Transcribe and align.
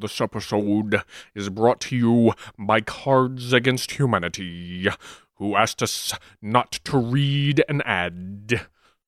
This 0.00 0.18
episode 0.18 1.02
is 1.34 1.50
brought 1.50 1.78
to 1.82 1.96
you 1.96 2.32
by 2.58 2.80
Cards 2.80 3.52
Against 3.52 3.90
Humanity, 3.92 4.88
who 5.34 5.56
asked 5.56 5.82
us 5.82 6.14
not 6.40 6.72
to 6.84 6.96
read 6.96 7.62
an 7.68 7.82
ad, 7.82 8.62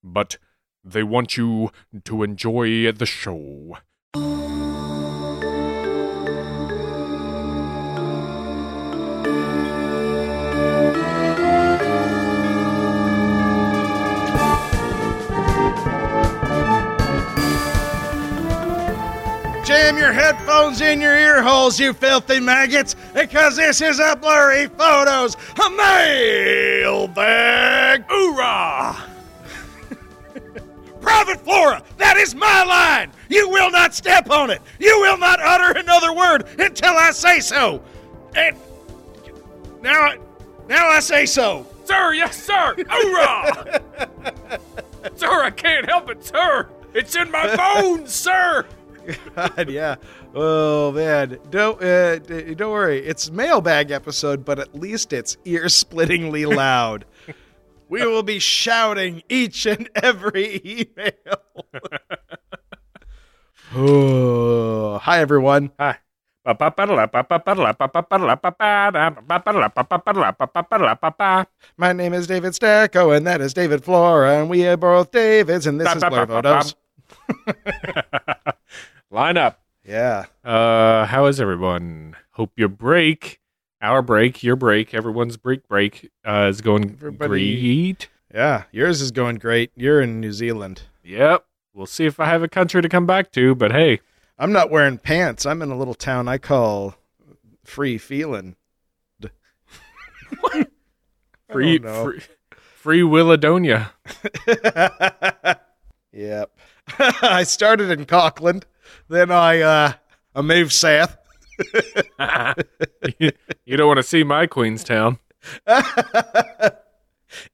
but 0.04 0.36
they 0.84 1.02
want 1.02 1.38
you 1.38 1.70
to 2.04 2.22
enjoy 2.22 2.92
the 2.92 3.06
show. 3.06 3.78
Your 20.02 20.12
headphones 20.12 20.80
in 20.80 21.00
your 21.00 21.16
ear 21.16 21.40
holes, 21.44 21.78
you 21.78 21.92
filthy 21.92 22.40
maggots, 22.40 22.96
because 23.14 23.54
this 23.54 23.80
is 23.80 24.00
a 24.00 24.16
blurry 24.16 24.66
photos, 24.66 25.36
a 25.64 25.70
mailbag. 26.90 28.04
Hoorah! 28.08 28.96
Private 31.00 31.40
Flora, 31.42 31.84
that 31.98 32.16
is 32.16 32.34
my 32.34 32.64
line. 32.64 33.12
You 33.28 33.48
will 33.48 33.70
not 33.70 33.94
step 33.94 34.28
on 34.28 34.50
it. 34.50 34.60
You 34.80 34.98
will 35.02 35.18
not 35.18 35.38
utter 35.40 35.78
another 35.78 36.12
word 36.12 36.48
until 36.58 36.94
I 36.94 37.12
say 37.12 37.38
so. 37.38 37.80
And 38.34 38.56
now, 39.82 40.00
I- 40.00 40.18
now 40.68 40.88
I 40.88 40.98
say 40.98 41.26
so. 41.26 41.64
Sir, 41.84 42.14
yes, 42.14 42.42
sir! 42.42 42.74
Hoorah! 42.88 43.82
sir, 45.14 45.44
I 45.44 45.50
can't 45.50 45.88
help 45.88 46.10
it, 46.10 46.24
sir! 46.24 46.68
It's 46.92 47.14
in 47.14 47.30
my 47.30 47.54
bones, 47.54 48.12
sir! 48.12 48.66
God, 49.34 49.70
yeah. 49.70 49.96
Oh 50.34 50.92
man, 50.92 51.38
don't 51.50 51.82
uh, 51.82 52.18
don't 52.18 52.72
worry. 52.72 52.98
It's 52.98 53.30
mailbag 53.30 53.90
episode, 53.90 54.44
but 54.44 54.58
at 54.58 54.74
least 54.74 55.12
it's 55.12 55.36
ear-splittingly 55.44 56.46
loud. 56.56 57.04
we 57.88 58.06
will 58.06 58.22
be 58.22 58.38
shouting 58.38 59.22
each 59.28 59.66
and 59.66 59.88
every 59.94 60.60
email. 60.64 61.12
oh, 63.74 64.98
hi 64.98 65.20
everyone. 65.20 65.70
Hi. 65.78 65.98
My 66.44 66.54
name 71.92 72.14
is 72.14 72.26
David 72.26 72.52
Stecco, 72.52 73.16
and 73.16 73.24
that 73.28 73.40
is 73.40 73.54
David 73.54 73.84
Flora, 73.84 74.40
and 74.40 74.50
we 74.50 74.66
are 74.66 74.76
both 74.76 75.12
Davids, 75.12 75.68
and 75.68 75.80
this 75.80 75.94
is 75.94 76.02
Blur 76.02 76.26
Photos. 76.26 76.74
Line 79.12 79.36
up. 79.36 79.60
Yeah. 79.86 80.24
Uh, 80.42 81.04
how 81.04 81.26
is 81.26 81.38
everyone? 81.38 82.16
Hope 82.32 82.52
your 82.56 82.70
break, 82.70 83.40
our 83.82 84.00
break, 84.00 84.42
your 84.42 84.56
break, 84.56 84.94
everyone's 84.94 85.36
break 85.36 85.68
break, 85.68 86.10
uh, 86.26 86.46
is 86.48 86.62
going 86.62 86.92
Everybody- 86.98 87.60
great. 87.92 88.08
Yeah, 88.34 88.64
yours 88.72 89.02
is 89.02 89.10
going 89.10 89.36
great. 89.36 89.70
You're 89.76 90.00
in 90.00 90.18
New 90.18 90.32
Zealand. 90.32 90.84
Yep. 91.04 91.44
We'll 91.74 91.84
see 91.84 92.06
if 92.06 92.18
I 92.18 92.24
have 92.24 92.42
a 92.42 92.48
country 92.48 92.80
to 92.80 92.88
come 92.88 93.04
back 93.04 93.30
to, 93.32 93.54
but 93.54 93.70
hey, 93.72 94.00
I'm 94.38 94.50
not 94.52 94.70
wearing 94.70 94.96
pants. 94.96 95.44
I'm 95.44 95.60
in 95.60 95.70
a 95.70 95.76
little 95.76 95.92
town 95.94 96.26
I 96.28 96.38
call 96.38 96.94
Free 97.64 97.98
Feeling. 97.98 98.56
free, 101.50 101.78
don't 101.78 101.82
know. 101.84 102.04
free, 102.04 102.20
free 102.56 103.00
Willadonia. 103.02 103.90
yep. 106.12 106.50
I 106.98 107.42
started 107.42 107.90
in 107.90 108.06
Cockland, 108.06 108.64
then 109.08 109.30
I 109.30 109.60
uh 109.60 109.92
I 110.34 110.42
moved 110.42 110.72
south. 110.72 111.16
you, 113.18 113.30
you 113.64 113.76
don't 113.76 113.86
want 113.86 113.98
to 113.98 114.02
see 114.02 114.24
my 114.24 114.46
Queenstown. 114.46 115.18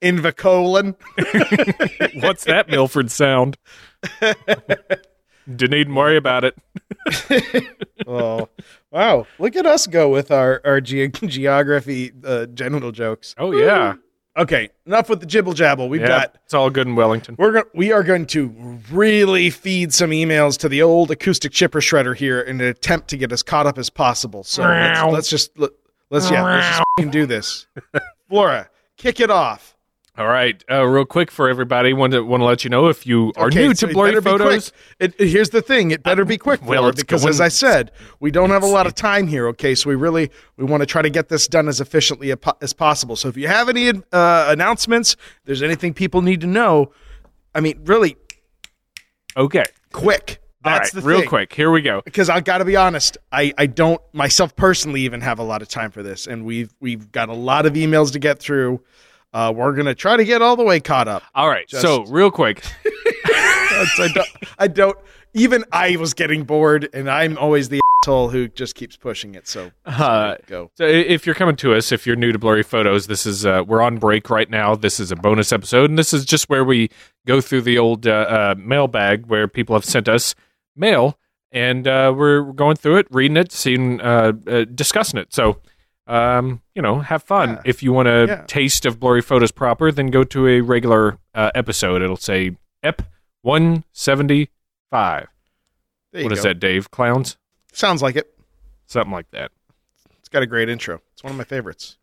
Invercolin. 0.01 0.95
What's 2.21 2.43
that 2.45 2.69
Milford 2.69 3.11
sound? 3.11 3.57
Didn't 5.55 5.77
even 5.79 5.95
worry 5.95 6.17
about 6.17 6.43
it. 6.43 6.55
oh, 8.05 8.49
wow! 8.91 9.25
Look 9.39 9.55
at 9.55 9.65
us 9.65 9.87
go 9.87 10.09
with 10.09 10.31
our 10.31 10.61
our 10.63 10.81
ge- 10.81 11.11
geography 11.11 12.11
uh, 12.23 12.45
genital 12.47 12.91
jokes. 12.91 13.33
Oh 13.37 13.51
yeah, 13.51 13.95
Okay, 14.37 14.69
enough 14.85 15.09
with 15.09 15.19
the 15.19 15.25
jibble 15.25 15.53
jabble. 15.53 15.89
We've 15.89 16.01
yeah. 16.01 16.07
got 16.07 16.35
It's 16.45 16.53
all 16.53 16.69
good 16.69 16.87
in 16.87 16.95
Wellington. 16.95 17.35
we're 17.37 17.51
going 17.51 17.65
we 17.73 17.91
are 17.91 18.03
going 18.03 18.25
to 18.27 18.79
really 18.91 19.49
feed 19.49 19.93
some 19.93 20.11
emails 20.11 20.57
to 20.59 20.69
the 20.69 20.81
old 20.81 21.11
acoustic 21.11 21.51
chipper 21.51 21.79
shredder 21.81 22.15
here 22.15 22.39
in 22.39 22.61
an 22.61 22.67
attempt 22.67 23.09
to 23.09 23.17
get 23.17 23.31
as 23.31 23.43
caught 23.43 23.67
up 23.67 23.77
as 23.77 23.89
possible. 23.89 24.43
So 24.43 24.63
let's, 24.63 25.03
let's 25.11 25.29
just 25.29 25.59
let, 25.59 25.71
let's 26.09 26.29
yeah 26.29 26.43
let's 26.43 26.83
just 26.99 27.11
do 27.11 27.25
this. 27.25 27.67
Flora, 28.29 28.69
kick 28.97 29.19
it 29.19 29.31
off. 29.31 29.75
All 30.17 30.27
right, 30.27 30.61
uh, 30.69 30.83
real 30.85 31.05
quick 31.05 31.31
for 31.31 31.47
everybody, 31.47 31.93
want 31.93 32.11
to 32.11 32.21
want 32.25 32.41
to 32.41 32.45
let 32.45 32.65
you 32.65 32.69
know 32.69 32.87
if 32.87 33.07
you 33.07 33.31
are 33.37 33.47
Okay, 33.47 33.67
new 33.67 33.73
so 33.75 33.87
to 33.87 33.93
better 33.93 34.21
photos. 34.21 34.73
It, 34.99 35.13
it- 35.17 35.29
here's 35.29 35.49
the 35.51 35.61
thing: 35.61 35.91
it 35.91 36.03
better 36.03 36.25
be 36.25 36.37
quick, 36.37 36.65
well, 36.65 36.91
because 36.91 37.21
going- 37.21 37.29
as 37.29 37.39
I 37.39 37.47
said, 37.47 37.91
we 38.19 38.29
don't 38.29 38.49
have 38.49 38.63
a 38.63 38.67
lot 38.67 38.85
of 38.85 38.95
time 38.95 39.27
here. 39.27 39.47
Okay, 39.49 39.75
so 39.75 39.87
we 39.87 39.95
really 39.95 40.29
we 40.57 40.65
want 40.65 40.81
to 40.81 40.85
try 40.85 41.01
to 41.01 41.09
get 41.09 41.29
this 41.29 41.47
done 41.47 41.69
as 41.69 41.79
efficiently 41.79 42.33
as 42.61 42.73
possible. 42.73 43.15
So 43.15 43.29
if 43.29 43.37
you 43.37 43.47
have 43.47 43.69
any 43.69 43.89
uh, 43.89 44.01
announcements, 44.49 45.15
there's 45.45 45.61
anything 45.61 45.93
people 45.93 46.21
need 46.21 46.41
to 46.41 46.47
know, 46.47 46.91
I 47.55 47.61
mean, 47.61 47.79
really 47.85 48.17
Okay, 49.37 49.63
quick. 49.93 50.41
That's 50.61 50.93
right, 50.93 51.01
the 51.01 51.07
real 51.07 51.19
thing. 51.21 51.29
quick. 51.29 51.53
Here 51.53 51.71
we 51.71 51.81
go. 51.81 52.01
because 52.03 52.29
I 52.29 52.41
got 52.41 52.57
to 52.57 52.65
be 52.65 52.75
honest, 52.75 53.17
I, 53.31 53.53
I 53.57 53.67
don't 53.67 54.01
myself 54.11 54.53
personally 54.57 55.01
even 55.01 55.21
have 55.21 55.39
a 55.39 55.43
lot 55.43 55.61
of 55.61 55.69
time 55.69 55.91
for 55.91 56.03
this, 56.03 56.27
and 56.27 56.43
we've 56.43 56.73
we've 56.81 57.09
got 57.13 57.29
a 57.29 57.33
lot 57.33 57.65
of 57.65 57.73
emails 57.73 58.11
to 58.13 58.19
get 58.19 58.39
through. 58.39 58.81
Uh, 59.33 59.53
we're 59.55 59.73
gonna 59.73 59.95
try 59.95 60.17
to 60.17 60.25
get 60.25 60.41
all 60.41 60.55
the 60.55 60.63
way 60.63 60.79
caught 60.79 61.07
up. 61.07 61.23
All 61.35 61.47
right, 61.49 61.67
Just- 61.67 61.81
so 61.83 62.03
real 62.05 62.31
quick. 62.31 62.63
I 63.31 64.09
don't, 64.13 64.27
I 64.57 64.67
don't 64.67 64.97
even 65.33 65.63
I 65.71 65.95
was 65.97 66.13
getting 66.13 66.43
bored, 66.43 66.89
and 66.93 67.09
I'm 67.09 67.37
always 67.37 67.69
the 67.69 67.79
asshole 68.03 68.29
who 68.29 68.47
just 68.47 68.75
keeps 68.75 68.97
pushing 68.97 69.35
it. 69.35 69.47
So 69.47 69.71
Uh, 69.85 70.35
go. 70.47 70.71
So 70.75 70.85
if 70.85 71.25
you're 71.25 71.35
coming 71.35 71.55
to 71.57 71.73
us, 71.75 71.91
if 71.91 72.05
you're 72.07 72.15
new 72.15 72.31
to 72.31 72.39
Blurry 72.39 72.63
Photos, 72.63 73.07
this 73.07 73.25
is 73.25 73.45
uh, 73.45 73.63
we're 73.65 73.81
on 73.81 73.97
break 73.97 74.29
right 74.29 74.49
now. 74.49 74.75
This 74.75 74.99
is 74.99 75.11
a 75.11 75.15
bonus 75.15 75.53
episode, 75.53 75.89
and 75.89 75.97
this 75.99 76.13
is 76.13 76.25
just 76.25 76.49
where 76.49 76.63
we 76.65 76.89
go 77.27 77.39
through 77.41 77.61
the 77.61 77.77
old 77.77 78.07
uh, 78.07 78.11
uh, 78.11 78.55
mailbag 78.57 79.27
where 79.27 79.47
people 79.47 79.75
have 79.75 79.85
sent 79.85 80.09
us 80.09 80.33
mail, 80.75 81.17
and 81.51 81.87
uh, 81.87 82.13
we're 82.15 82.51
going 82.53 82.75
through 82.75 82.97
it, 82.97 83.07
reading 83.11 83.37
it, 83.37 83.51
seeing, 83.51 84.01
uh, 84.01 84.33
uh, 84.47 84.65
discussing 84.65 85.19
it. 85.19 85.33
So. 85.33 85.57
Um, 86.09 86.61
you 86.73 86.81
know, 86.81 86.99
have 86.99 87.23
fun. 87.23 87.49
Yeah. 87.51 87.61
If 87.65 87.83
you 87.83 87.93
want 87.93 88.07
a 88.07 88.25
Yeah. 88.27 88.43
taste 88.47 88.85
of 88.85 88.99
Blurry 88.99 89.21
Photos 89.21 89.51
proper, 89.51 89.91
then 89.91 90.07
go 90.07 90.23
to 90.25 90.47
a 90.47 90.61
regular 90.61 91.17
uh, 91.35 91.51
episode. 91.53 92.01
It'll 92.01 92.17
say 92.17 92.57
EP 92.83 93.01
one 93.43 93.83
seventy 93.93 94.49
five. 94.89 95.27
There 96.11 96.21
you 96.21 96.25
What 96.25 96.33
is 96.33 96.39
go. 96.39 96.49
that, 96.49 96.59
Dave? 96.59 96.89
Clowns? 96.89 97.37
Sounds 97.71 98.01
like 98.01 98.15
it. 98.15 98.35
Something 98.87 99.11
like 99.13 99.29
that. 99.31 99.51
It's 100.19 100.29
got 100.29 100.41
a 100.41 100.47
great 100.47 100.67
intro. 100.67 100.99
It's 101.13 101.23
one 101.23 101.31
of 101.31 101.37
my 101.37 101.43
favorites. 101.43 101.97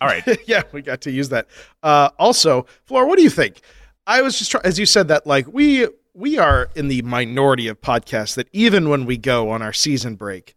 All 0.00 0.08
right. 0.08 0.24
yeah, 0.48 0.62
we 0.72 0.80
got 0.80 1.02
to 1.02 1.10
use 1.10 1.28
that. 1.28 1.46
Uh, 1.82 2.08
also, 2.18 2.64
Flora, 2.86 3.06
what 3.06 3.18
do 3.18 3.22
you 3.22 3.28
think? 3.30 3.60
I 4.06 4.22
was 4.22 4.38
just 4.38 4.50
trying, 4.50 4.64
as 4.64 4.78
you 4.78 4.86
said 4.86 5.08
that, 5.08 5.26
like 5.26 5.46
we 5.52 5.86
we 6.14 6.38
are 6.38 6.70
in 6.74 6.88
the 6.88 7.02
minority 7.02 7.68
of 7.68 7.80
podcasts 7.82 8.34
that 8.36 8.48
even 8.52 8.88
when 8.88 9.04
we 9.04 9.18
go 9.18 9.50
on 9.50 9.60
our 9.60 9.74
season 9.74 10.14
break, 10.14 10.56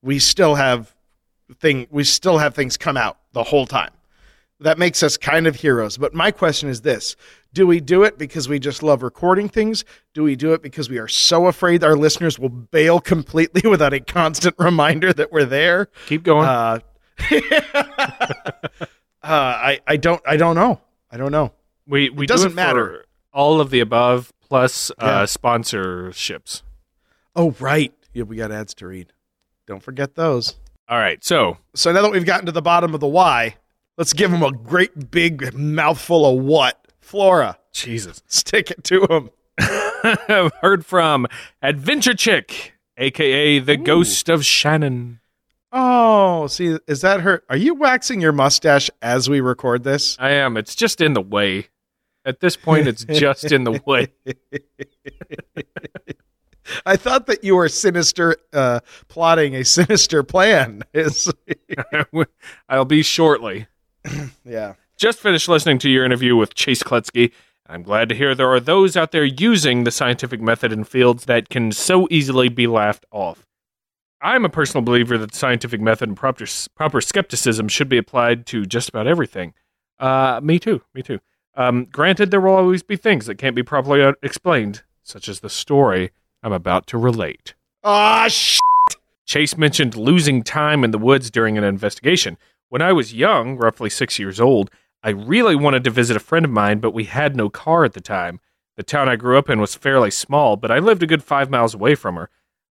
we 0.00 0.18
still 0.18 0.54
have 0.54 0.94
thing 1.60 1.86
we 1.90 2.04
still 2.04 2.38
have 2.38 2.54
things 2.54 2.76
come 2.76 2.96
out 2.96 3.18
the 3.32 3.42
whole 3.44 3.66
time. 3.66 3.90
That 4.60 4.78
makes 4.78 5.02
us 5.02 5.16
kind 5.16 5.46
of 5.48 5.56
heroes. 5.56 5.98
But 5.98 6.14
my 6.14 6.30
question 6.30 6.68
is 6.68 6.82
this: 6.82 7.16
Do 7.52 7.66
we 7.66 7.80
do 7.80 8.04
it 8.04 8.16
because 8.16 8.48
we 8.48 8.60
just 8.60 8.82
love 8.82 9.02
recording 9.02 9.48
things? 9.48 9.84
Do 10.14 10.22
we 10.22 10.36
do 10.36 10.52
it 10.52 10.62
because 10.62 10.88
we 10.88 10.98
are 10.98 11.08
so 11.08 11.46
afraid 11.48 11.82
our 11.82 11.96
listeners 11.96 12.38
will 12.38 12.48
bail 12.48 13.00
completely 13.00 13.62
without 13.68 13.92
a 13.92 13.98
constant 14.00 14.54
reminder 14.58 15.12
that 15.12 15.32
we're 15.32 15.44
there? 15.46 15.88
Keep 16.06 16.22
going. 16.22 16.46
Uh, 16.46 16.78
uh, 17.30 18.86
I 19.22 19.80
I 19.86 19.96
don't 19.96 20.22
I 20.26 20.36
don't 20.36 20.54
know. 20.54 20.80
I 21.10 21.16
don't 21.16 21.32
know. 21.32 21.52
We 21.86 22.10
we 22.10 22.26
doesn't 22.26 22.50
do 22.50 22.52
it 22.52 22.56
matter. 22.56 22.86
for 22.86 23.04
all 23.32 23.60
of 23.60 23.70
the 23.70 23.80
above 23.80 24.32
plus 24.40 24.90
Yeah. 24.98 25.04
uh, 25.06 25.26
sponsorships. 25.26 26.62
Oh 27.34 27.52
right, 27.58 27.92
yeah, 28.12 28.24
we 28.24 28.36
got 28.36 28.52
ads 28.52 28.74
to 28.74 28.86
read. 28.86 29.12
Don't 29.66 29.82
forget 29.82 30.14
those. 30.14 30.56
All 30.88 30.98
right, 30.98 31.22
so 31.24 31.58
So 31.74 31.92
now 31.92 32.02
that 32.02 32.12
we've 32.12 32.26
gotten 32.26 32.46
to 32.46 32.52
the 32.52 32.62
bottom 32.62 32.94
of 32.94 33.00
the 33.00 33.08
why, 33.08 33.56
let's 33.96 34.12
give 34.12 34.30
them 34.30 34.42
a 34.42 34.52
great 34.52 35.10
big 35.10 35.54
mouthful 35.54 36.26
of 36.26 36.44
what 36.44 36.86
Flora. 37.00 37.58
Jesus, 37.72 38.22
Stick 38.28 38.70
it 38.70 38.84
to 38.84 39.06
them. 39.06 39.30
I've 39.58 40.52
heard 40.60 40.84
from 40.84 41.26
Adventure 41.62 42.14
Chick, 42.14 42.74
aka 42.96 43.58
the 43.58 43.76
Ghost 43.76 44.28
of 44.28 44.44
Shannon. 44.44 45.20
Oh, 45.70 46.48
see, 46.48 46.78
is 46.86 47.00
that 47.00 47.20
her? 47.22 47.42
Are 47.48 47.56
you 47.56 47.74
waxing 47.74 48.20
your 48.20 48.32
mustache 48.32 48.90
as 49.00 49.30
we 49.30 49.40
record 49.40 49.84
this? 49.84 50.16
I 50.20 50.30
am. 50.30 50.56
It's 50.58 50.74
just 50.74 51.00
in 51.00 51.14
the 51.14 51.22
way. 51.22 51.68
At 52.24 52.40
this 52.40 52.56
point, 52.56 52.86
it's 52.86 53.04
just 53.04 53.50
in 53.50 53.64
the 53.64 53.80
way. 53.86 54.08
I 56.86 56.96
thought 56.96 57.26
that 57.26 57.44
you 57.44 57.56
were 57.56 57.68
sinister, 57.68 58.36
uh, 58.52 58.80
plotting 59.08 59.54
a 59.54 59.64
sinister 59.64 60.22
plan. 60.22 60.82
Is 60.92 61.32
I'll 62.68 62.84
be 62.84 63.02
shortly. 63.02 63.66
yeah. 64.44 64.74
Just 64.96 65.18
finished 65.18 65.48
listening 65.48 65.78
to 65.80 65.90
your 65.90 66.04
interview 66.04 66.36
with 66.36 66.54
Chase 66.54 66.82
Kloetzke. 66.82 67.32
I'm 67.66 67.82
glad 67.82 68.08
to 68.08 68.14
hear 68.14 68.34
there 68.34 68.52
are 68.52 68.60
those 68.60 68.96
out 68.96 69.12
there 69.12 69.24
using 69.24 69.84
the 69.84 69.90
scientific 69.90 70.40
method 70.40 70.72
in 70.72 70.84
fields 70.84 71.24
that 71.24 71.48
can 71.48 71.72
so 71.72 72.06
easily 72.10 72.48
be 72.48 72.66
laughed 72.66 73.06
off. 73.10 73.46
I'm 74.20 74.44
a 74.44 74.50
personal 74.50 74.84
believer 74.84 75.18
that 75.18 75.32
the 75.32 75.38
scientific 75.38 75.80
method 75.80 76.08
and 76.08 76.16
proper, 76.16 76.44
proper 76.76 77.00
skepticism 77.00 77.68
should 77.68 77.88
be 77.88 77.98
applied 77.98 78.46
to 78.46 78.66
just 78.66 78.88
about 78.88 79.06
everything. 79.06 79.54
Uh, 79.98 80.40
me 80.42 80.58
too. 80.58 80.82
Me 80.94 81.02
too. 81.02 81.18
Um, 81.54 81.86
granted, 81.86 82.30
there 82.30 82.40
will 82.40 82.54
always 82.54 82.82
be 82.82 82.96
things 82.96 83.26
that 83.26 83.36
can't 83.36 83.56
be 83.56 83.62
properly 83.62 84.02
uh, 84.02 84.12
explained, 84.22 84.82
such 85.02 85.28
as 85.28 85.40
the 85.40 85.50
story 85.50 86.12
I'm 86.42 86.52
about 86.52 86.86
to 86.88 86.98
relate. 86.98 87.54
Ah, 87.84 88.26
sh- 88.28 88.58
Chase 89.26 89.56
mentioned 89.56 89.96
losing 89.96 90.42
time 90.42 90.84
in 90.84 90.90
the 90.90 90.98
woods 90.98 91.30
during 91.30 91.56
an 91.56 91.64
investigation. 91.64 92.36
When 92.68 92.82
I 92.82 92.92
was 92.92 93.14
young, 93.14 93.56
roughly 93.56 93.90
six 93.90 94.18
years 94.18 94.40
old, 94.40 94.70
I 95.02 95.10
really 95.10 95.56
wanted 95.56 95.84
to 95.84 95.90
visit 95.90 96.16
a 96.16 96.20
friend 96.20 96.44
of 96.44 96.50
mine, 96.50 96.78
but 96.78 96.92
we 96.94 97.04
had 97.04 97.36
no 97.36 97.48
car 97.48 97.84
at 97.84 97.92
the 97.92 98.00
time. 98.00 98.40
The 98.76 98.82
town 98.82 99.08
I 99.08 99.16
grew 99.16 99.36
up 99.38 99.50
in 99.50 99.60
was 99.60 99.74
fairly 99.74 100.10
small, 100.10 100.56
but 100.56 100.70
I 100.70 100.78
lived 100.78 101.02
a 101.02 101.06
good 101.06 101.22
five 101.22 101.50
miles 101.50 101.74
away 101.74 101.94
from 101.94 102.16
her. 102.16 102.30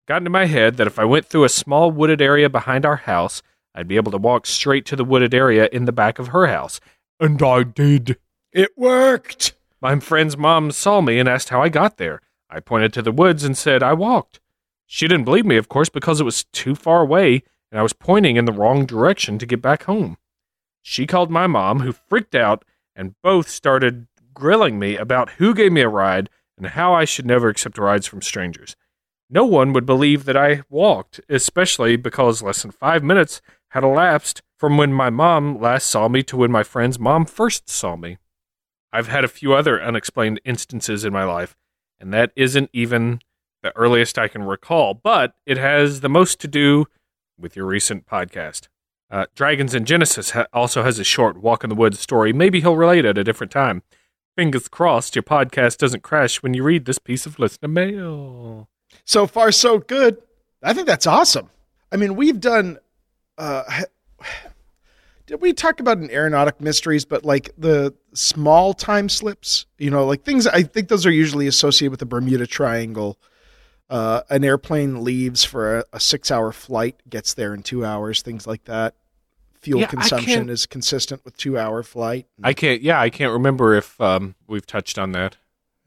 Got 0.09 0.19
into 0.19 0.31
my 0.31 0.47
head 0.47 0.77
that 0.77 0.87
if 0.87 0.99
I 0.99 1.05
went 1.05 1.27
through 1.27 1.45
a 1.45 1.49
small 1.49 1.91
wooded 1.91 2.21
area 2.23 2.49
behind 2.49 2.85
our 2.87 2.97
house, 2.97 3.43
I'd 3.75 3.89
be 3.89 3.97
able 3.97 4.11
to 4.13 4.19
walk 4.19 4.47
straight 4.47 4.85
to 4.87 4.97
the 4.97 5.05
wooded 5.05 5.35
area 5.35 5.69
in 5.73 5.85
the 5.85 5.93
back 5.93 6.19
of 6.19 6.29
her 6.29 6.47
house. 6.47 6.81
And 7.21 7.41
I 7.43 7.63
did. 7.63 8.17
it 8.53 8.71
worked. 8.77 9.55
My 9.81 9.99
friend's 10.01 10.37
mom 10.37 10.73
saw 10.73 11.01
me 11.01 11.19
and 11.19 11.29
asked 11.29 11.51
how 11.51 11.63
I 11.63 11.69
got 11.69 11.97
there. 11.99 12.21
I 12.50 12.61
pointed 12.61 12.93
to 12.94 13.02
the 13.02 13.12
woods 13.12 13.44
and 13.44 13.56
said 13.56 13.82
I 13.82 13.93
walked. 13.93 14.41
She 14.87 15.06
didn't 15.06 15.25
believe 15.25 15.47
me, 15.47 15.56
of 15.56 15.69
course, 15.69 15.88
because 15.88 16.20
it 16.20 16.25
was 16.25 16.44
too 16.44 16.75
far 16.75 17.00
away 17.00 17.44
and 17.70 17.79
I 17.79 17.82
was 17.82 17.93
pointing 17.93 18.37
in 18.37 18.44
the 18.44 18.52
wrong 18.52 18.85
direction 18.85 19.38
to 19.38 19.47
get 19.47 19.62
back 19.62 19.85
home. 19.85 20.17
She 20.82 21.06
called 21.06 21.31
my 21.31 21.47
mom, 21.47 21.81
who 21.81 21.93
freaked 21.93 22.35
out, 22.35 22.64
and 22.97 23.14
both 23.23 23.49
started 23.49 24.08
grilling 24.35 24.79
me 24.79 24.97
about 24.97 25.31
who 25.32 25.55
gave 25.55 25.73
me 25.73 25.82
a 25.82 25.88
ride 25.88 26.29
and 26.56 26.67
how 26.67 26.93
I 26.93 27.05
should 27.05 27.26
never 27.26 27.49
accept 27.49 27.79
rides 27.79 28.06
from 28.06 28.23
strangers. 28.23 28.76
No 29.29 29.44
one 29.44 29.73
would 29.73 29.87
believe 29.87 30.25
that 30.25 30.37
I 30.37 30.62
walked, 30.69 31.20
especially 31.29 31.97
because 31.97 32.43
less 32.43 32.62
than 32.62 32.73
five 32.73 33.05
minutes 33.05 33.41
had 33.69 33.85
elapsed 33.85 34.43
from 34.58 34.76
when 34.76 34.93
my 34.93 35.08
mom 35.08 35.61
last 35.61 35.87
saw 35.87 36.08
me 36.08 36.23
to 36.25 36.37
when 36.37 36.50
my 36.50 36.64
friend's 36.64 36.99
mom 36.99 37.25
first 37.25 37.69
saw 37.70 37.94
me. 37.94 38.19
I've 38.93 39.06
had 39.06 39.25
a 39.25 39.29
few 39.29 39.55
other 39.55 39.81
unexplained 39.81 40.41
instances 40.44 41.05
in 41.05 41.12
my 41.12 41.25
life, 41.25 41.56
and 42.00 42.12
that 42.12 42.32
isn't 42.35 42.70
even 42.73 43.20
the 43.62 43.76
earliest 43.76 44.19
I 44.19 44.29
can 44.29 44.43
recall, 44.43 44.94
but 44.94 45.35
it 45.47 45.58
has 45.58 46.00
the 46.00 46.08
most 46.08 46.41
to 46.41 46.49
do 46.49 46.87
with 47.38 47.56
your 47.56 47.67
recent 47.67 48.06
podcast. 48.06 48.69
Uh, 49.11 49.26
Dragons 49.35 49.75
in 49.75 49.85
Genesis 49.85 50.31
ha- 50.31 50.47
also 50.52 50.82
has 50.82 50.99
a 50.99 51.05
short 51.05 51.37
walk 51.37 51.64
in 51.64 51.70
the 51.70 51.76
woods 51.76 52.00
story. 52.00 52.32
Maybe 52.32 52.61
he'll 52.61 52.76
relate 52.76 53.05
at 53.05 53.19
a 53.19 53.25
different 53.25 53.52
time. 53.52 53.82
Fingers 54.37 54.69
crossed 54.69 55.17
your 55.17 55.23
podcast 55.25 55.79
doesn't 55.79 56.02
crash 56.02 56.43
when 56.43 56.55
you 56.55 56.62
read 56.62 56.85
this 56.85 56.99
piece 56.99 57.26
of 57.26 57.38
listener 57.38 57.69
mail. 57.69 58.69
So 59.05 59.26
far, 59.26 59.52
so 59.52 59.79
good. 59.79 60.19
I 60.62 60.73
think 60.73 60.87
that's 60.87 61.06
awesome. 61.06 61.50
I 61.93 61.97
mean, 61.97 62.14
we've 62.17 62.41
done. 62.41 62.79
Uh, 63.37 63.64
we 65.38 65.53
talk 65.53 65.81
about 65.81 65.99
an 65.99 66.11
aeronautic 66.11 66.61
mysteries, 66.61 67.05
but 67.05 67.25
like 67.25 67.50
the 67.56 67.94
small 68.15 68.75
time 68.75 69.09
slips? 69.09 69.67
You 69.79 69.91
know, 69.91 70.06
like 70.06 70.25
things. 70.25 70.47
I 70.47 70.62
think 70.62 70.88
those 70.88 71.06
are 71.06 71.11
usually 71.11 71.47
associated 71.47 71.91
with 71.91 72.00
the 72.00 72.06
Bermuda 72.06 72.47
Triangle. 72.47 73.19
Uh, 73.88 74.23
an 74.31 74.44
airplane 74.44 75.03
leaves 75.03 75.44
for 75.44 75.79
a, 75.79 75.85
a 75.93 76.00
six-hour 76.00 76.53
flight, 76.53 77.03
gets 77.09 77.35
there 77.35 77.53
in 77.53 77.62
two 77.62 77.85
hours. 77.85 78.23
Things 78.23 78.47
like 78.47 78.65
that. 78.65 78.94
Fuel 79.62 79.81
Yeah, 79.81 79.87
consumption 79.88 80.49
is 80.49 80.65
consistent 80.65 81.25
with 81.25 81.37
two-hour 81.37 81.83
flight. 81.83 82.26
I 82.43 82.55
can't, 82.55 82.81
yeah, 82.83 83.00
I 83.00 83.11
can't 83.11 83.33
remember 83.33 83.75
if 83.75 84.00
um, 84.00 84.37
we've 84.47 84.67
touched 84.67 84.99
on 84.99 85.12
that. 85.12 85.37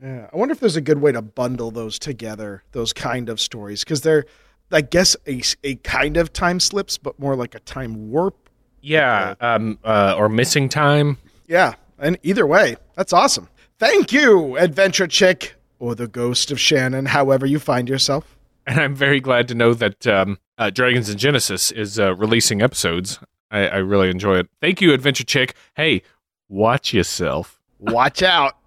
Yeah, 0.02 0.30
I 0.32 0.38
wonder 0.38 0.52
if 0.52 0.60
there's 0.60 0.76
a 0.76 0.82
good 0.82 1.02
way 1.02 1.12
to 1.14 1.22
bundle 1.22 1.72
those 1.72 1.98
together, 1.98 2.64
those 2.74 2.92
kind 2.92 3.30
of 3.30 3.40
stories, 3.40 3.84
because 3.86 4.02
they're, 4.02 4.26
I 4.70 4.82
guess, 4.82 5.16
a, 5.26 5.42
a 5.64 5.76
kind 5.76 6.18
of 6.18 6.34
time 6.34 6.60
slips, 6.60 6.98
but 6.98 7.18
more 7.18 7.36
like 7.36 7.56
a 7.56 7.60
time 7.62 8.12
warp. 8.12 8.43
Yeah, 8.84 9.36
um, 9.40 9.80
uh, 9.84 10.14
or 10.18 10.28
missing 10.28 10.68
time. 10.68 11.18
Yeah, 11.48 11.76
and 11.98 12.20
either 12.22 12.46
way, 12.46 12.76
that's 12.96 13.14
awesome. 13.14 13.48
Thank 13.80 14.12
you, 14.12 14.58
Adventure 14.58 15.08
Chick, 15.08 15.56
or 15.80 15.96
the 15.96 16.08
Ghost 16.08 16.52
of 16.52 16.60
Shannon, 16.60 17.06
however 17.06 17.46
you 17.46 17.60
find 17.60 17.88
yourself. 17.88 18.38
And 18.68 18.80
I'm 18.80 18.94
very 18.94 19.22
glad 19.22 19.48
to 19.48 19.56
know 19.56 19.74
that 19.74 20.06
um, 20.06 20.38
uh, 20.58 20.70
Dragons 20.70 21.10
and 21.10 21.18
Genesis 21.18 21.72
is 21.72 21.98
uh, 21.98 22.14
releasing 22.16 22.62
episodes. 22.62 23.20
I, 23.50 23.68
I 23.68 23.78
really 23.78 24.10
enjoy 24.10 24.40
it. 24.40 24.50
Thank 24.62 24.82
you, 24.82 24.94
Adventure 24.94 25.24
Chick. 25.24 25.56
Hey, 25.76 26.02
watch 26.50 26.94
yourself. 26.94 27.62
Watch 27.80 28.22
out. 28.22 28.58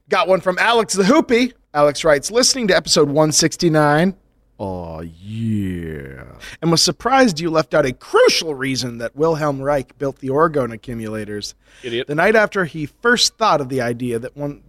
Got 0.09 0.27
one 0.27 0.41
from 0.41 0.57
Alex 0.57 0.93
the 0.95 1.03
Hoopy. 1.03 1.53
Alex 1.73 2.03
writes, 2.03 2.29
listening 2.29 2.67
to 2.67 2.75
episode 2.75 3.07
169. 3.07 4.15
Oh, 4.65 5.01
yeah. 5.01 6.23
And 6.61 6.71
was 6.71 6.81
surprised 6.81 7.41
you 7.41 7.49
left 7.49 7.73
out 7.73 7.85
a 7.85 7.91
crucial 7.91 8.55
reason 8.55 8.97
that 8.99 9.13
Wilhelm 9.13 9.61
Reich 9.61 9.97
built 9.97 10.19
the 10.19 10.29
orgone 10.29 10.71
accumulators. 10.71 11.53
Idiot. 11.83 12.07
The 12.07 12.15
night 12.15 12.37
after 12.37 12.63
he 12.63 12.85
first 12.85 13.35
thought 13.35 13.59
of 13.59 13.67
the 13.67 13.81
idea 13.81 14.19
that 14.19 14.37
one 14.37 14.63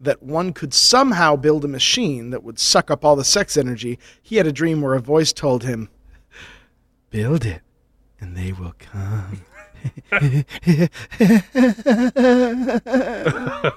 that 0.00 0.22
one 0.22 0.52
could 0.52 0.72
somehow 0.72 1.34
build 1.34 1.64
a 1.64 1.68
machine 1.68 2.30
that 2.30 2.44
would 2.44 2.60
suck 2.60 2.88
up 2.88 3.04
all 3.04 3.16
the 3.16 3.24
sex 3.24 3.56
energy, 3.56 3.98
he 4.22 4.36
had 4.36 4.46
a 4.46 4.52
dream 4.52 4.80
where 4.80 4.94
a 4.94 5.00
voice 5.00 5.32
told 5.32 5.64
him, 5.64 5.88
"Build 7.10 7.44
it, 7.44 7.62
and 8.20 8.36
they 8.36 8.52
will 8.52 8.76
come." 8.78 9.42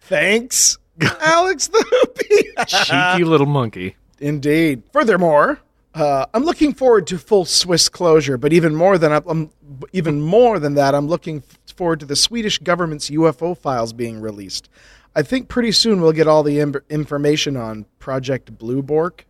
Thanks, 0.00 0.78
Alex 1.20 1.68
the 1.68 1.78
Hoopy. 1.78 2.66
Cheeky 2.66 3.22
little 3.24 3.46
monkey. 3.46 3.94
Indeed. 4.22 4.84
Furthermore, 4.92 5.58
uh, 5.94 6.26
I'm 6.32 6.44
looking 6.44 6.72
forward 6.72 7.06
to 7.08 7.18
full 7.18 7.44
Swiss 7.44 7.88
closure, 7.88 8.38
but 8.38 8.52
even 8.52 8.74
more 8.74 8.96
than 8.96 9.12
I'm, 9.12 9.50
even 9.92 10.20
more 10.20 10.58
than 10.58 10.74
that, 10.74 10.94
I'm 10.94 11.08
looking 11.08 11.42
forward 11.76 12.00
to 12.00 12.06
the 12.06 12.16
Swedish 12.16 12.58
government's 12.58 13.10
UFO 13.10 13.58
files 13.58 13.92
being 13.92 14.20
released. 14.20 14.68
I 15.14 15.22
think 15.22 15.48
pretty 15.48 15.72
soon 15.72 16.00
we'll 16.00 16.12
get 16.12 16.28
all 16.28 16.42
the 16.42 16.60
im- 16.60 16.76
information 16.88 17.56
on 17.56 17.84
Project 17.98 18.56
Blue 18.56 18.80
Bork. 18.80 19.26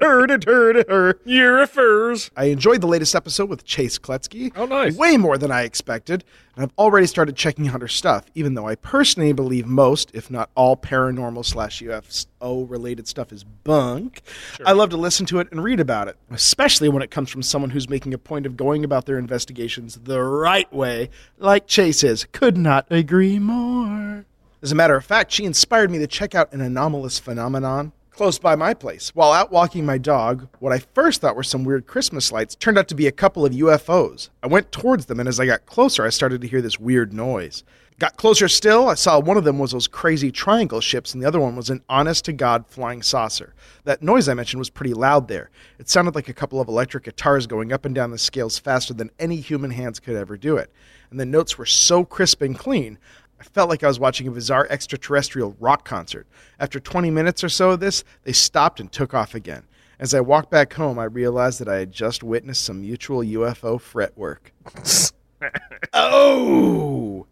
Heard 0.00 0.30
it, 0.30 0.44
heard 0.44 0.76
it, 0.76 0.88
heard. 0.88 1.18
You're 1.24 1.62
a 1.62 1.66
furs. 1.66 2.30
I 2.36 2.46
enjoyed 2.46 2.80
the 2.80 2.86
latest 2.86 3.14
episode 3.14 3.48
with 3.48 3.64
Chase 3.64 3.98
Kloetzke. 3.98 4.52
Oh, 4.56 4.66
nice. 4.66 4.96
Way 4.96 5.16
more 5.16 5.36
than 5.36 5.50
I 5.50 5.62
expected. 5.62 6.24
And 6.54 6.64
I've 6.64 6.72
already 6.78 7.06
started 7.06 7.36
checking 7.36 7.68
out 7.68 7.80
her 7.80 7.88
stuff, 7.88 8.26
even 8.34 8.54
though 8.54 8.66
I 8.66 8.74
personally 8.76 9.32
believe 9.32 9.66
most, 9.66 10.10
if 10.14 10.30
not 10.30 10.50
all, 10.54 10.76
paranormal 10.76 11.44
slash 11.44 11.82
UFO 11.82 12.68
related 12.68 13.08
stuff 13.08 13.32
is 13.32 13.44
bunk. 13.44 14.22
I 14.64 14.72
love 14.72 14.90
to 14.90 14.96
listen 14.96 15.26
to 15.26 15.40
it 15.40 15.48
and 15.50 15.62
read 15.62 15.80
about 15.80 16.08
it, 16.08 16.16
especially 16.30 16.88
when 16.88 17.02
it 17.02 17.10
comes 17.10 17.30
from 17.30 17.42
someone 17.42 17.70
who's 17.70 17.88
making 17.88 18.14
a 18.14 18.18
point 18.18 18.46
of 18.46 18.56
going 18.56 18.84
about 18.84 19.06
their 19.06 19.18
investigations 19.18 19.98
the 20.04 20.22
right 20.22 20.72
way, 20.72 21.10
like 21.38 21.66
Chase 21.66 22.04
is. 22.04 22.26
Could 22.32 22.56
not 22.56 22.86
agree 22.90 23.38
more. 23.38 24.24
As 24.62 24.72
a 24.72 24.76
matter 24.76 24.96
of 24.96 25.04
fact, 25.04 25.32
she 25.32 25.44
inspired 25.44 25.90
me 25.90 25.98
to 25.98 26.06
check 26.06 26.34
out 26.34 26.52
an 26.52 26.60
anomalous 26.60 27.18
phenomenon 27.18 27.92
close 28.12 28.38
by 28.38 28.54
my 28.54 28.74
place. 28.74 29.14
While 29.14 29.32
out 29.32 29.50
walking 29.50 29.86
my 29.86 29.98
dog, 29.98 30.46
what 30.60 30.72
I 30.72 30.78
first 30.78 31.20
thought 31.20 31.34
were 31.34 31.42
some 31.42 31.64
weird 31.64 31.86
Christmas 31.86 32.30
lights 32.30 32.54
turned 32.54 32.78
out 32.78 32.88
to 32.88 32.94
be 32.94 33.06
a 33.06 33.12
couple 33.12 33.44
of 33.44 33.52
UFOs. 33.52 34.28
I 34.42 34.46
went 34.46 34.70
towards 34.70 35.06
them, 35.06 35.18
and 35.18 35.28
as 35.28 35.40
I 35.40 35.46
got 35.46 35.66
closer, 35.66 36.04
I 36.04 36.10
started 36.10 36.42
to 36.42 36.48
hear 36.48 36.60
this 36.60 36.78
weird 36.78 37.12
noise. 37.12 37.64
Got 37.98 38.16
closer 38.16 38.48
still, 38.48 38.88
I 38.88 38.94
saw 38.94 39.20
one 39.20 39.36
of 39.36 39.44
them 39.44 39.58
was 39.58 39.72
those 39.72 39.86
crazy 39.86 40.30
triangle 40.32 40.80
ships, 40.80 41.14
and 41.14 41.22
the 41.22 41.26
other 41.26 41.40
one 41.40 41.56
was 41.56 41.70
an 41.70 41.82
honest 41.88 42.24
to 42.26 42.32
God 42.32 42.66
flying 42.66 43.00
saucer. 43.02 43.54
That 43.84 44.02
noise 44.02 44.28
I 44.28 44.34
mentioned 44.34 44.58
was 44.58 44.70
pretty 44.70 44.94
loud 44.94 45.28
there. 45.28 45.50
It 45.78 45.88
sounded 45.88 46.14
like 46.14 46.28
a 46.28 46.34
couple 46.34 46.60
of 46.60 46.68
electric 46.68 47.04
guitars 47.04 47.46
going 47.46 47.72
up 47.72 47.84
and 47.84 47.94
down 47.94 48.10
the 48.10 48.18
scales 48.18 48.58
faster 48.58 48.92
than 48.92 49.10
any 49.18 49.36
human 49.36 49.70
hands 49.70 50.00
could 50.00 50.16
ever 50.16 50.36
do 50.36 50.56
it. 50.56 50.72
And 51.10 51.20
the 51.20 51.26
notes 51.26 51.58
were 51.58 51.66
so 51.66 52.04
crisp 52.04 52.42
and 52.42 52.58
clean, 52.58 52.98
I 53.42 53.44
felt 53.44 53.68
like 53.68 53.82
I 53.82 53.88
was 53.88 53.98
watching 53.98 54.28
a 54.28 54.30
bizarre 54.30 54.68
extraterrestrial 54.70 55.56
rock 55.58 55.84
concert. 55.84 56.28
After 56.60 56.78
20 56.78 57.10
minutes 57.10 57.42
or 57.42 57.48
so 57.48 57.72
of 57.72 57.80
this, 57.80 58.04
they 58.22 58.30
stopped 58.30 58.78
and 58.78 58.90
took 58.92 59.14
off 59.14 59.34
again. 59.34 59.64
As 59.98 60.14
I 60.14 60.20
walked 60.20 60.48
back 60.48 60.72
home, 60.74 60.96
I 60.96 61.04
realized 61.04 61.58
that 61.58 61.68
I 61.68 61.78
had 61.78 61.90
just 61.90 62.22
witnessed 62.22 62.64
some 62.64 62.82
mutual 62.82 63.18
UFO 63.18 63.80
fretwork. 63.80 64.52
oh! 65.92 67.26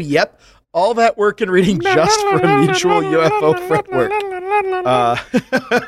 Yep, 0.00 0.40
all 0.72 0.94
that 0.94 1.16
work 1.16 1.40
and 1.40 1.52
reading 1.52 1.80
just 1.80 2.20
for 2.22 2.38
a 2.40 2.58
mutual 2.62 3.00
UFO 3.00 3.68
fretwork. 3.68 4.10
Uh, 4.84 5.16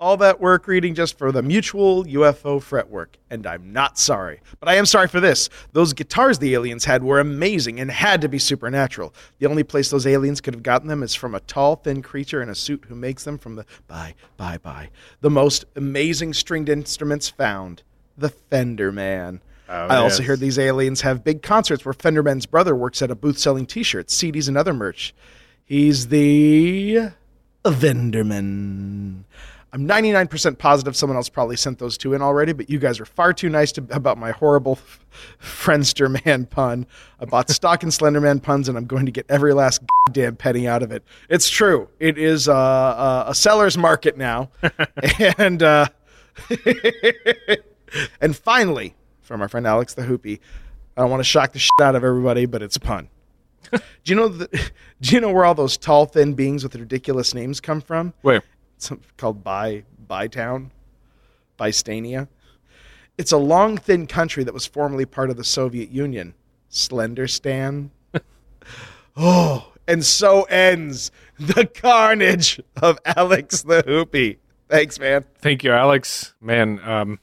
all 0.00 0.16
that 0.16 0.40
work 0.40 0.66
reading 0.66 0.94
just 0.94 1.18
for 1.18 1.32
the 1.32 1.42
mutual 1.42 2.04
UFO 2.04 2.62
fretwork, 2.62 3.16
and 3.30 3.46
I'm 3.46 3.72
not 3.72 3.98
sorry. 3.98 4.40
But 4.60 4.68
I 4.68 4.74
am 4.74 4.86
sorry 4.86 5.08
for 5.08 5.20
this. 5.20 5.48
Those 5.72 5.92
guitars 5.92 6.38
the 6.38 6.54
aliens 6.54 6.84
had 6.84 7.02
were 7.02 7.20
amazing 7.20 7.80
and 7.80 7.90
had 7.90 8.20
to 8.20 8.28
be 8.28 8.38
supernatural. 8.38 9.14
The 9.38 9.46
only 9.46 9.64
place 9.64 9.90
those 9.90 10.06
aliens 10.06 10.40
could 10.40 10.54
have 10.54 10.62
gotten 10.62 10.88
them 10.88 11.02
is 11.02 11.14
from 11.14 11.34
a 11.34 11.40
tall, 11.40 11.76
thin 11.76 12.02
creature 12.02 12.42
in 12.42 12.48
a 12.48 12.54
suit 12.54 12.84
who 12.88 12.94
makes 12.94 13.24
them 13.24 13.38
from 13.38 13.56
the 13.56 13.64
bye, 13.86 14.14
bye, 14.36 14.58
bye. 14.58 14.90
The 15.20 15.30
most 15.30 15.64
amazing 15.74 16.34
stringed 16.34 16.68
instruments 16.68 17.28
found. 17.28 17.82
The 18.16 18.30
Fender 18.30 18.92
Man. 18.92 19.40
I 19.68 19.96
also 19.96 20.18
yes. 20.18 20.26
hear 20.26 20.36
these 20.36 20.58
aliens 20.58 21.00
have 21.00 21.24
big 21.24 21.42
concerts 21.42 21.84
where 21.84 21.92
Fenderman's 21.92 22.46
brother 22.46 22.74
works 22.74 23.02
at 23.02 23.10
a 23.10 23.16
booth 23.16 23.38
selling 23.38 23.66
T-shirts, 23.66 24.16
CDs, 24.16 24.46
and 24.46 24.56
other 24.56 24.72
merch. 24.72 25.12
He's 25.64 26.08
the 26.08 27.10
Venderman. 27.70 29.24
I'm 29.72 29.86
99% 29.86 30.56
positive 30.58 30.96
someone 30.96 31.16
else 31.16 31.28
probably 31.28 31.56
sent 31.56 31.78
those 31.78 31.98
two 31.98 32.14
in 32.14 32.22
already, 32.22 32.54
but 32.54 32.70
you 32.70 32.78
guys 32.78 32.98
are 32.98 33.04
far 33.04 33.32
too 33.32 33.50
nice 33.50 33.72
to, 33.72 33.86
about 33.90 34.16
my 34.16 34.30
horrible 34.30 34.78
Friendster 35.40 36.24
Man 36.24 36.46
pun. 36.46 36.86
I 37.20 37.26
bought 37.26 37.50
stock 37.50 37.82
in 37.82 37.90
Slenderman 37.90 38.42
puns, 38.42 38.70
and 38.70 38.78
I'm 38.78 38.86
going 38.86 39.04
to 39.06 39.12
get 39.12 39.26
every 39.28 39.52
last 39.52 39.82
damn 40.12 40.36
penny 40.36 40.66
out 40.66 40.82
of 40.82 40.92
it. 40.92 41.02
It's 41.28 41.50
true. 41.50 41.88
It 42.00 42.16
is 42.16 42.48
uh, 42.48 42.54
uh, 42.54 43.24
a 43.28 43.34
seller's 43.34 43.76
market 43.76 44.16
now, 44.16 44.50
and 45.38 45.62
uh, 45.62 45.88
and 48.20 48.36
finally, 48.36 48.94
from 49.20 49.42
our 49.42 49.48
friend 49.48 49.66
Alex 49.66 49.94
the 49.94 50.02
Hoopy, 50.02 50.40
I 50.96 51.02
don't 51.02 51.10
want 51.10 51.20
to 51.20 51.24
shock 51.24 51.52
the 51.52 51.58
shit 51.58 51.70
out 51.82 51.94
of 51.94 52.04
everybody, 52.04 52.46
but 52.46 52.62
it's 52.62 52.76
a 52.76 52.80
pun. 52.80 53.08
Do 53.72 53.80
you 54.04 54.14
know 54.14 54.28
the, 54.28 54.48
Do 55.00 55.14
you 55.14 55.20
know 55.20 55.30
where 55.30 55.44
all 55.44 55.54
those 55.54 55.76
tall, 55.76 56.06
thin 56.06 56.34
beings 56.34 56.62
with 56.62 56.74
ridiculous 56.74 57.34
names 57.34 57.60
come 57.60 57.80
from? 57.80 58.14
Where? 58.22 58.42
Some 58.78 59.00
called 59.16 59.44
By 59.44 59.84
Bytown, 60.08 60.70
Bystania. 61.58 62.28
It's 63.18 63.32
a 63.32 63.36
long, 63.36 63.76
thin 63.76 64.06
country 64.06 64.44
that 64.44 64.54
was 64.54 64.66
formerly 64.66 65.06
part 65.06 65.30
of 65.30 65.36
the 65.36 65.44
Soviet 65.44 65.90
Union. 65.90 66.34
Slenderstan. 66.70 67.90
oh, 69.16 69.72
and 69.86 70.04
so 70.04 70.42
ends 70.44 71.10
the 71.38 71.66
carnage 71.66 72.60
of 72.82 72.98
Alex 73.04 73.62
the 73.62 73.82
Hoopy. 73.82 74.38
Thanks, 74.68 74.98
man. 74.98 75.24
Thank 75.38 75.62
you, 75.62 75.72
Alex. 75.72 76.34
Man, 76.40 76.80
um, 76.80 77.20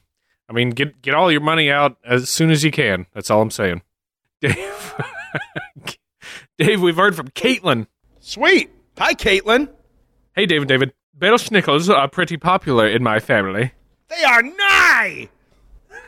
I 0.48 0.54
mean, 0.54 0.72
get 0.72 1.02
get 1.02 1.14
all 1.14 1.32
your 1.32 1.42
money 1.42 1.70
out 1.70 1.98
as 2.06 2.30
soon 2.30 2.52
as 2.52 2.64
you 2.64 2.72
can. 2.72 3.06
That's 3.14 3.30
all 3.30 3.42
I'm 3.42 3.52
saying. 3.52 3.82
Dave, 4.42 4.94
Dave, 6.64 6.82
we've 6.82 6.96
heard 6.96 7.14
from 7.14 7.28
Caitlin. 7.28 7.88
Sweet. 8.22 8.72
Hi, 8.98 9.14
Caitlin. 9.16 9.68
Hey, 10.34 10.46
David, 10.46 10.62
and 10.62 10.70
David. 10.70 10.94
Belsnickels 11.18 11.94
are 11.94 12.08
pretty 12.08 12.38
popular 12.38 12.88
in 12.88 13.04
my 13.04 13.20
family. 13.20 13.74
They 14.08 14.24
are 14.24 14.42
nigh. 14.42 15.28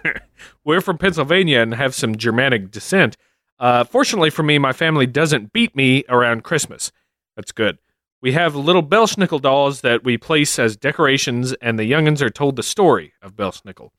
We're 0.64 0.80
from 0.80 0.98
Pennsylvania 0.98 1.60
and 1.60 1.74
have 1.74 1.94
some 1.94 2.16
Germanic 2.16 2.72
descent. 2.72 3.18
Uh, 3.60 3.84
fortunately 3.84 4.30
for 4.30 4.44
me, 4.44 4.58
my 4.58 4.72
family 4.72 5.06
doesn't 5.06 5.52
beat 5.52 5.76
me 5.76 6.06
around 6.08 6.46
Christmas. 6.46 6.90
That's 7.36 7.52
good. 7.52 7.78
We 8.22 8.32
have 8.32 8.56
little 8.56 8.84
Belsnickel 8.84 9.42
dolls 9.42 9.82
that 9.82 10.06
we 10.06 10.18
place 10.18 10.58
as 10.58 10.78
decorations, 10.78 11.52
and 11.62 11.78
the 11.78 11.92
youngins 11.92 12.22
are 12.22 12.30
told 12.30 12.56
the 12.56 12.64
story 12.64 13.12
of 13.22 13.36
Belsnickel. 13.36 13.90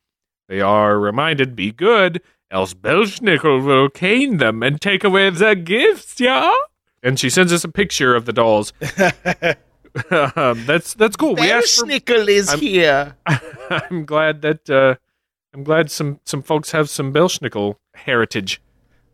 They 0.48 0.62
are 0.62 0.98
reminded, 0.98 1.54
be 1.54 1.70
good, 1.70 2.22
else 2.50 2.74
Belsnickel 2.74 3.64
will 3.64 3.88
cane 3.88 4.38
them 4.38 4.62
and 4.62 4.80
take 4.80 5.04
away 5.04 5.30
the 5.30 5.54
gifts, 5.54 6.20
yeah? 6.20 6.52
And 7.02 7.18
she 7.18 7.30
sends 7.30 7.52
us 7.52 7.64
a 7.64 7.68
picture 7.68 8.14
of 8.14 8.24
the 8.24 8.32
dolls. 8.32 8.72
um, 10.10 10.64
that's 10.66 10.94
that's 10.94 11.16
cool. 11.16 11.38
Asked 11.40 11.80
for, 11.80 11.90
is 11.90 12.52
here. 12.54 13.16
I'm 13.26 14.04
glad 14.04 14.42
that 14.42 14.68
uh, 14.68 14.96
I'm 15.54 15.64
glad 15.64 15.90
some 15.90 16.20
some 16.24 16.42
folks 16.42 16.72
have 16.72 16.90
some 16.90 17.12
Belsnickel 17.12 17.76
heritage. 17.94 18.60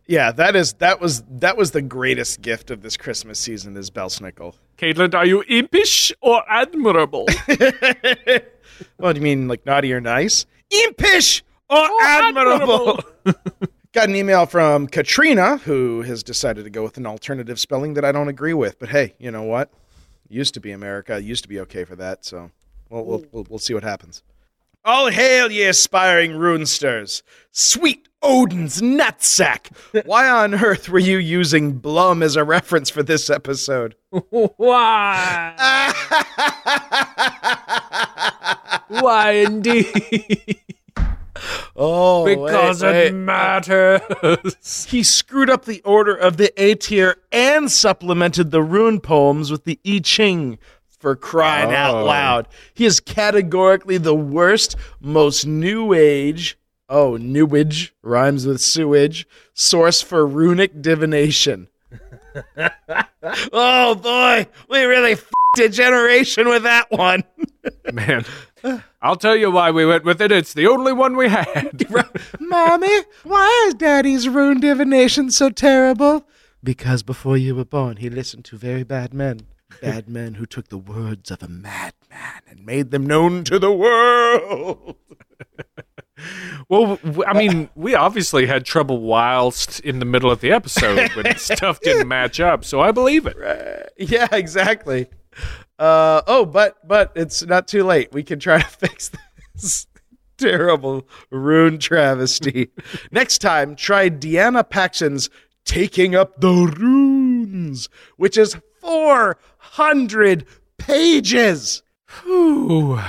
Yeah, 0.06 0.32
that 0.32 0.56
is 0.56 0.74
that 0.74 1.00
was 1.00 1.22
that 1.28 1.56
was 1.56 1.70
the 1.70 1.82
greatest 1.82 2.42
gift 2.42 2.70
of 2.70 2.82
this 2.82 2.96
Christmas 2.96 3.38
season 3.38 3.76
is 3.76 3.90
Belsnickel. 3.90 4.54
Caitlin, 4.78 5.14
are 5.14 5.26
you 5.26 5.42
impish 5.42 6.12
or 6.20 6.42
admirable? 6.48 7.26
What 8.96 9.12
do 9.12 9.18
you 9.18 9.22
mean, 9.22 9.48
like 9.48 9.66
naughty 9.66 9.92
or 9.92 10.00
nice? 10.00 10.46
Impish 10.70 11.42
or 11.72 11.78
oh, 11.78 11.98
admirable? 12.02 13.00
Got 13.92 14.08
an 14.10 14.16
email 14.16 14.44
from 14.44 14.86
Katrina, 14.86 15.56
who 15.58 16.02
has 16.02 16.22
decided 16.22 16.64
to 16.64 16.70
go 16.70 16.82
with 16.82 16.98
an 16.98 17.06
alternative 17.06 17.58
spelling 17.58 17.94
that 17.94 18.04
I 18.04 18.12
don't 18.12 18.28
agree 18.28 18.52
with. 18.52 18.78
But 18.78 18.90
hey, 18.90 19.14
you 19.18 19.30
know 19.30 19.42
what? 19.42 19.70
Used 20.28 20.54
to 20.54 20.60
be 20.60 20.70
America. 20.70 21.22
Used 21.22 21.44
to 21.44 21.48
be 21.48 21.60
okay 21.60 21.84
for 21.84 21.96
that. 21.96 22.24
So 22.24 22.50
we'll 22.90 23.04
we'll 23.04 23.24
we'll, 23.32 23.46
we'll 23.48 23.58
see 23.58 23.72
what 23.72 23.84
happens. 23.84 24.22
All 24.84 25.10
hail, 25.10 25.52
ye 25.52 25.62
aspiring 25.62 26.32
runesters! 26.32 27.22
Sweet 27.52 28.08
Odin's 28.20 28.82
nutsack! 28.82 29.70
Why 30.06 30.28
on 30.28 30.54
earth 30.54 30.88
were 30.88 30.98
you 30.98 31.18
using 31.18 31.74
Blum 31.74 32.20
as 32.20 32.34
a 32.34 32.42
reference 32.42 32.90
for 32.90 33.04
this 33.04 33.30
episode? 33.30 33.94
Why? 34.10 35.54
Why 39.00 39.30
indeed? 39.46 40.58
Oh, 41.76 42.24
because 42.24 42.82
wait, 42.82 43.06
it 43.08 43.12
wait. 43.12 43.18
matters. 43.18 44.86
He 44.88 45.02
screwed 45.02 45.50
up 45.50 45.64
the 45.64 45.80
order 45.82 46.14
of 46.14 46.36
the 46.36 46.52
aettir 46.56 47.14
and 47.30 47.70
supplemented 47.70 48.50
the 48.50 48.62
rune 48.62 49.00
poems 49.00 49.50
with 49.50 49.64
the 49.64 49.78
I 49.86 50.00
Ching 50.02 50.58
for 50.88 51.16
crying 51.16 51.74
out 51.74 51.94
Oh. 51.96 52.04
loud. 52.04 52.48
He 52.74 52.84
is 52.84 53.00
categorically 53.00 53.98
the 53.98 54.14
worst, 54.14 54.76
most 55.00 55.46
new 55.46 55.92
age, 55.92 56.56
oh, 56.88 57.16
newage 57.16 57.92
rhymes 58.02 58.46
with 58.46 58.60
sewage, 58.60 59.26
source 59.54 60.00
for 60.00 60.26
runic 60.26 60.80
divination. 60.80 61.68
oh 63.52 63.94
boy, 63.96 64.46
we 64.68 64.82
really 64.84 65.12
f***ed 65.12 65.64
a 65.64 65.68
generation 65.68 66.48
with 66.48 66.62
that 66.62 66.90
one. 66.90 67.24
Man, 67.92 68.24
I'll 69.02 69.16
tell 69.16 69.34
you 69.34 69.50
why 69.50 69.72
we 69.72 69.84
went 69.84 70.04
with 70.04 70.22
it. 70.22 70.30
It's 70.30 70.54
the 70.54 70.68
only 70.68 70.92
one 70.92 71.16
we 71.16 71.28
had. 71.28 71.90
Mommy, 72.40 73.00
why 73.24 73.64
is 73.66 73.74
Daddy's 73.74 74.28
rune 74.28 74.60
divination 74.60 75.32
so 75.32 75.50
terrible? 75.50 76.24
Because 76.62 77.02
before 77.02 77.36
you 77.36 77.56
were 77.56 77.64
born, 77.64 77.96
he 77.96 78.08
listened 78.08 78.44
to 78.46 78.56
very 78.56 78.84
bad 78.84 79.12
men. 79.12 79.40
Bad 79.80 80.08
men 80.08 80.34
who 80.34 80.46
took 80.46 80.68
the 80.68 80.78
words 80.78 81.32
of 81.32 81.42
a 81.42 81.48
madman 81.48 82.42
and 82.46 82.64
made 82.64 82.92
them 82.92 83.04
known 83.04 83.42
to 83.44 83.58
the 83.58 83.72
world. 83.72 84.96
Well, 86.68 87.00
I 87.26 87.32
mean, 87.36 87.68
we 87.74 87.96
obviously 87.96 88.46
had 88.46 88.64
trouble 88.64 89.00
whilst 89.00 89.80
in 89.80 89.98
the 89.98 90.04
middle 90.04 90.30
of 90.30 90.40
the 90.40 90.52
episode 90.52 91.10
when 91.16 91.36
stuff 91.36 91.80
didn't 91.80 92.06
match 92.06 92.38
up, 92.38 92.64
so 92.64 92.80
I 92.80 92.92
believe 92.92 93.26
it. 93.26 93.36
Yeah, 93.98 94.28
exactly. 94.30 95.08
Uh, 95.82 96.22
oh, 96.28 96.44
but 96.44 96.76
but 96.86 97.10
it's 97.16 97.42
not 97.42 97.66
too 97.66 97.82
late. 97.82 98.12
We 98.12 98.22
can 98.22 98.38
try 98.38 98.60
to 98.60 98.68
fix 98.68 99.10
this 99.52 99.88
terrible 100.38 101.08
rune 101.28 101.80
travesty. 101.80 102.70
Next 103.10 103.38
time, 103.38 103.74
try 103.74 104.08
Diana 104.08 104.62
Paxson's 104.62 105.28
Taking 105.64 106.14
Up 106.14 106.40
the 106.40 106.72
Runes, 106.78 107.88
which 108.16 108.38
is 108.38 108.56
400 108.80 110.46
pages. 110.78 111.82
Ooh. 112.26 113.00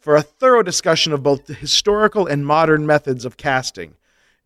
for 0.00 0.16
a 0.16 0.22
thorough 0.22 0.64
discussion 0.64 1.12
of 1.12 1.22
both 1.22 1.46
the 1.46 1.54
historical 1.54 2.26
and 2.26 2.44
modern 2.44 2.86
methods 2.86 3.24
of 3.24 3.36
casting. 3.36 3.94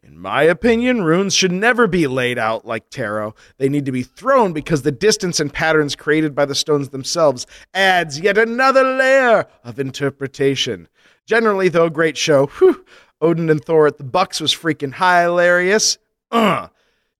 In 0.07 0.19
my 0.19 0.43
opinion, 0.43 1.03
runes 1.03 1.35
should 1.35 1.51
never 1.51 1.87
be 1.87 2.07
laid 2.07 2.39
out 2.39 2.67
like 2.67 2.91
tarot. 2.91 3.35
They 3.57 3.71
need 3.71 3.87
to 3.87 3.93
be 3.93 4.03
thrown 4.03 4.53
because 4.53 4.83
the 4.83 4.93
distance 4.93 5.41
and 5.41 5.53
patterns 5.53 5.97
created 5.97 6.35
by 6.35 6.45
the 6.45 6.55
stones 6.55 6.91
themselves 6.91 7.47
adds 7.73 8.21
yet 8.21 8.37
another 8.37 8.85
layer 8.85 9.47
of 9.65 9.79
interpretation. 9.79 10.89
Generally, 11.27 11.71
though, 11.71 11.89
great 11.89 12.19
show. 12.19 12.47
Whew, 12.47 12.85
Odin 13.23 13.49
and 13.49 13.65
Thor 13.65 13.87
at 13.87 13.97
the 13.97 14.05
Bucks 14.05 14.41
was 14.41 14.55
freaking 14.55 14.95
hilarious. 14.95 15.97
Uh, 16.31 16.69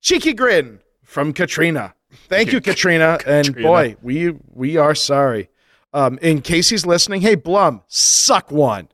cheeky 0.03 0.35
grin 0.35 0.81
from 1.03 1.33
Katrina. 1.33 1.95
Thank 2.29 2.53
you, 2.53 2.61
Katrina. 2.61 3.19
And 3.27 3.57
boy, 3.57 3.97
we 4.03 4.35
we 4.53 4.77
are 4.77 4.95
sorry. 4.95 5.49
Um, 5.95 6.19
in 6.21 6.43
case 6.43 6.69
he's 6.69 6.85
listening, 6.85 7.23
hey 7.23 7.35
Blum, 7.35 7.83
suck 7.87 8.51
one. 8.51 8.89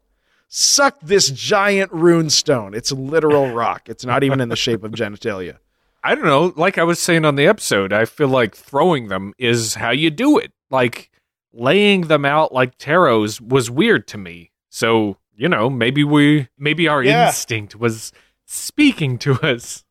Suck 0.52 0.98
this 1.00 1.30
giant 1.30 1.92
rune 1.92 2.28
stone. 2.28 2.74
It's 2.74 2.90
a 2.90 2.96
literal 2.96 3.54
rock. 3.54 3.88
It's 3.88 4.04
not 4.04 4.24
even 4.24 4.40
in 4.40 4.48
the 4.48 4.56
shape 4.56 4.82
of 4.82 4.90
genitalia. 4.90 5.58
I 6.02 6.14
don't 6.16 6.24
know. 6.24 6.52
Like 6.56 6.76
I 6.76 6.82
was 6.82 6.98
saying 6.98 7.24
on 7.24 7.36
the 7.36 7.46
episode, 7.46 7.92
I 7.92 8.04
feel 8.04 8.26
like 8.28 8.56
throwing 8.56 9.08
them 9.08 9.32
is 9.38 9.74
how 9.76 9.90
you 9.90 10.10
do 10.10 10.38
it. 10.38 10.50
Like 10.68 11.10
laying 11.52 12.02
them 12.08 12.24
out 12.24 12.52
like 12.52 12.78
tarots 12.78 13.40
was 13.40 13.70
weird 13.70 14.08
to 14.08 14.18
me. 14.18 14.50
So, 14.70 15.18
you 15.36 15.48
know, 15.48 15.70
maybe 15.70 16.02
we, 16.02 16.48
maybe 16.58 16.88
our 16.88 17.02
Yeah. 17.02 17.28
instinct 17.28 17.76
was 17.76 18.12
speaking 18.44 19.18
to 19.18 19.34
us. 19.42 19.84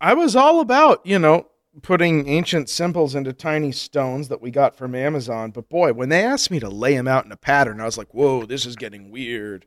I 0.00 0.14
was 0.14 0.34
all 0.34 0.60
about, 0.60 1.04
you 1.04 1.18
know, 1.18 1.48
putting 1.82 2.26
ancient 2.26 2.70
symbols 2.70 3.14
into 3.14 3.34
tiny 3.34 3.70
stones 3.72 4.28
that 4.28 4.40
we 4.40 4.50
got 4.50 4.76
from 4.76 4.94
Amazon. 4.94 5.50
But 5.50 5.68
boy, 5.68 5.92
when 5.92 6.08
they 6.08 6.24
asked 6.24 6.50
me 6.50 6.58
to 6.60 6.70
lay 6.70 6.94
them 6.94 7.06
out 7.08 7.26
in 7.26 7.32
a 7.32 7.36
pattern, 7.36 7.82
I 7.82 7.84
was 7.84 7.98
like, 7.98 8.14
"Whoa, 8.14 8.46
this 8.46 8.64
is 8.64 8.76
getting 8.76 9.10
weird." 9.10 9.66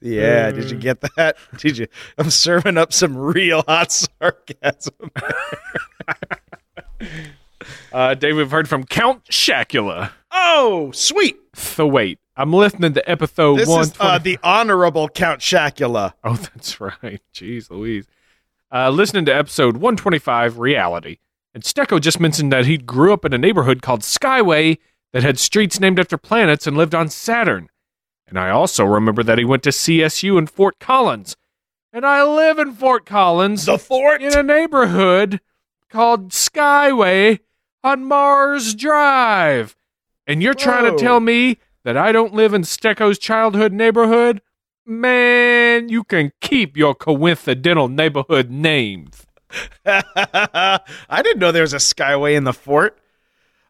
Yeah, 0.00 0.50
did 0.50 0.70
you 0.70 0.76
get 0.78 1.00
that? 1.16 1.36
Did 1.58 1.78
you? 1.78 1.86
I'm 2.16 2.30
serving 2.30 2.78
up 2.78 2.92
some 2.92 3.16
real 3.16 3.62
hot 3.66 3.92
sarcasm. 3.92 4.94
Uh, 7.92 8.14
Dave, 8.14 8.36
we've 8.36 8.50
heard 8.50 8.68
from 8.68 8.84
Count 8.84 9.24
Shacula. 9.24 10.12
Oh, 10.30 10.90
sweet! 10.92 11.36
So 11.54 11.86
wait, 11.86 12.18
I'm 12.36 12.52
listening 12.52 12.94
to 12.94 13.10
episode 13.10 13.58
This 13.58 13.68
one. 13.68 13.80
is 13.82 13.94
uh, 13.98 14.18
the 14.18 14.38
honorable 14.42 15.08
Count 15.08 15.40
Shacula. 15.40 16.14
oh, 16.24 16.34
that's 16.54 16.80
right. 16.80 17.20
Jeez 17.34 17.70
Louise. 17.70 18.06
Uh, 18.72 18.90
listening 18.90 19.24
to 19.26 19.34
episode 19.34 19.74
125, 19.78 20.58
Reality. 20.58 21.18
And 21.54 21.62
Stecco 21.62 22.00
just 22.00 22.20
mentioned 22.20 22.52
that 22.52 22.66
he 22.66 22.78
grew 22.78 23.12
up 23.12 23.24
in 23.24 23.32
a 23.32 23.38
neighborhood 23.38 23.82
called 23.82 24.02
Skyway 24.02 24.78
that 25.12 25.22
had 25.22 25.38
streets 25.38 25.80
named 25.80 25.98
after 25.98 26.16
planets 26.18 26.66
and 26.66 26.76
lived 26.76 26.94
on 26.94 27.08
Saturn. 27.08 27.68
And 28.28 28.38
I 28.38 28.50
also 28.50 28.84
remember 28.84 29.22
that 29.22 29.38
he 29.38 29.44
went 29.44 29.62
to 29.62 29.70
CSU 29.70 30.38
in 30.38 30.46
Fort 30.46 30.78
Collins. 30.78 31.36
And 31.92 32.04
I 32.04 32.22
live 32.22 32.58
in 32.58 32.72
Fort 32.74 33.06
Collins 33.06 33.64
The 33.64 33.78
fort. 33.78 34.22
in 34.22 34.36
a 34.36 34.42
neighborhood 34.42 35.40
called 35.88 36.30
Skyway 36.30 37.40
on 37.82 38.04
Mars 38.04 38.74
Drive. 38.74 39.74
And 40.26 40.42
you're 40.42 40.52
trying 40.54 40.84
to 40.84 41.02
tell 41.02 41.20
me 41.20 41.58
that 41.84 41.96
I 41.96 42.12
don't 42.12 42.34
live 42.34 42.52
in 42.52 42.62
Stecco's 42.62 43.18
childhood 43.18 43.72
neighborhood? 43.72 44.42
Man, 44.84 45.88
you 45.88 46.04
can 46.04 46.32
keep 46.42 46.76
your 46.76 46.94
coincidental 46.94 47.88
neighborhood 47.88 48.50
names. 48.50 49.26
I 49.86 50.80
didn't 51.22 51.38
know 51.38 51.50
there 51.50 51.62
was 51.62 51.72
a 51.72 51.78
skyway 51.78 52.36
in 52.36 52.44
the 52.44 52.52
fort. 52.52 52.98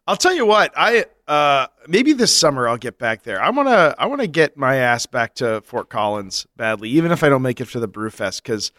I'll 0.09 0.17
tell 0.17 0.33
you 0.33 0.47
what, 0.47 0.73
I 0.75 1.05
uh 1.27 1.67
maybe 1.87 2.13
this 2.13 2.35
summer 2.35 2.67
I'll 2.67 2.77
get 2.77 2.97
back 2.97 3.21
there. 3.21 3.39
I 3.39 3.51
want 3.51 3.69
to 3.69 3.93
I 3.95 4.07
want 4.07 4.21
to 4.21 4.27
get 4.27 4.57
my 4.57 4.77
ass 4.77 5.05
back 5.05 5.35
to 5.35 5.61
Fort 5.61 5.89
Collins 5.89 6.47
badly, 6.57 6.89
even 6.89 7.11
if 7.11 7.23
I 7.23 7.29
don't 7.29 7.43
make 7.43 7.61
it 7.61 7.65
for 7.65 7.79
the 7.79 7.87
Brewfest 7.87 8.43
cuz 8.43 8.71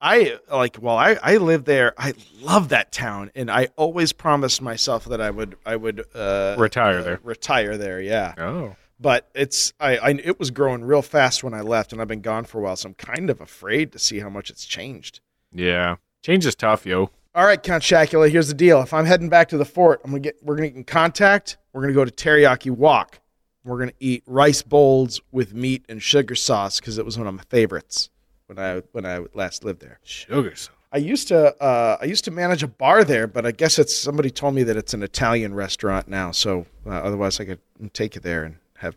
I 0.00 0.38
like 0.50 0.78
well 0.80 0.96
I 0.96 1.18
I 1.22 1.36
live 1.36 1.66
there. 1.66 1.92
I 1.98 2.14
love 2.40 2.70
that 2.70 2.90
town 2.90 3.30
and 3.34 3.50
I 3.50 3.68
always 3.76 4.14
promised 4.14 4.62
myself 4.62 5.04
that 5.04 5.20
I 5.20 5.28
would 5.28 5.56
I 5.66 5.76
would 5.76 6.06
uh 6.14 6.56
Retire 6.58 7.00
uh, 7.00 7.02
there. 7.02 7.20
Retire 7.22 7.76
there, 7.76 8.00
yeah. 8.00 8.32
Oh. 8.38 8.76
But 8.98 9.28
it's 9.34 9.74
I, 9.78 9.98
I 9.98 10.10
it 10.24 10.38
was 10.38 10.50
growing 10.50 10.84
real 10.84 11.02
fast 11.02 11.44
when 11.44 11.52
I 11.52 11.60
left 11.60 11.92
and 11.92 12.00
I've 12.00 12.08
been 12.08 12.22
gone 12.22 12.44
for 12.46 12.60
a 12.60 12.62
while, 12.62 12.76
so 12.76 12.88
I'm 12.88 12.94
kind 12.94 13.28
of 13.28 13.42
afraid 13.42 13.92
to 13.92 13.98
see 13.98 14.20
how 14.20 14.30
much 14.30 14.48
it's 14.48 14.64
changed. 14.64 15.20
Yeah. 15.52 15.96
Change 16.22 16.46
is 16.46 16.54
tough, 16.54 16.86
yo. 16.86 17.10
All 17.34 17.46
right, 17.46 17.62
Count 17.62 17.82
Shacula, 17.82 18.30
here's 18.30 18.48
the 18.48 18.54
deal. 18.54 18.82
If 18.82 18.92
I'm 18.92 19.06
heading 19.06 19.30
back 19.30 19.48
to 19.50 19.56
the 19.56 19.64
fort, 19.64 20.02
I'm 20.04 20.10
gonna 20.10 20.20
get 20.20 20.36
we're 20.42 20.54
gonna 20.54 20.68
get 20.68 20.76
in 20.76 20.84
contact. 20.84 21.56
We're 21.72 21.80
gonna 21.80 21.94
go 21.94 22.04
to 22.04 22.10
Teriyaki 22.10 22.70
Walk. 22.70 23.20
We're 23.64 23.78
gonna 23.78 23.92
eat 24.00 24.22
rice 24.26 24.60
bowls 24.60 25.20
with 25.30 25.54
meat 25.54 25.86
and 25.88 26.02
sugar 26.02 26.34
sauce 26.34 26.78
because 26.78 26.98
it 26.98 27.06
was 27.06 27.16
one 27.16 27.26
of 27.26 27.32
my 27.34 27.42
favorites 27.48 28.10
when 28.46 28.58
I 28.58 28.82
when 28.92 29.06
I 29.06 29.20
last 29.32 29.64
lived 29.64 29.80
there. 29.80 29.98
Sugar. 30.02 30.54
sauce. 30.54 30.74
I 30.92 30.98
used 30.98 31.28
to 31.28 31.56
uh, 31.62 31.96
I 32.02 32.04
used 32.04 32.24
to 32.26 32.30
manage 32.30 32.62
a 32.62 32.68
bar 32.68 33.02
there, 33.02 33.26
but 33.26 33.46
I 33.46 33.52
guess 33.52 33.78
it's 33.78 33.96
somebody 33.96 34.30
told 34.30 34.54
me 34.54 34.62
that 34.64 34.76
it's 34.76 34.92
an 34.92 35.02
Italian 35.02 35.54
restaurant 35.54 36.08
now. 36.08 36.32
So 36.32 36.66
uh, 36.84 36.90
otherwise, 36.90 37.40
I 37.40 37.46
could 37.46 37.60
take 37.94 38.14
you 38.14 38.20
there 38.20 38.44
and 38.44 38.56
have 38.76 38.94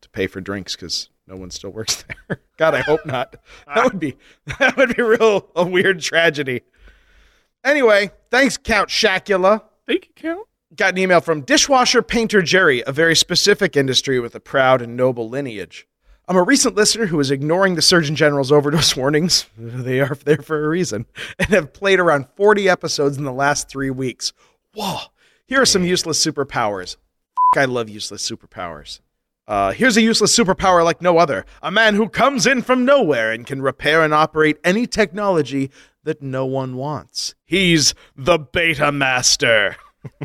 to 0.00 0.08
pay 0.08 0.26
for 0.26 0.40
drinks 0.40 0.74
because 0.74 1.08
no 1.28 1.36
one 1.36 1.52
still 1.52 1.70
works 1.70 2.04
there. 2.28 2.40
God, 2.56 2.74
I 2.74 2.80
hope 2.80 3.06
not. 3.06 3.36
That 3.72 3.84
would 3.84 4.00
be 4.00 4.16
that 4.58 4.76
would 4.76 4.96
be 4.96 5.02
real 5.04 5.48
a 5.54 5.64
weird 5.64 6.00
tragedy. 6.00 6.62
Anyway, 7.66 8.12
thanks, 8.30 8.56
Count 8.56 8.88
Shacula. 8.88 9.60
Thank 9.88 10.06
you, 10.06 10.12
Count. 10.14 10.46
Got 10.76 10.92
an 10.94 10.98
email 10.98 11.20
from 11.20 11.40
dishwasher 11.40 12.00
painter 12.00 12.40
Jerry, 12.40 12.84
a 12.86 12.92
very 12.92 13.16
specific 13.16 13.76
industry 13.76 14.20
with 14.20 14.36
a 14.36 14.40
proud 14.40 14.80
and 14.80 14.96
noble 14.96 15.28
lineage. 15.28 15.84
I'm 16.28 16.36
a 16.36 16.44
recent 16.44 16.76
listener 16.76 17.06
who 17.06 17.18
is 17.18 17.32
ignoring 17.32 17.74
the 17.74 17.82
Surgeon 17.82 18.14
General's 18.14 18.52
overdose 18.52 18.96
warnings. 18.96 19.46
They 19.58 20.00
are 20.00 20.14
there 20.14 20.42
for 20.42 20.64
a 20.64 20.68
reason, 20.68 21.06
and 21.40 21.48
have 21.48 21.72
played 21.72 21.98
around 21.98 22.28
40 22.36 22.68
episodes 22.68 23.16
in 23.16 23.24
the 23.24 23.32
last 23.32 23.68
three 23.68 23.90
weeks. 23.90 24.32
Whoa! 24.72 24.98
Here 25.48 25.60
are 25.60 25.66
some 25.66 25.84
useless 25.84 26.24
superpowers. 26.24 26.96
F- 27.56 27.62
I 27.62 27.64
love 27.64 27.88
useless 27.88 28.28
superpowers. 28.28 29.00
Uh, 29.48 29.72
here's 29.72 29.96
a 29.96 30.02
useless 30.02 30.36
superpower 30.36 30.82
like 30.84 31.00
no 31.00 31.18
other 31.18 31.46
a 31.62 31.70
man 31.70 31.94
who 31.94 32.08
comes 32.08 32.48
in 32.48 32.62
from 32.62 32.84
nowhere 32.84 33.30
and 33.30 33.46
can 33.46 33.62
repair 33.62 34.02
and 34.02 34.12
operate 34.12 34.58
any 34.64 34.88
technology 34.88 35.70
that 36.06 36.22
no 36.22 36.46
one 36.46 36.76
wants. 36.76 37.34
He's 37.44 37.94
the 38.16 38.38
Beta 38.38 38.90
Master. 38.90 39.76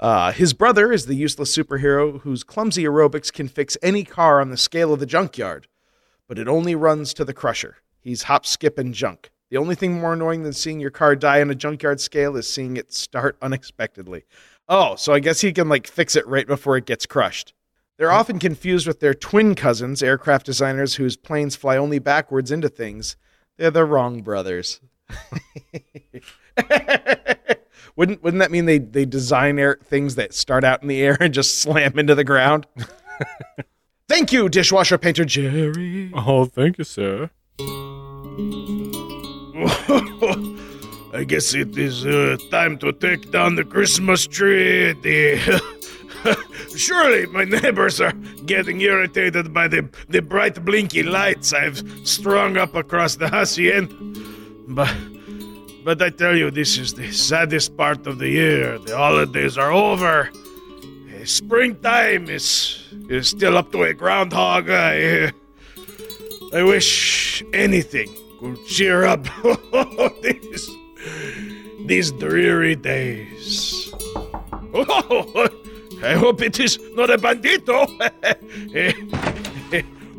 Uh, 0.00 0.32
his 0.32 0.52
brother 0.52 0.90
is 0.90 1.06
the 1.06 1.14
useless 1.14 1.56
superhero 1.56 2.20
whose 2.22 2.42
clumsy 2.42 2.82
aerobics 2.82 3.32
can 3.32 3.46
fix 3.46 3.76
any 3.84 4.02
car 4.02 4.40
on 4.40 4.50
the 4.50 4.56
scale 4.56 4.92
of 4.92 4.98
the 4.98 5.06
junkyard, 5.06 5.68
but 6.26 6.40
it 6.40 6.48
only 6.48 6.74
runs 6.74 7.14
to 7.14 7.24
the 7.24 7.32
crusher. 7.32 7.76
He's 8.00 8.24
hop, 8.24 8.44
skip, 8.44 8.80
and 8.80 8.92
junk. 8.92 9.30
The 9.48 9.58
only 9.58 9.76
thing 9.76 10.00
more 10.00 10.14
annoying 10.14 10.42
than 10.42 10.54
seeing 10.54 10.80
your 10.80 10.90
car 10.90 11.14
die 11.14 11.40
on 11.40 11.50
a 11.50 11.54
junkyard 11.54 12.00
scale 12.00 12.36
is 12.36 12.52
seeing 12.52 12.76
it 12.76 12.92
start 12.92 13.38
unexpectedly. 13.40 14.24
Oh, 14.68 14.96
so 14.96 15.12
I 15.12 15.20
guess 15.20 15.40
he 15.40 15.52
can 15.52 15.68
like 15.68 15.86
fix 15.86 16.16
it 16.16 16.26
right 16.26 16.48
before 16.48 16.76
it 16.76 16.86
gets 16.86 17.06
crushed. 17.06 17.54
They're 17.96 18.10
often 18.10 18.40
confused 18.40 18.88
with 18.88 18.98
their 18.98 19.14
twin 19.14 19.54
cousins, 19.54 20.02
aircraft 20.02 20.46
designers 20.46 20.96
whose 20.96 21.16
planes 21.16 21.54
fly 21.54 21.76
only 21.76 22.00
backwards 22.00 22.50
into 22.50 22.68
things. 22.68 23.16
They're 23.58 23.70
the 23.70 23.84
wrong 23.84 24.22
brothers. 24.22 24.80
wouldn't 27.96 28.22
wouldn't 28.22 28.40
that 28.40 28.50
mean 28.50 28.64
they 28.64 28.78
they 28.78 29.04
design 29.04 29.58
air 29.58 29.78
things 29.82 30.14
that 30.14 30.32
start 30.32 30.64
out 30.64 30.82
in 30.82 30.88
the 30.88 31.02
air 31.02 31.16
and 31.20 31.34
just 31.34 31.60
slam 31.60 31.98
into 31.98 32.14
the 32.14 32.24
ground? 32.24 32.66
Thank 34.08 34.32
you, 34.32 34.48
dishwasher 34.48 34.98
painter 34.98 35.24
Jerry. 35.24 36.10
Oh, 36.14 36.44
thank 36.44 36.76
you, 36.76 36.84
sir. 36.84 37.30
I 41.14 41.24
guess 41.26 41.54
it 41.54 41.78
is 41.78 42.04
uh, 42.04 42.36
time 42.50 42.76
to 42.78 42.92
take 42.92 43.30
down 43.30 43.54
the 43.54 43.64
Christmas 43.64 44.26
tree. 44.26 44.92
The 44.92 45.62
surely 46.76 47.26
my 47.26 47.44
neighbors 47.44 48.00
are 48.00 48.12
getting 48.46 48.80
irritated 48.80 49.52
by 49.52 49.68
the 49.68 49.88
the 50.08 50.20
bright 50.20 50.64
blinky 50.64 51.02
lights 51.02 51.52
I've 51.52 51.82
strung 52.04 52.56
up 52.56 52.74
across 52.74 53.16
the 53.16 53.28
hacienda. 53.28 53.94
But 54.68 54.94
but 55.84 56.00
I 56.00 56.10
tell 56.10 56.36
you, 56.36 56.50
this 56.50 56.78
is 56.78 56.94
the 56.94 57.10
saddest 57.10 57.76
part 57.76 58.06
of 58.06 58.18
the 58.18 58.28
year. 58.28 58.78
The 58.78 58.96
holidays 58.96 59.58
are 59.58 59.72
over. 59.72 60.30
Uh, 60.30 61.24
Springtime 61.24 62.28
is 62.30 62.78
is 63.08 63.28
still 63.28 63.58
up 63.58 63.72
to 63.72 63.82
a 63.82 63.94
groundhog. 63.94 64.70
I 64.70 65.32
I 66.54 66.62
wish 66.62 67.42
anything 67.54 68.14
could 68.38 68.58
cheer 68.66 69.04
up 69.04 69.24
these, 70.22 70.70
these 71.86 72.12
dreary 72.12 72.76
days. 72.76 73.92
Oh, 74.74 75.48
I 76.02 76.14
hope 76.14 76.40
it 76.42 76.58
is 76.60 76.78
not 76.94 77.10
a 77.10 77.18
bandito. 77.18 77.86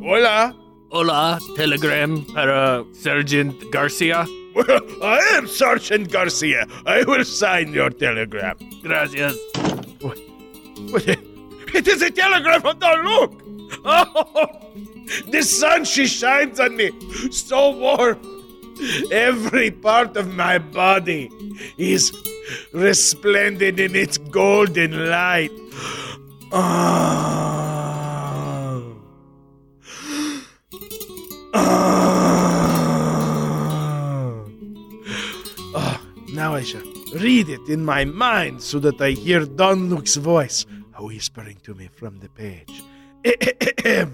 Hola. 0.02 0.56
Hola, 0.92 1.40
telegram 1.56 2.24
para 2.36 2.86
Sergeant 2.94 3.72
Garcia. 3.72 4.28
Well, 4.54 4.82
I 5.02 5.18
am 5.34 5.48
Sergeant 5.48 6.12
Garcia. 6.12 6.68
I 6.86 7.04
will 7.04 7.26
sign 7.26 7.74
your 7.74 7.90
telegram. 7.90 8.56
Gracias. 8.84 9.36
What- 10.02 10.20
It 11.74 11.88
is 11.88 12.04
a 12.04 12.12
telegram 12.12 12.62
from 12.62 12.78
Don 12.80 13.06
Luke. 13.06 13.40
Oh, 13.86 14.46
the 15.32 15.42
sun 15.42 15.84
she 15.84 16.06
shines 16.06 16.60
on 16.60 16.76
me, 16.78 16.92
so 17.32 17.72
warm. 17.72 18.20
Every 19.12 19.72
part 19.72 20.18
of 20.18 20.34
my 20.34 20.58
body 20.58 21.30
is 21.78 22.12
resplendent 22.74 23.80
in 23.80 23.96
its 23.96 24.18
golden 24.18 25.10
light. 25.10 25.52
Ah. 26.52 27.34
Ah. 31.54 32.04
Ah, 35.76 36.02
now 36.34 36.56
I 36.56 36.64
shall 36.64 36.84
read 37.16 37.50
it 37.50 37.68
in 37.70 37.86
my 37.86 38.06
mind 38.06 38.62
so 38.62 38.80
that 38.80 39.00
I 39.02 39.12
hear 39.12 39.46
Don 39.46 39.90
Luke's 39.90 40.16
voice 40.16 40.66
whispering 41.00 41.58
to 41.64 41.74
me 41.74 41.90
from 41.94 42.20
the 42.20 42.30
page. 42.30 42.84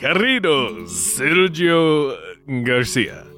Querido 0.00 0.86
Sergio 0.86 2.16
Garcia. 2.64 3.29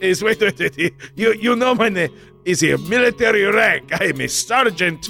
Is 0.00 0.22
wait, 0.22 0.40
wait, 0.40 0.58
wait, 0.58 0.94
you 1.14 1.32
you 1.32 1.56
know 1.56 1.74
my 1.74 1.88
name 1.88 2.10
is 2.44 2.62
a 2.62 2.76
military 2.78 3.44
rank. 3.44 3.92
I 4.00 4.06
am 4.06 4.20
a 4.20 4.28
sergeant, 4.28 5.08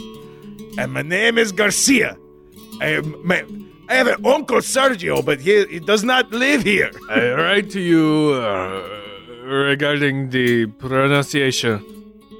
and 0.78 0.92
my 0.92 1.02
name 1.02 1.38
is 1.38 1.52
Garcia. 1.52 2.16
I 2.80 2.86
am 2.98 3.26
my, 3.26 3.44
I 3.88 3.94
have 3.94 4.06
an 4.08 4.26
uncle 4.26 4.58
Sergio, 4.58 5.24
but 5.24 5.40
he, 5.40 5.64
he 5.66 5.78
does 5.78 6.02
not 6.02 6.30
live 6.32 6.62
here. 6.62 6.90
I 7.08 7.32
write 7.32 7.70
to 7.70 7.80
you 7.80 8.32
uh, 8.34 8.82
regarding 9.44 10.30
the 10.30 10.66
pronunciation 10.66 11.84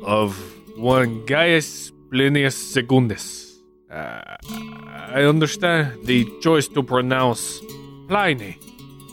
of 0.05 0.37
one 0.77 1.25
Gaius 1.27 1.93
Plinius 2.11 2.57
Secundus. 2.57 3.61
Uh, 3.91 4.37
I 4.51 5.23
understand 5.23 6.05
the 6.05 6.27
choice 6.41 6.69
to 6.69 6.83
pronounce 6.83 7.61
Pliny 8.09 8.59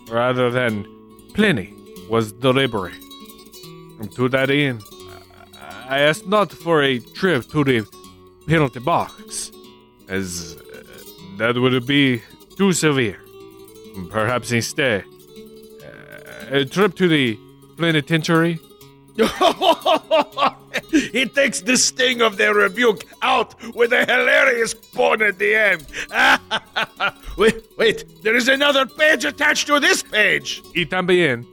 rather 0.09 0.49
than 0.49 0.85
Pliny 1.33 1.73
was 2.09 2.31
deliberate. 2.31 3.02
And 4.03 4.11
to 4.15 4.27
that 4.29 4.49
end, 4.49 4.83
I 5.87 5.99
asked 5.99 6.27
not 6.27 6.51
for 6.51 6.83
a 6.83 6.99
trip 6.99 7.49
to 7.51 7.63
the 7.63 7.87
penalty 8.45 8.81
box, 8.81 9.49
as 10.09 10.57
uh, 10.57 10.83
that 11.37 11.55
would 11.55 11.87
be 11.87 12.21
too 12.57 12.73
severe. 12.73 13.21
Perhaps 14.09 14.51
instead, 14.51 15.05
uh, 15.81 16.57
a 16.59 16.65
trip 16.65 16.95
to 16.95 17.07
the 17.07 17.39
penitentiary 17.77 18.59
he 20.91 21.25
takes 21.27 21.61
the 21.61 21.77
sting 21.77 22.21
of 22.21 22.35
their 22.35 22.53
rebuke 22.53 23.05
out 23.21 23.55
with 23.73 23.93
a 23.93 24.03
hilarious 24.05 24.73
pun 24.73 25.21
at 25.21 25.37
the 25.37 25.55
end. 25.55 25.85
wait, 27.37 27.63
wait, 27.77 28.23
there 28.23 28.35
is 28.35 28.49
another 28.49 28.85
page 28.85 29.23
attached 29.23 29.67
to 29.67 29.79
this 29.79 30.03
page. 30.03 30.61
Y 30.75 30.85
también, 30.85 31.45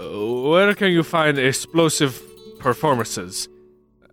where 0.00 0.74
can 0.74 0.92
you 0.92 1.02
find 1.02 1.38
explosive 1.38 2.22
performances 2.58 3.48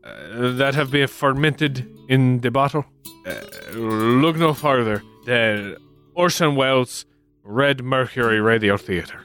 uh, 0.03 0.51
that 0.51 0.75
have 0.75 0.91
been 0.91 1.07
fermented 1.07 1.87
in 2.09 2.39
the 2.41 2.51
bottle? 2.51 2.85
Uh, 3.25 3.33
look 3.73 4.37
no 4.37 4.53
farther 4.53 5.01
than 5.25 5.77
Orson 6.13 6.55
Welles' 6.55 7.05
Red 7.43 7.83
Mercury 7.83 8.41
Radio 8.41 8.77
Theater. 8.77 9.23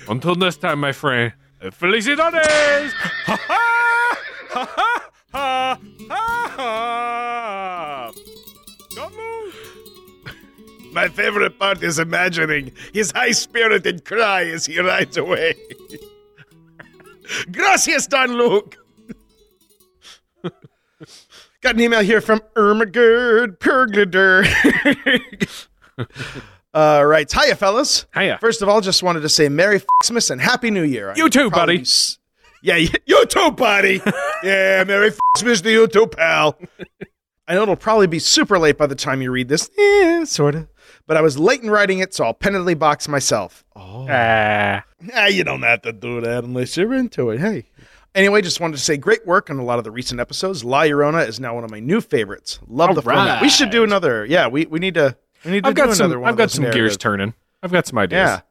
Until 0.08 0.36
next 0.36 0.58
time, 0.58 0.80
my 0.80 0.92
friend. 0.92 1.34
Felicidades! 1.62 2.92
Ha 3.26 3.40
ha! 3.48 4.18
Ha 4.50 4.66
ha! 4.76 5.02
Ha 5.32 5.80
ha! 6.58 7.29
My 10.92 11.08
favorite 11.08 11.58
part 11.60 11.82
is 11.84 12.00
imagining 12.00 12.72
his 12.94 13.12
high 13.12 13.32
spirited 13.32 14.06
cry 14.06 14.46
as 14.46 14.66
he 14.66 14.80
rides 14.80 15.18
away. 15.18 15.56
Gracias, 17.52 18.08
Don 18.08 18.34
Luke! 18.34 18.76
Got 21.62 21.76
an 21.76 21.82
email 21.82 22.02
here 22.02 22.22
from 22.22 22.40
Ermagerd 22.56 23.58
Perglader. 23.60 24.46
uh, 26.74 27.04
right. 27.06 27.30
Hiya, 27.32 27.56
fellas. 27.56 28.06
Hiya. 28.16 28.38
First 28.40 28.62
of 28.62 28.70
all, 28.70 28.80
just 28.82 29.04
wanted 29.04 29.22
to 29.22 29.30
say 29.30 29.50
Merry 29.50 29.82
Xmas 30.04 30.30
and 30.30 30.40
Happy 30.42 30.72
New 30.72 30.84
Year. 30.84 31.14
You 31.18 31.30
too, 31.30 31.50
buddy. 31.50 31.82
s- 31.82 32.18
Yeah, 32.62 32.78
you 32.78 33.26
too, 33.26 33.52
buddy. 33.52 34.02
yeah, 34.44 34.84
Merry 34.86 35.12
Xmas 35.38 35.62
to 35.62 35.72
you 35.72 35.88
too, 35.88 36.08
pal. 36.08 36.58
I 37.48 37.56
know 37.56 37.64
it'll 37.64 37.76
probably 37.76 38.08
be 38.08 38.20
super 38.20 38.58
late 38.58 38.78
by 38.78 38.88
the 38.88 38.96
time 38.96 39.22
you 39.22 39.32
read 39.32 39.50
this. 39.50 39.70
Yeah, 39.78 40.24
sort 40.24 40.56
of. 40.56 40.68
But 41.10 41.18
I 41.18 41.22
was 41.22 41.40
late 41.40 41.64
in 41.64 41.72
writing 41.72 41.98
it, 41.98 42.14
so 42.14 42.24
I'll 42.26 42.36
penalty 42.36 42.76
box 42.76 43.08
myself. 43.08 43.66
Oh. 43.76 44.06
Ah. 44.08 44.84
Ah, 45.16 45.26
you 45.26 45.44
don't 45.44 45.64
have 45.64 45.82
to 45.82 45.92
do 45.92 46.22
that 46.22 46.44
unless 46.44 46.78
you're 46.78 46.94
into 46.94 47.32
it. 47.32 47.40
Hey. 47.40 47.66
Anyway, 48.14 48.44
just 48.44 48.60
wanted 48.60 48.78
to 48.78 48.84
say 48.84 48.96
great 48.96 49.26
work 49.26 49.50
on 49.50 49.58
a 49.58 49.64
lot 49.64 49.80
of 49.80 49.84
the 49.84 49.90
recent 49.90 50.20
episodes. 50.20 50.64
La 50.64 50.82
Llorona 50.84 51.28
is 51.28 51.40
now 51.40 51.56
one 51.56 51.64
of 51.64 51.72
my 51.72 51.80
new 51.80 52.00
favorites. 52.00 52.60
Love 52.68 52.90
All 52.90 52.94
the 52.94 53.02
format. 53.02 53.42
We 53.42 53.50
should 53.50 53.72
do 53.72 53.84
another. 53.84 54.24
Yeah, 54.24 54.50
we, 54.50 54.68
we 54.68 54.78
need 54.78 54.94
to. 54.94 55.18
We 55.44 55.50
need 55.50 55.64
to 55.64 55.70
I've 55.70 55.76
do 55.76 55.82
got 55.82 55.96
some. 55.96 56.06
another 56.06 56.20
one. 56.20 56.30
I've 56.30 56.38
got 56.38 56.52
some 56.52 56.70
gears 56.70 56.96
turning. 56.96 57.34
I've 57.64 57.72
got 57.72 57.88
some 57.88 57.98
ideas. 57.98 58.20
Yeah. 58.20 58.42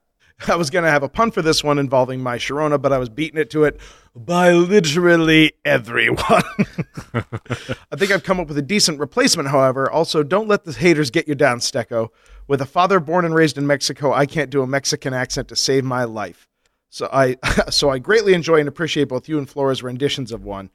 I 0.52 0.56
was 0.56 0.70
going 0.70 0.84
to 0.84 0.90
have 0.90 1.04
a 1.04 1.08
pun 1.08 1.30
for 1.30 1.42
this 1.42 1.62
one 1.62 1.78
involving 1.78 2.20
my 2.20 2.38
Sharona, 2.38 2.82
but 2.82 2.92
I 2.92 2.98
was 2.98 3.08
beating 3.08 3.40
it 3.40 3.50
to 3.50 3.64
it 3.64 3.80
by 4.16 4.52
literally 4.52 5.52
everyone. 5.64 6.18
I 7.14 7.96
think 7.96 8.10
I've 8.10 8.24
come 8.24 8.40
up 8.40 8.48
with 8.48 8.58
a 8.58 8.62
decent 8.62 8.98
replacement, 8.98 9.48
however. 9.48 9.88
Also, 9.88 10.24
don't 10.24 10.48
let 10.48 10.64
the 10.64 10.72
haters 10.72 11.10
get 11.10 11.28
you 11.28 11.36
down, 11.36 11.58
Stecco. 11.58 12.08
With 12.48 12.62
a 12.62 12.66
father 12.66 12.98
born 12.98 13.26
and 13.26 13.34
raised 13.34 13.58
in 13.58 13.66
Mexico, 13.66 14.12
I 14.12 14.26
can't 14.26 14.50
do 14.50 14.62
a 14.62 14.66
Mexican 14.66 15.12
accent 15.12 15.48
to 15.48 15.56
save 15.56 15.84
my 15.84 16.04
life. 16.04 16.48
So 16.88 17.08
I, 17.12 17.36
so 17.70 17.90
I 17.90 17.98
greatly 17.98 18.32
enjoy 18.32 18.58
and 18.58 18.68
appreciate 18.68 19.08
both 19.08 19.28
you 19.28 19.38
and 19.38 19.48
Flora's 19.48 19.82
renditions 19.82 20.32
of 20.32 20.44
one. 20.44 20.70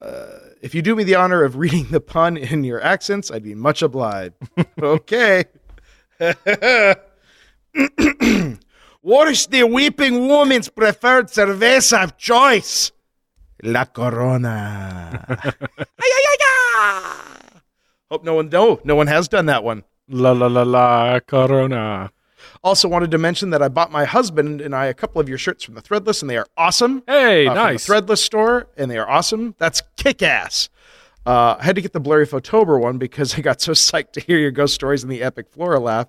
Uh, 0.00 0.26
if 0.62 0.74
you 0.74 0.82
do 0.82 0.96
me 0.96 1.04
the 1.04 1.16
honor 1.16 1.44
of 1.44 1.56
reading 1.56 1.88
the 1.90 2.00
pun 2.00 2.36
in 2.36 2.64
your 2.64 2.82
accents, 2.82 3.30
I'd 3.30 3.42
be 3.42 3.54
much 3.54 3.82
obliged. 3.82 4.34
okay. 4.82 5.44
What 9.00 9.28
is 9.28 9.46
the 9.46 9.62
weeping 9.62 10.26
woman's 10.26 10.68
preferred 10.68 11.28
cerveza 11.28 12.02
of 12.02 12.18
choice? 12.18 12.90
La 13.62 13.84
Corona. 13.84 15.24
Ay, 15.28 15.52
ay, 16.02 16.04
ay, 16.28 16.36
ay. 16.76 17.60
Hope 18.10 18.24
no 18.24 18.34
one 18.34 18.48
no 18.48 18.80
no 18.84 18.96
one 18.96 19.06
has 19.06 19.28
done 19.28 19.46
that 19.46 19.62
one. 19.62 19.84
La 20.08 20.32
la 20.32 20.46
la 20.46 20.62
la 20.62 21.20
Corona. 21.20 22.10
Also 22.64 22.88
wanted 22.88 23.10
to 23.10 23.18
mention 23.18 23.50
that 23.50 23.62
I 23.62 23.68
bought 23.68 23.90
my 23.92 24.04
husband 24.04 24.60
and 24.60 24.74
I 24.74 24.86
a 24.86 24.94
couple 24.94 25.20
of 25.20 25.28
your 25.28 25.38
shirts 25.38 25.64
from 25.64 25.74
the 25.74 25.82
Threadless 25.82 26.22
and 26.22 26.30
they 26.30 26.36
are 26.36 26.46
awesome. 26.56 27.02
Hey, 27.06 27.46
Uh, 27.46 27.50
from 27.50 27.62
nice. 27.64 27.86
the 27.86 27.92
Threadless 27.92 28.18
store 28.18 28.68
and 28.76 28.90
they 28.90 28.96
are 28.98 29.08
awesome. 29.08 29.54
That's 29.58 29.82
kick 29.96 30.22
ass. 30.22 30.68
Uh, 31.26 31.56
I 31.58 31.64
had 31.64 31.76
to 31.76 31.82
get 31.82 31.92
the 31.92 32.00
Blurry 32.00 32.26
Photober 32.26 32.80
one 32.80 32.96
because 32.98 33.34
I 33.38 33.42
got 33.42 33.60
so 33.60 33.72
psyched 33.72 34.12
to 34.12 34.20
hear 34.20 34.38
your 34.38 34.50
ghost 34.50 34.74
stories 34.74 35.02
and 35.02 35.12
the 35.12 35.22
epic 35.22 35.48
Flora 35.50 35.78
laugh. 35.80 36.08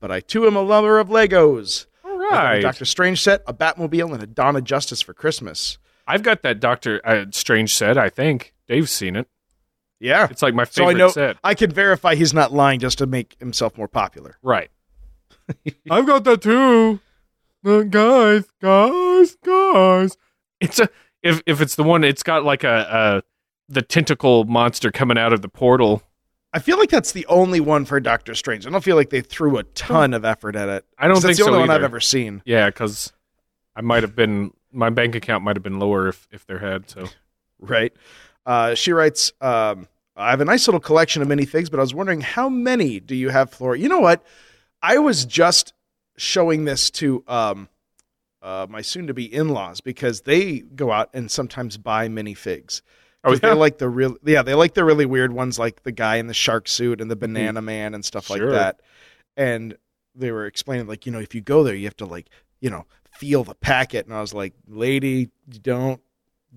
But 0.00 0.10
I 0.10 0.20
too 0.20 0.46
am 0.46 0.56
a 0.56 0.62
lover 0.62 0.98
of 0.98 1.08
Legos. 1.08 1.86
All 2.04 2.10
I 2.12 2.30
got 2.30 2.44
a 2.44 2.48
right. 2.48 2.62
Doctor 2.62 2.84
Strange 2.84 3.20
set, 3.22 3.42
a 3.46 3.54
Batmobile, 3.54 4.12
and 4.14 4.22
a 4.22 4.26
Dawn 4.26 4.56
of 4.56 4.64
Justice 4.64 5.00
for 5.00 5.14
Christmas. 5.14 5.78
I've 6.06 6.22
got 6.22 6.42
that 6.42 6.58
Doctor 6.60 7.00
uh, 7.04 7.26
Strange 7.30 7.72
set. 7.74 7.96
I 7.96 8.08
think 8.08 8.52
Dave's 8.68 8.90
seen 8.90 9.14
it. 9.16 9.28
Yeah. 10.02 10.26
It's 10.30 10.42
like 10.42 10.54
my 10.54 10.64
favorite. 10.64 10.84
So 10.84 10.90
I 10.90 10.92
know 10.98 11.08
set. 11.08 11.36
I 11.44 11.54
can 11.54 11.70
verify 11.70 12.14
he's 12.14 12.34
not 12.34 12.52
lying 12.52 12.80
just 12.80 12.98
to 12.98 13.06
make 13.06 13.36
himself 13.38 13.78
more 13.78 13.88
popular. 13.88 14.36
Right. 14.42 14.70
I've 15.90 16.06
got 16.06 16.24
that 16.24 16.42
too. 16.42 17.00
Uh, 17.64 17.82
guys, 17.82 18.44
guys, 18.60 19.36
guys. 19.44 20.16
It's 20.60 20.80
a 20.80 20.88
if 21.22 21.40
if 21.46 21.60
it's 21.60 21.76
the 21.76 21.84
one. 21.84 22.02
It's 22.04 22.22
got 22.22 22.44
like 22.44 22.64
a, 22.64 23.22
a 23.22 23.22
the 23.72 23.82
tentacle 23.82 24.44
monster 24.44 24.90
coming 24.90 25.16
out 25.16 25.32
of 25.32 25.42
the 25.42 25.48
portal. 25.48 26.02
I 26.52 26.58
feel 26.58 26.78
like 26.78 26.90
that's 26.90 27.12
the 27.12 27.24
only 27.26 27.60
one 27.60 27.84
for 27.84 27.98
Doctor 28.00 28.34
Strange. 28.34 28.66
I 28.66 28.70
don't 28.70 28.84
feel 28.84 28.96
like 28.96 29.10
they 29.10 29.22
threw 29.22 29.56
a 29.56 29.62
ton 29.62 30.12
of 30.12 30.24
effort 30.24 30.54
at 30.56 30.68
it. 30.68 30.84
I 30.98 31.06
don't 31.08 31.14
think 31.16 31.28
that's 31.28 31.38
the 31.38 31.44
so 31.44 31.50
only 31.50 31.60
one 31.60 31.70
I've 31.70 31.82
ever 31.82 32.00
seen. 32.00 32.42
Yeah, 32.44 32.66
because 32.66 33.12
I 33.74 33.80
might 33.80 34.02
have 34.02 34.14
been 34.14 34.52
my 34.72 34.90
bank 34.90 35.14
account 35.14 35.44
might 35.44 35.56
have 35.56 35.62
been 35.62 35.78
lower 35.78 36.08
if 36.08 36.26
if 36.32 36.44
there 36.46 36.58
had. 36.58 36.90
So 36.90 37.08
Right. 37.62 37.92
Uh, 38.44 38.74
she 38.74 38.92
writes, 38.92 39.32
um, 39.40 39.88
I 40.16 40.30
have 40.30 40.40
a 40.40 40.44
nice 40.44 40.66
little 40.66 40.80
collection 40.80 41.22
of 41.22 41.28
minifigs, 41.28 41.70
but 41.70 41.78
I 41.78 41.82
was 41.82 41.94
wondering 41.94 42.20
how 42.20 42.48
many 42.48 43.00
do 43.00 43.14
you 43.14 43.30
have, 43.30 43.50
Flora? 43.50 43.78
You 43.78 43.88
know 43.88 44.00
what? 44.00 44.22
I 44.82 44.98
was 44.98 45.24
just 45.24 45.72
showing 46.16 46.64
this 46.64 46.90
to 46.90 47.24
um, 47.26 47.68
uh, 48.42 48.66
my 48.68 48.82
soon 48.82 49.06
to 49.06 49.14
be 49.14 49.32
in 49.32 49.48
laws 49.48 49.80
because 49.80 50.22
they 50.22 50.60
go 50.60 50.92
out 50.92 51.08
and 51.14 51.30
sometimes 51.30 51.78
buy 51.78 52.08
minifigs. 52.08 52.82
Oh, 53.24 53.32
yeah? 53.32 53.38
they 53.38 53.52
like 53.52 53.78
the 53.78 53.88
real, 53.88 54.16
yeah, 54.24 54.42
they 54.42 54.54
like 54.54 54.74
the 54.74 54.84
really 54.84 55.06
weird 55.06 55.32
ones, 55.32 55.58
like 55.58 55.84
the 55.84 55.92
guy 55.92 56.16
in 56.16 56.26
the 56.26 56.34
shark 56.34 56.66
suit 56.68 57.00
and 57.00 57.10
the 57.10 57.16
banana 57.16 57.62
man 57.62 57.94
and 57.94 58.04
stuff 58.04 58.26
Sure. 58.26 58.38
like 58.38 58.50
that. 58.50 58.80
And 59.36 59.76
they 60.14 60.32
were 60.32 60.46
explaining, 60.46 60.88
like, 60.88 61.06
you 61.06 61.12
know, 61.12 61.20
if 61.20 61.34
you 61.34 61.40
go 61.40 61.62
there, 61.62 61.74
you 61.74 61.84
have 61.84 61.96
to 61.98 62.04
like, 62.06 62.28
you 62.60 62.68
know, 62.68 62.84
feel 63.12 63.44
the 63.44 63.54
packet. 63.54 64.06
And 64.06 64.14
I 64.14 64.20
was 64.20 64.34
like, 64.34 64.52
lady, 64.66 65.30
don't, 65.62 66.00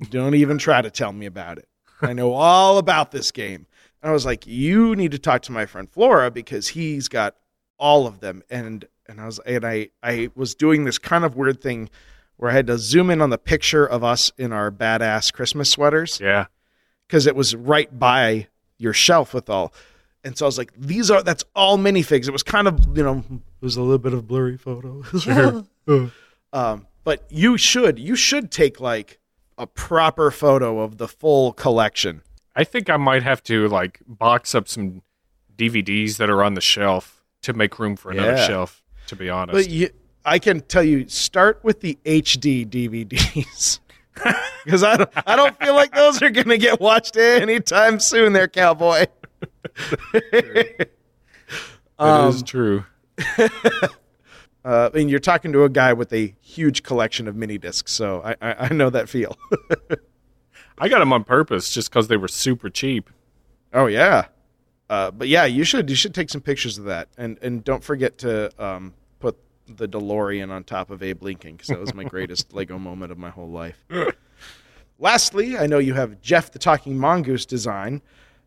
don't 0.10 0.36
even 0.36 0.58
try 0.58 0.82
to 0.82 0.90
tell 0.90 1.14
me 1.14 1.26
about 1.28 1.60
it. 1.60 1.70
I 2.02 2.14
know 2.14 2.34
all 2.34 2.78
about 2.78 3.12
this 3.12 3.32
game. 3.32 3.66
And 4.02 4.10
I 4.10 4.14
was 4.14 4.26
like, 4.26 4.46
you 4.46 4.96
need 4.96 5.12
to 5.12 5.20
talk 5.20 5.42
to 5.44 5.52
my 5.52 5.66
friend 5.66 5.90
Flora 5.90 6.30
because 6.30 6.70
he's 6.70 7.08
got 7.08 7.36
all 7.78 8.08
of 8.08 8.20
them. 8.20 8.44
And 8.50 8.86
and 9.08 9.20
I 9.22 9.26
was 9.26 9.40
and 9.40 9.66
I 9.66 9.90
I 10.04 10.30
was 10.36 10.56
doing 10.56 10.86
this 10.86 10.98
kind 10.98 11.24
of 11.24 11.36
weird 11.36 11.62
thing 11.62 11.90
where 12.38 12.52
I 12.52 12.54
had 12.54 12.68
to 12.68 12.78
zoom 12.78 13.10
in 13.10 13.22
on 13.22 13.30
the 13.30 13.38
picture 13.38 13.86
of 13.86 14.04
us 14.04 14.32
in 14.38 14.52
our 14.52 14.72
badass 14.72 15.32
Christmas 15.32 15.70
sweaters 15.70 16.20
yeah, 16.20 16.48
because 17.08 17.28
it 17.28 17.36
was 17.36 17.56
right 17.56 17.98
by 17.98 18.48
your 18.78 18.94
shelf 18.94 19.34
with 19.34 19.50
all. 19.50 19.74
And 20.24 20.38
so 20.38 20.46
I 20.46 20.48
was 20.48 20.58
like, 20.58 20.74
these 20.76 21.12
are 21.12 21.22
that's 21.22 21.44
all 21.56 21.78
minifigs. 21.78 22.28
It 22.28 22.32
was 22.32 22.44
kind 22.44 22.68
of 22.68 22.98
you 22.98 23.04
know 23.04 23.24
it 23.30 23.42
was 23.62 23.78
a 23.78 23.82
little 23.82 23.98
bit 23.98 24.14
of 24.14 24.28
blurry 24.28 24.58
photo. 24.58 25.02
Sure. 25.04 25.66
um, 26.54 26.88
but 27.04 27.26
you 27.30 27.58
should 27.58 28.00
you 28.00 28.16
should 28.16 28.52
take 28.52 28.80
like 28.80 29.20
a 29.58 29.66
proper 29.68 30.32
photo 30.32 30.80
of 30.82 30.98
the 30.98 31.08
full 31.08 31.54
collection. 31.54 32.22
I 32.56 32.64
think 32.64 32.90
I 32.90 32.98
might 32.98 33.24
have 33.24 33.44
to 33.44 33.68
like 33.68 34.00
box 34.08 34.54
up 34.56 34.68
some 34.68 35.02
DVDs 35.58 36.18
that 36.18 36.30
are 36.30 36.44
on 36.44 36.54
the 36.54 36.62
shelf 36.62 37.24
to 37.44 37.54
make 37.54 37.80
room 37.80 37.96
for 37.96 38.12
another 38.12 38.36
Yeah. 38.36 38.48
shelf. 38.48 38.82
To 39.08 39.16
be 39.16 39.30
honest, 39.30 39.54
But 39.54 39.70
you, 39.70 39.90
I 40.26 40.40
can 40.40 40.62
tell 40.62 40.82
you, 40.84 41.08
start 41.08 41.60
with 41.64 41.82
the 41.82 41.98
HD 42.06 42.66
DVDs. 42.68 43.80
Because 44.64 44.84
I 44.84 44.98
don't, 44.98 45.10
I 45.28 45.36
don't 45.36 45.56
feel 45.60 45.76
like 45.76 45.94
those 45.94 46.22
are 46.24 46.32
going 46.32 46.48
to 46.50 46.58
get 46.58 46.80
watched 46.80 47.16
anytime 47.16 48.00
soon, 48.00 48.34
there, 48.34 48.48
cowboy. 48.48 49.06
that 50.24 50.80
is 50.80 50.88
um, 52.00 52.42
true. 52.44 52.86
Uh, 54.66 54.90
and 54.96 55.12
you're 55.12 55.20
talking 55.20 55.54
to 55.54 55.64
a 55.64 55.70
guy 55.70 55.94
with 55.94 56.12
a 56.12 56.34
huge 56.42 56.82
collection 56.82 57.28
of 57.28 57.36
mini 57.36 57.56
discs, 57.56 57.92
so 57.92 58.24
I, 58.24 58.36
I, 58.42 58.56
I 58.66 58.74
know 58.74 58.90
that 58.90 59.08
feel. 59.08 59.38
I 60.80 60.90
got 60.90 61.00
them 61.00 61.14
on 61.14 61.24
purpose 61.24 61.70
just 61.72 61.92
because 61.92 62.08
they 62.08 62.18
were 62.18 62.28
super 62.28 62.70
cheap. 62.72 63.12
oh 63.74 63.86
yeah, 63.86 64.26
uh, 64.90 65.12
but 65.12 65.28
yeah, 65.28 65.46
you 65.46 65.64
should 65.64 65.88
you 65.88 65.96
should 65.96 66.16
take 66.16 66.32
some 66.32 66.42
pictures 66.42 66.80
of 66.80 66.86
that, 66.86 67.10
and 67.16 67.38
and 67.44 67.64
don't 67.64 67.84
forget 67.84 68.18
to 68.20 68.52
um, 68.64 68.96
put 69.20 69.38
the 69.68 69.88
DeLorean 69.88 70.50
on 70.50 70.64
top 70.64 70.90
of 70.90 71.04
Abe 71.04 71.22
Lincoln 71.22 71.54
because 71.54 71.68
that 71.68 71.80
was 71.80 71.94
my 71.94 72.04
greatest 72.04 72.52
Lego 72.56 72.80
moment 72.80 73.12
of 73.12 73.20
my 73.20 73.30
whole 73.30 73.50
life. 73.50 73.86
Lastly, 74.98 75.60
I 75.60 75.68
know 75.68 75.78
you 75.78 75.94
have 75.94 76.22
Jeff 76.22 76.52
the 76.52 76.60
Talking 76.60 76.98
Mongoose 76.98 77.46
design, 77.46 78.02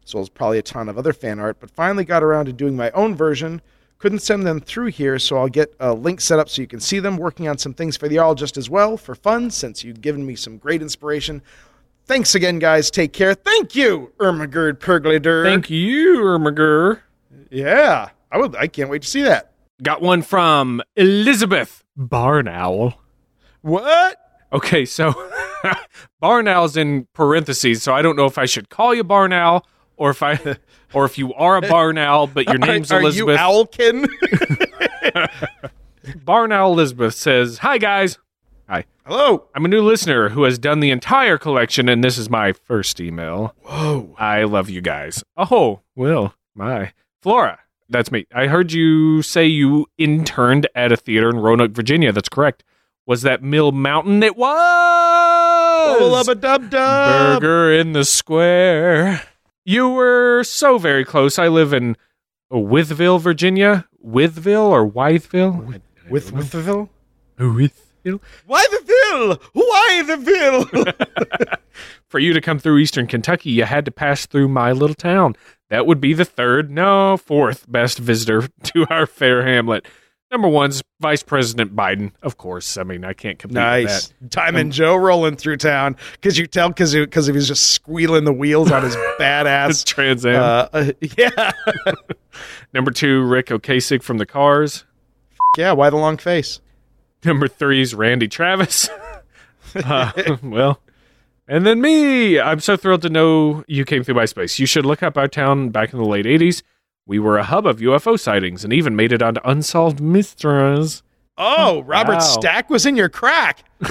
as 0.04 0.14
well 0.14 0.22
as 0.22 0.28
probably 0.28 0.58
a 0.58 0.62
ton 0.62 0.88
of 0.88 0.98
other 0.98 1.12
fan 1.12 1.38
art, 1.38 1.60
but 1.60 1.70
finally 1.70 2.04
got 2.04 2.24
around 2.24 2.46
to 2.46 2.52
doing 2.52 2.74
my 2.74 2.90
own 2.90 3.14
version. 3.14 3.62
Couldn't 3.98 4.20
send 4.20 4.46
them 4.46 4.60
through 4.60 4.86
here, 4.88 5.18
so 5.18 5.38
I'll 5.38 5.48
get 5.48 5.74
a 5.80 5.92
link 5.92 6.20
set 6.20 6.38
up 6.38 6.48
so 6.48 6.62
you 6.62 6.68
can 6.68 6.78
see 6.78 7.00
them. 7.00 7.16
Working 7.16 7.48
on 7.48 7.58
some 7.58 7.74
things 7.74 7.96
for 7.96 8.08
the 8.08 8.18
all 8.18 8.34
just 8.36 8.56
as 8.56 8.70
well 8.70 8.96
for 8.96 9.16
fun, 9.16 9.50
since 9.50 9.82
you've 9.82 10.00
given 10.00 10.24
me 10.24 10.36
some 10.36 10.56
great 10.56 10.82
inspiration. 10.82 11.42
Thanks 12.06 12.34
again, 12.34 12.58
guys. 12.60 12.90
Take 12.90 13.12
care. 13.12 13.34
Thank 13.34 13.74
you, 13.74 14.12
Ermagerd 14.18 14.78
Perglider. 14.78 15.44
Thank 15.44 15.68
you, 15.68 16.18
Ermager. 16.18 17.00
Yeah, 17.50 18.10
I 18.30 18.38
would. 18.38 18.54
I 18.56 18.68
can't 18.68 18.88
wait 18.88 19.02
to 19.02 19.08
see 19.08 19.22
that. 19.22 19.52
Got 19.82 20.00
one 20.00 20.22
from 20.22 20.80
Elizabeth 20.96 21.84
Barn 21.96 22.48
Owl. 22.48 22.94
What? 23.62 24.16
Okay, 24.52 24.84
so 24.84 25.12
Barn 26.20 26.48
Owl's 26.48 26.76
in 26.76 27.06
parentheses, 27.12 27.82
so 27.82 27.92
I 27.92 28.02
don't 28.02 28.16
know 28.16 28.26
if 28.26 28.38
I 28.38 28.46
should 28.46 28.70
call 28.70 28.94
you 28.94 29.04
Barn 29.04 29.32
Owl 29.32 29.66
or 29.96 30.10
if 30.10 30.22
I 30.22 30.36
or 30.92 31.04
if 31.04 31.18
you 31.18 31.32
are 31.34 31.56
a 31.56 31.62
Barn 31.62 31.98
Owl, 31.98 32.26
but 32.28 32.46
your 32.46 32.58
name's 32.58 32.90
are, 32.92 32.96
are 32.98 33.00
Elizabeth. 33.02 33.38
you 33.38 33.38
Owlkin? 33.38 34.08
Barn 36.24 36.52
Owl 36.52 36.72
Elizabeth 36.72 37.14
says, 37.14 37.58
"Hi 37.58 37.78
guys, 37.78 38.18
Hi. 38.68 38.84
Hello. 39.06 39.46
I'm 39.54 39.64
a 39.64 39.68
new 39.68 39.82
listener 39.82 40.28
who 40.30 40.42
has 40.44 40.58
done 40.58 40.80
the 40.80 40.90
entire 40.90 41.38
collection, 41.38 41.88
and 41.88 42.04
this 42.04 42.18
is 42.18 42.28
my 42.28 42.52
first 42.52 43.00
email. 43.00 43.54
Whoa. 43.62 44.14
I 44.18 44.44
love 44.44 44.68
you 44.68 44.80
guys. 44.82 45.24
Oh, 45.36 45.80
well, 45.96 46.34
my 46.54 46.92
Flora." 47.22 47.60
That's 47.90 48.12
me. 48.12 48.26
I 48.34 48.48
heard 48.48 48.70
you 48.72 49.22
say 49.22 49.46
you 49.46 49.86
interned 49.96 50.68
at 50.74 50.92
a 50.92 50.96
theater 50.98 51.30
in 51.30 51.38
Roanoke, 51.38 51.70
Virginia. 51.72 52.12
That's 52.12 52.28
correct. 52.28 52.62
Was 53.06 53.22
that 53.22 53.42
Mill 53.42 53.72
Mountain? 53.72 54.22
It 54.22 54.36
was. 54.36 54.50
Oh, 56.00 56.22
a 56.30 56.34
dub 56.34 56.68
dub. 56.68 57.40
Burger 57.40 57.72
in 57.72 57.94
the 57.94 58.04
square. 58.04 59.22
You 59.68 59.90
were 59.90 60.44
so 60.44 60.78
very 60.78 61.04
close. 61.04 61.38
I 61.38 61.48
live 61.48 61.74
in 61.74 61.98
Withville, 62.50 63.18
Virginia. 63.18 63.86
Withville 64.00 64.62
or 64.62 64.90
Wytheville? 64.90 65.62
With 65.66 65.82
with 66.08 66.30
the 66.30 66.88
Withville. 67.38 68.22
Why 68.46 68.66
the 68.70 68.80
Ville? 68.86 69.36
Why 69.52 70.02
the 70.06 70.16
Ville? 70.16 71.58
For 72.08 72.18
you 72.18 72.32
to 72.32 72.40
come 72.40 72.58
through 72.58 72.78
Eastern 72.78 73.06
Kentucky, 73.06 73.50
you 73.50 73.64
had 73.64 73.84
to 73.84 73.90
pass 73.90 74.24
through 74.24 74.48
my 74.48 74.72
little 74.72 74.94
town. 74.94 75.36
That 75.68 75.84
would 75.84 76.00
be 76.00 76.14
the 76.14 76.24
third, 76.24 76.70
no, 76.70 77.18
fourth 77.18 77.70
best 77.70 77.98
visitor 77.98 78.48
to 78.62 78.86
our 78.88 79.04
fair 79.04 79.44
hamlet. 79.44 79.84
Number 80.30 80.48
one's 80.48 80.82
Vice 81.00 81.22
President 81.22 81.74
Biden, 81.74 82.12
of 82.22 82.36
course. 82.36 82.76
I 82.76 82.82
mean, 82.82 83.02
I 83.02 83.14
can't 83.14 83.38
compete 83.38 83.54
nice. 83.54 84.12
with 84.20 84.30
Diamond 84.30 84.72
Joe 84.72 84.94
rolling 84.96 85.36
through 85.36 85.56
town 85.56 85.96
because 86.12 86.36
you 86.36 86.46
tell 86.46 86.68
because 86.68 86.94
because 86.94 87.26
he 87.26 87.32
was 87.32 87.48
just 87.48 87.70
squealing 87.72 88.24
the 88.24 88.32
wheels 88.32 88.70
on 88.70 88.82
his 88.82 88.94
badass. 89.18 89.84
Trans 89.86 90.26
Am. 90.26 90.34
Uh, 90.34 90.68
uh, 90.72 90.92
yeah, 91.16 91.52
Number 92.74 92.90
two, 92.90 93.22
Ric 93.22 93.46
Ocasek 93.46 94.02
from 94.02 94.18
the 94.18 94.26
Cars. 94.26 94.84
yeah. 95.56 95.72
Why 95.72 95.88
the 95.88 95.96
long 95.96 96.18
face? 96.18 96.60
Number 97.24 97.48
three 97.48 97.80
is 97.80 97.94
Randy 97.94 98.28
Travis. 98.28 98.90
uh, 99.74 100.36
well, 100.42 100.80
and 101.48 101.64
then 101.64 101.80
me. 101.80 102.38
I'm 102.38 102.60
so 102.60 102.76
thrilled 102.76 103.02
to 103.02 103.08
know 103.08 103.64
you 103.66 103.86
came 103.86 104.04
through 104.04 104.16
my 104.16 104.26
space. 104.26 104.58
You 104.58 104.66
should 104.66 104.84
look 104.84 105.02
up 105.02 105.16
our 105.16 105.26
town 105.28 105.70
back 105.70 105.94
in 105.94 105.98
the 105.98 106.04
late 106.04 106.26
80s. 106.26 106.62
We 107.08 107.18
were 107.18 107.38
a 107.38 107.42
hub 107.42 107.66
of 107.66 107.78
UFO 107.78 108.20
sightings 108.20 108.64
and 108.64 108.72
even 108.72 108.94
made 108.94 109.12
it 109.12 109.22
onto 109.22 109.40
Unsolved 109.42 109.98
Mysteries. 109.98 111.02
Oh, 111.38 111.80
Robert 111.84 112.12
Wow. 112.14 112.18
Stack 112.20 112.68
was 112.68 112.84
in 112.84 112.96
your 112.96 113.08
crack. 113.08 113.64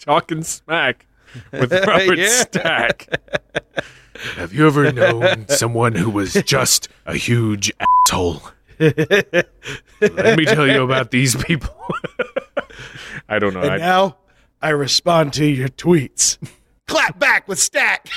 Talking 0.00 0.42
smack 0.42 1.06
with 1.52 1.72
Robert 1.86 2.18
Yeah. 2.18 2.28
Stack. 2.28 3.06
Have 4.36 4.52
you 4.52 4.66
ever 4.66 4.90
known 4.90 5.46
someone 5.48 5.94
who 5.94 6.10
was 6.10 6.32
just 6.34 6.88
a 7.06 7.14
huge 7.14 7.70
asshole? 8.08 8.42
Let 8.80 10.36
me 10.36 10.44
tell 10.46 10.66
you 10.66 10.82
about 10.82 11.10
these 11.12 11.36
people. 11.44 11.74
I 13.28 13.38
don't 13.38 13.54
know. 13.54 13.60
And 13.60 13.70
I, 13.70 13.76
now 13.76 14.16
I 14.60 14.70
respond 14.70 15.32
to 15.34 15.44
your 15.46 15.68
tweets. 15.68 16.38
Clap 16.86 17.18
back 17.18 17.48
with 17.48 17.58
Stack. 17.58 18.08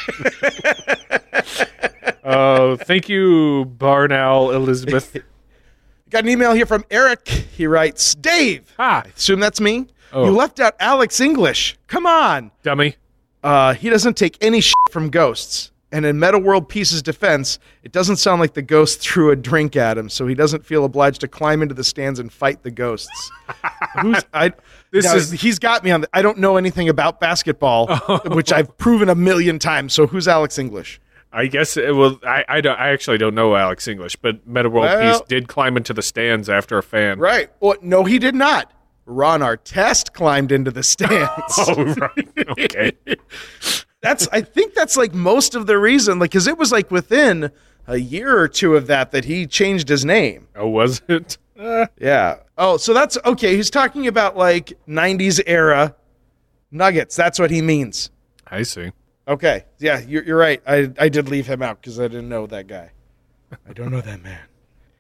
Oh, 2.24 2.76
thank 2.82 3.08
you, 3.10 3.66
Barn 3.78 4.12
Owl 4.12 4.52
Elizabeth. 4.52 5.16
Got 6.10 6.24
an 6.24 6.30
email 6.30 6.54
here 6.54 6.66
from 6.66 6.86
Eric. 6.90 7.28
He 7.28 7.68
writes, 7.68 8.16
Dave. 8.16 8.74
ah, 8.80 9.04
Assume 9.16 9.40
that's 9.40 9.60
me. 9.60 9.88
Oh. 10.14 10.26
You 10.26 10.32
left 10.32 10.60
out 10.60 10.76
Alex 10.80 11.20
English. 11.20 11.78
Come 11.88 12.06
on. 12.06 12.52
dummy. 12.64 12.96
Uh, 13.44 13.74
he 13.74 13.90
doesn't 13.90 14.16
take 14.18 14.38
any 14.42 14.62
shit 14.62 14.74
from 14.90 15.10
ghosts. 15.10 15.72
And 15.92 16.06
in 16.06 16.20
Metta 16.20 16.38
World 16.38 16.68
Peace's 16.68 17.02
defense, 17.02 17.60
it 17.82 17.94
doesn't 17.94 18.18
sound 18.18 18.42
like 18.42 18.54
the 18.54 18.62
ghost 18.62 19.00
threw 19.02 19.32
a 19.32 19.36
drink 19.36 19.76
at 19.76 19.98
him, 19.98 20.10
so 20.10 20.28
he 20.28 20.36
doesn't 20.36 20.66
feel 20.66 20.84
obliged 20.84 21.22
to 21.22 21.28
climb 21.28 21.62
into 21.62 21.74
the 21.74 21.84
stands 21.84 22.20
and 22.20 22.32
fight 22.32 22.64
the 22.64 22.72
ghosts. 22.72 23.32
Who's 24.02 24.24
I? 24.34 24.54
This 24.92 25.06
now, 25.06 25.16
is- 25.16 25.32
he's 25.32 25.60
got 25.60 25.84
me 25.84 25.92
on. 25.92 26.02
The, 26.02 26.10
I 26.14 26.22
don't 26.22 26.40
know 26.40 26.58
anything 26.58 26.90
about 26.90 27.20
basketball, 27.20 27.88
oh. 27.90 28.22
which 28.36 28.52
I've 28.52 28.78
proven 28.78 29.10
a 29.10 29.16
million 29.16 29.60
times. 29.60 29.94
So 29.94 30.08
who's 30.08 30.28
Alex 30.28 30.58
English? 30.58 31.00
I 31.32 31.48
guess 31.48 31.78
uh, 31.78 31.82
it 31.82 31.92
will. 31.92 32.20
I, 32.26 32.44
I 32.48 32.62
don't. 32.62 32.80
I 32.80 32.90
actually 32.90 33.18
don't 33.18 33.36
know 33.36 33.56
Alex 33.56 33.88
English, 33.88 34.16
but 34.18 34.46
Metta 34.48 34.70
World 34.70 34.86
Well- 34.86 35.20
Peace 35.20 35.28
did 35.28 35.48
climb 35.48 35.78
into 35.78 35.94
the 35.94 36.02
stands 36.02 36.50
after 36.50 36.78
a 36.78 36.84
fan. 36.84 37.20
Right? 37.20 37.50
Well, 37.60 37.76
no, 37.82 38.04
he 38.04 38.20
did 38.20 38.36
not. 38.36 38.74
Ron 39.06 39.40
Artest 39.40 40.12
climbed 40.12 40.52
into 40.52 40.70
the 40.70 40.84
stands. 40.84 41.54
Oh, 41.60 41.96
right. 41.96 42.50
Okay. 42.60 42.92
That's 44.08 44.28
I 44.32 44.42
think 44.42 44.74
that's 44.74 44.96
like 44.98 45.14
most 45.14 45.56
of 45.56 45.68
the 45.68 45.78
reason, 45.78 46.20
like, 46.20 46.32
because 46.32 46.48
it 46.48 46.58
was 46.58 46.72
like 46.72 46.90
within 46.92 47.52
a 47.88 47.98
year 47.98 48.38
or 48.40 48.48
two 48.48 48.76
of 48.76 48.88
that 48.88 49.12
that 49.12 49.26
he 49.26 49.46
changed 49.46 49.90
his 49.90 50.04
name. 50.06 50.48
oh, 50.56 50.68
was 50.68 51.02
it? 51.08 51.38
Uh, 51.60 51.88
Yeah. 52.00 52.38
Oh, 52.58 52.78
so 52.78 52.94
that's 52.94 53.18
okay. 53.26 53.56
He's 53.56 53.70
talking 53.70 54.08
about 54.08 54.38
like 54.38 54.74
'90s 54.88 55.42
era 55.46 55.96
Nuggets. 56.72 57.16
That's 57.16 57.40
what 57.40 57.52
he 57.52 57.62
means. 57.62 58.10
I 58.48 58.64
see. 58.64 58.92
Okay. 59.28 59.66
Yeah, 59.80 60.00
you're, 60.00 60.24
you're 60.24 60.38
right. 60.38 60.62
I 60.66 60.92
I 61.00 61.10
did 61.10 61.30
leave 61.30 61.48
him 61.48 61.62
out 61.62 61.82
because 61.82 62.00
I 62.00 62.08
didn't 62.08 62.30
know 62.30 62.48
that 62.48 62.68
guy. 62.68 62.92
I 63.68 63.74
don't 63.74 63.92
know 63.92 64.02
that 64.02 64.22
man. 64.22 64.40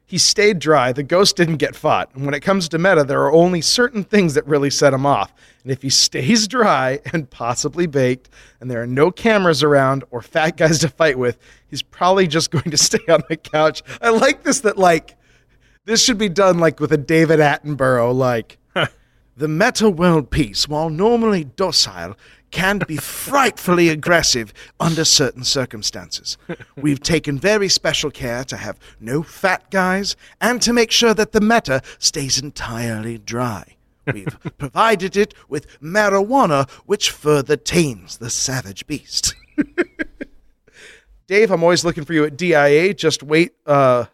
He 0.10 0.17
stayed 0.17 0.60
dry. 0.60 0.93
The 0.93 1.04
ghost 1.04 1.36
didn't 1.36 1.58
get 1.58 1.76
fought. 1.76 2.15
And 2.15 2.26
when 2.26 2.34
it 2.34 2.39
comes 2.39 2.70
to 2.70 2.78
metta, 2.78 3.04
there 3.04 3.22
are 3.24 3.34
only 3.34 3.60
certain 3.60 4.06
things 4.06 4.36
that 4.36 4.48
really 4.48 4.70
set 4.70 4.93
him 4.93 5.06
off. 5.06 5.34
And 5.63 5.72
if 5.72 5.82
he 5.82 5.89
stays 5.89 6.48
dry 6.48 7.02
and 7.13 7.30
possibly 7.30 7.88
baked, 7.88 8.30
and 8.62 8.72
there 8.72 8.82
are 8.82 8.88
no 8.88 9.12
cameras 9.12 9.63
around 9.63 10.06
or 10.10 10.22
fat 10.22 10.56
guys 10.56 10.80
to 10.80 10.89
fight 10.89 11.20
with, 11.20 11.38
he's 11.70 11.82
probably 11.82 12.26
just 12.26 12.52
going 12.52 12.72
to 12.72 12.78
stay 12.78 13.04
on 13.10 13.22
the 13.28 13.36
couch. 13.36 13.84
I 14.02 14.10
like 14.10 14.43
this 14.43 14.62
that 14.62 14.78
like 14.78 15.17
this 15.84 16.02
should 16.04 16.17
be 16.17 16.30
done 16.30 16.58
like 16.58 16.80
with 16.80 16.93
a 16.93 16.98
David 16.98 17.39
Attenborough 17.39 18.15
like 18.15 18.58
the 19.36 19.50
metta 19.50 19.89
world 19.89 20.32
peace, 20.32 20.70
while 20.70 20.89
normally 20.89 21.43
docile, 21.43 22.15
can 22.51 22.79
be 22.79 22.97
frightfully 22.97 23.89
aggressive 23.89 24.53
under 24.79 25.03
certain 25.03 25.43
circumstances. 25.43 26.38
We've 26.75 27.01
taken 27.01 27.38
very 27.38 27.69
special 27.69 28.12
care 28.12 28.43
to 28.45 28.57
have 28.57 28.79
no 28.99 29.23
fat 29.23 29.69
guys 29.69 30.15
and 30.39 30.62
to 30.62 30.73
make 30.73 30.91
sure 30.91 31.13
that 31.13 31.31
the 31.31 31.41
metta 31.41 31.81
stays 31.99 32.41
entirely 32.41 33.17
dry. 33.17 33.75
We've 34.13 34.38
provided 34.57 35.17
it 35.17 35.33
with 35.49 35.79
marijuana, 35.81 36.69
which 36.86 37.12
further 37.12 37.57
tames 37.57 38.17
the 38.17 38.29
savage 38.29 38.88
beast. 38.88 39.36
Dave, 41.27 41.51
I'm 41.51 41.62
always 41.62 41.83
looking 41.83 42.05
for 42.05 42.13
you 42.13 42.23
at 42.23 42.38
DIA. 42.38 42.93
Just 42.93 43.21
wait, 43.21 43.53
uh, 43.65 44.05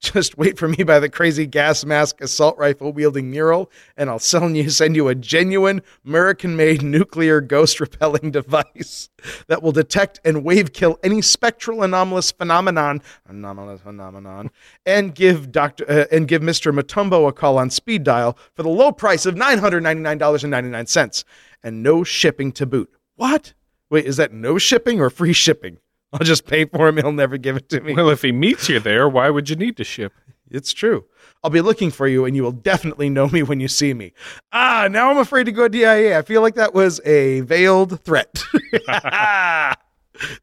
just 0.00 0.38
wait 0.38 0.58
for 0.58 0.68
me 0.68 0.84
by 0.84 0.98
the 0.98 1.08
crazy 1.08 1.46
gas 1.46 1.84
mask 1.84 2.20
assault 2.20 2.56
rifle 2.56 2.92
wielding 2.92 3.30
mural, 3.30 3.70
and 3.96 4.08
I'll 4.08 4.18
send 4.18 4.56
you 4.56 4.70
send 4.70 4.94
you 4.96 5.08
a 5.08 5.14
genuine 5.14 5.82
American-made 6.06 6.82
nuclear 6.82 7.40
ghost 7.40 7.80
repelling 7.80 8.30
device 8.30 9.10
that 9.48 9.62
will 9.62 9.72
detect 9.72 10.20
and 10.24 10.44
wave 10.44 10.72
kill 10.72 10.98
any 11.02 11.20
spectral 11.20 11.82
anomalous 11.82 12.30
phenomenon, 12.30 13.02
anomalous 13.26 13.80
phenomenon, 13.80 14.50
and 14.86 15.14
give 15.14 15.50
Doctor 15.50 15.84
uh, 15.88 16.04
and 16.12 16.28
give 16.28 16.42
Mister 16.42 16.72
Mutombo 16.72 17.28
a 17.28 17.32
call 17.32 17.58
on 17.58 17.70
speed 17.70 18.04
dial 18.04 18.38
for 18.54 18.62
the 18.62 18.68
low 18.68 18.92
price 18.92 19.26
of 19.26 19.36
nine 19.36 19.58
hundred 19.58 19.82
ninety 19.82 20.02
nine 20.02 20.18
dollars 20.18 20.44
and 20.44 20.50
ninety 20.50 20.70
nine 20.70 20.86
cents, 20.86 21.24
and 21.62 21.82
no 21.82 22.04
shipping 22.04 22.52
to 22.52 22.66
boot. 22.66 22.90
What? 23.16 23.52
Wait, 23.90 24.04
is 24.04 24.18
that 24.18 24.32
no 24.32 24.58
shipping 24.58 25.00
or 25.00 25.10
free 25.10 25.32
shipping? 25.32 25.78
I'll 26.12 26.20
just 26.20 26.46
pay 26.46 26.64
for 26.64 26.88
him. 26.88 26.96
He'll 26.96 27.12
never 27.12 27.36
give 27.36 27.56
it 27.56 27.68
to 27.70 27.80
me. 27.80 27.94
Well, 27.94 28.08
if 28.10 28.22
he 28.22 28.32
meets 28.32 28.68
you 28.68 28.80
there, 28.80 29.08
why 29.08 29.28
would 29.30 29.50
you 29.50 29.56
need 29.56 29.76
to 29.76 29.84
ship? 29.84 30.12
It's 30.50 30.72
true. 30.72 31.04
I'll 31.44 31.50
be 31.50 31.60
looking 31.60 31.90
for 31.90 32.08
you, 32.08 32.24
and 32.24 32.34
you 32.34 32.42
will 32.42 32.52
definitely 32.52 33.10
know 33.10 33.28
me 33.28 33.42
when 33.42 33.60
you 33.60 33.68
see 33.68 33.92
me. 33.94 34.12
Ah, 34.52 34.88
now 34.90 35.10
I'm 35.10 35.18
afraid 35.18 35.44
to 35.44 35.52
go 35.52 35.68
DIA. 35.68 36.18
I 36.18 36.22
feel 36.22 36.40
like 36.40 36.54
that 36.54 36.72
was 36.74 37.00
a 37.04 37.40
veiled 37.42 38.00
threat. 38.00 38.42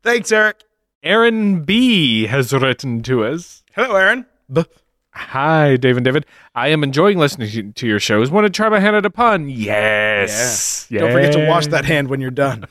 Thanks, 0.04 0.32
Eric. 0.32 0.64
Aaron 1.04 1.64
B 1.64 2.28
has 2.28 2.54
written 2.54 3.02
to 3.04 3.26
us. 3.26 3.64
Hello, 3.74 3.96
Aaron. 3.96 4.26
B- 4.52 4.64
Hi, 5.12 5.78
Dave 5.78 5.96
and 5.98 6.04
David. 6.04 6.26
I 6.56 6.68
am 6.70 6.84
enjoying 6.84 7.18
listening 7.18 7.50
to- 7.50 7.72
to 7.72 7.88
your 7.88 8.00
shows. 8.00 8.30
Want 8.30 8.46
to 8.46 8.50
try 8.50 8.68
my 8.70 8.80
hand 8.80 8.96
at 8.96 9.06
a 9.06 9.10
pun? 9.10 9.48
Yes. 9.50 10.88
Don't 10.90 11.12
forget 11.12 11.32
to 11.34 11.48
wash 11.48 11.68
that 11.68 11.86
hand 11.86 12.10
when 12.10 12.20
you're 12.22 12.32
done. 12.32 12.66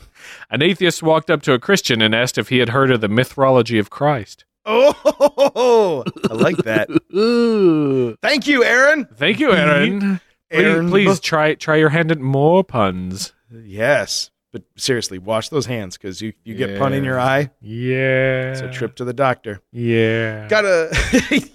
An 0.50 0.62
atheist 0.62 1.02
walked 1.02 1.30
up 1.30 1.42
to 1.42 1.52
a 1.52 1.58
Christian 1.58 2.00
and 2.02 2.14
asked 2.14 2.38
if 2.38 2.48
he 2.48 2.58
had 2.58 2.70
heard 2.70 2.90
of 2.90 3.00
the 3.00 3.08
mythology 3.08 3.78
of 3.78 3.90
Christ. 3.90 4.44
Oh, 4.66 6.04
I 6.30 6.34
like 6.34 6.56
that. 6.58 6.88
Thank 8.22 8.46
you, 8.46 8.64
Aaron. 8.64 9.06
Thank 9.16 9.38
you, 9.40 9.52
Aaron. 9.52 10.20
Aaron. 10.50 10.88
Please, 10.90 11.06
please 11.06 11.20
try 11.20 11.54
try 11.54 11.76
your 11.76 11.90
hand 11.90 12.10
at 12.10 12.18
more 12.20 12.64
puns. 12.64 13.32
Yes, 13.50 14.30
but 14.52 14.62
seriously, 14.76 15.18
wash 15.18 15.48
those 15.48 15.66
hands 15.66 15.96
because 15.98 16.22
you, 16.22 16.32
you 16.44 16.54
get 16.54 16.78
pun 16.78 16.92
in 16.92 17.04
your 17.04 17.20
eye. 17.20 17.50
Yeah. 17.60 18.52
It's 18.52 18.60
a 18.60 18.70
trip 18.70 18.96
to 18.96 19.04
the 19.04 19.12
doctor. 19.12 19.60
Yeah. 19.72 20.48
Got 20.48 20.64
a 20.64 20.90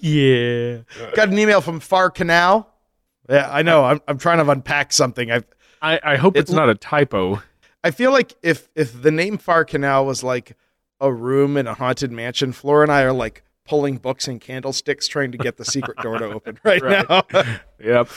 yeah. 0.00 1.10
Got 1.14 1.28
an 1.30 1.38
email 1.38 1.60
from 1.60 1.80
Far 1.80 2.10
Canal. 2.10 2.68
Yeah, 3.28 3.48
I 3.50 3.62
know. 3.62 3.84
I'm 3.84 4.00
I'm 4.06 4.18
trying 4.18 4.44
to 4.44 4.50
unpack 4.50 4.92
something. 4.92 5.30
I 5.32 5.42
I, 5.82 6.00
I 6.02 6.16
hope 6.16 6.36
it's 6.36 6.50
It- 6.50 6.56
not 6.56 6.68
a 6.68 6.74
typo. 6.74 7.42
I 7.82 7.90
feel 7.90 8.12
like 8.12 8.34
if 8.42 8.68
if 8.74 9.00
the 9.02 9.10
name 9.10 9.38
Far 9.38 9.64
Canal 9.64 10.04
was 10.06 10.22
like 10.22 10.56
a 11.00 11.12
room 11.12 11.56
in 11.56 11.66
a 11.66 11.74
haunted 11.74 12.12
mansion, 12.12 12.52
Flora 12.52 12.82
and 12.82 12.92
I 12.92 13.02
are 13.02 13.12
like 13.12 13.42
pulling 13.66 13.96
books 13.96 14.28
and 14.28 14.40
candlesticks 14.40 15.06
trying 15.08 15.32
to 15.32 15.38
get 15.38 15.56
the 15.56 15.64
secret 15.64 15.96
door 15.98 16.18
to 16.18 16.26
open 16.26 16.58
right, 16.64 16.82
Right. 16.82 17.08
now. 17.08 17.22
Yep. 17.82 18.08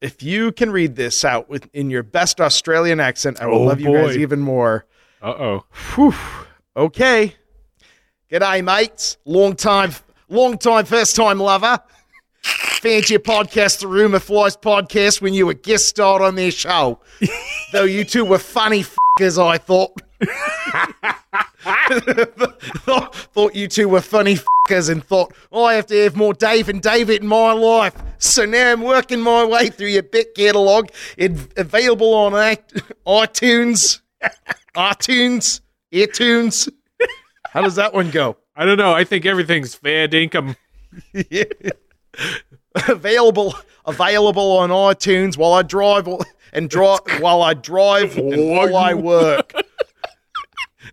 if 0.00 0.22
you 0.22 0.52
can 0.52 0.70
read 0.70 0.96
this 0.96 1.24
out 1.24 1.48
with 1.50 1.68
in 1.74 1.90
your 1.90 2.02
best 2.02 2.40
Australian 2.40 3.00
accent, 3.00 3.40
I 3.42 3.46
will 3.46 3.58
Oh, 3.58 3.64
love 3.64 3.80
you 3.80 3.92
guys 3.92 4.16
even 4.16 4.40
more. 4.40 4.86
Uh 5.20 5.26
oh. 5.38 5.64
Whew. 5.94 6.14
Okay. 6.76 7.34
G'day, 8.30 8.64
mates. 8.64 9.18
Long 9.26 9.54
time, 9.56 9.92
long 10.28 10.56
time, 10.56 10.84
first 10.86 11.16
time 11.16 11.38
lover. 11.40 11.78
Fancy 12.42 13.14
your 13.14 13.20
podcast, 13.20 13.80
the 13.80 13.88
Rumor 13.88 14.20
Flies 14.20 14.56
podcast, 14.56 15.20
when 15.20 15.34
you 15.34 15.44
were 15.46 15.52
guest 15.54 15.86
starred 15.88 16.22
on 16.22 16.36
their 16.36 16.50
show. 16.50 17.00
Though 17.72 17.84
you 17.84 18.04
two 18.04 18.24
were 18.24 18.38
funny 18.38 18.82
fuckers, 19.18 19.42
I 19.42 19.58
thought. 19.58 20.00
thought. 22.84 23.14
Thought 23.14 23.54
you 23.54 23.68
two 23.68 23.88
were 23.88 24.00
funny 24.00 24.36
fuckers 24.36 24.90
and 24.90 25.02
thought, 25.04 25.32
"Oh, 25.52 25.64
I 25.64 25.74
have 25.74 25.86
to 25.86 26.04
have 26.04 26.16
more 26.16 26.34
Dave 26.34 26.68
and 26.68 26.82
David 26.82 27.22
in 27.22 27.28
my 27.28 27.52
life. 27.52 27.94
So 28.18 28.44
now 28.44 28.72
I'm 28.72 28.82
working 28.82 29.20
my 29.20 29.44
way 29.44 29.68
through 29.68 29.88
your 29.88 30.02
bit 30.02 30.34
catalogue. 30.34 30.90
It's 31.16 31.48
available 31.56 32.12
on 32.14 32.32
iTunes, 32.32 34.00
iTunes, 34.76 35.60
iTunes. 35.92 36.68
How 37.50 37.62
does 37.62 37.76
that 37.76 37.94
one 37.94 38.10
go? 38.10 38.36
I 38.54 38.64
don't 38.64 38.78
know. 38.78 38.92
I 38.92 39.04
think 39.04 39.26
everything's 39.26 39.74
fair 39.74 40.06
dinkum. 40.06 40.56
available 42.88 43.54
available 43.86 44.58
on 44.58 44.70
iTunes 44.70 45.36
while 45.36 45.52
I 45.52 45.62
drive 45.62 46.06
and 46.52 46.68
drive 46.68 47.00
while 47.20 47.42
I 47.42 47.54
drive 47.54 48.16
and 48.16 48.34
oh, 48.34 48.46
while 48.46 48.76
I 48.76 48.94
work. 48.94 49.52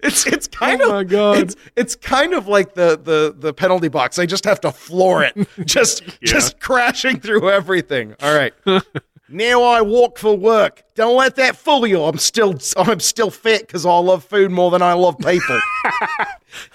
It's 0.04 0.26
it's 0.28 0.48
oh 0.54 0.58
kind 0.58 0.82
Oh 0.82 0.89
my 0.89 1.02
of 1.02 1.08
God. 1.08 1.38
It's, 1.38 1.56
it's 1.76 1.96
kind 1.96 2.34
of 2.34 2.48
like 2.48 2.76
the 2.76 3.00
the 3.02 3.34
the 3.38 3.54
penalty 3.54 3.88
box. 3.88 4.20
I 4.20 4.26
just 4.26 4.43
have 4.46 4.62
to 4.62 4.72
floor 4.72 5.24
it, 5.24 5.36
just 5.65 6.04
just 6.22 6.60
crashing 6.60 7.20
through 7.20 7.50
everything. 7.50 8.15
All 8.22 8.36
right. 8.36 8.54
now 9.30 9.63
I 9.63 9.82
walk 9.82 10.17
for 10.20 10.38
work. 10.38 10.84
Don't 10.96 11.15
let 11.15 11.36
that 11.38 11.56
fool 11.56 11.88
you. 11.88 12.04
I'm 12.04 12.17
still 12.17 12.60
I'm 12.76 13.00
still 13.00 13.32
fat 13.32 13.62
because 13.62 13.86
I 13.86 13.98
love 13.98 14.24
food 14.24 14.52
more 14.52 14.72
than 14.72 14.82
I 14.82 14.93
love 14.93 15.17
people. 15.20 15.60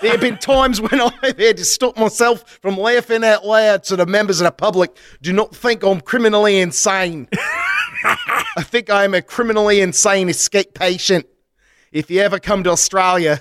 There 0.01 0.11
have 0.13 0.21
been 0.21 0.39
times 0.39 0.81
when 0.81 1.01
I've 1.01 1.39
had 1.39 1.57
to 1.57 1.65
stop 1.65 1.97
myself 1.97 2.59
from 2.61 2.77
laughing 2.77 3.25
out 3.25 3.45
loud 3.47 3.87
so 3.87 3.97
the 3.97 4.07
members 4.07 4.41
of 4.41 4.45
the 4.45 4.53
public 4.53 4.97
do 5.23 5.33
not 5.33 5.55
think 5.55 5.83
I'm 5.83 6.01
criminally 6.01 6.59
insane. 6.59 7.29
I 8.57 8.63
think 8.63 8.91
I'm 8.91 9.15
a 9.15 9.23
criminally 9.23 9.81
insane 9.81 10.29
escape 10.29 10.75
patient. 10.75 11.27
If 11.93 12.11
you 12.11 12.21
ever 12.21 12.39
come 12.39 12.63
to 12.65 12.71
Australia, 12.71 13.39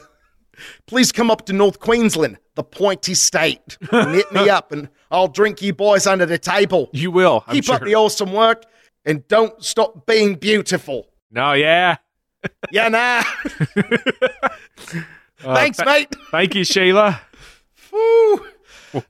please 0.87 1.11
come 1.11 1.29
up 1.31 1.45
to 1.47 1.53
North 1.53 1.79
Queensland, 1.79 2.37
the 2.55 2.63
pointy 2.63 3.13
state, 3.13 3.77
and 3.91 4.15
hit 4.15 4.31
me 4.31 4.49
up, 4.49 4.71
and 4.71 4.89
I'll 5.09 5.27
drink 5.27 5.61
you 5.61 5.73
boys 5.73 6.05
under 6.07 6.25
the 6.25 6.37
table. 6.37 6.89
You 6.93 7.11
will. 7.11 7.43
I'm 7.47 7.55
Keep 7.55 7.65
sure. 7.65 7.75
up 7.75 7.83
the 7.83 7.95
awesome 7.95 8.31
work, 8.33 8.63
and 9.05 9.27
don't 9.27 9.63
stop 9.63 10.05
being 10.05 10.35
beautiful. 10.35 11.07
no, 11.31 11.53
yeah. 11.53 11.97
Yeah, 12.71 12.87
nah. 12.89 13.23
Uh, 15.43 15.55
Thanks, 15.55 15.77
th- 15.79 15.87
mate. 15.87 16.15
Thank 16.29 16.53
you, 16.53 16.63
Sheila. 16.63 17.19
Woo. 17.91 18.45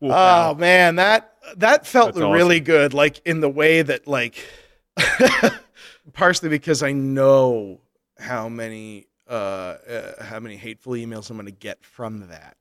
Oh 0.02 0.56
man, 0.56 0.96
that 0.96 1.34
that 1.58 1.86
felt 1.86 2.14
That's 2.14 2.20
awesome. 2.20 2.32
really 2.32 2.62
good. 2.62 2.94
Like 2.94 3.20
in 3.26 3.42
the 3.42 3.50
way 3.50 3.82
that 3.82 4.08
like, 4.08 4.36
partially 6.14 6.50
because 6.50 6.84
I 6.84 6.92
know 6.92 7.82
how 8.20 8.50
many 8.50 9.08
uh, 9.30 9.34
uh 9.34 10.24
how 10.24 10.40
many 10.40 10.58
hateful 10.58 10.94
emails 10.94 11.30
I'm 11.30 11.38
going 11.38 11.46
to 11.46 11.52
get 11.52 11.84
from 11.84 12.28
that. 12.30 12.58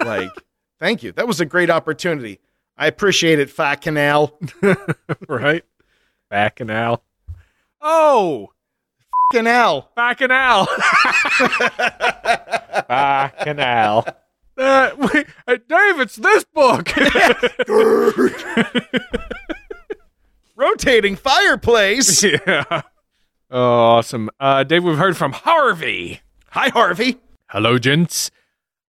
like, 0.04 0.30
thank 0.78 1.02
you. 1.02 1.12
That 1.12 1.26
was 1.26 1.40
a 1.40 1.46
great 1.46 1.70
opportunity. 1.70 2.40
I 2.76 2.86
appreciate 2.86 3.38
it, 3.38 3.50
Fat 3.50 3.76
Canal. 3.76 4.38
right? 5.28 5.64
Bacchanal. 6.28 7.02
Oh, 7.80 8.50
Canal. 9.32 9.90
Bacchanal. 9.94 10.66
Bacchanal. 12.88 14.06
Uh, 14.56 14.90
wait, 15.12 15.26
uh, 15.48 15.56
Dave, 15.68 15.98
it's 15.98 16.14
this 16.14 16.44
book. 16.44 16.88
Rotating 20.56 21.16
fireplace. 21.16 22.22
yeah. 22.46 22.82
Oh, 23.50 23.62
awesome. 23.98 24.30
Uh, 24.40 24.64
Dave, 24.64 24.84
we've 24.84 24.98
heard 24.98 25.16
from 25.16 25.32
Harvey. 25.32 26.20
Hi, 26.50 26.68
Harvey. 26.68 27.18
Hello, 27.50 27.78
gents. 27.78 28.30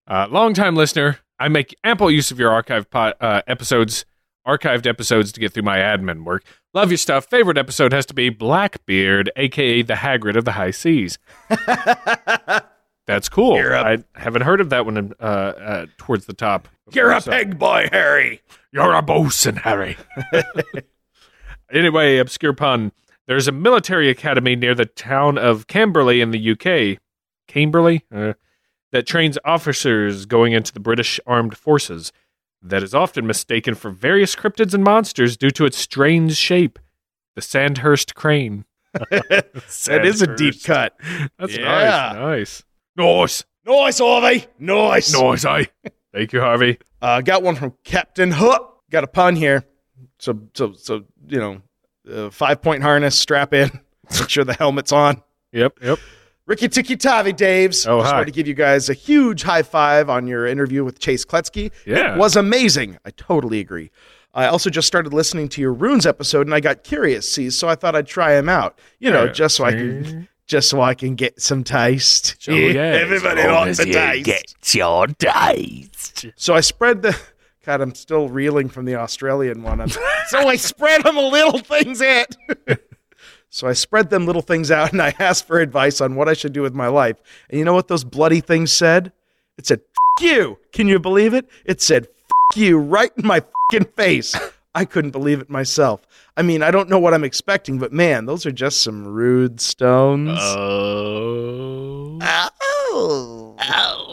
Uh, 0.08 0.28
longtime 0.30 0.75
listener. 0.75 1.19
I 1.39 1.47
make 1.49 1.75
ample 1.84 2.10
use 2.12 2.32
of 2.32 2.39
your 2.39 2.51
archive 2.51 2.89
po- 2.89 3.13
uh, 3.19 3.41
episodes, 3.47 4.06
archived 4.47 4.88
episodes 4.88 5.32
to 5.34 5.39
get 5.39 5.54
through 5.54 5.63
my 5.63 5.78
admin 5.80 6.23
work. 6.23 6.43
Love 6.73 6.89
your 6.91 6.97
stuff. 6.97 7.25
Favorite 7.25 7.58
episode 7.58 7.91
has 7.93 8.06
to 8.06 8.13
be 8.13 8.30
Blackbeard, 8.30 9.32
aka 9.36 9.82
the 9.82 9.95
Hagrid 9.95 10.36
of 10.38 10.45
the 10.45 10.54
High 10.54 10.71
Seas. 10.71 11.17
That's 13.08 13.30
cool. 13.30 13.58
You're. 13.58 13.75
I 13.75 13.97
haven't 14.15 14.41
heard 14.43 14.62
of 14.62 14.69
that 14.69 14.86
one 14.86 15.13
uh, 15.19 15.23
uh, 15.23 15.86
towards 15.97 16.25
the 16.25 16.34
top. 16.34 16.67
You're 16.91 17.12
a 17.12 17.21
So- 17.21 17.32
peg 17.32 17.60
boy, 17.60 17.88
Harry. 17.91 18.41
You're 18.71 18.93
a 18.93 19.01
bosun, 19.01 19.58
Harry. 19.58 19.97
anyway, 21.71 22.17
obscure 22.17 22.54
pun. 22.54 22.91
There's 23.28 23.47
a 23.47 23.51
military 23.51 24.10
academy 24.10 24.56
near 24.56 24.75
the 24.75 24.86
town 24.86 25.38
of 25.38 25.67
Camberley 25.67 26.21
in 26.21 26.32
the 26.32 26.51
UK. 26.51 26.99
Camberley? 27.47 28.04
Uh, 28.13 28.34
that 28.91 29.08
trains 29.08 29.38
officers 29.43 30.25
going 30.25 30.54
into 30.54 30.71
the 30.71 30.80
British 30.80 31.19
armed 31.25 31.58
forces. 31.58 32.12
That 32.62 32.82
is 32.84 32.93
often 32.95 33.28
mistaken 33.28 33.75
for 33.75 33.89
various 33.91 34.36
cryptids 34.36 34.73
and 34.73 34.84
monsters 34.84 35.36
due 35.38 35.51
to 35.51 35.65
its 35.65 35.78
strange 35.78 36.36
shape. 36.38 36.80
The 37.36 37.41
Sandhurst 37.41 38.15
crane. 38.15 38.65
That 39.10 40.06
is 40.06 40.21
a 40.21 40.36
deep 40.36 40.63
cut. 40.63 40.95
That's 41.38 41.58
Yeah. 41.58 42.13
nice. 42.15 42.63
Nice. 42.95 43.43
Nice, 43.65 43.99
Harvey. 43.99 44.45
Nice. 44.58 45.13
Nice, 45.13 45.43
eh? 45.43 45.65
Thank 46.13 46.32
you, 46.32 46.39
Harvey. 46.39 46.78
Uh, 47.01 47.19
got 47.21 47.43
one 47.43 47.56
from 47.56 47.73
Captain 47.84 48.32
Hook. 48.32 48.84
Got 48.89 49.04
a 49.04 49.08
pun 49.08 49.36
here. 49.36 49.65
So, 50.19 50.39
so, 50.54 50.73
so 50.73 51.04
you 51.28 51.39
know, 51.39 51.62
uh, 52.12 52.30
five 52.30 52.62
point 52.62 52.82
harness, 52.84 53.17
strap 53.17 53.54
in, 53.54 53.69
make 54.19 54.30
sure 54.30 54.43
the 54.43 54.54
helmet's 54.54 54.91
on. 54.91 55.21
Yep, 55.51 55.80
yep. 55.82 55.99
Ricky 56.47 56.67
Tiki 56.67 56.95
Tavi 56.95 57.34
Daves. 57.34 57.88
Oh, 57.88 57.99
Just 58.01 58.12
hi. 58.12 58.17
wanted 58.19 58.25
to 58.25 58.32
give 58.32 58.47
you 58.47 58.54
guys 58.54 58.88
a 58.89 58.93
huge 58.93 59.41
high 59.43 59.63
five 59.63 60.10
on 60.10 60.28
your 60.28 60.45
interview 60.45 60.84
with 60.84 60.99
Chase 60.99 61.25
Kloetzke. 61.25 61.71
Yeah. 61.88 62.13
It 62.13 62.17
was 62.19 62.36
amazing. 62.36 62.97
I 63.04 63.10
totally 63.12 63.60
agree. 63.60 63.89
I 64.34 64.45
also 64.47 64.69
just 64.69 64.86
started 64.86 65.12
listening 65.13 65.47
to 65.49 65.62
your 65.62 65.73
runes 65.73 66.06
episode 66.06 66.45
and 66.45 66.54
I 66.54 66.60
got 66.60 66.84
curious, 66.84 67.32
see, 67.32 67.49
so 67.49 67.67
I 67.67 67.73
thought 67.75 67.95
I'd 67.95 68.06
try 68.06 68.38
him 68.38 68.47
out. 68.49 68.78
You 69.00 69.10
know, 69.10 69.23
Yeah. 69.25 69.31
just 69.31 69.56
so 69.56 69.63
I 69.65 69.71
can 69.71 70.27
just 70.46 70.69
so 70.69 70.81
I 70.81 70.94
can 70.94 71.15
get 71.15 71.42
some 71.42 71.63
taste. 71.63 72.35
Yeah. 72.48 72.54
Everybody 73.02 73.42
wants 73.48 73.79
a 73.79 73.85
taste. 73.85 74.25
Get 74.25 74.75
your 74.75 75.08
taste. 75.08 76.25
So 76.35 76.54
I 76.54 76.60
spread 76.62 77.02
the. 77.02 77.17
God, 77.66 77.82
I'm 77.82 77.96
still 77.96 78.30
reeling 78.30 78.70
from 78.70 78.86
the 78.86 78.96
Australian 78.96 79.63
one. 79.63 79.80
I'm- 79.82 79.90
so 80.28 80.48
I 80.48 80.56
spread 80.56 81.04
them 81.04 81.18
little 81.18 81.60
things 81.60 82.02
out. 82.02 82.36
so 83.50 83.68
I 83.68 83.74
spread 83.74 84.10
them 84.10 84.26
little 84.26 84.42
things 84.42 84.70
out 84.72 84.92
and 84.92 85.02
I 85.02 85.13
asked 85.20 85.48
for 85.48 85.60
advice 85.60 86.00
on 86.02 86.16
what 86.16 86.30
I 86.30 86.34
should 86.34 86.54
do 86.54 86.62
with 86.62 86.74
my 86.76 86.88
life. 86.88 87.18
And 87.50 87.58
you 87.58 87.66
know 87.66 87.74
what 87.74 87.88
those 87.88 88.04
bloody 88.04 88.40
things 88.42 88.72
said? 88.72 89.12
It 89.58 89.66
said, 89.66 89.82
F 90.20 90.24
you. 90.24 90.60
Can 90.74 90.88
you 90.88 91.00
believe 91.00 91.34
it? 91.34 91.50
It 91.66 91.82
said, 91.82 92.08
F 92.52 92.58
you 92.58 92.78
right 92.78 93.12
in 93.18 93.26
my 93.26 93.42
fucking 93.72 93.92
face. 93.96 94.36
I 94.76 94.84
couldn't 94.86 95.12
believe 95.12 95.40
it 95.40 95.50
myself. 95.50 96.02
I 96.36 96.42
mean, 96.42 96.62
I 96.62 96.70
don't 96.70 96.90
know 96.90 97.00
what 97.00 97.13
I'm 97.13 97.24
expecting, 97.24 97.80
but 97.80 97.94
man, 97.94 98.26
those 98.26 98.46
are 98.46 98.52
just 98.52 98.84
some 98.84 99.06
rude 99.08 99.62
stones. 99.62 100.38
Oh. 100.42 102.20
Ow. 102.22 103.35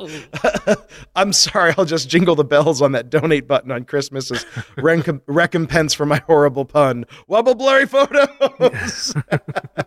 I'm 1.17 1.33
sorry, 1.33 1.75
I'll 1.79 1.85
just 1.85 2.09
jingle 2.09 2.35
the 2.35 2.45
bells 2.45 2.81
on 2.83 2.93
that 2.93 3.11
donate 3.11 3.47
button 3.47 3.71
on 3.71 3.85
Christmas 3.85 4.31
as 4.31 4.45
recom- 4.77 5.21
recompense 5.27 5.95
for 5.95 6.07
my 6.07 6.19
horrible 6.27 6.65
pun. 6.65 7.05
Wubble 7.29 7.57
blurry 7.57 7.87
photos. 7.87 9.15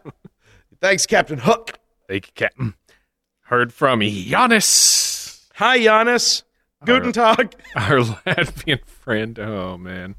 Thanks, 0.81 1.05
Captain 1.05 1.39
Hook. 1.39 1.79
Thank 2.07 2.27
you, 2.27 2.33
Captain. 2.35 2.73
Heard 3.41 3.73
from 3.73 3.99
Giannis, 4.01 5.45
Hi, 5.55 5.79
Giannis. 5.79 6.43
Guten 6.85 7.11
Tag. 7.13 7.55
our 7.75 7.99
Latvian 7.99 8.85
friend. 8.85 9.39
Oh, 9.39 9.77
man. 9.77 10.15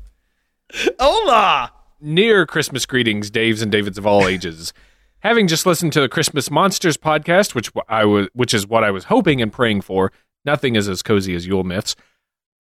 Hola. 0.98 1.72
Near 2.00 2.44
Christmas 2.46 2.86
greetings, 2.86 3.30
Daves 3.30 3.62
and 3.62 3.70
Davids 3.70 3.98
of 3.98 4.06
all 4.06 4.26
ages. 4.26 4.72
Having 5.20 5.48
just 5.48 5.66
listened 5.66 5.92
to 5.94 6.00
the 6.00 6.08
Christmas 6.08 6.50
Monsters 6.50 6.96
podcast, 6.96 7.54
which 7.54 7.70
I 7.88 8.04
was, 8.04 8.28
which 8.32 8.54
is 8.54 8.66
what 8.66 8.84
I 8.84 8.90
was 8.90 9.04
hoping 9.04 9.40
and 9.42 9.52
praying 9.52 9.80
for, 9.80 10.12
nothing 10.44 10.76
is 10.76 10.88
as 10.88 11.02
cozy 11.02 11.34
as 11.34 11.46
Yule 11.46 11.64
myths. 11.64 11.96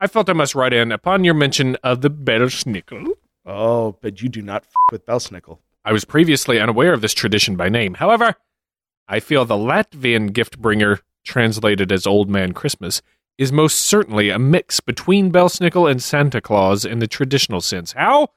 I 0.00 0.06
felt 0.06 0.28
I 0.28 0.32
must 0.34 0.54
write 0.54 0.72
in 0.72 0.90
upon 0.92 1.24
your 1.24 1.34
mention 1.34 1.76
of 1.76 2.00
the 2.00 2.10
Belsnickel. 2.10 3.06
Oh, 3.44 3.96
but 4.02 4.20
you 4.20 4.28
do 4.28 4.42
not 4.42 4.64
f- 4.64 4.72
with 4.90 5.06
Belsnickel. 5.06 5.58
I 5.84 5.92
was 5.92 6.04
previously 6.04 6.58
unaware 6.58 6.92
of 6.92 7.00
this 7.00 7.14
tradition 7.14 7.56
by 7.56 7.68
name. 7.68 7.94
However, 7.94 8.34
I 9.06 9.20
feel 9.20 9.44
the 9.44 9.54
Latvian 9.54 10.32
gift 10.32 10.58
bringer, 10.58 10.98
translated 11.24 11.92
as 11.92 12.06
Old 12.06 12.28
Man 12.28 12.52
Christmas, 12.52 13.02
is 13.38 13.52
most 13.52 13.80
certainly 13.80 14.30
a 14.30 14.38
mix 14.38 14.80
between 14.80 15.30
Belsnickel 15.30 15.88
and 15.88 16.02
Santa 16.02 16.40
Claus 16.40 16.84
in 16.84 16.98
the 16.98 17.06
traditional 17.06 17.60
sense. 17.60 17.92
How? 17.92 18.28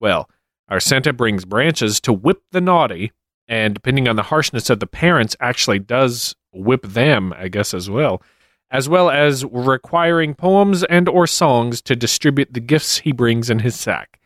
Well, 0.00 0.30
our 0.68 0.80
Santa 0.80 1.12
brings 1.12 1.44
branches 1.44 2.00
to 2.02 2.12
whip 2.12 2.42
the 2.52 2.60
naughty, 2.60 3.12
and 3.48 3.74
depending 3.74 4.08
on 4.08 4.16
the 4.16 4.24
harshness 4.24 4.70
of 4.70 4.80
the 4.80 4.86
parents, 4.86 5.36
actually 5.40 5.78
does 5.78 6.34
whip 6.52 6.82
them, 6.82 7.32
I 7.36 7.48
guess, 7.48 7.74
as 7.74 7.90
well, 7.90 8.22
as 8.70 8.88
well 8.88 9.10
as 9.10 9.44
requiring 9.44 10.34
poems 10.34 10.84
and 10.84 11.08
or 11.08 11.26
songs 11.26 11.80
to 11.82 11.96
distribute 11.96 12.52
the 12.52 12.60
gifts 12.60 12.98
he 12.98 13.12
brings 13.12 13.50
in 13.50 13.60
his 13.60 13.78
sack. 13.78 14.18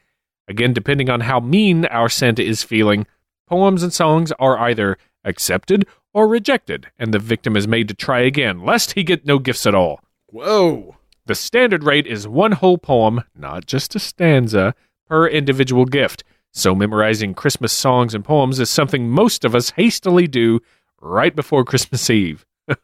Again, 0.46 0.72
depending 0.72 1.10
on 1.10 1.20
how 1.20 1.40
mean 1.40 1.84
our 1.86 2.08
Santa 2.08 2.42
is 2.42 2.62
feeling, 2.62 3.06
poems 3.46 3.82
and 3.82 3.92
songs 3.92 4.32
are 4.38 4.58
either 4.58 4.96
accepted 5.24 5.86
or 6.14 6.26
rejected, 6.26 6.88
and 6.98 7.12
the 7.12 7.18
victim 7.18 7.56
is 7.56 7.68
made 7.68 7.88
to 7.88 7.94
try 7.94 8.20
again, 8.20 8.64
lest 8.64 8.92
he 8.92 9.02
get 9.02 9.26
no 9.26 9.38
gifts 9.38 9.66
at 9.66 9.74
all. 9.74 10.00
Whoa. 10.26 10.96
The 11.26 11.34
standard 11.34 11.84
rate 11.84 12.06
is 12.06 12.26
one 12.26 12.52
whole 12.52 12.78
poem, 12.78 13.24
not 13.36 13.66
just 13.66 13.94
a 13.94 13.98
stanza, 13.98 14.74
per 15.06 15.28
individual 15.28 15.84
gift. 15.84 16.24
So 16.52 16.74
memorizing 16.74 17.34
Christmas 17.34 17.72
songs 17.72 18.14
and 18.14 18.24
poems 18.24 18.58
is 18.58 18.70
something 18.70 19.08
most 19.08 19.44
of 19.44 19.54
us 19.54 19.70
hastily 19.70 20.26
do 20.26 20.60
right 21.00 21.34
before 21.34 21.64
Christmas 21.64 22.08
Eve. 22.10 22.44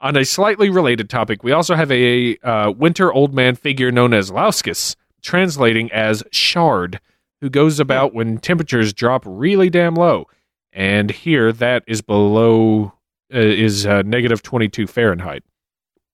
On 0.00 0.16
a 0.16 0.24
slightly 0.24 0.70
related 0.70 1.10
topic, 1.10 1.42
we 1.42 1.52
also 1.52 1.74
have 1.74 1.90
a 1.90 2.36
uh, 2.38 2.70
winter 2.70 3.12
old 3.12 3.34
man 3.34 3.56
figure 3.56 3.92
known 3.92 4.14
as 4.14 4.30
Lauskus, 4.30 4.96
translating 5.22 5.90
as 5.92 6.22
shard, 6.30 7.00
who 7.40 7.50
goes 7.50 7.80
about 7.80 8.14
when 8.14 8.38
temperatures 8.38 8.92
drop 8.92 9.22
really 9.26 9.70
damn 9.70 9.94
low. 9.94 10.26
And 10.72 11.10
here, 11.10 11.52
that 11.52 11.82
is 11.86 12.00
below 12.00 12.92
uh, 13.32 13.38
is 13.38 13.86
uh, 13.86 14.02
negative 14.02 14.42
22 14.42 14.86
Fahrenheit. 14.86 15.42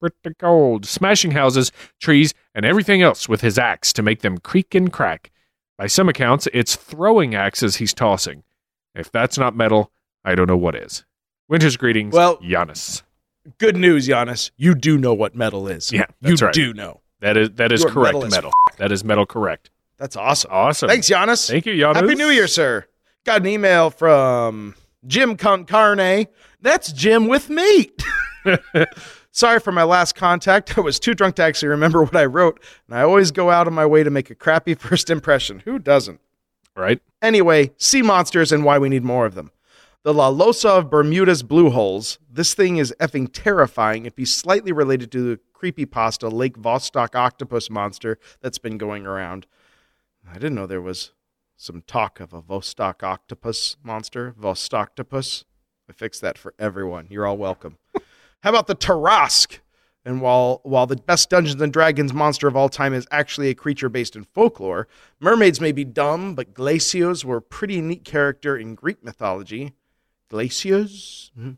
Pretty 0.00 0.34
cold, 0.38 0.84
smashing 0.84 1.30
houses, 1.30 1.72
trees, 2.00 2.34
and 2.54 2.66
everything 2.66 3.00
else 3.00 3.28
with 3.28 3.40
his 3.40 3.58
axe 3.58 3.92
to 3.94 4.02
make 4.02 4.20
them 4.20 4.38
creak 4.38 4.74
and 4.74 4.92
crack. 4.92 5.30
By 5.78 5.86
some 5.88 6.08
accounts, 6.08 6.48
it's 6.54 6.74
throwing 6.74 7.34
axes 7.34 7.76
he's 7.76 7.92
tossing. 7.92 8.42
If 8.94 9.12
that's 9.12 9.36
not 9.36 9.54
metal, 9.54 9.92
I 10.24 10.34
don't 10.34 10.46
know 10.48 10.56
what 10.56 10.74
is. 10.74 11.04
Winter's 11.48 11.76
greetings, 11.76 12.14
Well- 12.14 12.38
Giannis. 12.38 13.02
Good 13.58 13.76
news, 13.76 14.08
Giannis. 14.08 14.50
You 14.56 14.74
do 14.74 14.98
know 14.98 15.14
what 15.14 15.36
metal 15.36 15.68
is. 15.68 15.92
Yeah, 15.92 16.06
you 16.20 16.34
right. 16.34 16.52
do 16.52 16.74
know. 16.74 17.00
That 17.20 17.36
is 17.36 17.50
that 17.52 17.70
is 17.70 17.84
correct 17.84 18.14
metal 18.14 18.28
metal. 18.28 18.50
That 18.78 18.90
is 18.90 19.04
metal 19.04 19.24
correct. 19.24 19.70
That's 19.98 20.16
awesome. 20.16 20.50
Awesome. 20.52 20.88
Thanks, 20.88 21.08
Giannis. 21.08 21.48
Thank 21.48 21.64
you, 21.64 21.74
Giannis. 21.74 21.94
Happy 21.94 22.16
New 22.16 22.28
Year, 22.30 22.48
sir. 22.48 22.86
Got 23.24 23.42
an 23.42 23.46
email 23.46 23.90
from 23.90 24.74
Jim 25.06 25.36
Concarne. 25.36 26.26
That's 26.60 26.90
Jim 26.90 27.28
with 27.28 27.48
meat. 27.48 28.02
Sorry 29.36 29.60
for 29.60 29.70
my 29.70 29.82
last 29.82 30.14
contact. 30.14 30.78
I 30.78 30.80
was 30.80 30.98
too 30.98 31.12
drunk 31.12 31.34
to 31.34 31.42
actually 31.42 31.68
remember 31.68 32.02
what 32.02 32.16
I 32.16 32.24
wrote, 32.24 32.58
and 32.88 32.96
I 32.96 33.02
always 33.02 33.30
go 33.30 33.50
out 33.50 33.66
of 33.66 33.74
my 33.74 33.84
way 33.84 34.02
to 34.02 34.08
make 34.08 34.30
a 34.30 34.34
crappy 34.34 34.72
first 34.78 35.10
impression. 35.10 35.60
Who 35.66 35.78
doesn't? 35.78 36.20
Right? 36.74 37.02
Anyway, 37.20 37.72
sea 37.76 38.00
monsters 38.00 38.50
and 38.50 38.64
why 38.64 38.78
we 38.78 38.88
need 38.88 39.04
more 39.04 39.26
of 39.26 39.34
them. 39.34 39.50
The 40.04 40.14
La 40.14 40.30
Losa 40.30 40.78
of 40.78 40.88
Bermuda's 40.88 41.42
blue 41.42 41.68
holes. 41.68 42.18
This 42.32 42.54
thing 42.54 42.78
is 42.78 42.94
effing 42.98 43.28
terrifying. 43.30 44.06
If 44.06 44.16
he's 44.16 44.32
slightly 44.32 44.72
related 44.72 45.12
to 45.12 45.20
the 45.20 45.40
creepypasta 45.54 46.32
Lake 46.32 46.56
Vostok 46.56 47.14
octopus 47.14 47.68
monster 47.68 48.18
that's 48.40 48.58
been 48.58 48.78
going 48.78 49.06
around. 49.06 49.46
I 50.26 50.34
didn't 50.34 50.54
know 50.54 50.66
there 50.66 50.80
was 50.80 51.12
some 51.58 51.82
talk 51.86 52.20
of 52.20 52.32
a 52.32 52.40
Vostok 52.40 53.02
octopus 53.02 53.76
monster. 53.82 54.34
Vostoktopus. 54.40 55.44
I 55.90 55.92
fixed 55.92 56.22
that 56.22 56.38
for 56.38 56.54
everyone. 56.58 57.08
You're 57.10 57.26
all 57.26 57.36
welcome. 57.36 57.76
How 58.42 58.50
about 58.50 58.66
the 58.66 58.76
Tarrasque? 58.76 59.60
And 60.04 60.20
while 60.20 60.60
while 60.62 60.86
the 60.86 60.96
best 60.96 61.30
Dungeons 61.30 61.60
and 61.60 61.72
Dragons 61.72 62.12
monster 62.12 62.46
of 62.46 62.54
all 62.54 62.68
time 62.68 62.94
is 62.94 63.08
actually 63.10 63.48
a 63.48 63.54
creature 63.54 63.88
based 63.88 64.14
in 64.14 64.22
folklore, 64.22 64.86
mermaids 65.18 65.60
may 65.60 65.72
be 65.72 65.84
dumb, 65.84 66.36
but 66.36 66.54
Glaucus 66.54 67.24
were 67.24 67.38
a 67.38 67.42
pretty 67.42 67.80
neat 67.80 68.04
character 68.04 68.56
in 68.56 68.76
Greek 68.76 69.02
mythology. 69.02 69.72
Glaucus? 70.28 71.32
Mhm. 71.36 71.56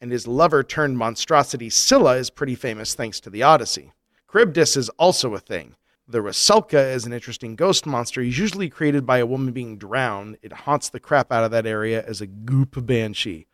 And 0.00 0.10
his 0.10 0.26
lover 0.26 0.64
turned 0.64 0.98
monstrosity 0.98 1.70
Scylla 1.70 2.16
is 2.16 2.30
pretty 2.30 2.56
famous 2.56 2.94
thanks 2.94 3.20
to 3.20 3.30
the 3.30 3.44
Odyssey. 3.44 3.92
Charybdis 4.32 4.76
is 4.76 4.88
also 4.90 5.34
a 5.34 5.40
thing. 5.40 5.76
The 6.08 6.18
Rusalka 6.20 6.92
is 6.92 7.04
an 7.04 7.12
interesting 7.12 7.54
ghost 7.54 7.86
monster. 7.86 8.20
Usually 8.22 8.68
created 8.68 9.06
by 9.06 9.18
a 9.18 9.26
woman 9.26 9.52
being 9.52 9.76
drowned. 9.78 10.38
It 10.42 10.52
haunts 10.52 10.88
the 10.88 11.00
crap 11.00 11.30
out 11.30 11.44
of 11.44 11.50
that 11.52 11.66
area 11.66 12.04
as 12.04 12.20
a 12.20 12.26
goop 12.26 12.84
banshee. 12.84 13.46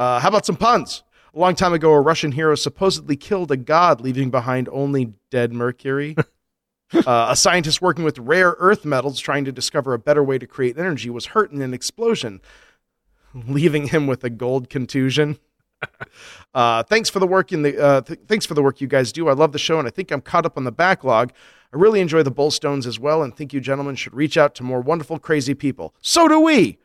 Uh, 0.00 0.18
how 0.18 0.28
about 0.28 0.46
some 0.46 0.56
puns? 0.56 1.02
A 1.34 1.38
long 1.38 1.54
time 1.54 1.74
ago, 1.74 1.92
a 1.92 2.00
Russian 2.00 2.32
hero 2.32 2.54
supposedly 2.54 3.16
killed 3.16 3.50
a 3.50 3.56
god, 3.58 4.00
leaving 4.00 4.30
behind 4.30 4.66
only 4.72 5.12
dead 5.30 5.52
Mercury. 5.52 6.16
uh, 6.94 7.26
a 7.28 7.36
scientist 7.36 7.82
working 7.82 8.02
with 8.02 8.18
rare 8.18 8.56
earth 8.58 8.86
metals, 8.86 9.20
trying 9.20 9.44
to 9.44 9.52
discover 9.52 9.92
a 9.92 9.98
better 9.98 10.24
way 10.24 10.38
to 10.38 10.46
create 10.46 10.78
energy, 10.78 11.10
was 11.10 11.26
hurt 11.26 11.52
in 11.52 11.60
an 11.60 11.74
explosion, 11.74 12.40
leaving 13.34 13.88
him 13.88 14.06
with 14.06 14.24
a 14.24 14.30
gold 14.30 14.70
contusion. 14.70 15.38
Uh, 16.52 16.82
thanks 16.82 17.08
for 17.08 17.20
the 17.20 17.26
work 17.26 17.52
in 17.52 17.62
the 17.62 17.82
uh, 17.82 18.00
th- 18.02 18.18
thanks 18.26 18.44
for 18.44 18.52
the 18.52 18.62
work 18.62 18.82
you 18.82 18.86
guys 18.86 19.12
do. 19.12 19.28
I 19.28 19.32
love 19.32 19.52
the 19.52 19.58
show, 19.58 19.78
and 19.78 19.88
I 19.88 19.90
think 19.90 20.10
I'm 20.10 20.20
caught 20.20 20.44
up 20.44 20.58
on 20.58 20.64
the 20.64 20.72
backlog. 20.72 21.32
I 21.72 21.76
really 21.78 22.00
enjoy 22.00 22.22
the 22.22 22.32
Bullstones 22.32 22.86
as 22.86 22.98
well, 22.98 23.22
and 23.22 23.34
think 23.34 23.54
you 23.54 23.62
gentlemen 23.62 23.94
should 23.94 24.12
reach 24.12 24.36
out 24.36 24.54
to 24.56 24.62
more 24.62 24.82
wonderful, 24.82 25.18
crazy 25.18 25.54
people. 25.54 25.94
So 26.02 26.28
do 26.28 26.38
we. 26.38 26.76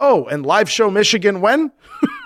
Oh, 0.00 0.24
and 0.24 0.44
live 0.44 0.68
show 0.68 0.90
Michigan 0.90 1.40
when? 1.40 1.70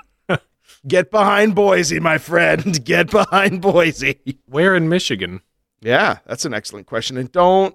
Get 0.86 1.10
behind 1.10 1.54
Boise, 1.54 1.98
my 2.00 2.18
friend. 2.18 2.84
Get 2.84 3.10
behind 3.10 3.62
Boise. 3.62 4.18
Where 4.46 4.74
in 4.74 4.88
Michigan? 4.88 5.40
Yeah, 5.80 6.18
that's 6.26 6.44
an 6.44 6.54
excellent 6.54 6.86
question. 6.86 7.16
And 7.16 7.30
don't 7.32 7.74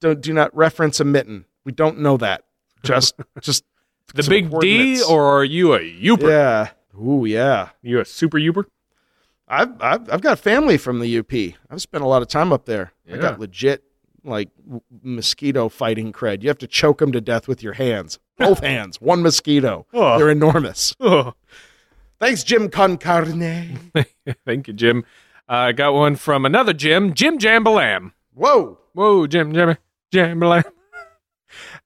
don't 0.00 0.20
do 0.20 0.32
not 0.32 0.54
reference 0.56 1.00
a 1.00 1.04
mitten. 1.04 1.46
We 1.64 1.72
don't 1.72 1.98
know 2.00 2.16
that. 2.18 2.44
Just 2.82 3.14
just 3.40 3.64
The 4.14 4.22
big 4.22 4.50
D, 4.60 5.02
or 5.02 5.24
are 5.38 5.44
you 5.44 5.74
a 5.74 5.80
Yooper? 5.80 6.28
yeah. 6.28 6.70
Ooh, 7.00 7.24
yeah. 7.24 7.70
You 7.82 8.00
a 8.00 8.04
super 8.04 8.38
Yooper? 8.38 8.64
I've, 9.48 9.80
I've 9.80 10.10
I've 10.10 10.20
got 10.22 10.38
family 10.38 10.76
from 10.78 11.00
the 11.00 11.18
UP. 11.18 11.32
I've 11.70 11.80
spent 11.82 12.04
a 12.04 12.06
lot 12.06 12.22
of 12.22 12.28
time 12.28 12.52
up 12.52 12.64
there. 12.66 12.92
I 13.12 13.16
got 13.18 13.38
legit 13.40 13.84
like 14.22 14.48
w- 14.64 14.80
mosquito 15.02 15.68
fighting 15.68 16.12
cred. 16.12 16.42
You 16.42 16.48
have 16.48 16.58
to 16.58 16.66
choke 16.66 16.98
them 16.98 17.12
to 17.12 17.20
death 17.20 17.46
with 17.46 17.62
your 17.62 17.74
hands, 17.74 18.18
both 18.38 18.60
hands, 18.64 19.00
one 19.00 19.22
mosquito. 19.22 19.86
Oh. 19.92 20.18
They're 20.18 20.30
enormous. 20.30 20.94
Oh. 20.98 21.34
Thanks, 22.24 22.42
Jim 22.42 22.70
Concarne. 22.70 23.76
Thank 24.46 24.66
you, 24.66 24.72
Jim. 24.72 25.04
Uh, 25.46 25.52
I 25.52 25.72
got 25.72 25.92
one 25.92 26.16
from 26.16 26.46
another 26.46 26.72
Jim, 26.72 27.12
Jim 27.12 27.38
Jambalam. 27.38 28.12
Whoa, 28.32 28.78
Whoa, 28.94 29.26
Jim, 29.26 29.52
Jim, 29.52 29.76
Jambalam. 30.12 30.64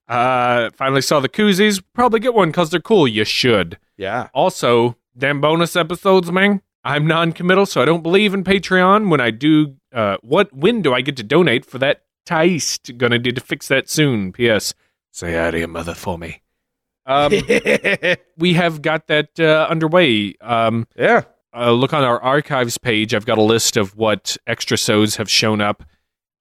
Uh, 0.09 0.70
finally 0.70 1.03
saw 1.03 1.20
the 1.20 1.28
koozies. 1.28 1.82
Probably 1.93 2.18
get 2.20 2.32
one 2.32 2.49
because 2.49 2.70
they're 2.70 2.80
cool. 2.80 3.07
You 3.07 3.24
should. 3.24 3.78
yeah. 3.99 4.28
Also, 4.32 4.97
damn 5.18 5.41
bonus 5.43 5.76
episodes, 5.76 6.32
man. 6.32 6.62
I'm 6.82 7.07
non-committal, 7.07 7.66
so 7.66 7.82
I 7.82 7.84
don't 7.84 8.03
believe 8.03 8.32
in 8.32 8.43
Patreon. 8.43 9.11
When 9.11 9.20
I 9.20 9.30
do, 9.30 9.74
uh, 9.93 10.16
what 10.22 10.51
when 10.55 10.80
do 10.80 10.95
I 10.95 11.03
get 11.03 11.18
to 11.18 11.22
donate 11.22 11.66
for 11.66 11.76
that 11.80 12.05
taste? 12.24 12.97
Gonna 12.97 13.18
need 13.18 13.34
to 13.34 13.43
fix 13.43 13.68
that 13.68 13.91
soon. 13.91 14.32
P.S. 14.32 14.72
Say 15.12 15.34
hi 15.34 15.51
to 15.51 15.59
your 15.59 15.68
mother 15.68 15.95
for 15.95 16.16
me. 16.16 16.41
Um, 17.09 17.32
we 18.36 18.52
have 18.52 18.82
got 18.82 19.09
that 19.09 19.40
uh, 19.40 19.66
underway. 19.68 20.34
Um, 20.40 20.86
yeah. 20.94 21.22
uh, 21.56 21.72
look 21.72 21.92
on 21.92 22.04
our 22.04 22.20
archives 22.22 22.78
page. 22.78 23.14
I've 23.14 23.26
got 23.26 23.38
a 23.38 23.42
list 23.42 23.76
of 23.76 23.96
what 23.96 24.36
extra 24.46 24.76
sods 24.76 25.16
have 25.16 25.30
shown 25.30 25.61
up 25.61 25.82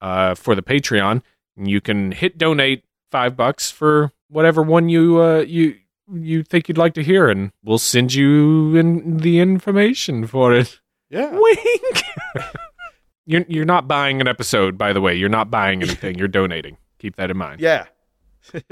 uh, 0.02 0.36
for 0.36 0.54
the 0.54 0.62
Patreon. 0.62 1.24
You 1.56 1.82
can 1.82 2.12
hit 2.12 2.38
donate 2.38 2.84
five 3.12 3.36
bucks 3.36 3.72
for 3.72 4.12
whatever 4.30 4.62
one 4.62 4.90
you 4.90 5.22
uh, 5.22 5.40
you 5.40 5.76
you 6.14 6.44
think 6.44 6.68
you'd 6.68 6.78
like 6.78 6.94
to 6.94 7.04
hear, 7.04 7.30
and 7.30 7.52
we'll 7.64 7.80
send 7.80 8.14
you 8.14 8.76
in 8.76 9.18
the 9.18 9.40
information 9.40 10.28
for 10.28 10.54
it. 10.54 10.80
Yeah. 11.10 11.32
Wink. 11.40 12.04
you're 13.26 13.46
you're 13.48 13.66
not 13.66 13.88
buying 13.88 14.22
an 14.22 14.28
episode, 14.28 14.78
by 14.78 14.94
the 14.94 15.02
way. 15.02 15.16
You're 15.16 15.30
not 15.30 15.50
buying 15.50 15.82
anything. 15.82 16.18
You're 16.18 16.28
donating. 16.28 16.78
Keep 17.00 17.16
that 17.16 17.32
in 17.32 17.38
mind. 17.38 17.62
Yeah. 17.62 17.86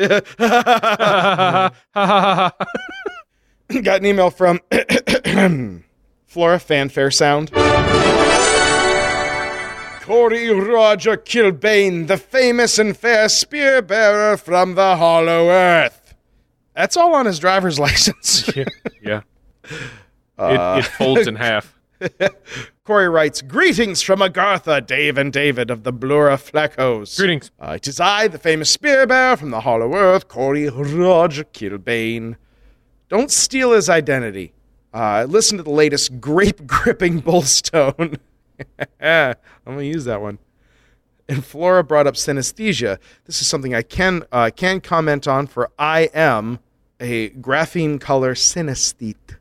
Got 3.84 3.99
an 3.99 4.05
email 4.05 4.30
from 4.30 4.59
Flora 6.28 6.59
Fanfare 6.59 7.11
Sound. 7.11 7.51
Corey 10.05 10.49
Roger 10.51 11.18
Kilbane, 11.18 12.05
the 12.07 12.18
famous 12.18 12.78
and 12.78 12.95
fair 12.95 13.28
spear 13.28 13.82
bearer 13.82 14.38
from 14.38 14.76
the 14.76 14.95
Hollow 14.97 15.49
Earth. 15.49 16.13
That's 16.76 16.95
all 16.95 17.16
on 17.16 17.26
his 17.26 17.39
driver's 17.39 17.80
license. 17.88 18.55
yeah. 18.55 18.66
yeah. 19.01 19.22
Uh, 20.38 20.76
it, 20.78 20.86
it 20.86 20.91
folds 20.91 21.28
in 21.28 21.36
half. 21.38 21.74
Corey 22.86 23.09
writes, 23.09 23.41
Greetings 23.41 24.03
from 24.03 24.19
Agartha, 24.19 24.86
Dave 24.86 25.17
and 25.17 25.33
David 25.33 25.71
of 25.71 25.81
the 25.81 25.91
Blura 25.91 26.38
Flackos. 26.38 27.17
Greetings. 27.17 27.49
Uh, 27.59 27.71
it 27.71 27.88
is 27.88 27.99
I, 27.99 28.27
the 28.27 28.38
famous 28.38 28.69
spear 28.69 29.07
bearer 29.07 29.36
from 29.36 29.49
the 29.49 29.61
Hollow 29.61 29.95
Earth, 29.95 30.27
Corey 30.27 30.69
Roger 30.69 31.45
Kilbane. 31.45 32.36
Don't 33.09 33.31
steal 33.31 33.71
his 33.71 33.89
identity. 33.89 34.53
Uh, 34.93 35.25
listen 35.27 35.57
to 35.57 35.63
the 35.63 35.71
latest 35.71 36.21
grape 36.21 36.67
gripping 36.67 37.23
bullstone. 37.23 38.19
I'm 39.01 39.36
going 39.65 39.79
to 39.79 39.86
use 39.86 40.05
that 40.05 40.21
one. 40.21 40.38
And 41.27 41.43
Flora 41.43 41.83
brought 41.83 42.05
up 42.05 42.13
synesthesia. 42.13 42.99
This 43.25 43.41
is 43.41 43.47
something 43.47 43.73
I 43.73 43.81
can 43.81 44.25
uh, 44.31 44.51
can 44.55 44.79
comment 44.79 45.27
on, 45.27 45.47
for 45.47 45.71
I 45.79 46.11
am 46.13 46.59
a 46.99 47.31
grapheme 47.31 47.99
color 47.99 48.36
synesthete. 48.36 49.38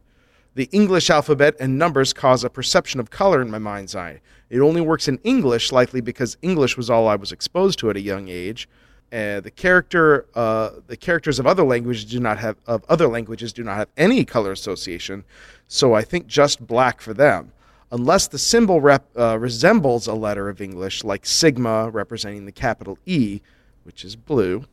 The 0.56 0.68
English 0.70 1.10
alphabet 1.10 1.56
and 1.58 1.78
numbers 1.78 2.12
cause 2.12 2.44
a 2.44 2.50
perception 2.50 3.00
of 3.00 3.10
color 3.10 3.42
in 3.42 3.50
my 3.50 3.58
mind's 3.58 3.96
eye. 3.96 4.20
It 4.50 4.60
only 4.60 4.80
works 4.80 5.08
in 5.08 5.18
English, 5.24 5.72
likely 5.72 6.00
because 6.00 6.36
English 6.42 6.76
was 6.76 6.88
all 6.88 7.08
I 7.08 7.16
was 7.16 7.32
exposed 7.32 7.80
to 7.80 7.90
at 7.90 7.96
a 7.96 8.00
young 8.00 8.28
age. 8.28 8.68
Uh, 9.12 9.40
the 9.40 9.50
character, 9.50 10.26
uh, 10.36 10.70
the 10.86 10.96
characters 10.96 11.40
of 11.40 11.46
other 11.46 11.64
languages 11.64 12.04
do 12.04 12.20
not 12.20 12.38
have 12.38 12.56
of 12.66 12.84
other 12.88 13.08
languages 13.08 13.52
do 13.52 13.64
not 13.64 13.76
have 13.76 13.88
any 13.96 14.24
color 14.24 14.52
association, 14.52 15.24
so 15.66 15.94
I 15.94 16.02
think 16.02 16.28
just 16.28 16.64
black 16.64 17.00
for 17.00 17.14
them. 17.14 17.52
Unless 17.90 18.28
the 18.28 18.38
symbol 18.38 18.80
rep, 18.80 19.08
uh, 19.16 19.38
resembles 19.38 20.06
a 20.06 20.14
letter 20.14 20.48
of 20.48 20.60
English, 20.60 21.04
like 21.04 21.26
sigma 21.26 21.90
representing 21.90 22.44
the 22.44 22.52
capital 22.52 22.98
E, 23.06 23.40
which 23.84 24.04
is 24.04 24.16
blue, 24.16 24.64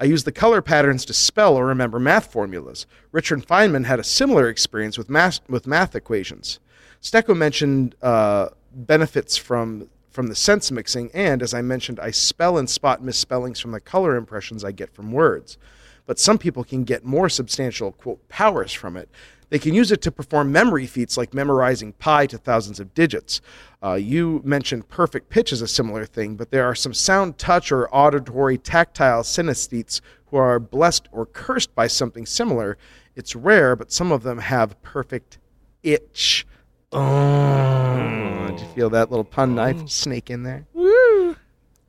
I 0.00 0.04
use 0.04 0.24
the 0.24 0.32
color 0.32 0.60
patterns 0.60 1.04
to 1.06 1.14
spell 1.14 1.56
or 1.56 1.66
remember 1.66 2.00
math 2.00 2.32
formulas. 2.32 2.86
Richard 3.12 3.46
Feynman 3.46 3.84
had 3.84 4.00
a 4.00 4.04
similar 4.04 4.48
experience 4.48 4.98
with 4.98 5.08
math, 5.08 5.40
with 5.48 5.66
math 5.66 5.94
equations. 5.94 6.58
Stecco 7.00 7.36
mentioned 7.36 7.94
uh, 8.02 8.48
benefits 8.72 9.36
from 9.36 9.88
from 10.10 10.28
the 10.28 10.34
sense 10.36 10.70
mixing, 10.70 11.10
and 11.12 11.42
as 11.42 11.52
I 11.52 11.60
mentioned, 11.60 11.98
I 11.98 12.12
spell 12.12 12.56
and 12.56 12.70
spot 12.70 13.02
misspellings 13.02 13.58
from 13.58 13.72
the 13.72 13.80
color 13.80 14.14
impressions 14.14 14.62
I 14.62 14.70
get 14.70 14.94
from 14.94 15.10
words. 15.10 15.58
But 16.06 16.20
some 16.20 16.38
people 16.38 16.62
can 16.62 16.84
get 16.84 17.04
more 17.04 17.28
substantial 17.28 17.90
quote 17.90 18.28
powers 18.28 18.72
from 18.72 18.96
it. 18.96 19.08
They 19.50 19.58
can 19.58 19.74
use 19.74 19.92
it 19.92 20.02
to 20.02 20.12
perform 20.12 20.52
memory 20.52 20.86
feats 20.86 21.16
like 21.16 21.34
memorizing 21.34 21.92
pi 21.92 22.26
to 22.26 22.38
thousands 22.38 22.80
of 22.80 22.94
digits. 22.94 23.40
Uh, 23.82 23.94
you 23.94 24.40
mentioned 24.44 24.88
perfect 24.88 25.28
pitch 25.28 25.52
as 25.52 25.62
a 25.62 25.68
similar 25.68 26.06
thing, 26.06 26.36
but 26.36 26.50
there 26.50 26.64
are 26.64 26.74
some 26.74 26.94
sound, 26.94 27.38
touch, 27.38 27.70
or 27.70 27.88
auditory 27.94 28.58
tactile 28.58 29.22
synesthetes 29.22 30.00
who 30.26 30.36
are 30.36 30.58
blessed 30.58 31.08
or 31.12 31.26
cursed 31.26 31.74
by 31.74 31.86
something 31.86 32.26
similar. 32.26 32.76
It's 33.14 33.36
rare, 33.36 33.76
but 33.76 33.92
some 33.92 34.10
of 34.10 34.22
them 34.22 34.38
have 34.38 34.80
perfect 34.82 35.38
itch. 35.82 36.46
Oh, 36.92 38.46
did 38.48 38.60
you 38.60 38.66
feel 38.68 38.90
that 38.90 39.10
little 39.10 39.24
pun 39.24 39.54
knife 39.54 39.88
snake 39.88 40.30
in 40.30 40.42
there? 40.42 40.66
Woo! 40.72 41.36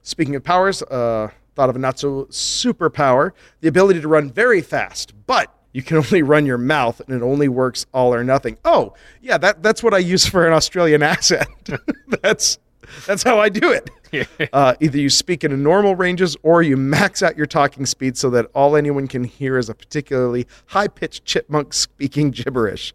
Speaking 0.02 0.36
of 0.36 0.44
powers, 0.44 0.84
uh, 0.84 1.30
thought 1.56 1.70
of 1.70 1.76
a 1.76 1.80
not 1.80 1.98
so 1.98 2.26
superpower 2.26 3.32
the 3.62 3.68
ability 3.68 4.02
to 4.02 4.08
run 4.08 4.30
very 4.30 4.62
fast, 4.62 5.14
but 5.26 5.55
you 5.76 5.84
can 5.84 5.98
only 5.98 6.24
run 6.24 6.46
your 6.46 6.58
mouth 6.58 7.02
and 7.02 7.14
it 7.14 7.22
only 7.22 7.50
works 7.50 7.86
all 7.94 8.14
or 8.14 8.24
nothing. 8.24 8.58
Oh, 8.64 8.94
yeah, 9.22 9.38
that, 9.40 9.62
that's 9.62 9.84
what 9.84 9.94
I 9.94 9.98
use 9.98 10.26
for 10.26 10.48
an 10.48 10.54
Australian 10.54 11.04
accent. 11.16 11.50
that's 12.22 12.60
that's 13.06 13.24
how 13.24 13.40
I 13.40 13.50
do 13.50 13.72
it. 13.72 13.90
Uh, 14.54 14.76
either 14.80 14.98
you 14.98 15.10
speak 15.10 15.44
in 15.44 15.62
normal 15.62 15.94
ranges 15.94 16.38
or 16.42 16.64
you 16.64 16.78
max 16.78 17.22
out 17.22 17.36
your 17.36 17.46
talking 17.46 17.86
speed 17.86 18.16
so 18.16 18.30
that 18.30 18.46
all 18.56 18.78
anyone 18.78 19.10
can 19.10 19.26
hear 19.26 19.58
is 19.58 19.68
a 19.68 19.74
particularly 19.74 20.48
high 20.68 20.88
pitched 20.88 21.26
chipmunk 21.26 21.74
speaking 21.74 22.32
gibberish. 22.32 22.94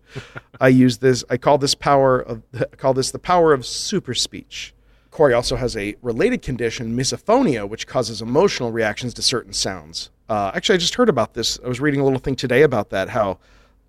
I 0.59 0.68
use 0.68 0.97
this, 0.99 1.22
I 1.28 1.37
call 1.37 1.59
this 1.59 1.74
power 1.74 2.18
of, 2.18 2.43
I 2.55 2.74
call 2.76 2.95
this 2.95 3.11
the 3.11 3.18
power 3.18 3.53
of 3.53 3.66
super 3.66 4.14
speech. 4.14 4.72
Corey 5.11 5.35
also 5.35 5.57
has 5.57 5.76
a 5.76 5.95
related 6.01 6.41
condition, 6.41 6.97
misophonia, 6.97 7.68
which 7.68 7.87
causes 7.87 8.22
emotional 8.22 8.72
reactions 8.72 9.12
to 9.14 9.22
certain 9.22 9.53
sounds. 9.53 10.09
Uh, 10.31 10.53
actually, 10.55 10.76
I 10.76 10.78
just 10.78 10.95
heard 10.95 11.09
about 11.09 11.35
this. 11.35 11.59
I 11.64 11.68
was 11.68 11.81
reading 11.81 12.01
a 12.01 12.05
little 12.05 12.20
thing 12.20 12.37
today 12.37 12.62
about 12.62 12.91
that. 12.91 13.09
How 13.09 13.39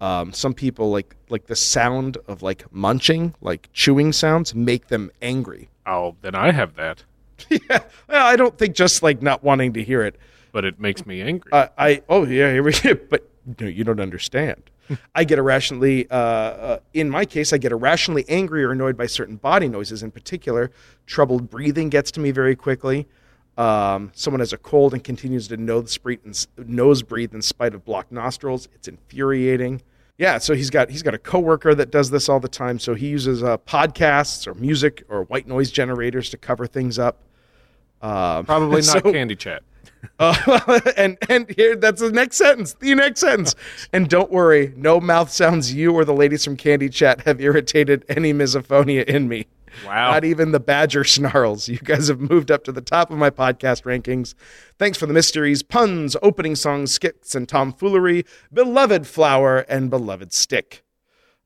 um, 0.01 0.33
some 0.33 0.55
people 0.55 0.89
like 0.89 1.15
like 1.29 1.45
the 1.45 1.55
sound 1.55 2.17
of 2.27 2.41
like 2.41 2.65
munching, 2.73 3.35
like 3.41 3.69
chewing 3.73 4.11
sounds, 4.11 4.55
make 4.55 4.87
them 4.87 5.11
angry. 5.21 5.69
Oh, 5.85 6.15
then 6.21 6.33
I 6.35 6.51
have 6.51 6.75
that, 6.75 7.03
yeah, 7.49 7.83
well, 8.09 8.25
I 8.25 8.35
don't 8.35 8.57
think 8.57 8.75
just 8.75 9.03
like 9.03 9.21
not 9.21 9.43
wanting 9.43 9.73
to 9.73 9.83
hear 9.83 10.01
it. 10.03 10.15
but 10.51 10.65
it 10.65 10.79
makes 10.79 11.05
me 11.05 11.21
angry. 11.21 11.51
Uh, 11.53 11.67
I 11.77 12.01
oh 12.09 12.25
yeah, 12.25 12.51
here 12.51 12.63
we 12.63 12.73
go. 12.73 12.95
But 13.09 13.29
no, 13.59 13.67
you 13.67 13.83
don't 13.83 13.99
understand. 13.99 14.63
I 15.15 15.23
get 15.23 15.39
irrationally, 15.39 16.09
uh, 16.09 16.15
uh, 16.15 16.79
in 16.93 17.09
my 17.09 17.23
case, 17.25 17.53
I 17.53 17.57
get 17.59 17.71
irrationally 17.71 18.25
angry 18.27 18.63
or 18.63 18.71
annoyed 18.71 18.97
by 18.97 19.05
certain 19.05 19.35
body 19.37 19.67
noises. 19.67 20.03
In 20.03 20.11
particular, 20.11 20.71
troubled 21.05 21.49
breathing 21.49 21.89
gets 21.89 22.11
to 22.11 22.19
me 22.19 22.31
very 22.31 22.55
quickly. 22.55 23.07
Um, 23.57 24.11
someone 24.13 24.39
has 24.39 24.53
a 24.53 24.57
cold 24.57 24.93
and 24.93 25.03
continues 25.03 25.47
to 25.49 25.57
nose 25.57 25.97
breathe, 25.97 26.19
nose 26.57 27.03
breathe 27.03 27.33
in 27.33 27.41
spite 27.41 27.73
of 27.75 27.83
blocked 27.85 28.11
nostrils. 28.11 28.67
It's 28.73 28.87
infuriating. 28.87 29.81
Yeah, 30.17 30.37
so 30.37 30.53
he's 30.53 30.69
got 30.69 30.89
he's 30.89 31.03
got 31.03 31.13
a 31.15 31.17
coworker 31.17 31.73
that 31.75 31.91
does 31.91 32.11
this 32.11 32.29
all 32.29 32.39
the 32.39 32.47
time. 32.47 32.79
So 32.79 32.93
he 32.93 33.07
uses 33.09 33.43
uh, 33.43 33.57
podcasts 33.57 34.47
or 34.47 34.53
music 34.53 35.03
or 35.09 35.23
white 35.23 35.47
noise 35.47 35.71
generators 35.71 36.29
to 36.29 36.37
cover 36.37 36.67
things 36.67 36.99
up. 36.99 37.23
Um, 38.01 38.45
Probably 38.45 38.81
not 38.85 39.03
so- 39.03 39.11
Candy 39.11 39.35
Chat. 39.35 39.63
uh, 40.19 40.79
and 40.97 41.17
and 41.29 41.47
here 41.55 41.75
that's 41.75 42.01
the 42.01 42.11
next 42.11 42.37
sentence. 42.37 42.73
The 42.73 42.95
next 42.95 43.19
sentence. 43.19 43.55
And 43.93 44.09
don't 44.09 44.31
worry, 44.31 44.73
no 44.75 44.99
mouth 44.99 45.29
sounds 45.31 45.73
you 45.73 45.93
or 45.93 46.05
the 46.05 46.13
ladies 46.13 46.43
from 46.45 46.55
Candy 46.57 46.89
Chat 46.89 47.21
have 47.21 47.41
irritated 47.41 48.05
any 48.09 48.33
misophonia 48.33 49.03
in 49.03 49.27
me. 49.27 49.47
Wow. 49.85 50.11
Not 50.11 50.23
even 50.25 50.51
the 50.51 50.59
badger 50.59 51.03
snarls. 51.05 51.67
You 51.67 51.77
guys 51.77 52.07
have 52.07 52.19
moved 52.19 52.51
up 52.51 52.63
to 52.65 52.71
the 52.71 52.81
top 52.81 53.11
of 53.11 53.17
my 53.17 53.29
podcast 53.29 53.83
rankings. 53.83 54.33
Thanks 54.77 54.97
for 54.97 55.05
the 55.05 55.13
mysteries, 55.13 55.63
puns, 55.63 56.15
opening 56.21 56.55
songs, 56.55 56.91
skits, 56.91 57.35
and 57.35 57.47
tomfoolery. 57.47 58.25
Beloved 58.53 59.07
flower 59.07 59.59
and 59.69 59.89
beloved 59.89 60.33
stick. 60.33 60.83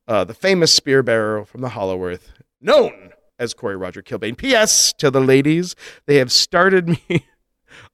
Uh, 0.08 0.24
the 0.24 0.34
famous 0.34 0.74
spear 0.74 1.02
bearer 1.02 1.46
from 1.46 1.62
the 1.62 1.70
Hollow 1.70 2.04
Earth, 2.04 2.32
known 2.62 3.12
as 3.40 3.54
Corey 3.54 3.76
Roger 3.76 4.02
Kilbane. 4.04 4.38
P.S. 4.38 4.94
to 4.94 5.10
the 5.10 5.20
ladies, 5.22 5.76
they 6.06 6.18
have 6.18 6.32
started 6.32 6.88
me 7.10 7.26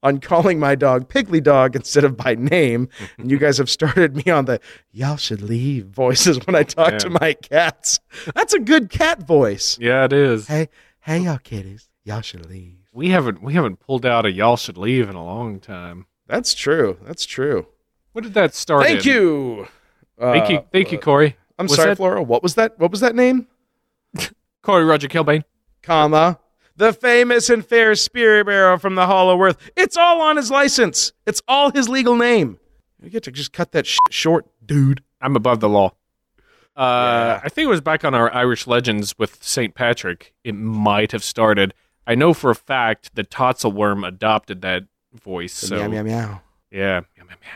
on 0.02 0.18
calling 0.20 0.58
my 0.58 0.74
dog 0.74 1.08
Piggly 1.08 1.42
Dog 1.42 1.76
instead 1.76 2.04
of 2.04 2.16
by 2.16 2.34
name. 2.34 2.88
And 3.18 3.30
you 3.30 3.38
guys 3.38 3.58
have 3.58 3.70
started 3.70 4.16
me 4.16 4.30
on 4.32 4.44
the 4.46 4.60
y'all 4.90 5.16
should 5.16 5.42
leave 5.42 5.86
voices 5.86 6.38
when 6.46 6.54
I 6.54 6.62
talk 6.62 6.98
to 6.98 7.10
my 7.10 7.34
cats. 7.34 8.00
That's 8.34 8.54
a 8.54 8.58
good 8.58 8.90
cat 8.90 9.22
voice. 9.26 9.78
Yeah, 9.80 10.04
it 10.04 10.12
is. 10.12 10.46
Hey, 10.48 10.68
hey, 11.00 11.18
y'all 11.20 11.38
kitties, 11.38 11.88
y'all 12.04 12.20
should 12.20 12.48
leave. 12.48 12.76
We 12.92 13.08
haven't 13.10 13.42
we 13.42 13.54
haven't 13.54 13.80
pulled 13.80 14.04
out 14.04 14.26
a 14.26 14.32
y'all 14.32 14.56
should 14.56 14.76
leave 14.76 15.08
in 15.08 15.14
a 15.16 15.24
long 15.24 15.60
time. 15.60 16.06
That's 16.26 16.54
true. 16.54 16.98
That's 17.04 17.24
true. 17.24 17.66
What 18.12 18.24
did 18.24 18.34
that 18.34 18.54
start? 18.54 18.84
Thank 18.84 19.06
in? 19.06 19.12
you. 19.12 19.68
Thank 20.20 20.50
you, 20.50 20.58
Uh, 20.58 20.62
thank 20.70 20.92
you, 20.92 20.98
Corey. 20.98 21.36
I'm 21.58 21.66
Was 21.66 21.76
sorry, 21.76 21.88
that- 21.90 21.96
Flora. 21.96 22.22
What 22.22 22.42
was 22.42 22.54
that? 22.56 22.78
What 22.78 22.90
was 22.90 23.00
that 23.00 23.14
name? 23.14 23.46
Corey 24.62 24.84
Roger 24.84 25.08
Kilbane. 25.08 25.42
Comma. 25.82 26.38
The 26.76 26.92
famous 26.92 27.50
and 27.50 27.64
fair 27.64 27.94
spear 27.94 28.42
bearer 28.44 28.78
from 28.78 28.94
the 28.94 29.06
Hollow 29.06 29.40
Earth. 29.42 29.58
It's 29.76 29.96
all 29.96 30.20
on 30.22 30.36
his 30.36 30.50
license. 30.50 31.12
It's 31.26 31.42
all 31.46 31.70
his 31.70 31.88
legal 31.88 32.16
name. 32.16 32.58
You 33.02 33.10
get 33.10 33.22
to 33.24 33.30
just 33.32 33.52
cut 33.52 33.72
that 33.72 33.86
sh- 33.86 33.98
short, 34.10 34.46
dude. 34.64 35.02
I'm 35.20 35.36
above 35.36 35.60
the 35.60 35.68
law. 35.68 35.92
Uh, 36.76 36.80
Yeah. 37.36 37.40
I 37.44 37.48
think 37.48 37.66
it 37.66 37.70
was 37.70 37.80
back 37.82 38.04
on 38.04 38.14
our 38.14 38.32
Irish 38.34 38.66
legends 38.66 39.14
with 39.18 39.42
St. 39.42 39.74
Patrick. 39.74 40.32
It 40.44 40.54
might 40.54 41.12
have 41.12 41.22
started. 41.22 41.74
I 42.06 42.14
know 42.14 42.32
for 42.32 42.50
a 42.50 42.54
fact 42.54 43.14
that 43.14 43.30
Tatzelwurm 43.30 44.06
adopted 44.06 44.62
that 44.62 44.84
voice. 45.12 45.52
So 45.52 45.76
meow, 45.76 45.88
meow, 45.88 46.02
meow. 46.02 46.40
yeah, 46.70 47.00
Meow, 47.16 47.24
meow, 47.28 47.36
meow. 47.40 47.48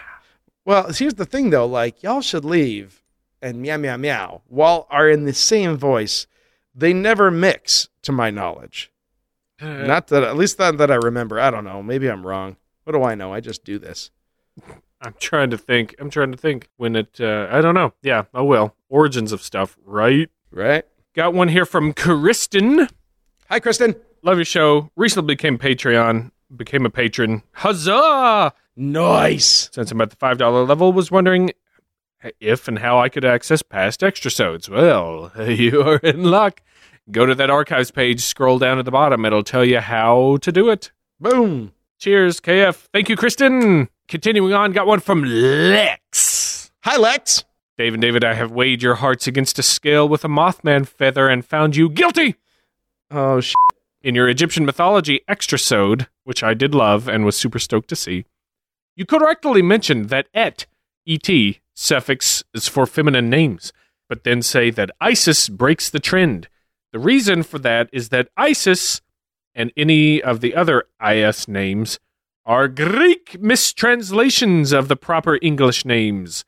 Well, 0.64 0.92
here's 0.92 1.14
the 1.14 1.24
thing 1.24 1.50
though, 1.50 1.66
like 1.66 2.02
y'all 2.02 2.20
should 2.20 2.44
leave 2.44 3.02
and 3.40 3.62
meow 3.62 3.76
meow 3.78 3.96
meow 3.96 4.42
while 4.48 4.86
are 4.90 5.08
in 5.08 5.24
the 5.24 5.32
same 5.32 5.76
voice, 5.76 6.26
they 6.74 6.92
never 6.92 7.30
mix 7.30 7.88
to 8.02 8.12
my 8.12 8.30
knowledge. 8.30 8.90
Not 9.60 10.08
that, 10.08 10.22
at 10.22 10.36
least 10.36 10.58
not 10.58 10.76
that 10.78 10.90
I 10.90 10.96
remember. 10.96 11.40
I 11.40 11.50
don't 11.50 11.64
know. 11.64 11.82
Maybe 11.82 12.08
I'm 12.08 12.26
wrong. 12.26 12.56
What 12.84 12.92
do 12.92 13.02
I 13.02 13.14
know? 13.14 13.32
I 13.32 13.40
just 13.40 13.64
do 13.64 13.78
this. 13.78 14.10
I'm 15.00 15.14
trying 15.18 15.50
to 15.50 15.58
think. 15.58 15.94
I'm 15.98 16.10
trying 16.10 16.32
to 16.32 16.38
think 16.38 16.68
when 16.76 16.94
it. 16.94 17.18
Uh, 17.20 17.48
I 17.50 17.60
don't 17.60 17.74
know. 17.74 17.92
Yeah. 18.02 18.24
Oh 18.34 18.44
well. 18.44 18.74
Origins 18.88 19.32
of 19.32 19.42
stuff, 19.42 19.76
right? 19.84 20.28
Right? 20.50 20.84
Got 21.14 21.34
one 21.34 21.48
here 21.48 21.64
from 21.64 21.92
Kristen. 21.94 22.88
Hi, 23.48 23.60
Kristen. 23.60 23.96
Love 24.22 24.38
your 24.38 24.44
show. 24.44 24.90
Recently 24.96 25.34
became 25.34 25.58
Patreon. 25.58 26.30
Became 26.54 26.86
a 26.86 26.90
patron. 26.90 27.42
Huzzah! 27.52 28.52
Nice. 28.76 29.68
Since 29.72 29.90
I'm 29.90 30.00
at 30.00 30.10
the 30.10 30.16
five 30.16 30.38
dollar 30.38 30.64
level, 30.64 30.92
was 30.92 31.10
wondering 31.10 31.52
if 32.40 32.68
and 32.68 32.78
how 32.78 32.98
I 32.98 33.08
could 33.08 33.24
access 33.24 33.62
past 33.62 34.02
extra 34.02 34.30
sodes. 34.30 34.68
Well, 34.68 35.32
you 35.48 35.82
are 35.82 35.96
in 35.98 36.24
luck. 36.24 36.60
Go 37.10 37.24
to 37.26 37.34
that 37.36 37.50
archives 37.50 37.90
page, 37.90 38.20
scroll 38.22 38.58
down 38.58 38.78
to 38.78 38.82
the 38.82 38.90
bottom. 38.90 39.24
It'll 39.24 39.42
tell 39.44 39.64
you 39.64 39.80
how 39.80 40.38
to 40.38 40.50
do 40.50 40.70
it. 40.70 40.90
Boom. 41.20 41.72
Cheers, 41.98 42.40
KF. 42.40 42.74
Thank 42.92 43.08
you, 43.08 43.16
Kristen. 43.16 43.88
Continuing 44.08 44.52
on, 44.52 44.72
got 44.72 44.86
one 44.86 45.00
from 45.00 45.24
Lex. 45.24 46.70
Hi, 46.84 46.96
Lex. 46.96 47.44
Dave 47.78 47.94
and 47.94 48.00
David, 48.00 48.24
I 48.24 48.34
have 48.34 48.50
weighed 48.50 48.82
your 48.82 48.96
hearts 48.96 49.26
against 49.26 49.58
a 49.58 49.62
scale 49.62 50.08
with 50.08 50.24
a 50.24 50.28
Mothman 50.28 50.86
feather 50.86 51.28
and 51.28 51.44
found 51.44 51.76
you 51.76 51.88
guilty 51.88 52.36
Oh, 53.10 53.40
sh- 53.40 53.54
in 54.02 54.14
your 54.14 54.28
Egyptian 54.28 54.64
mythology 54.64 55.20
extra 55.28 55.58
sode, 55.58 56.08
which 56.24 56.42
I 56.42 56.54
did 56.54 56.74
love 56.74 57.08
and 57.08 57.24
was 57.24 57.36
super 57.36 57.58
stoked 57.58 57.88
to 57.88 57.96
see. 57.96 58.24
You 58.96 59.04
correctly 59.06 59.62
mentioned 59.62 60.08
that 60.08 60.26
et, 60.34 60.66
et, 61.06 61.60
suffix 61.74 62.42
is 62.54 62.66
for 62.66 62.86
feminine 62.86 63.28
names, 63.30 63.72
but 64.08 64.24
then 64.24 64.42
say 64.42 64.70
that 64.70 64.90
Isis 65.00 65.48
breaks 65.48 65.90
the 65.90 66.00
trend. 66.00 66.48
The 66.96 67.02
reason 67.02 67.42
for 67.42 67.58
that 67.58 67.90
is 67.92 68.08
that 68.08 68.30
Isis 68.38 69.02
and 69.54 69.70
any 69.76 70.22
of 70.22 70.40
the 70.40 70.54
other 70.54 70.84
IS 71.06 71.46
names 71.46 71.98
are 72.46 72.68
Greek 72.68 73.38
mistranslations 73.38 74.72
of 74.72 74.88
the 74.88 74.96
proper 74.96 75.38
English 75.42 75.84
names. 75.84 76.46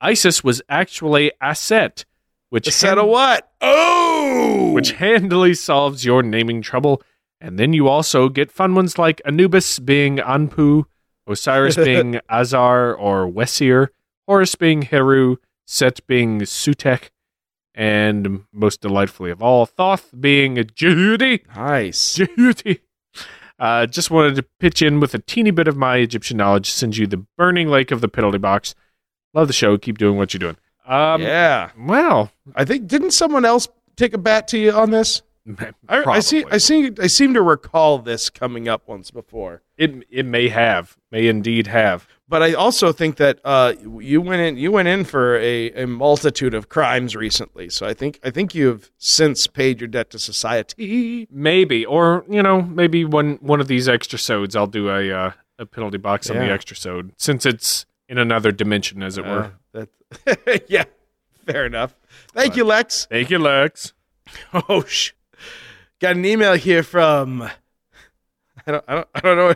Isis 0.00 0.42
was 0.42 0.60
actually 0.68 1.30
Aset, 1.40 2.06
which 2.50 2.68
set 2.72 2.98
of 2.98 3.06
what? 3.06 3.52
Oh! 3.60 4.72
which 4.72 4.90
handily 4.94 5.54
solves 5.54 6.04
your 6.04 6.24
naming 6.24 6.60
trouble. 6.60 7.00
And 7.40 7.56
then 7.56 7.72
you 7.72 7.86
also 7.86 8.28
get 8.28 8.50
fun 8.50 8.74
ones 8.74 8.98
like 8.98 9.22
Anubis 9.24 9.78
being 9.78 10.16
Anpu, 10.16 10.86
Osiris 11.28 11.76
being 11.84 12.18
Azar 12.28 12.92
or 12.92 13.30
Wesir, 13.30 13.90
Horus 14.26 14.56
being 14.56 14.82
Heru, 14.82 15.36
Set 15.68 16.04
being 16.08 16.40
Sutek, 16.40 17.10
and 17.74 18.44
most 18.52 18.80
delightfully 18.80 19.30
of 19.30 19.42
all, 19.42 19.66
Thoth 19.66 20.10
being 20.18 20.58
a 20.58 20.64
Djehuty. 20.64 21.46
Nice. 21.56 22.18
Djehuty. 22.18 22.80
Uh, 23.58 23.86
just 23.86 24.10
wanted 24.10 24.34
to 24.36 24.44
pitch 24.58 24.82
in 24.82 25.00
with 25.00 25.14
a 25.14 25.18
teeny 25.20 25.50
bit 25.50 25.68
of 25.68 25.76
my 25.76 25.96
Egyptian 25.96 26.36
knowledge, 26.36 26.70
send 26.70 26.96
you 26.96 27.06
the 27.06 27.24
burning 27.38 27.68
lake 27.68 27.90
of 27.90 28.00
the 28.00 28.08
penalty 28.08 28.38
box. 28.38 28.74
Love 29.32 29.46
the 29.46 29.52
show. 29.52 29.78
Keep 29.78 29.98
doing 29.98 30.16
what 30.16 30.34
you're 30.34 30.38
doing. 30.38 30.56
Um, 30.86 31.22
yeah. 31.22 31.70
Well, 31.78 32.30
I 32.54 32.64
think, 32.64 32.88
didn't 32.88 33.12
someone 33.12 33.44
else 33.44 33.68
take 33.96 34.12
a 34.12 34.18
bat 34.18 34.48
to 34.48 34.58
you 34.58 34.72
on 34.72 34.90
this? 34.90 35.22
I, 35.88 36.04
I 36.04 36.20
see. 36.20 36.44
I 36.50 36.56
see. 36.56 36.90
I 36.98 37.06
seem 37.06 37.34
to 37.34 37.42
recall 37.42 37.98
this 37.98 38.30
coming 38.30 38.66
up 38.66 38.88
once 38.88 39.10
before. 39.10 39.62
It 39.76 40.06
it 40.10 40.24
may 40.24 40.48
have, 40.48 40.96
may 41.10 41.26
indeed 41.26 41.66
have. 41.66 42.08
But 42.26 42.42
I 42.42 42.54
also 42.54 42.90
think 42.90 43.16
that 43.16 43.38
uh, 43.44 43.74
you 44.00 44.22
went 44.22 44.40
in. 44.40 44.56
You 44.56 44.72
went 44.72 44.88
in 44.88 45.04
for 45.04 45.36
a, 45.36 45.70
a 45.72 45.86
multitude 45.86 46.54
of 46.54 46.70
crimes 46.70 47.14
recently. 47.14 47.68
So 47.68 47.86
I 47.86 47.92
think 47.92 48.18
I 48.24 48.30
think 48.30 48.54
you've 48.54 48.90
since 48.96 49.46
paid 49.46 49.80
your 49.80 49.88
debt 49.88 50.08
to 50.10 50.18
society. 50.18 51.28
Maybe, 51.30 51.84
or 51.84 52.24
you 52.28 52.42
know, 52.42 52.62
maybe 52.62 53.04
one 53.04 53.34
one 53.42 53.60
of 53.60 53.68
these 53.68 53.88
extra 53.90 54.18
sodes, 54.18 54.56
I'll 54.56 54.66
do 54.66 54.88
a 54.88 55.12
uh, 55.12 55.32
a 55.58 55.66
penalty 55.66 55.98
box 55.98 56.30
on 56.30 56.36
the 56.38 56.50
extra 56.50 56.76
sode 56.76 57.12
since 57.18 57.44
it's 57.44 57.84
in 58.08 58.16
another 58.18 58.52
dimension, 58.52 59.02
as 59.02 59.18
it 59.18 59.24
were. 59.24 59.52
Uh, 59.74 59.84
that, 60.24 60.64
yeah, 60.68 60.84
fair 61.46 61.66
enough. 61.66 61.94
Thank 62.32 62.56
you, 62.56 62.64
Lex. 62.64 63.06
Thank 63.06 63.30
you, 63.30 63.38
Lex. 63.38 63.92
Oh, 64.68 64.82
sh- 64.84 65.12
got 66.00 66.16
an 66.16 66.24
email 66.24 66.54
here 66.54 66.82
from. 66.82 67.42
I 68.66 68.72
don't, 68.72 68.84
I 68.88 68.94
don't, 68.94 69.08
I 69.14 69.20
don't 69.20 69.36
know. 69.36 69.54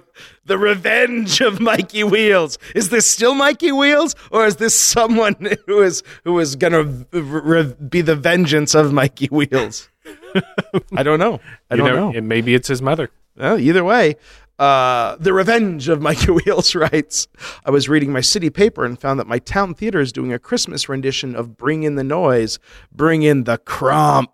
The 0.49 0.59
Revenge 0.59 1.41
of 1.41 1.61
Mikey 1.61 2.05
Wheels. 2.05 2.59
Is 2.75 2.89
this 2.89 3.07
still 3.07 3.35
Mikey 3.35 3.71
Wheels, 3.71 4.15
or 4.33 4.47
is 4.47 4.57
this 4.57 4.79
someone 4.79 5.37
who 5.67 5.83
is 5.83 6.03
who 6.25 6.39
is 6.41 6.57
gonna 6.57 6.83
v- 6.83 7.07
re- 7.21 7.75
be 7.89 8.01
the 8.01 8.17
vengeance 8.17 8.75
of 8.75 8.93
Mikey 8.93 9.27
Wheels? 9.27 9.89
I 10.97 11.03
don't 11.03 11.19
know. 11.19 11.39
I 11.71 11.75
You 11.77 11.85
don't 11.85 11.95
know. 11.97 12.13
and 12.19 12.29
maybe 12.29 12.55
it's 12.55 12.69
his 12.69 12.81
mother. 12.83 13.11
Well, 13.37 13.59
either 13.59 13.85
way, 13.85 14.17
uh, 14.59 15.17
the 15.21 15.33
Revenge 15.33 15.89
of 15.89 16.01
Mikey 16.03 16.33
Wheels 16.45 16.75
writes 16.75 17.29
I 17.65 17.71
was 17.71 17.89
reading 17.89 18.11
my 18.13 18.21
city 18.23 18.51
paper 18.51 18.85
and 18.85 18.99
found 18.99 19.21
that 19.21 19.27
my 19.27 19.39
town 19.39 19.75
theater 19.75 20.01
is 20.01 20.13
doing 20.13 20.33
a 20.33 20.39
Christmas 20.39 20.89
rendition 20.89 21.37
of 21.37 21.57
Bring 21.57 21.83
in 21.85 21.95
the 21.97 22.05
Noise, 22.05 22.59
Bring 22.91 23.23
in 23.23 23.45
the 23.45 23.59
Crump. 23.59 24.31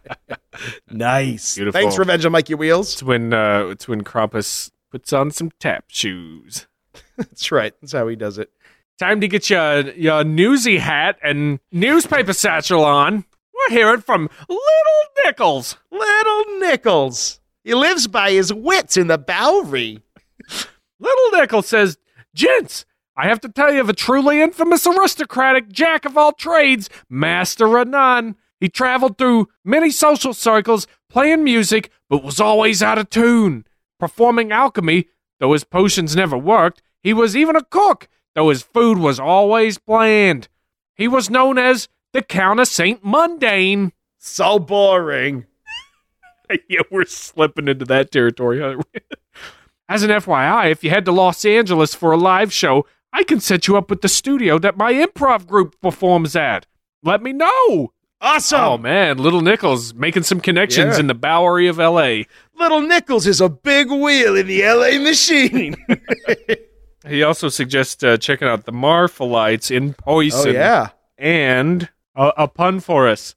nice. 0.90 1.56
Beautiful. 1.56 1.80
Thanks, 1.80 1.98
Revenge 1.98 2.24
of 2.24 2.32
Mikey 2.32 2.54
Wheels. 2.54 2.94
It's 2.94 3.02
when 3.02 3.32
uh, 3.32 3.66
it's 3.70 3.86
when 3.86 4.02
Krampus 4.02 4.70
puts 4.90 5.12
on 5.12 5.30
some 5.30 5.50
tap 5.58 5.84
shoes. 5.88 6.66
That's 7.16 7.52
right. 7.52 7.74
That's 7.80 7.92
how 7.92 8.08
he 8.08 8.16
does 8.16 8.38
it. 8.38 8.50
Time 8.98 9.20
to 9.20 9.28
get 9.28 9.48
your 9.48 9.90
your 9.92 10.24
newsy 10.24 10.78
hat 10.78 11.18
and 11.22 11.60
newspaper 11.72 12.32
satchel 12.32 12.84
on. 12.84 13.24
We're 13.54 13.76
hearing 13.76 14.00
from 14.00 14.28
Little 14.48 15.24
Nichols. 15.24 15.76
Little 15.90 16.58
Nichols. 16.58 17.40
He 17.64 17.74
lives 17.74 18.06
by 18.06 18.32
his 18.32 18.52
wits 18.52 18.96
in 18.96 19.06
the 19.06 19.18
Bowery. 19.18 20.02
Little 21.00 21.30
Nickel 21.32 21.62
says, 21.62 21.98
Gents, 22.34 22.84
I 23.16 23.26
have 23.26 23.40
to 23.40 23.48
tell 23.48 23.72
you 23.72 23.80
of 23.80 23.88
a 23.88 23.94
truly 23.94 24.40
infamous 24.40 24.86
aristocratic 24.86 25.68
jack 25.68 26.04
of 26.04 26.16
all 26.16 26.32
trades, 26.32 26.88
Master 27.08 27.78
of 27.78 27.88
none. 27.88 28.36
He 28.60 28.68
traveled 28.68 29.16
through 29.18 29.48
many 29.64 29.90
social 29.90 30.34
circles, 30.34 30.86
playing 31.08 31.44
music, 31.44 31.90
but 32.08 32.22
was 32.22 32.40
always 32.40 32.82
out 32.82 32.98
of 32.98 33.08
tune. 33.08 33.64
Performing 34.00 34.50
alchemy, 34.50 35.06
though 35.38 35.52
his 35.52 35.62
potions 35.62 36.16
never 36.16 36.36
worked, 36.36 36.82
he 37.02 37.12
was 37.12 37.36
even 37.36 37.54
a 37.54 37.62
cook, 37.62 38.08
though 38.34 38.48
his 38.48 38.62
food 38.62 38.98
was 38.98 39.20
always 39.20 39.78
bland. 39.78 40.48
He 40.94 41.06
was 41.06 41.30
known 41.30 41.58
as 41.58 41.88
the 42.12 42.22
Count 42.22 42.60
of 42.60 42.66
Saint 42.66 43.04
Mundane. 43.04 43.92
So 44.18 44.58
boring. 44.58 45.46
yeah, 46.68 46.80
we're 46.90 47.04
slipping 47.04 47.68
into 47.68 47.84
that 47.84 48.10
territory. 48.10 48.62
aren't 48.62 48.78
we? 48.92 49.00
As 49.88 50.02
an 50.02 50.10
FYI, 50.10 50.70
if 50.70 50.84
you 50.84 50.90
head 50.90 51.04
to 51.06 51.12
Los 51.12 51.44
Angeles 51.44 51.94
for 51.94 52.12
a 52.12 52.16
live 52.16 52.52
show, 52.52 52.86
I 53.12 53.24
can 53.24 53.40
set 53.40 53.66
you 53.66 53.76
up 53.76 53.90
with 53.90 54.02
the 54.02 54.08
studio 54.08 54.58
that 54.60 54.76
my 54.76 54.92
improv 54.92 55.46
group 55.46 55.80
performs 55.80 56.36
at. 56.36 56.66
Let 57.02 57.22
me 57.22 57.32
know. 57.32 57.92
Awesome. 58.22 58.60
Oh 58.60 58.78
man, 58.78 59.16
Little 59.18 59.40
Nichols 59.40 59.94
making 59.94 60.24
some 60.24 60.40
connections 60.40 60.94
Yeah. 60.96 61.00
in 61.00 61.06
the 61.06 61.14
Bowery 61.14 61.68
of 61.68 61.78
LA. 61.78 62.24
Little 62.58 62.82
Nichols 62.82 63.26
is 63.26 63.40
a 63.40 63.48
big 63.48 63.90
wheel 63.90 64.36
in 64.36 64.46
the 64.46 64.62
LA 64.62 64.98
machine. 65.02 65.76
He 67.08 67.22
also 67.22 67.48
suggests 67.48 68.04
uh, 68.04 68.18
checking 68.18 68.46
out 68.46 68.66
the 68.66 68.72
Marfa 68.72 69.24
lights 69.24 69.70
in 69.70 69.94
Poison. 69.94 70.50
oh, 70.50 70.52
yeah. 70.52 70.88
and 71.16 71.88
a, 72.14 72.30
a 72.36 72.46
pun 72.46 72.78
for 72.78 73.08
us. 73.08 73.34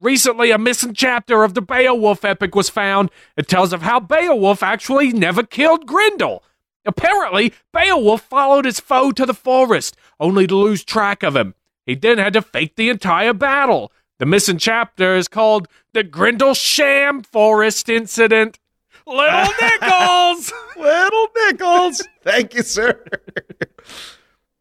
Recently, 0.00 0.50
a 0.50 0.58
missing 0.58 0.92
chapter 0.92 1.44
of 1.44 1.54
the 1.54 1.62
Beowulf 1.62 2.24
epic 2.24 2.56
was 2.56 2.68
found. 2.68 3.10
It 3.36 3.46
tells 3.46 3.72
of 3.72 3.82
how 3.82 4.00
Beowulf 4.00 4.60
actually 4.60 5.12
never 5.12 5.44
killed 5.44 5.86
Grendel. 5.86 6.42
Apparently, 6.84 7.52
Beowulf 7.72 8.22
followed 8.22 8.64
his 8.64 8.80
foe 8.80 9.12
to 9.12 9.24
the 9.24 9.32
forest, 9.34 9.96
only 10.18 10.48
to 10.48 10.56
lose 10.56 10.84
track 10.84 11.22
of 11.22 11.36
him. 11.36 11.54
He 11.86 11.94
then 11.94 12.18
had 12.18 12.32
to 12.32 12.42
fake 12.42 12.74
the 12.74 12.88
entire 12.90 13.32
battle. 13.34 13.92
The 14.18 14.26
missing 14.26 14.58
chapter 14.58 15.14
is 15.16 15.28
called 15.28 15.68
the 15.92 16.02
Grendel 16.02 16.54
Sham 16.54 17.22
Forest 17.22 17.88
Incident. 17.88 18.58
Little 19.06 19.52
Nichols! 19.60 20.52
Little 20.76 21.28
Nichols. 21.44 22.02
Thank 22.22 22.54
you, 22.54 22.62
sir. 22.62 23.04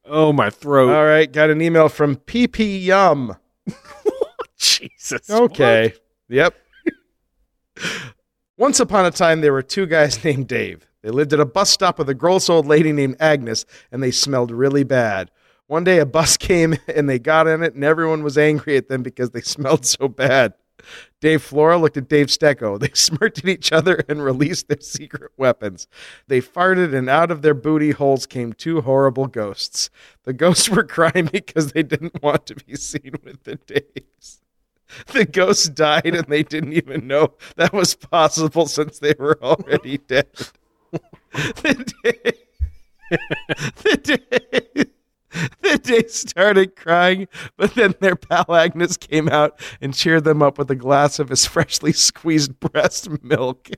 oh, 0.06 0.34
my 0.34 0.50
throat. 0.50 0.94
All 0.94 1.06
right. 1.06 1.32
Got 1.32 1.50
an 1.50 1.62
email 1.62 1.90
from 1.90 2.18
PP 2.18 2.84
Yum. 2.84 3.36
Jesus. 4.58 5.30
Okay. 5.30 5.94
Yep. 6.30 6.56
Once 8.58 8.80
upon 8.80 9.06
a 9.06 9.12
time, 9.12 9.42
there 9.42 9.54
were 9.54 9.62
two 9.62 9.86
guys 9.86 10.24
named 10.24 10.48
Dave. 10.48 10.88
They 11.02 11.10
lived 11.12 11.34
at 11.34 11.40
a 11.40 11.46
bus 11.46 11.70
stop 11.70 12.00
with 12.00 12.10
a 12.10 12.14
gross 12.14 12.50
old 12.50 12.66
lady 12.66 12.92
named 12.92 13.18
Agnes, 13.20 13.66
and 13.92 14.02
they 14.02 14.12
smelled 14.12 14.52
really 14.52 14.84
bad. 14.84 15.30
One 15.68 15.84
day, 15.84 16.00
a 16.00 16.06
bus 16.06 16.38
came 16.50 16.76
and 16.88 17.10
they 17.10 17.20
got 17.20 17.48
in 17.48 17.64
it, 17.64 17.74
and 17.76 17.84
everyone 17.84 18.24
was 18.24 18.38
angry 18.38 18.78
at 18.78 18.88
them 18.88 19.04
because 19.04 19.32
they 19.32 19.42
smelled 19.56 19.86
so 19.86 20.08
bad. 20.08 20.54
Dave 21.20 21.42
Flora 21.42 21.78
looked 21.80 21.98
at 21.98 22.08
Dave 22.08 22.28
Stecco. 22.28 22.80
They 22.86 22.92
smirked 22.94 23.40
at 23.40 23.48
each 23.48 23.72
other 23.72 24.04
and 24.08 24.24
released 24.24 24.68
their 24.68 24.82
secret 24.82 25.32
weapons. 25.38 25.88
They 26.28 26.42
farted, 26.42 26.94
and 26.94 27.10
out 27.10 27.32
of 27.32 27.42
their 27.42 27.56
booty 27.56 27.92
holes 27.92 28.28
came 28.28 28.54
two 28.54 28.82
horrible 28.82 29.26
ghosts. 29.26 29.90
The 30.24 30.34
ghosts 30.34 30.70
were 30.70 30.84
crying 30.84 31.30
because 31.32 31.72
they 31.72 31.82
didn't 31.82 32.22
want 32.22 32.46
to 32.48 32.56
be 32.56 32.76
seen 32.76 33.14
with 33.24 33.44
the 33.44 33.58
Daves. 33.58 34.42
the 35.14 35.26
ghosts 35.26 35.68
died 35.68 36.06
and 36.06 36.28
they 36.28 36.44
didn't 36.44 36.74
even 36.74 37.08
know 37.08 37.34
that 37.56 37.74
was 37.74 37.96
possible 37.96 38.68
since 38.68 39.00
they 39.00 39.16
were 39.18 39.40
already 39.42 39.98
dead. 39.98 40.28
the 40.92 41.94
day, 42.04 42.34
the 43.82 44.20
day, 44.76 44.86
the 45.62 45.78
day 45.78 46.08
started 46.08 46.76
crying, 46.76 47.28
but 47.58 47.76
then 47.76 47.96
their 48.00 48.16
pal 48.16 48.56
Agnes 48.56 48.98
came 48.98 49.30
out 49.30 49.60
and 49.82 49.94
cheered 49.94 50.24
them 50.24 50.42
up 50.42 50.58
with 50.58 50.72
a 50.72 50.76
glass 50.76 51.20
of 51.20 51.30
his 51.30 51.46
freshly 51.46 51.92
squeezed 51.92 52.60
breast 52.60 53.10
milk, 53.24 53.70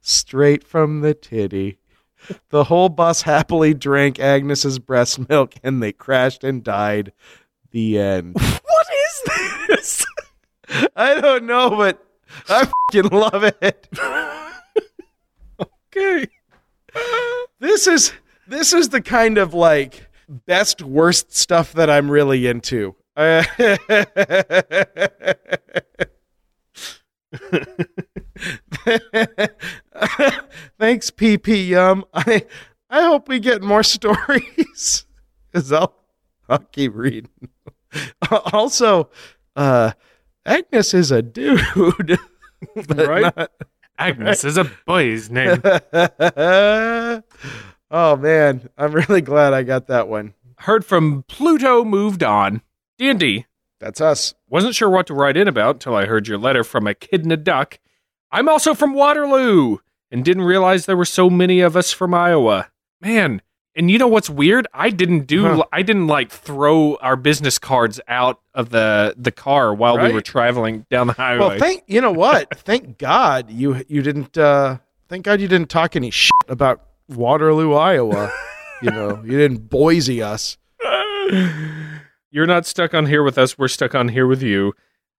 straight 0.00 0.64
from 0.64 1.00
the 1.00 1.14
titty. 1.14 1.78
The 2.50 2.64
whole 2.64 2.88
bus 2.88 3.22
happily 3.22 3.74
drank 3.74 4.18
Agnes's 4.18 4.78
breast 4.78 5.28
milk 5.28 5.54
and 5.62 5.82
they 5.82 5.92
crashed 5.92 6.44
and 6.44 6.62
died. 6.62 7.12
The 7.70 7.98
end. 7.98 8.36
What 8.70 8.86
is 9.06 9.66
this? 9.68 10.06
I 10.96 11.20
don't 11.20 11.44
know, 11.44 11.70
but 11.70 12.04
I 12.48 12.68
fucking 12.92 13.10
love 13.10 13.44
it. 13.44 13.88
okay. 15.60 16.26
This 17.58 17.86
is 17.86 18.12
this 18.46 18.72
is 18.72 18.88
the 18.88 19.02
kind 19.02 19.38
of 19.38 19.54
like 19.54 20.09
best 20.30 20.82
worst 20.82 21.36
stuff 21.36 21.72
that 21.74 21.90
I'm 21.90 22.10
really 22.10 22.46
into. 22.46 22.94
Uh, 23.16 23.42
Thanks, 30.78 31.10
PP 31.10 31.68
Yum. 31.68 32.04
I 32.14 32.46
I 32.88 33.02
hope 33.02 33.28
we 33.28 33.38
get 33.38 33.62
more 33.62 33.82
stories. 33.82 35.04
Cause 35.52 35.72
I'll 35.72 35.94
I'll 36.48 36.58
keep 36.58 36.94
reading. 36.94 37.28
also, 38.52 39.10
uh, 39.56 39.92
Agnes 40.46 40.94
is 40.94 41.10
a 41.10 41.22
dude, 41.22 41.60
Right? 42.88 43.36
not- 43.36 43.50
Agnes 43.98 44.44
is 44.44 44.56
a 44.56 44.64
boy's 44.86 45.28
name. 45.30 45.60
Oh 47.90 48.16
man, 48.16 48.68
I'm 48.78 48.92
really 49.08 49.20
glad 49.20 49.52
I 49.52 49.62
got 49.62 49.86
that 49.88 50.08
one. 50.08 50.34
Heard 50.58 50.84
from 50.84 51.24
Pluto 51.26 51.84
moved 51.84 52.22
on. 52.22 52.62
D&D. 52.98 53.46
That's 53.78 54.00
us. 54.00 54.34
Wasn't 54.48 54.74
sure 54.74 54.90
what 54.90 55.06
to 55.06 55.14
write 55.14 55.38
in 55.38 55.48
about 55.48 55.76
until 55.76 55.94
I 55.96 56.04
heard 56.04 56.28
your 56.28 56.36
letter 56.36 56.62
from 56.62 56.86
a 56.86 56.92
kid 56.94 57.22
and 57.22 57.32
a 57.32 57.36
duck. 57.38 57.78
I'm 58.30 58.46
also 58.48 58.74
from 58.74 58.92
Waterloo 58.92 59.78
and 60.10 60.22
didn't 60.22 60.42
realize 60.44 60.84
there 60.84 60.98
were 60.98 61.06
so 61.06 61.30
many 61.30 61.60
of 61.60 61.76
us 61.76 61.90
from 61.90 62.12
Iowa. 62.12 62.68
Man, 63.00 63.40
and 63.74 63.90
you 63.90 63.96
know 63.96 64.06
what's 64.08 64.28
weird? 64.28 64.66
I 64.74 64.90
didn't 64.90 65.26
do 65.26 65.44
Huh. 65.44 65.64
I 65.72 65.80
didn't 65.80 66.08
like 66.08 66.30
throw 66.30 66.96
our 66.96 67.16
business 67.16 67.58
cards 67.58 67.98
out 68.06 68.40
of 68.52 68.68
the 68.68 69.14
the 69.16 69.32
car 69.32 69.72
while 69.72 69.96
we 69.98 70.12
were 70.12 70.20
traveling 70.20 70.84
down 70.90 71.06
the 71.06 71.12
highway. 71.14 71.38
Well, 71.38 71.58
thank 71.58 71.84
you 71.86 72.02
know 72.02 72.12
what? 72.12 72.58
thank 72.58 72.98
God 72.98 73.50
you 73.50 73.82
you 73.88 74.02
didn't. 74.02 74.36
uh 74.36 74.78
Thank 75.08 75.24
God 75.24 75.40
you 75.40 75.48
didn't 75.48 75.70
talk 75.70 75.96
any 75.96 76.10
shit 76.10 76.30
about 76.48 76.82
Waterloo, 77.10 77.74
Iowa. 77.74 78.32
you 78.82 78.90
know, 78.90 79.22
you 79.24 79.36
didn't 79.36 79.68
Boise 79.68 80.22
us. 80.22 80.56
You're 82.30 82.46
not 82.46 82.66
stuck 82.66 82.94
on 82.94 83.06
here 83.06 83.22
with 83.22 83.38
us. 83.38 83.58
We're 83.58 83.68
stuck 83.68 83.94
on 83.94 84.08
here 84.08 84.26
with 84.26 84.42
you. 84.42 84.72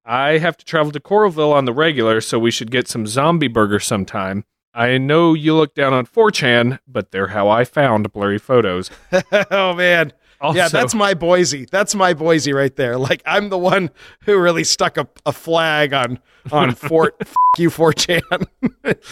I 0.06 0.40
have 0.40 0.58
to 0.58 0.66
travel 0.66 0.92
to 0.94 1.00
Coralville 1.00 1.54
on 1.54 1.66
the 1.66 1.74
regular, 1.74 2.22
so 2.22 2.40
we 2.40 2.52
should 2.52 2.72
get 2.72 2.88
some 2.88 3.06
zombie 3.06 3.48
burger 3.48 3.80
sometime. 3.80 4.46
I 4.74 4.98
know 4.98 5.34
you 5.34 5.56
look 5.56 5.76
down 5.76 5.94
on 5.94 6.06
4chan, 6.06 6.80
but 6.88 7.12
they're 7.12 7.28
how 7.28 7.50
I 7.50 7.66
found 7.66 8.12
blurry 8.14 8.40
photos. 8.40 8.90
oh 9.52 9.74
man. 9.74 10.14
Also, 10.42 10.58
yeah, 10.58 10.68
that's 10.70 10.96
my 10.96 11.14
Boise. 11.14 11.68
That's 11.72 11.94
my 11.94 12.14
Boise 12.14 12.52
right 12.52 12.76
there. 12.76 12.98
Like 12.98 13.22
I'm 13.26 13.50
the 13.50 13.58
one 13.58 13.92
who 14.26 14.40
really 14.40 14.64
stuck 14.64 14.98
a, 14.98 15.08
a 15.26 15.32
flag 15.32 15.94
on 15.94 16.20
on 16.52 16.72
Fort 16.76 17.16
f- 17.22 17.36
you 17.58 17.70
4chan, 17.70 18.48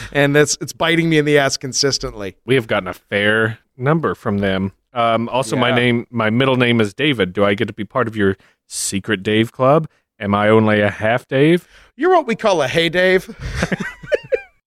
and 0.12 0.36
that's 0.36 0.58
it's 0.60 0.74
biting 0.74 1.10
me 1.10 1.18
in 1.20 1.26
the 1.26 1.38
ass 1.38 1.56
consistently. 1.58 2.36
we 2.46 2.56
have 2.56 2.68
gotten 2.68 2.88
a 2.88 2.94
fair 2.94 3.60
number 3.78 4.16
from 4.16 4.40
them. 4.40 4.72
Um, 4.92 5.30
also, 5.30 5.56
my 5.56 5.72
name, 5.72 6.08
my 6.10 6.32
middle 6.32 6.56
name 6.56 6.82
is 6.82 6.94
David. 6.96 7.32
Do 7.34 7.46
I 7.46 7.54
get 7.54 7.68
to 7.68 7.74
be 7.74 7.86
part 7.86 8.08
of 8.08 8.16
your 8.16 8.36
secret 8.68 9.22
Dave 9.22 9.52
club? 9.52 9.88
Am 10.20 10.34
I 10.34 10.50
only 10.50 10.82
a 10.82 10.90
half 10.90 11.28
Dave? 11.28 11.68
You're 11.96 12.10
what 12.12 12.26
we 12.26 12.36
call 12.36 12.62
a 12.64 12.68
hey 12.68 12.90
Dave. 12.90 13.36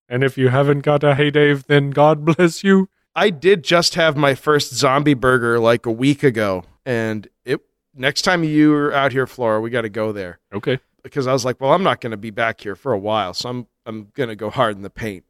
And 0.09 0.23
if 0.23 0.37
you 0.37 0.49
haven't 0.49 0.81
got 0.81 1.03
a 1.03 1.15
hey 1.15 1.31
Dave, 1.31 1.65
then 1.65 1.89
God 1.89 2.23
bless 2.23 2.63
you. 2.63 2.87
I 3.15 3.29
did 3.29 3.63
just 3.63 3.95
have 3.95 4.17
my 4.17 4.35
first 4.35 4.73
zombie 4.73 5.13
burger 5.13 5.59
like 5.59 5.85
a 5.85 5.91
week 5.91 6.23
ago, 6.23 6.63
and 6.85 7.27
it. 7.45 7.61
Next 7.95 8.23
time 8.23 8.43
you're 8.43 8.91
out 8.91 9.11
here, 9.11 9.27
Flora, 9.27 9.61
we 9.61 9.69
got 9.69 9.81
to 9.81 9.89
go 9.89 10.11
there 10.11 10.39
Okay. 10.51 10.79
because 11.03 11.27
I 11.27 11.33
was 11.33 11.45
like, 11.45 11.61
well, 11.61 11.73
I'm 11.73 11.83
not 11.83 12.01
going 12.01 12.09
to 12.09 12.17
be 12.17 12.31
back 12.31 12.59
here 12.61 12.75
for 12.75 12.91
a 12.91 12.97
while, 12.97 13.35
so 13.35 13.49
I'm 13.49 13.67
I'm 13.85 14.07
going 14.15 14.29
to 14.29 14.35
go 14.35 14.49
hard 14.49 14.75
in 14.75 14.81
the 14.81 14.89
paint. 14.89 15.25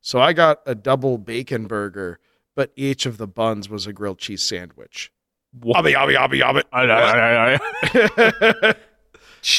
So 0.00 0.20
I 0.20 0.32
got 0.32 0.60
a 0.64 0.74
double 0.74 1.18
bacon 1.18 1.66
burger, 1.66 2.18
but 2.54 2.72
each 2.76 3.04
of 3.04 3.18
the 3.18 3.26
buns 3.26 3.68
was 3.68 3.86
a 3.86 3.92
grilled 3.92 4.18
cheese 4.18 4.42
sandwich. 4.42 5.12
Obby, 5.60 5.94
obby, 5.94 6.16
obby, 6.16 6.40
obby. 6.42 6.62
I, 6.72 6.82
I, 6.84 7.54
I, 7.54 7.58
I. 8.70 8.74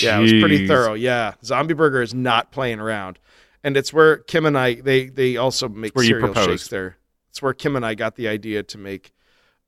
yeah, 0.01 0.17
it 0.17 0.21
was 0.21 0.32
pretty 0.34 0.67
thorough. 0.67 0.93
Yeah, 0.93 1.34
Zombie 1.43 1.73
Burger 1.73 2.01
is 2.01 2.13
not 2.13 2.51
playing 2.51 2.80
around, 2.80 3.19
and 3.63 3.78
it's 3.78 3.93
where 3.93 4.17
Kim 4.17 4.45
and 4.47 4.57
I 4.57 4.75
they 4.75 5.07
they 5.09 5.38
also 5.38 5.69
make 5.69 5.93
cereal 5.99 6.34
shakes 6.34 6.69
there. 6.69 6.97
It's 7.38 7.41
where 7.43 7.53
Kim 7.53 7.75
and 7.75 7.85
I 7.85 7.93
got 7.93 8.15
the 8.15 8.27
idea 8.27 8.63
to 8.63 8.79
make 8.79 9.13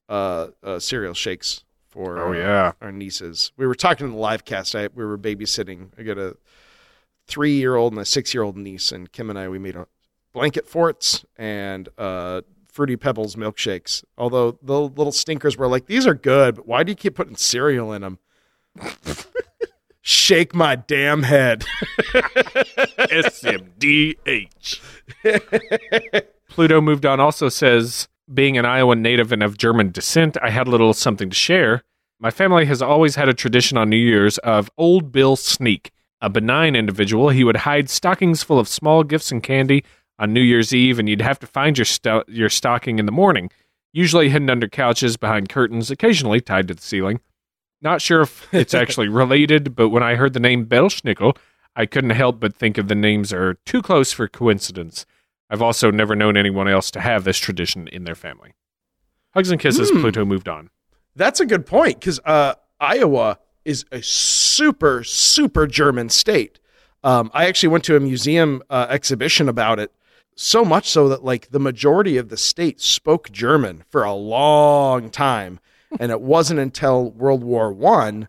uh, 0.09 0.47
uh 0.63 0.79
cereal 0.79 1.13
shakes 1.13 1.63
for 1.87 2.17
Oh 2.17 2.31
yeah. 2.31 2.71
our 2.81 2.91
nieces. 2.91 3.51
We 3.57 3.67
were 3.67 3.75
talking 3.75 4.07
in 4.07 4.13
the 4.13 4.17
live 4.17 4.43
cast. 4.43 4.73
I, 4.73 4.89
we 4.95 5.05
were 5.05 5.19
babysitting. 5.19 5.89
I 5.95 6.01
got 6.01 6.17
a 6.17 6.35
three 7.27 7.51
year 7.51 7.75
old 7.75 7.93
and 7.93 8.01
a 8.01 8.05
six 8.05 8.33
year 8.33 8.41
old 8.41 8.57
niece, 8.57 8.91
and 8.91 9.11
Kim 9.11 9.29
and 9.29 9.37
I 9.37 9.47
we 9.49 9.59
made 9.59 9.75
a 9.75 9.85
blanket 10.33 10.67
forts 10.67 11.23
and 11.37 11.89
uh, 11.99 12.41
fruity 12.71 12.95
pebbles 12.95 13.35
milkshakes. 13.35 14.03
Although 14.17 14.57
the 14.63 14.81
little 14.81 15.11
stinkers 15.11 15.55
were 15.55 15.67
like, 15.67 15.85
"These 15.85 16.07
are 16.07 16.15
good, 16.15 16.55
but 16.55 16.65
why 16.67 16.81
do 16.81 16.91
you 16.91 16.95
keep 16.95 17.13
putting 17.13 17.35
cereal 17.35 17.93
in 17.93 18.01
them?" 18.01 18.17
Shake 20.01 20.55
my 20.55 20.75
damn 20.75 21.21
head. 21.21 21.65
SMDH. 23.13 24.79
Pluto 26.49 26.81
moved 26.81 27.05
on 27.05 27.19
also 27.19 27.47
says, 27.47 28.07
being 28.31 28.57
an 28.57 28.65
Iowa 28.65 28.95
native 28.95 29.31
and 29.31 29.41
of 29.41 29.57
German 29.57 29.91
descent, 29.91 30.37
I 30.41 30.49
had 30.49 30.67
a 30.67 30.71
little 30.71 30.93
something 30.93 31.29
to 31.29 31.35
share. 31.35 31.83
My 32.19 32.31
family 32.31 32.65
has 32.65 32.81
always 32.81 33.15
had 33.15 33.29
a 33.29 33.33
tradition 33.33 33.77
on 33.77 33.89
New 33.89 33.97
Year's 33.97 34.37
of 34.39 34.69
Old 34.77 35.11
Bill 35.11 35.35
Sneak. 35.35 35.91
A 36.21 36.29
benign 36.29 36.75
individual, 36.75 37.29
he 37.29 37.45
would 37.45 37.57
hide 37.57 37.89
stockings 37.89 38.43
full 38.43 38.59
of 38.59 38.67
small 38.67 39.03
gifts 39.03 39.31
and 39.31 39.41
candy 39.41 39.85
on 40.19 40.33
New 40.33 40.41
Year's 40.41 40.73
Eve, 40.73 40.99
and 40.99 41.07
you'd 41.07 41.21
have 41.21 41.39
to 41.39 41.47
find 41.47 41.77
your, 41.77 41.85
sto- 41.85 42.25
your 42.27 42.49
stocking 42.49 42.99
in 42.99 43.05
the 43.05 43.11
morning, 43.11 43.49
usually 43.93 44.29
hidden 44.29 44.49
under 44.49 44.67
couches, 44.67 45.15
behind 45.15 45.47
curtains, 45.47 45.89
occasionally 45.89 46.41
tied 46.41 46.67
to 46.67 46.73
the 46.73 46.81
ceiling. 46.81 47.21
Not 47.81 48.01
sure 48.01 48.21
if 48.21 48.53
it's 48.53 48.73
actually 48.73 49.07
related, 49.07 49.75
but 49.75 49.89
when 49.89 50.03
I 50.03 50.15
heard 50.15 50.33
the 50.33 50.41
name 50.41 50.65
Belsnickel, 50.65 51.37
I 51.75 51.85
couldn't 51.85 52.09
help 52.09 52.41
but 52.41 52.53
think 52.53 52.77
of 52.77 52.89
the 52.89 52.95
names 52.95 53.31
are 53.31 53.53
too 53.65 53.81
close 53.81 54.11
for 54.11 54.27
coincidence. 54.27 55.05
I've 55.49 55.61
also 55.61 55.89
never 55.91 56.15
known 56.15 56.37
anyone 56.37 56.67
else 56.67 56.91
to 56.91 56.99
have 56.99 57.23
this 57.23 57.37
tradition 57.37 57.87
in 57.87 58.03
their 58.03 58.15
family. 58.15 58.53
Hugs 59.33 59.51
and 59.51 59.59
kisses, 59.59 59.89
Hmm. 59.89 60.01
Pluto 60.01 60.25
moved 60.25 60.47
on. 60.47 60.69
That's 61.15 61.39
a 61.39 61.45
good 61.45 61.65
point 61.65 61.99
because 61.99 62.19
uh, 62.25 62.53
Iowa 62.79 63.39
is 63.65 63.85
a 63.91 64.01
super, 64.01 65.03
super 65.03 65.67
German 65.67 66.09
state. 66.09 66.59
Um, 67.03 67.29
I 67.33 67.47
actually 67.47 67.69
went 67.69 67.83
to 67.85 67.95
a 67.95 67.99
museum 67.99 68.61
uh, 68.69 68.87
exhibition 68.89 69.47
about 69.49 69.79
it, 69.79 69.91
so 70.35 70.63
much 70.65 70.87
so 70.89 71.09
that 71.09 71.23
like 71.23 71.49
the 71.51 71.59
majority 71.59 72.17
of 72.17 72.29
the 72.29 72.37
state 72.37 72.79
spoke 72.81 73.31
German 73.31 73.83
for 73.89 74.03
a 74.03 74.13
long 74.13 75.09
time, 75.09 75.59
and 75.99 76.11
it 76.11 76.21
wasn't 76.21 76.59
until 76.59 77.11
World 77.11 77.43
War 77.43 77.71
One 77.71 78.27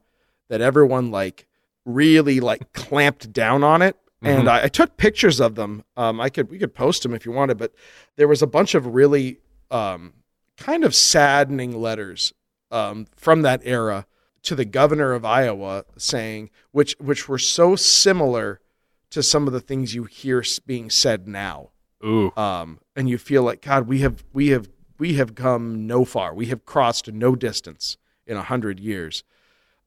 that 0.48 0.60
everyone 0.60 1.10
like 1.10 1.46
really 1.84 2.40
like 2.40 2.72
clamped 2.72 3.32
down 3.32 3.62
on 3.64 3.82
it. 3.82 3.96
And 4.22 4.48
I, 4.48 4.64
I 4.64 4.68
took 4.68 4.96
pictures 4.96 5.40
of 5.40 5.54
them. 5.54 5.82
Um, 5.96 6.20
I 6.20 6.28
could 6.28 6.50
we 6.50 6.58
could 6.58 6.74
post 6.74 7.02
them 7.02 7.14
if 7.14 7.24
you 7.24 7.32
wanted, 7.32 7.56
but 7.56 7.74
there 8.16 8.28
was 8.28 8.42
a 8.42 8.46
bunch 8.46 8.74
of 8.74 8.86
really 8.86 9.38
um, 9.70 10.12
kind 10.56 10.84
of 10.84 10.94
saddening 10.94 11.80
letters 11.80 12.34
um, 12.70 13.06
from 13.16 13.42
that 13.42 13.62
era 13.64 14.06
to 14.42 14.54
the 14.54 14.64
governor 14.64 15.12
of 15.12 15.24
Iowa 15.24 15.84
saying, 15.96 16.50
which 16.72 16.96
which 16.98 17.28
were 17.28 17.38
so 17.38 17.76
similar 17.76 18.60
to 19.10 19.22
some 19.22 19.46
of 19.46 19.52
the 19.52 19.60
things 19.60 19.94
you 19.94 20.04
hear 20.04 20.44
being 20.66 20.88
said 20.88 21.26
now, 21.26 21.70
Ooh. 22.04 22.32
um, 22.36 22.78
and 22.94 23.08
you 23.08 23.18
feel 23.18 23.42
like 23.42 23.62
God, 23.62 23.88
we 23.88 24.00
have 24.00 24.24
we 24.32 24.48
have 24.48 24.68
we 24.98 25.14
have 25.14 25.34
come 25.34 25.86
no 25.86 26.04
far, 26.04 26.34
we 26.34 26.46
have 26.46 26.64
crossed 26.64 27.10
no 27.12 27.34
distance 27.34 27.96
in 28.26 28.36
a 28.36 28.42
hundred 28.42 28.80
years. 28.80 29.24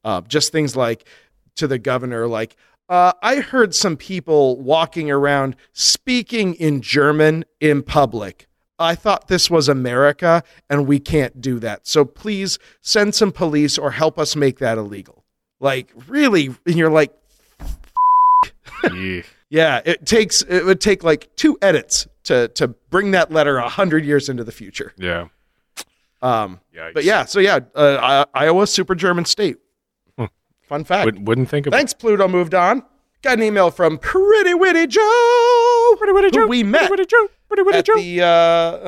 Uh, 0.04 0.22
just 0.22 0.52
things 0.52 0.76
like 0.76 1.08
to 1.56 1.68
the 1.68 1.80
governor, 1.80 2.28
like 2.28 2.56
uh, 2.94 3.12
I 3.24 3.38
heard 3.40 3.74
some 3.74 3.98
people 3.98 4.62
walking 4.62 5.10
around 5.10 5.56
speaking 5.72 6.54
in 6.54 6.80
German 6.80 7.44
in 7.60 7.82
public. 7.82 8.48
I 8.78 8.94
thought 8.94 9.30
this 9.30 9.50
was 9.50 9.68
America 9.68 10.44
and 10.70 10.86
we 10.86 11.00
can't 11.00 11.42
do 11.42 11.58
that. 11.58 11.88
So 11.88 12.06
please 12.06 12.60
send 12.82 13.16
some 13.16 13.32
police 13.32 13.80
or 13.80 13.90
help 13.90 14.20
us 14.20 14.36
make 14.36 14.60
that 14.60 14.78
illegal. 14.78 15.24
Like, 15.60 15.92
really? 16.08 16.56
And 16.68 16.76
you're 16.76 16.92
like, 16.92 17.12
Yeah. 18.94 19.22
Yeah, 19.50 19.82
it 19.86 20.04
takes 20.08 20.42
it 20.42 20.66
would 20.66 20.82
take 20.82 21.04
like 21.04 21.30
two 21.36 21.60
edits 21.62 22.08
to 22.24 22.48
to 22.50 22.70
bring 22.70 23.12
that 23.12 23.32
letter 23.32 23.58
a 23.58 23.70
hundred 23.70 24.04
years 24.04 24.28
into 24.28 24.44
the 24.44 24.52
future. 24.52 24.94
Yeah. 24.98 25.28
Um, 26.24 26.60
Yikes. 26.76 26.94
but 26.96 27.04
yeah, 27.04 27.26
so 27.26 27.40
yeah, 27.40 27.60
uh, 27.76 28.26
Iowa, 28.34 28.66
super 28.66 28.96
German 28.96 29.26
state. 29.26 29.58
Fun 30.68 30.84
fact. 30.84 31.06
Would, 31.06 31.28
wouldn't 31.28 31.50
think 31.50 31.68
of 31.68 31.74
Thanks, 31.74 31.94
Pluto. 31.94 32.28
Moved 32.28 32.54
on. 32.54 32.84
Got 33.22 33.38
an 33.40 33.44
email 33.44 33.72
from 33.72 33.98
Pretty 33.98 34.54
Witty 34.54 34.88
Joe. 34.88 35.96
Pretty 35.98 36.14
Witty 36.14 36.32
Joe. 36.32 36.48
We 36.48 36.64
met 36.64 36.88
Pretty 36.88 36.92
Witty 36.92 37.06
Joe. 37.06 37.28
Pretty 37.48 37.64
Witty 37.64 37.78
at 37.78 37.86
Joe. 37.86 37.96
the 37.96 38.22
uh, 38.22 38.28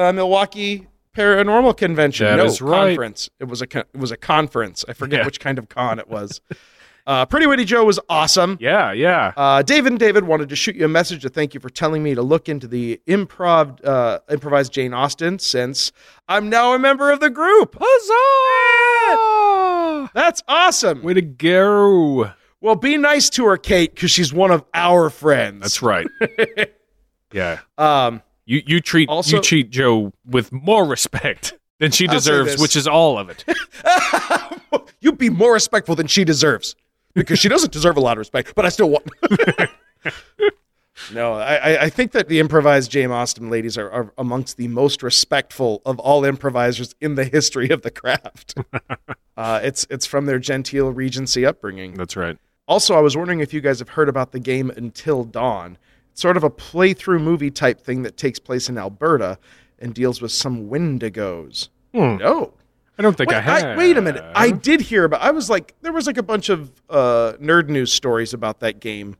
uh, 0.09 0.11
Milwaukee 0.13 0.87
Paranormal 1.15 1.77
Convention. 1.77 2.25
That 2.27 2.37
no, 2.37 2.45
is 2.45 2.61
right. 2.61 2.89
conference. 2.89 3.29
It 3.39 3.45
was 3.45 3.61
a 3.61 3.67
con- 3.67 3.85
it 3.93 3.99
was 3.99 4.11
a 4.11 4.17
conference. 4.17 4.83
I 4.89 4.93
forget 4.93 5.19
Yeah. 5.19 5.25
which 5.25 5.39
kind 5.39 5.57
of 5.57 5.69
con 5.69 5.99
it 5.99 6.09
was. 6.09 6.41
uh, 7.07 7.25
Pretty 7.27 7.47
Witty 7.47 7.63
Joe 7.63 7.85
was 7.85 7.97
awesome. 8.09 8.57
Yeah, 8.59 8.91
yeah. 8.91 9.31
Uh, 9.37 9.61
David 9.61 9.93
and 9.93 9.99
David 9.99 10.25
wanted 10.25 10.49
to 10.49 10.55
shoot 10.57 10.75
you 10.75 10.83
a 10.83 10.89
message 10.89 11.21
to 11.21 11.29
thank 11.29 11.53
you 11.53 11.61
for 11.61 11.69
telling 11.69 12.03
me 12.03 12.15
to 12.15 12.21
look 12.21 12.49
into 12.49 12.67
the 12.67 12.99
improv, 13.07 13.79
uh, 13.85 14.19
improvised 14.29 14.73
Jane 14.73 14.93
Austen 14.93 15.39
since 15.39 15.93
I'm 16.27 16.49
now 16.49 16.73
a 16.73 16.79
member 16.79 17.09
of 17.11 17.21
the 17.21 17.29
group. 17.29 17.77
Huzzah! 17.79 19.64
That's 20.13 20.43
awesome. 20.47 21.01
Way 21.03 21.13
to 21.15 21.21
go. 21.21 22.31
Well, 22.61 22.75
be 22.75 22.97
nice 22.97 23.29
to 23.31 23.45
her, 23.45 23.57
Kate, 23.57 23.93
because 23.93 24.11
she's 24.11 24.33
one 24.33 24.51
of 24.51 24.63
our 24.73 25.09
friends. 25.09 25.61
That's 25.61 25.81
right. 25.81 26.07
yeah. 27.31 27.59
Um, 27.77 28.21
You 28.45 28.61
you 28.65 28.79
treat 28.81 29.09
Also- 29.09 29.37
you 29.37 29.41
treat 29.41 29.69
Joe 29.69 30.13
with 30.25 30.51
more 30.51 30.85
respect 30.85 31.53
than 31.79 31.91
she 31.91 32.07
deserves, 32.07 32.57
which 32.59 32.75
is 32.75 32.87
all 32.87 33.17
of 33.19 33.29
it. 33.29 33.43
you'd 35.01 35.17
be 35.17 35.29
more 35.29 35.53
respectful 35.53 35.95
than 35.95 36.07
she 36.07 36.23
deserves 36.23 36.75
because 37.13 37.37
she 37.39 37.49
doesn't 37.49 37.71
deserve 37.73 37.97
a 37.97 37.99
lot 38.01 38.13
of 38.13 38.19
respect, 38.19 38.53
but 38.55 38.65
I 38.65 38.69
still 38.69 38.89
want. 38.89 39.07
no, 41.13 41.33
I, 41.33 41.55
I- 41.55 41.81
I 41.83 41.89
think 41.89 42.11
that 42.13 42.27
the 42.27 42.39
improvised 42.39 42.91
Jane 42.91 43.11
Austen 43.11 43.49
ladies 43.49 43.77
are, 43.77 43.89
are 43.91 44.13
amongst 44.17 44.57
the 44.57 44.67
most 44.67 45.03
respectful 45.03 45.81
of 45.85 45.99
all 45.99 46.23
improvisers 46.25 46.95
in 47.01 47.15
the 47.15 47.25
history 47.25 47.69
of 47.69 47.81
the 47.81 47.91
craft. 47.91 48.55
uh, 49.37 49.59
it's 49.63 49.85
it's 49.89 50.05
from 50.05 50.25
their 50.25 50.39
genteel 50.39 50.91
Regency 50.91 51.45
upbringing. 51.45 51.93
That's 51.95 52.15
right. 52.15 52.37
Also, 52.67 52.95
I 52.95 52.99
was 52.99 53.15
wondering 53.15 53.41
if 53.41 53.53
you 53.53 53.61
guys 53.61 53.79
have 53.79 53.89
heard 53.89 54.09
about 54.09 54.31
the 54.31 54.39
game 54.39 54.71
Until 54.71 55.23
Dawn. 55.23 55.77
It's 56.11 56.21
sort 56.21 56.37
of 56.37 56.43
a 56.43 56.49
playthrough 56.49 57.21
movie 57.21 57.51
type 57.51 57.79
thing 57.81 58.03
that 58.03 58.17
takes 58.17 58.39
place 58.39 58.69
in 58.69 58.77
Alberta 58.77 59.37
and 59.79 59.93
deals 59.93 60.21
with 60.21 60.31
some 60.31 60.69
Wendigos. 60.69 61.69
Hmm. 61.93 62.15
No. 62.17 62.53
I 62.97 63.01
don't 63.01 63.17
think 63.17 63.29
Wait, 63.29 63.35
I 63.37 63.41
have. 63.41 63.77
wait 63.77 63.97
a 63.97 64.01
minute. 64.01 64.23
I 64.33 64.51
did 64.51 64.79
hear 64.79 65.03
about. 65.03 65.21
I 65.21 65.31
was 65.31 65.49
like, 65.49 65.75
there 65.81 65.91
was 65.91 66.07
like 66.07 66.17
a 66.17 66.23
bunch 66.23 66.47
of 66.47 66.71
uh, 66.89 67.33
nerd 67.41 67.67
news 67.67 67.91
stories 67.91 68.33
about 68.33 68.61
that 68.61 68.79
game 68.79 69.17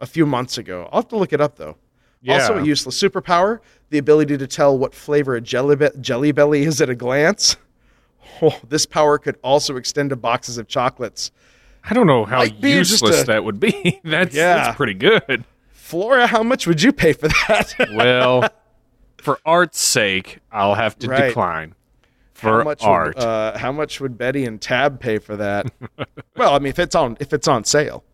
a 0.00 0.06
few 0.06 0.26
months 0.26 0.58
ago. 0.58 0.88
I'll 0.92 1.02
have 1.02 1.08
to 1.08 1.16
look 1.16 1.32
it 1.32 1.40
up 1.40 1.56
though. 1.56 1.76
Also, 2.28 2.58
a 2.58 2.62
useless 2.64 3.00
superpower: 3.02 3.60
the 3.88 3.98
ability 3.98 4.36
to 4.38 4.46
tell 4.46 4.76
what 4.76 4.94
flavor 4.94 5.36
a 5.36 5.40
jelly, 5.40 5.76
be- 5.76 5.88
jelly 6.00 6.32
belly 6.32 6.62
is 6.64 6.80
at 6.80 6.90
a 6.90 6.94
glance. 6.94 7.56
Oh, 8.42 8.58
this 8.68 8.86
power 8.86 9.18
could 9.18 9.36
also 9.42 9.76
extend 9.76 10.10
to 10.10 10.16
boxes 10.16 10.56
of 10.56 10.66
chocolates. 10.66 11.30
I 11.84 11.92
don't 11.92 12.06
know 12.06 12.24
how 12.24 12.42
useless 12.44 13.22
a- 13.22 13.26
that 13.26 13.44
would 13.44 13.58
be. 13.60 14.00
that's 14.04 14.34
Yeah. 14.34 14.54
that's 14.56 14.76
pretty 14.76 14.94
good. 14.94 15.44
Flora, 15.72 16.26
how 16.26 16.42
much 16.42 16.66
would 16.66 16.80
you 16.80 16.92
pay 16.92 17.12
for 17.12 17.28
that? 17.28 17.74
Well, 17.92 18.48
for 19.18 19.38
art's 19.44 19.80
sake, 19.80 20.38
I'll 20.50 20.74
have 20.76 20.98
to 21.00 21.08
Right. 21.08 21.26
decline. 21.28 21.74
how 22.38 22.58
For 22.60 22.64
much 22.64 22.82
art. 22.82 23.16
Would, 23.16 23.24
uh, 23.24 23.58
how 23.58 23.72
much 23.72 24.00
would 24.00 24.16
Betty 24.16 24.44
and 24.46 24.58
Tab 24.60 25.00
pay 25.00 25.18
for 25.18 25.36
that? 25.36 25.70
well, 26.36 26.54
I 26.54 26.58
mean, 26.60 26.68
if 26.70 26.78
it's 26.78 26.94
on 26.94 27.16
if 27.20 27.34
it's 27.34 27.48
on 27.48 27.64
sale. 27.64 28.04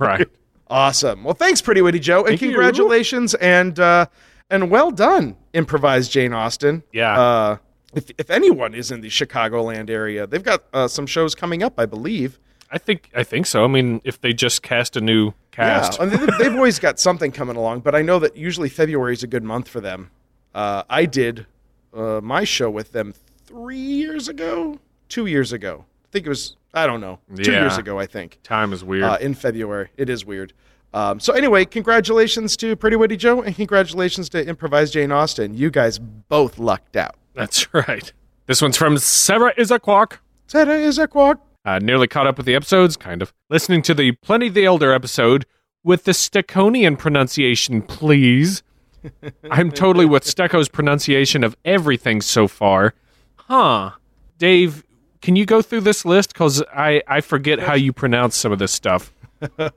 right. 0.00 0.28
Awesome. 0.72 1.22
Well, 1.24 1.34
thanks, 1.34 1.60
Pretty 1.60 1.82
Witty 1.82 1.98
Joe, 1.98 2.20
and 2.20 2.28
Thank 2.28 2.42
you. 2.42 2.48
congratulations 2.48 3.34
and 3.34 3.78
uh, 3.78 4.06
and 4.50 4.70
well 4.70 4.90
done, 4.90 5.36
improvised 5.52 6.10
Jane 6.10 6.32
Austen. 6.32 6.82
Yeah. 6.92 7.20
Uh, 7.20 7.56
if 7.94 8.10
if 8.18 8.30
anyone 8.30 8.74
is 8.74 8.90
in 8.90 9.02
the 9.02 9.08
Chicagoland 9.08 9.90
area, 9.90 10.26
they've 10.26 10.42
got 10.42 10.64
uh, 10.72 10.88
some 10.88 11.06
shows 11.06 11.34
coming 11.34 11.62
up, 11.62 11.74
I 11.78 11.84
believe. 11.86 12.38
I 12.70 12.78
think 12.78 13.10
I 13.14 13.22
think 13.22 13.44
so. 13.46 13.64
I 13.64 13.66
mean, 13.66 14.00
if 14.02 14.20
they 14.20 14.32
just 14.32 14.62
cast 14.62 14.96
a 14.96 15.00
new 15.02 15.32
cast, 15.50 15.98
Yeah, 15.98 16.04
and 16.04 16.12
they've, 16.12 16.38
they've 16.38 16.54
always 16.54 16.78
got 16.78 16.98
something 16.98 17.30
coming 17.32 17.56
along, 17.56 17.80
but 17.80 17.94
I 17.94 18.00
know 18.00 18.18
that 18.20 18.34
usually 18.34 18.70
February 18.70 19.12
is 19.12 19.22
a 19.22 19.26
good 19.26 19.44
month 19.44 19.68
for 19.68 19.80
them. 19.82 20.10
Uh, 20.54 20.82
I 20.88 21.04
did 21.04 21.44
uh, 21.92 22.20
my 22.22 22.44
show 22.44 22.70
with 22.70 22.92
them 22.92 23.12
three 23.44 23.76
years 23.76 24.26
ago, 24.28 24.78
two 25.10 25.26
years 25.26 25.52
ago. 25.52 25.84
I 26.04 26.08
think 26.12 26.24
it 26.24 26.30
was. 26.30 26.56
I 26.74 26.86
don't 26.86 27.00
know. 27.00 27.18
Two 27.36 27.52
Yeah. 27.52 27.60
years 27.60 27.76
ago, 27.78 27.98
I 27.98 28.06
think. 28.06 28.38
time 28.42 28.72
is 28.72 28.82
weird. 28.82 29.04
uh, 29.04 29.18
in 29.20 29.34
February. 29.34 29.88
It 29.96 30.08
is 30.08 30.24
weird. 30.24 30.52
Um, 30.94 31.20
so 31.20 31.32
anyway, 31.32 31.64
congratulations 31.64 32.56
to 32.58 32.76
Pretty 32.76 32.96
Witty 32.96 33.16
Joe 33.16 33.40
and 33.42 33.54
congratulations 33.56 34.28
to 34.30 34.46
Improvised 34.46 34.92
Jane 34.92 35.10
Austen. 35.12 35.54
You 35.54 35.70
guys 35.70 35.98
both 35.98 36.58
lucked 36.58 36.96
out. 36.96 37.16
That's 37.34 37.72
right. 37.88 38.12
This 38.46 38.60
one's 38.60 38.76
from 38.76 38.98
Sarah 38.98 39.54
Isaquak. 39.56 40.18
Sarah 40.46 40.76
is 40.78 40.98
a 40.98 41.06
quack. 41.08 41.38
Uh, 41.64 41.78
nearly 41.78 42.08
caught 42.08 42.26
up 42.26 42.36
with 42.36 42.44
the 42.46 42.54
episodes, 42.54 42.96
kind 42.96 43.22
of. 43.22 43.32
Listening 43.48 43.80
to 43.82 43.94
the 43.94 44.12
Pliny 44.12 44.48
the 44.48 44.64
Elder 44.66 44.92
episode 44.92 45.46
with 45.84 46.04
the 46.04 46.12
Steconian 46.12 46.98
pronunciation, 46.98 47.80
please. 47.82 48.62
I'm 49.50 49.70
totally 49.70 50.04
with 50.04 50.24
Stecco's 50.24 50.68
pronunciation 50.68 51.42
of 51.44 51.56
everything 51.64 52.20
so 52.20 52.48
far. 52.48 52.94
Huh. 53.36 53.92
Dave, 54.38 54.84
can 55.22 55.36
you 55.36 55.46
go 55.46 55.62
through 55.62 55.80
this 55.82 56.04
list? 56.04 56.32
Because 56.32 56.62
I, 56.74 57.02
I 57.06 57.20
forget 57.20 57.60
how 57.60 57.74
you 57.74 57.92
pronounce 57.92 58.36
some 58.36 58.52
of 58.52 58.58
this 58.58 58.72
stuff. 58.72 59.14
All 59.58 59.70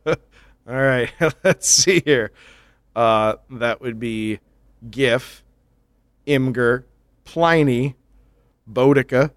right, 0.67 1.11
let's 1.43 1.69
see 1.69 2.01
here. 2.03 2.31
Uh, 2.95 3.35
that 3.51 3.81
would 3.81 3.99
be 3.99 4.39
Gif, 4.89 5.43
Imgur, 6.27 6.83
Pliny, 7.23 7.95
Boudica, 8.71 9.31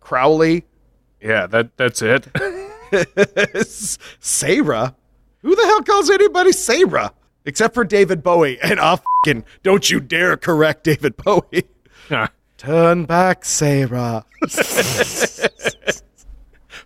Crowley, 0.00 0.64
Yeah, 1.20 1.46
that 1.46 1.76
that's 1.76 2.02
it. 2.02 2.28
Sarah. 4.20 4.94
Who 5.42 5.54
the 5.54 5.62
hell 5.62 5.82
calls 5.82 6.10
anybody 6.10 6.52
Sarah? 6.52 7.12
Except 7.44 7.74
for 7.74 7.84
David 7.84 8.22
Bowie. 8.22 8.58
And 8.60 8.80
I'll 8.80 9.02
fing 9.24 9.44
don't 9.62 9.88
you 9.90 10.00
dare 10.00 10.36
correct 10.36 10.84
David 10.84 11.16
Bowie. 11.16 11.64
Turn 12.58 13.04
back, 13.06 13.44
Sarah. 13.44 14.24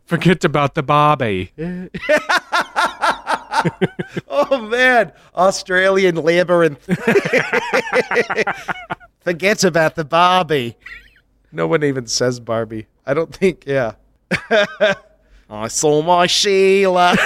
Forget 0.05 0.45
about 0.45 0.75
the 0.75 0.83
Bobby. 0.83 1.53
Oh 4.27 4.61
man, 4.66 5.12
Australian 5.37 6.16
labyrinth. 6.16 6.83
Forget 9.20 9.62
about 9.62 9.95
the 9.95 10.05
Barbie. 10.05 10.77
No 11.53 11.68
one 11.68 11.85
even 11.85 12.09
says 12.09 12.41
Barbie. 12.41 12.89
I 13.07 13.14
don't 13.14 13.33
think. 13.33 13.62
Yeah. 13.64 13.93
I 15.49 15.68
saw 15.68 16.03
my 16.03 16.27
Sheila. 16.27 17.16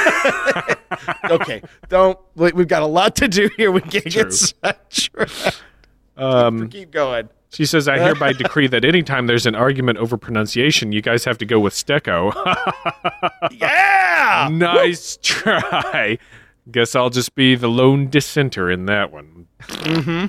okay, 1.30 1.62
don't. 1.88 2.18
we- 2.34 2.52
We've 2.52 2.68
got 2.68 2.82
a 2.82 2.86
lot 2.86 3.16
to 3.16 3.28
do 3.28 3.48
here. 3.56 3.72
We 3.72 3.80
can't 3.80 4.04
True. 4.04 4.24
get 4.24 4.32
sidetracked. 4.34 5.62
Um, 6.18 6.68
Keep 6.68 6.90
going. 6.90 7.30
She 7.50 7.64
says, 7.66 7.88
I 7.88 7.98
hereby 7.98 8.32
decree 8.38 8.66
that 8.68 8.84
anytime 8.84 9.26
there's 9.26 9.46
an 9.46 9.54
argument 9.54 9.98
over 9.98 10.16
pronunciation, 10.16 10.92
you 10.92 11.00
guys 11.02 11.24
have 11.24 11.38
to 11.38 11.44
go 11.46 11.58
with 11.60 11.74
Stecco. 11.74 12.32
Yeah. 13.52 14.48
nice 14.52 15.18
try. 15.22 16.18
Guess 16.70 16.94
I'll 16.96 17.10
just 17.10 17.34
be 17.34 17.54
the 17.54 17.68
lone 17.68 18.08
dissenter 18.08 18.70
in 18.70 18.86
that 18.86 19.12
one. 19.12 19.46
Mm-hmm. 19.60 20.26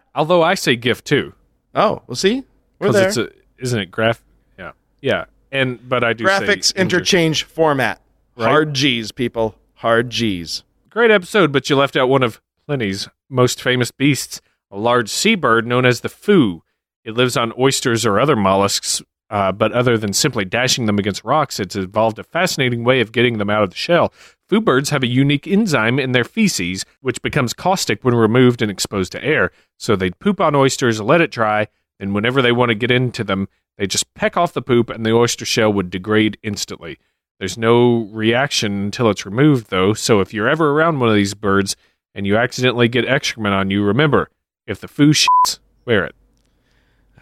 Although 0.14 0.42
I 0.42 0.54
say 0.54 0.76
gift 0.76 1.04
too, 1.04 1.34
Oh, 1.74 2.02
well, 2.06 2.16
see, 2.16 2.42
we're 2.78 2.92
there. 2.92 3.08
it's 3.08 3.16
a 3.18 3.30
isn't 3.58 3.78
it 3.78 3.90
graph? 3.90 4.24
Yeah, 4.58 4.72
yeah. 5.02 5.24
And 5.52 5.86
but 5.86 6.02
I 6.02 6.14
do 6.14 6.24
Graphics 6.24 6.74
interchange 6.74 7.44
format. 7.44 8.00
Right. 8.36 8.46
Hard 8.48 8.72
G's, 8.74 9.12
people. 9.12 9.54
Hard 9.74 10.08
G's. 10.10 10.62
Great 10.88 11.10
episode, 11.10 11.52
but 11.52 11.68
you 11.68 11.76
left 11.76 11.96
out 11.96 12.08
one 12.08 12.22
of 12.22 12.40
Pliny's 12.66 13.08
most 13.28 13.60
famous 13.62 13.90
beasts, 13.90 14.40
a 14.70 14.78
large 14.78 15.08
seabird 15.08 15.66
known 15.66 15.86
as 15.86 16.00
the 16.00 16.08
foo. 16.08 16.62
It 17.04 17.14
lives 17.14 17.36
on 17.36 17.52
oysters 17.58 18.04
or 18.04 18.18
other 18.18 18.36
mollusks, 18.36 19.02
uh, 19.30 19.52
but 19.52 19.72
other 19.72 19.98
than 19.98 20.12
simply 20.12 20.44
dashing 20.44 20.86
them 20.86 20.98
against 20.98 21.24
rocks, 21.24 21.58
it's 21.58 21.76
evolved 21.76 22.18
a 22.18 22.24
fascinating 22.24 22.84
way 22.84 23.00
of 23.00 23.12
getting 23.12 23.38
them 23.38 23.50
out 23.50 23.62
of 23.62 23.70
the 23.70 23.76
shell. 23.76 24.12
Foo 24.48 24.60
birds 24.60 24.90
have 24.90 25.02
a 25.02 25.08
unique 25.08 25.46
enzyme 25.46 25.98
in 25.98 26.12
their 26.12 26.24
feces, 26.24 26.84
which 27.00 27.22
becomes 27.22 27.52
caustic 27.52 28.04
when 28.04 28.14
removed 28.14 28.62
and 28.62 28.70
exposed 28.70 29.12
to 29.12 29.24
air. 29.24 29.50
So 29.78 29.96
they'd 29.96 30.18
poop 30.18 30.40
on 30.40 30.54
oysters, 30.54 31.00
let 31.00 31.20
it 31.20 31.32
dry, 31.32 31.68
and 31.98 32.14
whenever 32.14 32.42
they 32.42 32.52
want 32.52 32.68
to 32.70 32.74
get 32.74 32.90
into 32.90 33.24
them, 33.24 33.48
they 33.78 33.86
just 33.86 34.14
peck 34.14 34.36
off 34.36 34.52
the 34.52 34.62
poop 34.62 34.90
and 34.90 35.04
the 35.04 35.12
oyster 35.12 35.44
shell 35.44 35.72
would 35.72 35.90
degrade 35.90 36.38
instantly. 36.42 36.98
There's 37.38 37.58
no 37.58 38.08
reaction 38.12 38.84
until 38.84 39.10
it's 39.10 39.26
removed, 39.26 39.68
though, 39.68 39.92
so 39.92 40.20
if 40.20 40.32
you're 40.32 40.48
ever 40.48 40.70
around 40.70 41.00
one 41.00 41.10
of 41.10 41.14
these 41.14 41.34
birds 41.34 41.76
and 42.14 42.26
you 42.26 42.36
accidentally 42.36 42.88
get 42.88 43.04
excrement 43.04 43.54
on 43.54 43.70
you, 43.70 43.82
remember, 43.82 44.30
if 44.66 44.80
the 44.80 44.88
foo 44.88 45.12
shits, 45.12 45.58
wear 45.84 46.04
it. 46.04 46.14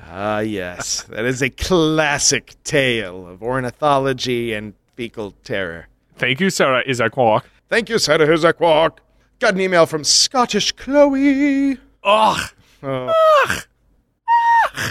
Ah, 0.01 0.41
yes. 0.41 1.03
that 1.05 1.25
is 1.25 1.43
a 1.43 1.51
classic 1.51 2.55
tale 2.65 3.27
of 3.27 3.43
ornithology 3.43 4.53
and 4.53 4.75
fecal 4.97 5.33
terror. 5.45 5.89
Thank 6.17 6.41
you, 6.41 6.51
Sarah 6.51 6.85
Isaquak. 6.87 7.43
Thank 7.69 7.89
you, 7.89 7.99
Sarah. 7.99 8.53
Quark. 8.53 9.01
Got 9.41 9.55
an 9.55 9.61
email 9.61 9.87
from 9.87 10.05
Scottish 10.05 10.73
Chloe. 10.73 11.79
Ugh. 12.05 12.51
Oh. 12.83 13.61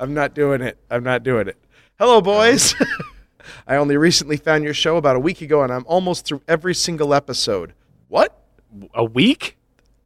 I'm 0.00 0.14
not 0.14 0.34
doing 0.34 0.60
it. 0.60 0.78
I'm 0.90 1.04
not 1.04 1.22
doing 1.22 1.48
it. 1.48 1.56
Hello, 1.98 2.20
boys. 2.20 2.74
I 3.66 3.76
only 3.76 3.96
recently 3.96 4.36
found 4.36 4.64
your 4.64 4.74
show 4.74 4.96
about 4.96 5.16
a 5.16 5.20
week 5.20 5.40
ago, 5.40 5.62
and 5.62 5.72
I'm 5.72 5.84
almost 5.86 6.26
through 6.26 6.42
every 6.48 6.74
single 6.74 7.14
episode. 7.14 7.74
What? 8.08 8.36
A 8.94 9.04
week? 9.04 9.56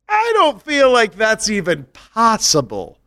I 0.08 0.30
don't 0.34 0.62
feel 0.62 0.90
like 0.92 1.14
that's 1.16 1.50
even 1.50 1.84
possible. 1.92 2.98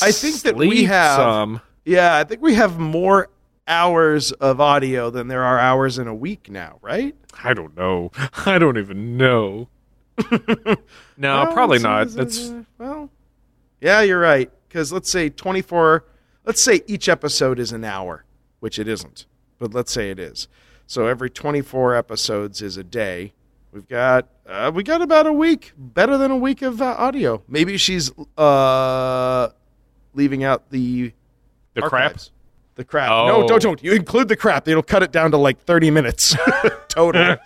I 0.00 0.12
think 0.12 0.36
that 0.42 0.56
we 0.56 0.84
have- 0.84 1.16
some. 1.16 1.60
Yeah, 1.84 2.16
I 2.16 2.24
think 2.24 2.42
we 2.42 2.54
have 2.54 2.78
more 2.78 3.28
hours 3.66 4.32
of 4.32 4.60
audio 4.60 5.10
than 5.10 5.28
there 5.28 5.42
are 5.42 5.58
hours 5.58 5.98
in 5.98 6.06
a 6.06 6.14
week 6.14 6.50
now, 6.50 6.78
right? 6.82 7.14
I 7.42 7.54
don't 7.54 7.76
know. 7.76 8.10
I 8.46 8.58
don't 8.58 8.78
even 8.78 9.16
know. 9.16 9.68
no, 10.30 10.76
Well, 11.18 11.52
probably 11.52 11.78
not. 11.78 12.08
That's 12.10 12.38
it's- 12.48 12.64
well, 12.78 13.10
yeah, 13.80 14.00
you're 14.02 14.20
right. 14.20 14.50
Because 14.68 14.92
let's 14.92 15.10
say 15.10 15.30
24. 15.30 16.04
Let's 16.44 16.60
say 16.62 16.82
each 16.86 17.08
episode 17.08 17.58
is 17.58 17.72
an 17.72 17.84
hour, 17.84 18.24
which 18.60 18.78
it 18.78 18.86
isn't, 18.88 19.26
but 19.58 19.74
let's 19.74 19.90
say 19.92 20.10
it 20.10 20.18
is. 20.18 20.48
So 20.86 21.06
every 21.06 21.30
24 21.30 21.94
episodes 21.94 22.60
is 22.62 22.76
a 22.76 22.84
day. 22.84 23.32
We've 23.72 23.86
got 23.88 24.28
uh, 24.46 24.72
we 24.74 24.82
got 24.82 25.00
about 25.00 25.26
a 25.26 25.32
week, 25.32 25.72
better 25.76 26.18
than 26.18 26.30
a 26.30 26.36
week 26.36 26.62
of 26.62 26.82
uh, 26.82 26.96
audio. 26.98 27.42
Maybe 27.46 27.76
she's 27.76 28.10
uh, 28.36 29.48
leaving 30.14 30.42
out 30.42 30.70
the 30.70 31.12
the 31.74 31.82
crap. 31.82 32.16
The 32.74 32.84
crap. 32.84 33.10
Oh. 33.10 33.26
No, 33.28 33.46
don't 33.46 33.62
don't. 33.62 33.82
You 33.82 33.92
include 33.92 34.28
the 34.28 34.36
crap. 34.36 34.66
It'll 34.66 34.82
cut 34.82 35.02
it 35.02 35.12
down 35.12 35.30
to 35.32 35.36
like 35.36 35.60
30 35.60 35.90
minutes 35.90 36.36
total. 36.88 37.36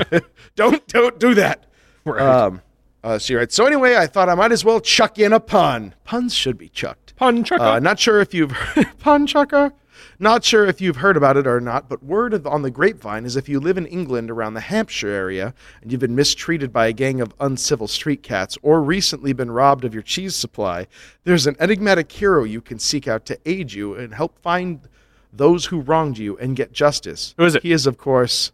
don't 0.54 0.86
don't 0.86 1.18
do 1.18 1.34
that. 1.34 1.66
Right. 2.04 2.22
Um, 2.22 2.62
uh, 3.04 3.18
so, 3.18 3.36
right. 3.36 3.52
so 3.52 3.66
anyway, 3.66 3.96
I 3.96 4.06
thought 4.06 4.28
I 4.28 4.34
might 4.34 4.52
as 4.52 4.64
well 4.64 4.80
chuck 4.80 5.18
in 5.18 5.32
a 5.32 5.40
pun. 5.40 5.94
Puns 6.04 6.34
should 6.34 6.58
be 6.58 6.68
chucked. 6.68 7.14
Pun 7.16 7.44
chucker. 7.44 7.62
Uh, 7.62 7.78
not 7.78 7.98
sure 7.98 8.20
if 8.20 8.34
you've 8.34 8.56
pun 8.98 9.26
chucker. 9.26 9.72
Not 10.18 10.44
sure 10.44 10.66
if 10.66 10.80
you've 10.80 10.96
heard 10.96 11.16
about 11.16 11.36
it 11.36 11.46
or 11.46 11.60
not, 11.60 11.88
but 11.88 12.02
word 12.02 12.34
of, 12.34 12.46
on 12.46 12.62
the 12.62 12.70
grapevine 12.70 13.24
is 13.24 13.36
if 13.36 13.48
you 13.48 13.60
live 13.60 13.78
in 13.78 13.86
England 13.86 14.30
around 14.30 14.54
the 14.54 14.60
Hampshire 14.60 15.08
area 15.08 15.54
and 15.82 15.90
you've 15.90 16.00
been 16.00 16.14
mistreated 16.14 16.72
by 16.72 16.86
a 16.86 16.92
gang 16.92 17.20
of 17.20 17.34
uncivil 17.40 17.88
street 17.88 18.22
cats 18.22 18.58
or 18.62 18.82
recently 18.82 19.32
been 19.32 19.50
robbed 19.50 19.84
of 19.84 19.94
your 19.94 20.02
cheese 20.02 20.34
supply, 20.34 20.86
there's 21.24 21.46
an 21.46 21.56
enigmatic 21.60 22.10
hero 22.10 22.44
you 22.44 22.60
can 22.60 22.78
seek 22.78 23.06
out 23.06 23.26
to 23.26 23.38
aid 23.44 23.72
you 23.72 23.94
and 23.94 24.14
help 24.14 24.38
find 24.40 24.88
those 25.32 25.66
who 25.66 25.80
wronged 25.80 26.18
you 26.18 26.36
and 26.38 26.56
get 26.56 26.72
justice. 26.72 27.34
Who 27.36 27.44
is 27.44 27.54
it? 27.54 27.62
He 27.62 27.72
is, 27.72 27.86
of 27.86 27.98
course, 27.98 28.52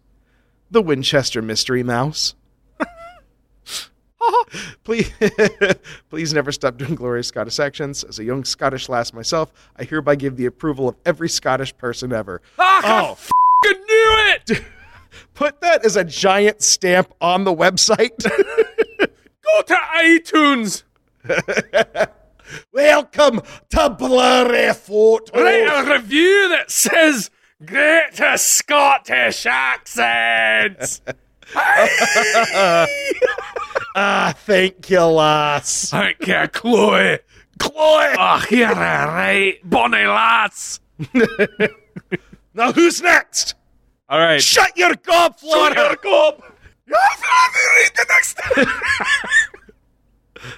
the 0.70 0.82
Winchester 0.82 1.42
Mystery 1.42 1.82
Mouse. 1.82 2.34
please, 4.84 5.10
please 6.10 6.32
never 6.32 6.52
stop 6.52 6.76
doing 6.76 6.94
glorious 6.94 7.28
Scottish 7.28 7.58
accents. 7.58 8.02
As 8.04 8.18
a 8.18 8.24
young 8.24 8.44
Scottish 8.44 8.88
lass 8.88 9.12
myself, 9.12 9.52
I 9.76 9.84
hereby 9.84 10.16
give 10.16 10.36
the 10.36 10.46
approval 10.46 10.88
of 10.88 10.96
every 11.04 11.28
Scottish 11.28 11.76
person 11.76 12.12
ever. 12.12 12.40
ah, 12.58 13.08
I 13.08 13.10
f***ing 13.12 13.72
knew 13.72 14.34
it! 14.34 14.64
Put 15.34 15.60
that 15.60 15.84
as 15.84 15.96
a 15.96 16.04
giant 16.04 16.62
stamp 16.62 17.12
on 17.20 17.44
the 17.44 17.54
website. 17.54 18.22
Go 18.24 19.62
to 19.66 19.74
iTunes. 19.74 20.84
Welcome 22.72 23.40
to 23.70 23.90
Blurry 23.90 24.72
Photo. 24.74 25.42
Write 25.42 25.86
a 25.86 25.92
review 25.92 26.48
that 26.48 26.70
says 26.70 27.30
great 27.64 28.18
Scottish 28.36 29.46
accents. 29.46 31.00
Ah, 33.94 34.32
thank 34.34 34.88
you, 34.88 35.00
lass. 35.04 35.90
Thank 35.90 36.26
you, 36.26 36.48
Chloe. 36.50 37.18
Chloe. 37.58 38.14
Oh, 38.18 38.42
you're 38.50 38.70
a 38.72 38.74
right, 38.74 39.58
bonny 39.64 40.06
lass. 40.06 40.80
Now, 42.54 42.70
who's 42.72 43.00
next? 43.00 43.54
All 44.10 44.18
right. 44.18 44.42
Shut 44.42 44.76
your 44.76 44.94
gob, 44.94 45.38
Flora. 45.38 45.72
Shut 45.74 45.76
your 45.76 45.96
gob. 46.12 46.42
You 46.86 46.94
read 46.94 47.90
the 47.96 48.06
next. 48.10 48.36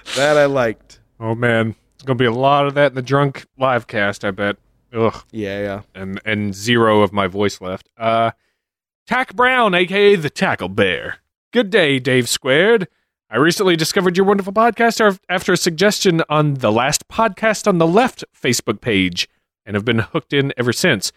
that 0.15 0.37
I 0.37 0.45
liked. 0.45 0.99
Oh 1.21 1.35
man, 1.35 1.73
it's 1.93 2.03
gonna 2.03 2.17
be 2.17 2.25
a 2.25 2.31
lot 2.33 2.67
of 2.67 2.73
that 2.73 2.91
in 2.91 2.95
the 2.95 3.01
drunk 3.01 3.45
live 3.57 3.87
cast. 3.87 4.25
I 4.25 4.31
bet. 4.31 4.57
Ugh, 4.93 5.23
Yeah, 5.31 5.61
yeah. 5.61 5.81
and 5.93 6.19
and 6.25 6.53
zero 6.53 7.01
of 7.01 7.13
my 7.13 7.27
voice 7.27 7.61
left. 7.61 7.87
Uh, 7.97 8.31
Tack 9.07 9.35
Brown, 9.35 9.75
aka 9.75 10.15
the 10.15 10.29
Tackle 10.29 10.69
Bear. 10.69 11.17
Good 11.53 11.69
day, 11.69 11.99
Dave 11.99 12.27
Squared. 12.27 12.87
I 13.29 13.37
recently 13.37 13.75
discovered 13.75 14.17
your 14.17 14.25
wonderful 14.25 14.53
podcast 14.53 15.19
after 15.29 15.53
a 15.53 15.57
suggestion 15.57 16.23
on 16.29 16.55
the 16.55 16.71
last 16.71 17.07
podcast 17.07 17.67
on 17.67 17.77
the 17.77 17.87
left 17.87 18.23
Facebook 18.39 18.81
page, 18.81 19.27
and 19.65 19.75
have 19.75 19.85
been 19.85 19.99
hooked 19.99 20.33
in 20.33 20.53
ever 20.57 20.73
since. 20.73 21.11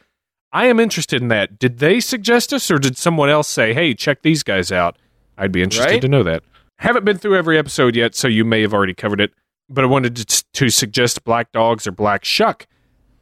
I 0.52 0.66
am 0.66 0.80
interested 0.80 1.20
in 1.22 1.28
that. 1.28 1.58
Did 1.58 1.78
they 1.78 2.00
suggest 2.00 2.52
us, 2.52 2.70
or 2.70 2.78
did 2.78 2.96
someone 2.96 3.30
else 3.30 3.48
say, 3.48 3.72
"Hey, 3.74 3.94
check 3.94 4.22
these 4.22 4.42
guys 4.42 4.70
out"? 4.72 4.96
I'd 5.36 5.52
be 5.52 5.62
interested 5.62 5.90
Right? 5.92 6.00
to 6.02 6.08
know 6.08 6.22
that. 6.22 6.42
Haven't 6.78 7.04
been 7.04 7.18
through 7.18 7.36
every 7.36 7.58
episode 7.58 7.96
yet, 7.96 8.14
so 8.14 8.28
you 8.28 8.44
may 8.44 8.62
have 8.62 8.72
already 8.74 8.94
covered 8.94 9.20
it. 9.20 9.32
But 9.70 9.84
I 9.84 9.86
wanted 9.86 10.16
to, 10.16 10.44
to 10.54 10.68
suggest 10.70 11.24
Black 11.24 11.52
Dogs 11.52 11.86
or 11.86 11.92
Black 11.92 12.24
Shuck. 12.24 12.66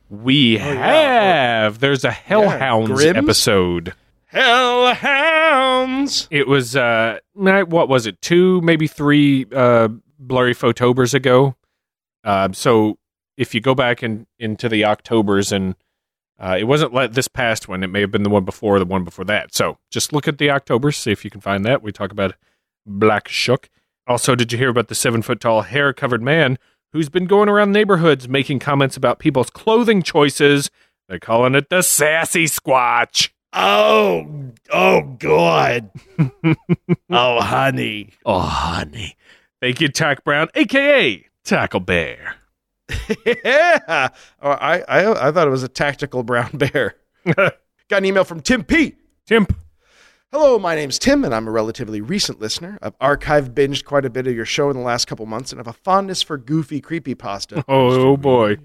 We 0.08 0.58
Oh, 0.60 0.72
yeah. 0.72 1.62
have. 1.64 1.80
There's 1.80 2.04
a 2.04 2.10
Hellhounds 2.10 2.86
Grimm's? 2.88 3.16
episode. 3.16 3.94
Hellhounds. 4.36 6.28
It 6.30 6.46
was 6.46 6.76
uh, 6.76 7.20
what 7.34 7.88
was 7.88 8.06
it? 8.06 8.20
Two, 8.20 8.60
maybe 8.60 8.86
three 8.86 9.46
uh, 9.50 9.88
blurry 10.18 10.54
photobers 10.54 11.14
ago. 11.14 11.56
Uh, 12.22 12.50
so 12.52 12.98
if 13.38 13.54
you 13.54 13.62
go 13.62 13.74
back 13.74 14.02
in, 14.02 14.26
into 14.38 14.68
the 14.68 14.84
Octobers 14.84 15.52
and 15.52 15.74
uh, 16.38 16.56
it 16.58 16.64
wasn't 16.64 16.92
like 16.92 17.14
this 17.14 17.28
past 17.28 17.66
one, 17.66 17.82
it 17.82 17.86
may 17.86 18.02
have 18.02 18.10
been 18.10 18.24
the 18.24 18.30
one 18.30 18.44
before, 18.44 18.78
the 18.78 18.84
one 18.84 19.04
before 19.04 19.24
that. 19.24 19.54
So 19.54 19.78
just 19.90 20.12
look 20.12 20.28
at 20.28 20.36
the 20.36 20.50
Octobers, 20.50 20.98
see 20.98 21.12
if 21.12 21.24
you 21.24 21.30
can 21.30 21.40
find 21.40 21.64
that. 21.64 21.82
We 21.82 21.90
talk 21.92 22.12
about 22.12 22.34
Black 22.84 23.28
Shuck. 23.28 23.70
Also, 24.06 24.34
did 24.34 24.52
you 24.52 24.58
hear 24.58 24.68
about 24.68 24.88
the 24.88 24.94
seven 24.94 25.22
foot 25.22 25.40
tall 25.40 25.62
hair 25.62 25.94
covered 25.94 26.22
man 26.22 26.58
who's 26.92 27.08
been 27.08 27.26
going 27.26 27.48
around 27.48 27.72
neighborhoods 27.72 28.28
making 28.28 28.58
comments 28.58 28.98
about 28.98 29.18
people's 29.18 29.50
clothing 29.50 30.02
choices? 30.02 30.70
They're 31.08 31.18
calling 31.18 31.54
it 31.54 31.70
the 31.70 31.82
sassy 31.82 32.44
squatch. 32.44 33.30
Oh, 33.52 34.52
oh, 34.72 35.02
God. 35.18 35.90
oh, 37.10 37.40
honey. 37.40 38.12
Oh, 38.24 38.40
honey. 38.40 39.16
Thank 39.60 39.80
you, 39.80 39.88
Tack 39.88 40.24
Brown, 40.24 40.48
aka 40.54 41.24
Tackle 41.44 41.80
Bear. 41.80 42.36
yeah. 43.44 44.08
Oh, 44.40 44.50
I, 44.50 44.80
I 44.88 45.28
I 45.28 45.32
thought 45.32 45.46
it 45.46 45.50
was 45.50 45.62
a 45.62 45.68
tactical 45.68 46.22
brown 46.22 46.50
bear. 46.52 46.94
Got 47.34 47.54
an 47.90 48.04
email 48.04 48.24
from 48.24 48.40
Tim 48.40 48.62
P. 48.62 48.94
Tim. 49.26 49.46
Hello, 50.32 50.58
my 50.58 50.74
name's 50.74 50.98
Tim, 50.98 51.24
and 51.24 51.34
I'm 51.34 51.48
a 51.48 51.50
relatively 51.50 52.00
recent 52.00 52.40
listener. 52.40 52.78
I've 52.82 52.98
archived 52.98 53.54
binged 53.54 53.84
quite 53.84 54.04
a 54.04 54.10
bit 54.10 54.26
of 54.26 54.34
your 54.34 54.44
show 54.44 54.70
in 54.70 54.76
the 54.76 54.82
last 54.82 55.06
couple 55.06 55.24
months, 55.26 55.50
and 55.52 55.58
have 55.58 55.66
a 55.66 55.72
fondness 55.72 56.22
for 56.22 56.36
goofy 56.36 56.80
creepy 56.80 57.14
creepypasta. 57.14 57.64
Oh, 57.68 58.16
boy. 58.16 58.58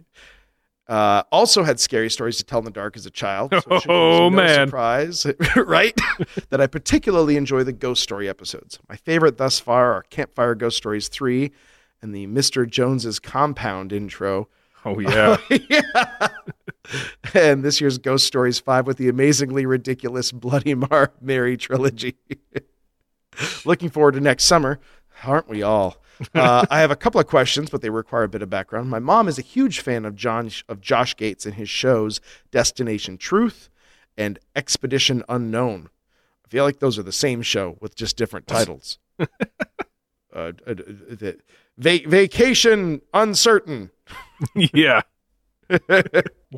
Uh, 0.91 1.23
also 1.31 1.63
had 1.63 1.79
scary 1.79 2.09
stories 2.09 2.35
to 2.37 2.43
tell 2.43 2.59
in 2.59 2.65
the 2.65 2.71
dark 2.71 2.97
as 2.97 3.05
a 3.05 3.09
child. 3.09 3.49
So 3.51 3.57
it 3.75 3.81
should 3.81 3.87
be 3.87 3.93
Oh, 3.93 4.29
no 4.29 4.29
man. 4.29 4.67
surprise, 4.67 5.25
right? 5.55 5.97
that 6.49 6.59
I 6.59 6.67
particularly 6.67 7.37
enjoy 7.37 7.63
the 7.63 7.71
ghost 7.71 8.03
story 8.03 8.27
episodes. 8.27 8.77
My 8.89 8.97
favorite 8.97 9.37
thus 9.37 9.57
far 9.57 9.93
are 9.93 10.03
Campfire 10.09 10.53
Ghost 10.53 10.75
Stories 10.75 11.07
3 11.07 11.49
and 12.01 12.13
the 12.13 12.27
Mr. 12.27 12.69
Jones's 12.69 13.19
Compound 13.19 13.93
intro. 13.93 14.49
Oh, 14.83 14.99
yeah. 14.99 15.37
yeah. 15.69 16.27
and 17.33 17.63
this 17.63 17.79
year's 17.79 17.97
Ghost 17.97 18.27
Stories 18.27 18.59
5 18.59 18.85
with 18.85 18.97
the 18.97 19.07
amazingly 19.07 19.65
ridiculous 19.65 20.33
Bloody 20.33 20.73
Mar- 20.73 21.13
Mary 21.21 21.55
trilogy. 21.55 22.17
Looking 23.63 23.89
forward 23.89 24.15
to 24.15 24.19
next 24.19 24.43
summer. 24.43 24.79
Aren't 25.23 25.47
we 25.47 25.61
all? 25.61 26.00
Uh, 26.35 26.63
I 26.69 26.81
have 26.81 26.91
a 26.91 26.95
couple 26.95 27.19
of 27.19 27.25
questions, 27.25 27.71
but 27.71 27.81
they 27.81 27.89
require 27.89 28.23
a 28.23 28.29
bit 28.29 28.43
of 28.43 28.49
background. 28.49 28.89
My 28.91 28.99
mom 28.99 29.27
is 29.27 29.39
a 29.39 29.41
huge 29.41 29.79
fan 29.79 30.05
of 30.05 30.15
John 30.15 30.51
of 30.69 30.79
Josh 30.79 31.15
Gates 31.15 31.47
and 31.47 31.55
his 31.55 31.67
shows 31.69 32.21
Destination 32.51 33.17
Truth 33.17 33.69
and 34.17 34.37
Expedition 34.55 35.23
Unknown. 35.27 35.89
I 36.45 36.47
feel 36.47 36.63
like 36.63 36.79
those 36.79 36.99
are 36.99 37.03
the 37.03 37.11
same 37.11 37.41
show 37.41 37.75
with 37.81 37.95
just 37.95 38.17
different 38.17 38.45
titles. 38.45 38.99
uh, 40.33 40.51
va- 41.77 41.99
vacation 42.05 43.01
Uncertain. 43.13 43.89
yeah. 44.55 45.01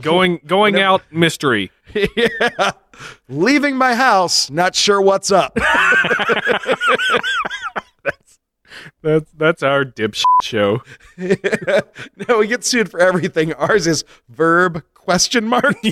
Going 0.02 0.40
going 0.46 0.80
out 0.80 1.04
mystery. 1.12 1.72
yeah. 1.94 2.72
Leaving 3.30 3.78
my 3.78 3.96
house, 3.96 4.50
not 4.50 4.76
sure 4.76 5.02
what's 5.02 5.32
up. 5.32 5.56
That's 8.04 8.40
that's 9.04 9.32
that's 9.34 9.64
our 9.64 9.86
dipshit 9.86 10.24
show. 10.42 10.82
no, 11.18 12.40
we 12.40 12.48
get 12.48 12.64
sued 12.64 12.90
for 12.90 13.00
everything. 13.00 13.54
Ours 13.54 13.86
is 13.86 14.04
verb 14.30 14.84
question 14.94 15.46
mark. 15.46 15.76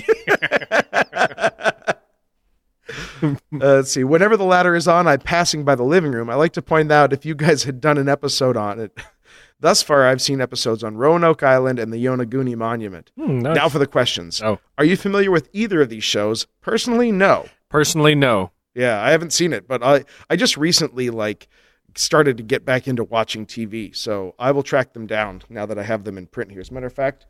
Uh, 3.22 3.36
let's 3.52 3.92
see. 3.92 4.04
Whenever 4.04 4.36
the 4.36 4.44
ladder 4.44 4.74
is 4.74 4.88
on, 4.88 5.06
I'm 5.06 5.20
passing 5.20 5.64
by 5.64 5.74
the 5.74 5.84
living 5.84 6.12
room. 6.12 6.28
I 6.28 6.34
like 6.34 6.52
to 6.54 6.62
point 6.62 6.90
out 6.90 7.12
if 7.12 7.24
you 7.24 7.34
guys 7.34 7.62
had 7.62 7.80
done 7.80 7.96
an 7.96 8.08
episode 8.08 8.56
on 8.56 8.80
it. 8.80 8.98
Thus 9.60 9.80
far, 9.80 10.06
I've 10.06 10.20
seen 10.20 10.40
episodes 10.40 10.82
on 10.82 10.96
Roanoke 10.96 11.42
Island 11.44 11.78
and 11.78 11.92
the 11.92 12.04
Yonaguni 12.04 12.56
Monument. 12.56 13.12
Hmm, 13.16 13.38
nice. 13.38 13.54
Now 13.54 13.68
for 13.68 13.78
the 13.78 13.86
questions. 13.86 14.42
Oh. 14.42 14.58
Are 14.76 14.84
you 14.84 14.96
familiar 14.96 15.30
with 15.30 15.48
either 15.52 15.80
of 15.80 15.88
these 15.88 16.02
shows? 16.02 16.48
Personally, 16.60 17.12
no. 17.12 17.46
Personally, 17.68 18.16
no. 18.16 18.50
Yeah, 18.74 19.00
I 19.00 19.10
haven't 19.12 19.32
seen 19.32 19.52
it, 19.52 19.68
but 19.68 19.82
I 19.82 20.04
I 20.28 20.34
just 20.36 20.56
recently 20.56 21.10
like 21.10 21.46
started 21.96 22.36
to 22.36 22.42
get 22.42 22.64
back 22.64 22.88
into 22.88 23.04
watching 23.04 23.46
TV, 23.46 23.94
so 23.94 24.34
I 24.38 24.50
will 24.52 24.62
track 24.62 24.92
them 24.92 25.06
down 25.06 25.42
now 25.48 25.66
that 25.66 25.78
I 25.78 25.82
have 25.82 26.04
them 26.04 26.18
in 26.18 26.26
print 26.26 26.50
here. 26.50 26.60
As 26.60 26.70
a 26.70 26.74
matter 26.74 26.86
of 26.86 26.92
fact, 26.92 27.26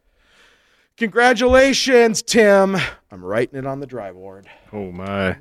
congratulations, 0.96 2.22
Tim. 2.22 2.76
I'm 3.10 3.24
writing 3.24 3.58
it 3.58 3.66
on 3.66 3.80
the 3.80 3.86
dry 3.86 4.12
board. 4.12 4.48
Oh 4.72 4.92
my. 4.92 5.36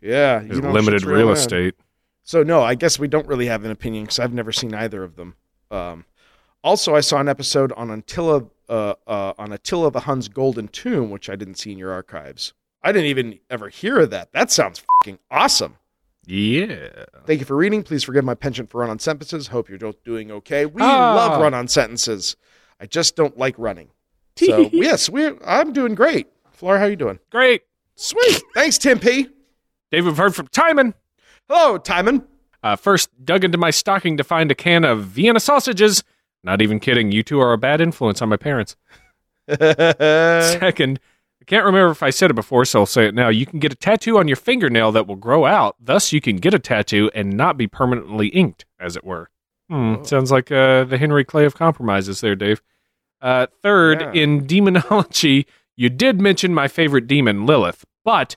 Yeah, 0.00 0.40
There's 0.40 0.60
limited 0.60 1.04
real 1.04 1.30
estate. 1.30 1.74
So 2.22 2.42
no, 2.42 2.62
I 2.62 2.74
guess 2.74 2.98
we 2.98 3.08
don't 3.08 3.26
really 3.28 3.46
have 3.46 3.64
an 3.64 3.70
opinion 3.70 4.04
because 4.04 4.18
I've 4.18 4.32
never 4.32 4.52
seen 4.52 4.74
either 4.74 5.02
of 5.04 5.16
them. 5.16 5.36
Um, 5.70 6.04
also, 6.64 6.96
I 6.96 7.00
saw 7.00 7.20
an 7.20 7.28
episode 7.28 7.72
on 7.72 7.90
Attila 7.90 8.44
uh, 8.68 8.94
uh, 9.06 9.32
on 9.38 9.52
Attila 9.52 9.92
the 9.92 10.00
Hun's 10.00 10.28
Golden 10.28 10.66
Tomb, 10.68 11.10
which 11.10 11.30
I 11.30 11.36
didn't 11.36 11.54
see 11.54 11.70
in 11.70 11.78
your 11.78 11.92
archives. 11.92 12.52
I 12.82 12.92
didn't 12.92 13.08
even 13.08 13.38
ever 13.50 13.68
hear 13.68 14.00
of 14.00 14.10
that. 14.10 14.32
That 14.32 14.50
sounds 14.50 14.82
fucking 15.02 15.18
awesome. 15.30 15.76
Yeah. 16.26 17.04
Thank 17.24 17.38
you 17.40 17.46
for 17.46 17.56
reading. 17.56 17.82
Please 17.84 18.02
forgive 18.04 18.24
my 18.24 18.34
penchant 18.34 18.68
for 18.70 18.80
run-on 18.80 18.98
sentences. 18.98 19.46
Hope 19.48 19.68
you're 19.68 19.78
both 19.78 20.02
doing 20.02 20.30
okay. 20.32 20.66
We 20.66 20.82
Ah. 20.82 21.14
love 21.14 21.40
run-on 21.40 21.68
sentences. 21.68 22.36
I 22.80 22.86
just 22.86 23.14
don't 23.16 23.38
like 23.38 23.54
running. 23.58 23.90
So 24.36 24.68
yes, 24.72 25.08
we 25.08 25.30
I'm 25.44 25.72
doing 25.72 25.94
great. 25.94 26.26
Flora, 26.50 26.78
how 26.80 26.86
are 26.86 26.90
you 26.90 26.96
doing? 26.96 27.20
Great. 27.30 27.62
Sweet. 27.94 28.42
Thanks, 28.54 28.76
Tim 28.78 28.98
P. 28.98 29.28
David, 29.92 30.06
we've 30.06 30.16
heard 30.16 30.34
from 30.34 30.48
Timon. 30.48 30.94
Hello, 31.48 31.78
Timon. 31.78 32.26
Uh, 32.62 32.74
first, 32.76 33.08
dug 33.24 33.44
into 33.44 33.56
my 33.56 33.70
stocking 33.70 34.16
to 34.16 34.24
find 34.24 34.50
a 34.50 34.54
can 34.54 34.84
of 34.84 35.04
Vienna 35.04 35.38
sausages. 35.38 36.02
Not 36.42 36.60
even 36.60 36.80
kidding. 36.80 37.12
You 37.12 37.22
two 37.22 37.38
are 37.40 37.52
a 37.52 37.58
bad 37.58 37.80
influence 37.80 38.20
on 38.20 38.28
my 38.28 38.36
parents. 38.36 38.74
Second, 39.48 40.98
can't 41.46 41.64
remember 41.64 41.90
if 41.90 42.02
I 42.02 42.10
said 42.10 42.30
it 42.30 42.34
before, 42.34 42.64
so 42.64 42.80
I'll 42.80 42.86
say 42.86 43.06
it 43.06 43.14
now. 43.14 43.28
You 43.28 43.46
can 43.46 43.58
get 43.58 43.72
a 43.72 43.76
tattoo 43.76 44.18
on 44.18 44.26
your 44.28 44.36
fingernail 44.36 44.92
that 44.92 45.06
will 45.06 45.16
grow 45.16 45.46
out. 45.46 45.76
Thus, 45.80 46.12
you 46.12 46.20
can 46.20 46.36
get 46.36 46.54
a 46.54 46.58
tattoo 46.58 47.10
and 47.14 47.32
not 47.36 47.56
be 47.56 47.66
permanently 47.66 48.28
inked, 48.28 48.64
as 48.80 48.96
it 48.96 49.04
were. 49.04 49.30
Hmm, 49.70 50.02
sounds 50.04 50.30
like 50.30 50.50
uh, 50.52 50.84
the 50.84 50.98
Henry 50.98 51.24
Clay 51.24 51.44
of 51.44 51.54
compromises 51.54 52.20
there, 52.20 52.34
Dave. 52.36 52.62
Uh, 53.20 53.46
third, 53.62 54.00
Yeah. 54.00 54.12
in 54.22 54.46
demonology, 54.46 55.46
you 55.76 55.88
did 55.88 56.20
mention 56.20 56.54
my 56.54 56.68
favorite 56.68 57.06
demon, 57.06 57.46
Lilith, 57.46 57.84
but 58.04 58.36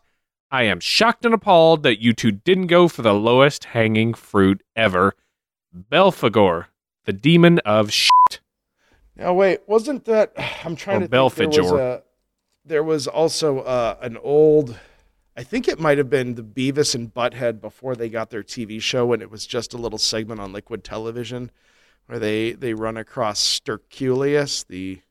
I 0.52 0.64
am 0.64 0.80
shocked 0.80 1.26
and 1.26 1.34
appalled 1.34 1.84
that 1.84 2.02
you 2.02 2.14
two 2.14 2.32
didn't 2.32 2.68
go 2.68 2.88
for 2.88 3.02
the 3.02 3.14
lowest 3.14 3.66
hanging 3.66 4.14
fruit 4.14 4.64
ever 4.76 5.14
Belphegor, 5.76 6.66
the 7.06 7.14
demon 7.14 7.60
of 7.60 7.92
shit. 7.92 8.40
Now 9.16 9.34
wait, 9.34 9.62
wasn't 9.68 10.06
that 10.06 10.34
I'm 10.66 10.76
trying 10.76 11.04
Or 11.04 11.08
to 11.08 11.30
think 11.30 11.54
there 11.54 11.64
was, 11.64 11.72
Belphegor. 11.72 12.02
There 12.70 12.84
was 12.84 13.08
also 13.08 13.60
uh, 13.60 13.98
an 14.02 14.18
old 14.18 14.80
I 15.36 15.44
think 15.44 15.68
it 15.68 15.80
might 15.80 15.98
have 15.98 16.10
been 16.10 16.36
the 16.36 16.44
Beavis 16.44 16.96
and 16.96 17.14
Butthead 17.14 17.62
before 17.62 17.96
they 17.96 18.10
got 18.10 18.30
their 18.30 18.44
TV 18.44 18.82
show 18.82 19.14
and 19.14 19.22
it 19.22 19.32
was 19.32 19.46
just 19.46 19.74
a 19.74 19.78
little 19.78 19.98
segment 19.98 20.40
on 20.40 20.54
liquid 20.54 20.84
television 20.84 21.52
where 22.08 22.20
they 22.20 22.54
they 22.54 22.74
run 22.74 22.98
across 22.98 23.40
Sterculius, 23.60 24.66
the 24.68 25.02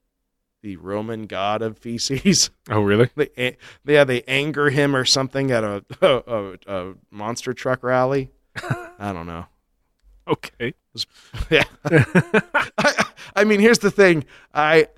the 0.63 0.77
Roman 0.77 1.27
god 1.27 1.63
of 1.63 1.79
feces. 1.79 2.51
Oh, 2.71 2.83
really? 2.83 3.09
they, 3.17 3.57
yeah, 3.87 4.05
they 4.05 4.23
anger 4.23 4.71
him 4.71 4.95
or 4.95 5.05
something 5.05 5.51
at 5.51 5.65
a 5.65 5.85
a, 6.03 6.23
a, 6.27 6.59
a 6.67 6.95
monster 7.11 7.55
truck 7.55 7.83
rally. 7.83 8.31
I 8.99 9.13
don't 9.13 9.27
know. 9.27 9.47
Okay. 10.27 10.75
Yeah. 11.51 11.63
I, 11.85 13.05
I 13.37 13.45
mean, 13.45 13.61
here's 13.61 13.79
the 13.79 13.91
thing. 13.93 14.25
I, 14.53 14.89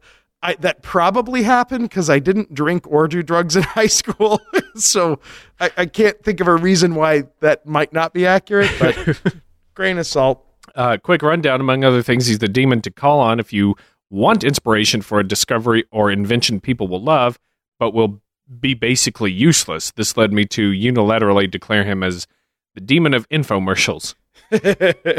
I 0.43 0.55
that 0.61 0.83
probably 0.83 1.43
happened 1.43 1.89
because 1.89 2.09
I 2.09 2.19
didn't 2.19 2.55
drink 2.55 2.87
or 2.87 3.09
do 3.09 3.23
drugs 3.23 3.57
in 3.57 3.63
high 3.79 3.87
school, 3.87 4.41
so 4.75 5.21
I, 5.59 5.71
I 5.77 5.87
can't 5.87 6.23
think 6.23 6.41
of 6.41 6.49
a 6.49 6.57
reason 6.57 6.95
why 6.95 7.25
that 7.41 7.67
might 7.67 7.93
not 7.93 8.13
be 8.13 8.27
accurate. 8.27 8.71
But 8.79 9.21
grain 9.75 9.99
of 9.99 10.07
salt. 10.07 10.45
Uh, 10.75 10.97
quick 11.03 11.23
rundown, 11.23 11.61
among 11.61 11.85
other 11.85 12.03
things, 12.03 12.27
he's 12.27 12.39
the 12.39 12.49
demon 12.49 12.81
to 12.83 12.91
call 12.91 13.21
on 13.21 13.41
if 13.41 13.53
you 13.53 13.75
want 14.09 14.45
inspiration 14.45 15.03
for 15.03 15.19
a 15.19 15.27
discovery 15.27 15.85
or 15.91 16.11
invention 16.11 16.61
people 16.61 16.87
will 16.89 17.03
love, 17.03 17.39
but 17.79 17.93
will 17.93 18.21
be 18.61 18.75
basically 18.75 19.33
useless. 19.33 19.91
This 19.93 20.17
led 20.17 20.33
me 20.33 20.45
to 20.47 20.71
unilaterally 20.71 21.51
declare 21.51 21.85
him 21.85 22.03
as 22.03 22.27
the 22.75 22.81
demon 22.81 23.15
of 23.15 23.29
infomercials. 23.31 24.15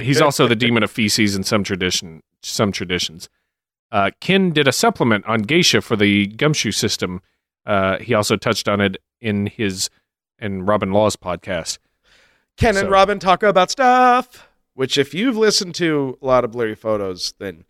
He's 0.01 0.21
also 0.21 0.47
the 0.47 0.55
demon 0.55 0.83
of 0.83 0.91
feces 0.91 1.35
in 1.35 1.43
some 1.43 1.63
tradition, 1.63 2.21
some 2.41 2.71
traditions. 2.71 3.29
Uh, 3.91 4.11
Ken 4.21 4.51
did 4.51 4.67
a 4.67 4.71
supplement 4.71 5.25
on 5.25 5.41
geisha 5.41 5.81
for 5.81 5.95
the 5.95 6.27
gumshoe 6.27 6.71
system. 6.71 7.21
Uh, 7.65 7.97
he 7.99 8.13
also 8.13 8.35
touched 8.37 8.67
on 8.69 8.79
it 8.81 8.97
in 9.19 9.47
his 9.47 9.89
and 10.39 10.67
Robin 10.67 10.91
Laws' 10.91 11.15
podcast. 11.15 11.77
Ken 12.57 12.73
So- 12.73 12.81
and 12.81 12.89
Robin 12.89 13.19
talk 13.19 13.43
about 13.43 13.69
stuff. 13.71 14.47
Which, 14.73 14.97
if 14.97 15.13
you've 15.13 15.35
listened 15.35 15.75
to 15.75 16.17
a 16.21 16.25
lot 16.25 16.45
of 16.45 16.51
blurry 16.51 16.75
photos, 16.75 17.33
then 17.39 17.65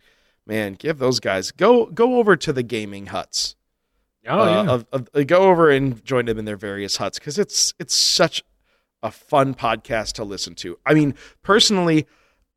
man, 0.46 0.74
give 0.74 0.98
those 0.98 1.18
guys 1.18 1.50
go 1.50 1.86
go 1.86 2.16
over 2.16 2.36
to 2.36 2.52
the 2.52 2.62
gaming 2.62 3.06
huts. 3.06 3.56
Oh 4.26 4.38
uh, 4.38 4.82
uh, 4.92 5.22
go 5.24 5.50
over 5.50 5.68
and 5.68 6.02
join 6.04 6.26
them 6.26 6.38
in 6.38 6.44
their 6.44 6.56
various 6.56 6.96
huts 6.98 7.18
because 7.18 7.40
it's 7.40 7.74
it's 7.80 7.94
such 7.94 8.44
a 9.02 9.10
fun 9.10 9.52
podcast 9.54 10.12
to 10.12 10.24
listen 10.24 10.54
to. 10.54 10.78
I 10.86 10.94
mean, 10.94 11.14
personally, 11.42 12.06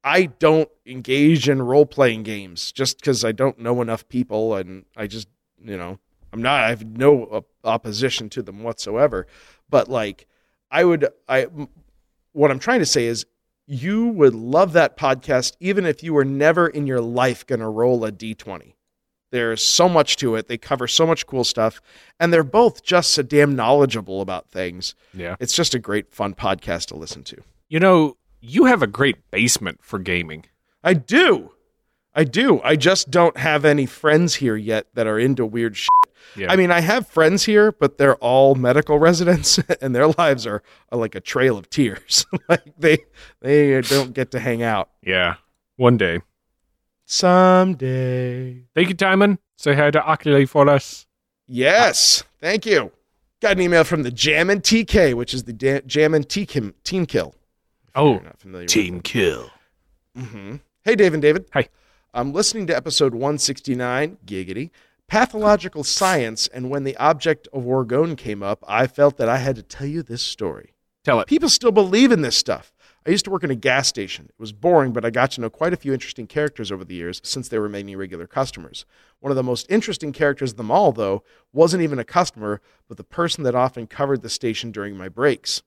I 0.05 0.27
don't 0.27 0.69
engage 0.85 1.49
in 1.49 1.61
role 1.61 1.85
playing 1.87 2.23
games 2.23 2.71
just 2.71 2.99
because 2.99 3.25
I 3.25 3.31
don't 3.33 3.59
know 3.59 3.81
enough 3.81 4.07
people, 4.07 4.55
and 4.55 4.85
I 4.95 5.07
just 5.07 5.27
you 5.61 5.75
know 5.75 5.99
I'm 6.31 6.41
not 6.41 6.63
I 6.63 6.69
have 6.69 6.85
no 6.85 7.23
op- 7.25 7.49
opposition 7.63 8.29
to 8.29 8.41
them 8.43 8.63
whatsoever. 8.63 9.25
But 9.69 9.89
like, 9.89 10.27
I 10.71 10.83
would 10.85 11.07
I 11.27 11.43
m- 11.45 11.69
what 12.31 12.51
I'm 12.51 12.59
trying 12.59 12.79
to 12.79 12.85
say 12.85 13.05
is. 13.05 13.25
You 13.67 14.09
would 14.09 14.35
love 14.35 14.73
that 14.73 14.95
podcast 14.95 15.55
even 15.59 15.87
if 15.87 16.03
you 16.03 16.13
were 16.13 16.23
never 16.23 16.67
in 16.67 16.85
your 16.85 17.01
life 17.01 17.47
going 17.47 17.61
to 17.61 17.67
roll 17.67 18.05
a 18.05 18.11
d20. 18.11 18.73
There's 19.31 19.63
so 19.63 19.89
much 19.89 20.17
to 20.17 20.35
it. 20.35 20.47
They 20.47 20.59
cover 20.59 20.87
so 20.87 21.07
much 21.07 21.25
cool 21.25 21.43
stuff, 21.43 21.81
and 22.19 22.31
they're 22.31 22.43
both 22.43 22.83
just 22.83 23.09
so 23.09 23.23
damn 23.23 23.55
knowledgeable 23.55 24.21
about 24.21 24.51
things. 24.51 24.93
yeah. 25.15 25.35
It's 25.39 25.53
just 25.55 25.73
a 25.73 25.79
great, 25.79 26.13
fun 26.13 26.35
podcast 26.35 26.89
to 26.89 26.95
listen 26.95 27.23
to. 27.23 27.37
You 27.67 27.79
know, 27.79 28.17
you 28.41 28.65
have 28.65 28.81
a 28.81 28.87
great 28.87 29.29
basement 29.31 29.79
for 29.81 29.99
gaming. 29.99 30.45
I 30.83 30.93
do. 30.93 31.51
I 32.13 32.23
do. 32.23 32.61
I 32.63 32.75
just 32.75 33.11
don't 33.11 33.37
have 33.37 33.65
any 33.65 33.85
friends 33.85 34.35
here 34.35 34.55
yet 34.55 34.87
that 34.93 35.07
are 35.07 35.19
into 35.19 35.45
weird 35.45 35.75
shit. 35.75 35.89
Yeah. 36.35 36.51
I 36.51 36.55
mean, 36.55 36.71
I 36.71 36.79
have 36.79 37.07
friends 37.07 37.43
here, 37.43 37.71
but 37.71 37.97
they're 37.97 38.15
all 38.15 38.55
medical 38.55 38.99
residents, 39.09 39.59
and 39.81 39.93
their 39.95 40.07
lives 40.07 40.47
are, 40.47 40.63
are 40.91 40.97
like 40.97 41.15
a 41.15 41.19
trail 41.19 41.57
of 41.57 41.69
tears. 41.69 42.25
like 42.49 42.73
they 42.77 42.99
they 43.41 43.81
don't 43.81 44.13
get 44.13 44.31
to 44.31 44.39
hang 44.39 44.63
out. 44.63 44.89
Yeah. 45.01 45.35
One 45.75 45.97
day. 45.97 46.21
Someday. 47.05 48.63
Thank 48.73 48.89
you, 48.89 48.95
Timon. 48.95 49.39
Say 49.57 49.75
hi 49.75 49.91
to 49.91 50.09
Oculi 50.09 50.45
for 50.45 50.67
us. 50.69 51.05
Yes, 51.47 52.23
thank 52.41 52.65
you. 52.65 52.91
Got 53.41 53.53
an 53.53 53.61
email 53.61 53.83
from 53.83 54.03
the 54.03 54.11
Jam 54.11 54.49
and 54.49 54.63
TK, 54.63 55.13
which 55.13 55.33
is 55.33 55.43
the 55.43 55.53
da- 55.53 55.81
Jammin' 55.85 56.23
Team 56.23 56.73
Team 56.83 57.05
Kill. 57.05 57.35
Oh, 57.95 58.15
not 58.17 58.37
familiar 58.37 58.65
with 58.65 59.03
kill. 59.03 59.51
Mm-hmm. 60.17 60.57
Hey, 60.83 60.95
Dave 60.95 61.13
and 61.13 61.21
David. 61.21 61.45
Hi. 61.53 61.69
I'm 62.13 62.33
listening 62.33 62.67
to 62.67 62.75
episode 62.75 63.13
169, 63.13 64.17
Giggity, 64.25 64.71
Pathological 65.07 65.85
Science, 65.85 66.47
and 66.47 66.69
when 66.69 66.83
the 66.83 66.97
object 66.97 67.47
of 67.53 67.63
Orgone 67.63 68.17
came 68.17 68.43
up, 68.43 68.65
I 68.67 68.87
felt 68.87 69.15
that 69.15 69.29
I 69.29 69.37
had 69.37 69.55
to 69.55 69.63
tell 69.63 69.87
you 69.87 70.03
this 70.03 70.21
story. 70.21 70.73
Tell 71.05 71.21
it. 71.21 71.27
People 71.27 71.47
still 71.47 71.71
believe 71.71 72.11
in 72.11 72.21
this 72.21 72.35
stuff. 72.35 72.73
I 73.07 73.11
used 73.11 73.23
to 73.25 73.31
work 73.31 73.45
in 73.45 73.51
a 73.51 73.55
gas 73.55 73.87
station. 73.87 74.25
It 74.25 74.41
was 74.41 74.51
boring, 74.51 74.91
but 74.91 75.05
I 75.05 75.09
got 75.09 75.31
to 75.31 75.41
know 75.41 75.49
quite 75.49 75.71
a 75.71 75.77
few 75.77 75.93
interesting 75.93 76.27
characters 76.27 76.73
over 76.73 76.83
the 76.83 76.95
years 76.95 77.21
since 77.23 77.47
they 77.47 77.59
were 77.59 77.69
many 77.69 77.95
regular 77.95 78.27
customers. 78.27 78.85
One 79.21 79.31
of 79.31 79.37
the 79.37 79.43
most 79.43 79.67
interesting 79.69 80.11
characters 80.11 80.51
of 80.51 80.57
them 80.57 80.71
all, 80.71 80.91
though, 80.91 81.23
wasn't 81.53 81.83
even 81.83 81.99
a 81.99 82.03
customer, 82.03 82.59
but 82.89 82.97
the 82.97 83.05
person 83.05 83.45
that 83.45 83.55
often 83.55 83.87
covered 83.87 84.21
the 84.21 84.29
station 84.29 84.71
during 84.71 84.97
my 84.97 85.07
breaks. 85.07 85.63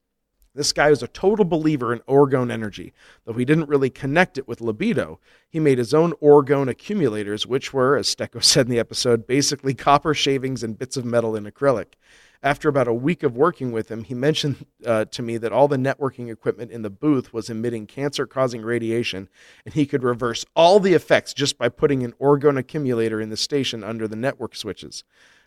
This 0.55 0.73
guy 0.73 0.91
was 0.91 1.03
a 1.03 1.09
total 1.09 1.45
believer 1.45 1.93
in 1.93 2.01
orgone 2.01 2.51
energy. 2.51 2.93
Though 3.25 3.35
he 3.35 3.45
didn't 3.45 3.69
really 3.69 3.91
connect 3.91 4.39
it 4.39 4.49
with 4.49 4.61
libido, 4.61 5.21
he 5.49 5.61
made 5.61 5.79
his 5.79 5.95
own 5.95 6.13
orgone 6.23 6.69
accumulators, 6.69 7.47
which 7.47 7.73
were, 7.73 7.97
as 7.97 8.15
Stecco 8.15 8.43
said 8.43 8.67
in 8.67 8.73
the 8.73 8.79
episode, 8.79 9.27
basically 9.27 9.75
copper 9.75 10.15
shavings 10.15 10.63
and 10.63 10.79
bits 10.79 10.97
of 10.97 11.05
metal 11.05 11.37
in 11.37 11.45
acrylic. 11.45 11.95
After 12.41 12.69
about 12.69 12.87
a 12.87 12.95
week 12.95 13.25
of 13.25 13.37
working 13.37 13.73
with 13.73 13.91
him, 13.91 14.05
he 14.05 14.15
mentioned 14.15 14.65
uh, 14.87 15.07
to 15.07 15.23
me 15.23 15.39
that 15.39 15.51
all 15.51 15.67
the 15.67 15.77
networking 15.77 16.31
equipment 16.31 16.71
in 16.71 16.83
the 16.83 16.91
booth 16.91 17.33
was 17.33 17.51
emitting 17.51 17.87
cancer 17.87 18.27
causing 18.27 18.63
radiation, 18.63 19.29
and 19.65 19.75
he 19.75 19.87
could 19.87 20.05
reverse 20.05 20.45
all 20.55 20.79
the 20.79 20.95
effects 20.95 21.35
just 21.35 21.59
by 21.59 21.69
putting 21.69 22.05
an 22.05 22.15
orgone 22.21 22.57
accumulator 22.57 23.21
in 23.21 23.31
the 23.31 23.37
station 23.37 23.83
under 23.83 24.07
the 24.07 24.15
network 24.15 24.55
switches. 24.55 25.03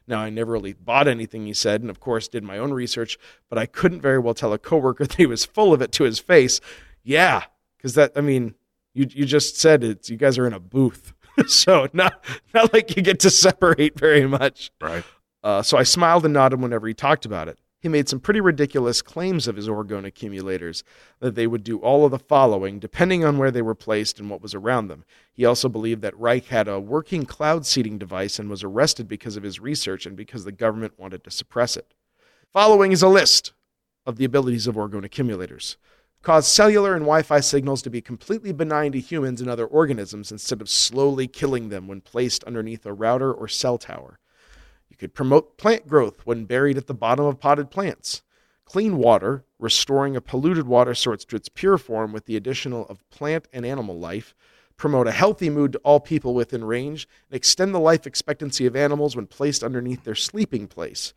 Now, 0.07 0.19
I 0.19 0.29
never 0.29 0.51
really 0.51 0.73
bought 0.73 1.07
anything 1.07 1.45
he 1.45 1.53
said, 1.53 1.81
and 1.81 1.89
of 1.89 1.99
course, 1.99 2.27
did 2.27 2.43
my 2.43 2.57
own 2.57 2.73
research, 2.73 3.17
but 3.49 3.57
I 3.57 3.65
couldn't 3.65 4.01
very 4.01 4.19
well 4.19 4.33
tell 4.33 4.53
a 4.53 4.57
coworker 4.57 5.05
that 5.07 5.15
he 5.15 5.25
was 5.25 5.45
full 5.45 5.73
of 5.73 5.81
it 5.81 5.91
to 5.93 6.03
his 6.03 6.19
face. 6.19 6.59
Yeah, 7.03 7.43
because 7.77 7.95
that, 7.95 8.11
I 8.15 8.21
mean, 8.21 8.55
you, 8.93 9.07
you 9.09 9.25
just 9.25 9.57
said 9.57 9.83
it, 9.83 10.09
you 10.09 10.17
guys 10.17 10.37
are 10.37 10.47
in 10.47 10.53
a 10.53 10.59
booth. 10.59 11.13
so, 11.47 11.87
not, 11.93 12.23
not 12.53 12.73
like 12.73 12.95
you 12.95 13.01
get 13.01 13.19
to 13.21 13.29
separate 13.29 13.97
very 13.97 14.27
much. 14.27 14.71
Right. 14.81 15.03
Uh, 15.43 15.61
so 15.61 15.77
I 15.77 15.83
smiled 15.83 16.25
and 16.25 16.33
nodded 16.33 16.61
whenever 16.61 16.87
he 16.87 16.93
talked 16.93 17.25
about 17.25 17.47
it. 17.47 17.57
He 17.81 17.89
made 17.89 18.07
some 18.07 18.19
pretty 18.19 18.41
ridiculous 18.41 19.01
claims 19.01 19.47
of 19.47 19.55
his 19.55 19.67
orgone 19.67 20.05
accumulators 20.05 20.83
that 21.19 21.33
they 21.33 21.47
would 21.47 21.63
do 21.63 21.79
all 21.79 22.05
of 22.05 22.11
the 22.11 22.19
following, 22.19 22.77
depending 22.77 23.25
on 23.25 23.39
where 23.39 23.49
they 23.49 23.63
were 23.63 23.73
placed 23.73 24.19
and 24.19 24.29
what 24.29 24.41
was 24.41 24.53
around 24.53 24.87
them. 24.87 25.03
He 25.33 25.45
also 25.45 25.67
believed 25.67 26.03
that 26.03 26.17
Reich 26.19 26.45
had 26.45 26.67
a 26.67 26.79
working 26.79 27.25
cloud 27.25 27.65
seeding 27.65 27.97
device 27.97 28.37
and 28.37 28.51
was 28.51 28.63
arrested 28.63 29.07
because 29.07 29.35
of 29.35 29.41
his 29.41 29.59
research 29.59 30.05
and 30.05 30.15
because 30.15 30.45
the 30.45 30.51
government 30.51 30.99
wanted 30.99 31.23
to 31.23 31.31
suppress 31.31 31.75
it. 31.75 31.95
Following 32.53 32.91
is 32.91 33.01
a 33.01 33.07
list 33.07 33.51
of 34.05 34.17
the 34.17 34.25
abilities 34.25 34.67
of 34.67 34.75
orgone 34.75 35.03
accumulators. 35.03 35.77
Cause 36.21 36.47
cellular 36.47 36.93
and 36.93 37.01
Wi 37.01 37.23
Fi 37.23 37.39
signals 37.39 37.81
to 37.81 37.89
be 37.89 37.99
completely 37.99 38.51
benign 38.51 38.91
to 38.91 38.99
humans 38.99 39.41
and 39.41 39.49
other 39.49 39.65
organisms 39.65 40.31
instead 40.31 40.61
of 40.61 40.69
slowly 40.69 41.27
killing 41.27 41.69
them 41.69 41.87
when 41.87 42.01
placed 42.01 42.43
underneath 42.43 42.85
a 42.85 42.93
router 42.93 43.33
or 43.33 43.47
cell 43.47 43.79
tower 43.79 44.19
could 45.01 45.15
promote 45.15 45.57
plant 45.57 45.87
growth 45.87 46.21
when 46.25 46.45
buried 46.45 46.77
at 46.77 46.85
the 46.85 46.93
bottom 46.93 47.25
of 47.25 47.39
potted 47.39 47.71
plants. 47.71 48.21
Clean 48.65 48.95
water, 48.95 49.43
restoring 49.57 50.15
a 50.15 50.21
polluted 50.21 50.67
water 50.67 50.93
source 50.93 51.25
to 51.25 51.35
its 51.35 51.49
pure 51.49 51.79
form 51.79 52.13
with 52.13 52.27
the 52.27 52.35
additional 52.35 52.85
of 52.85 53.09
plant 53.09 53.47
and 53.51 53.65
animal 53.65 53.97
life. 53.97 54.35
Promote 54.77 55.07
a 55.07 55.11
healthy 55.11 55.49
mood 55.49 55.71
to 55.71 55.79
all 55.79 55.99
people 55.99 56.35
within 56.35 56.63
range 56.63 57.07
and 57.31 57.35
extend 57.35 57.73
the 57.73 57.79
life 57.79 58.05
expectancy 58.05 58.67
of 58.67 58.75
animals 58.75 59.15
when 59.15 59.25
placed 59.25 59.63
underneath 59.63 60.03
their 60.03 60.13
sleeping 60.13 60.67
place. 60.67 61.15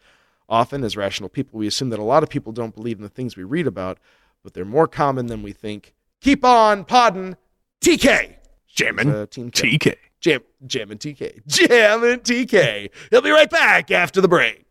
Often, 0.48 0.82
as 0.82 0.96
rational 0.96 1.28
people, 1.28 1.58
we 1.58 1.66
assume 1.66 1.90
that 1.90 1.98
a 1.98 2.02
lot 2.02 2.22
of 2.22 2.30
people 2.30 2.52
don't 2.52 2.74
believe 2.74 2.96
in 2.96 3.02
the 3.02 3.10
things 3.10 3.36
we 3.36 3.44
read 3.44 3.66
about, 3.66 3.98
but 4.42 4.54
they're 4.54 4.64
more 4.64 4.88
common 4.88 5.26
than 5.26 5.42
we 5.42 5.52
think. 5.52 5.92
Keep 6.22 6.42
on 6.42 6.86
podding, 6.86 7.36
TK. 7.82 8.36
Jammin' 8.66 9.10
Uh, 9.10 9.26
Team 9.26 9.50
TK. 9.50 9.94
Jam, 10.24 10.40
Jam 10.66 10.90
and 10.90 10.98
TK. 10.98 11.46
Jam 11.46 12.02
and 12.02 12.22
TK. 12.22 12.88
He'll 13.10 13.20
be 13.20 13.30
right 13.30 13.50
back 13.50 13.90
after 13.90 14.22
the 14.22 14.28
break. 14.28 14.64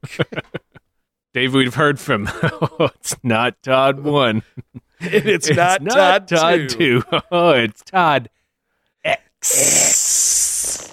Dave, 1.35 1.53
we've 1.53 1.75
heard 1.75 1.99
from. 1.99 2.27
Oh, 2.43 2.89
it's 2.95 3.15
not 3.23 3.61
Todd 3.61 3.99
one. 3.99 4.41
And 4.65 4.79
it's, 5.13 5.47
not, 5.51 5.85
Todd, 5.87 6.27
Todd 6.27 6.69
two. 6.69 7.01
two. 7.03 7.19
Oh, 7.31 7.51
it's 7.51 7.83
Todd 7.83 8.31
X. 9.05 10.89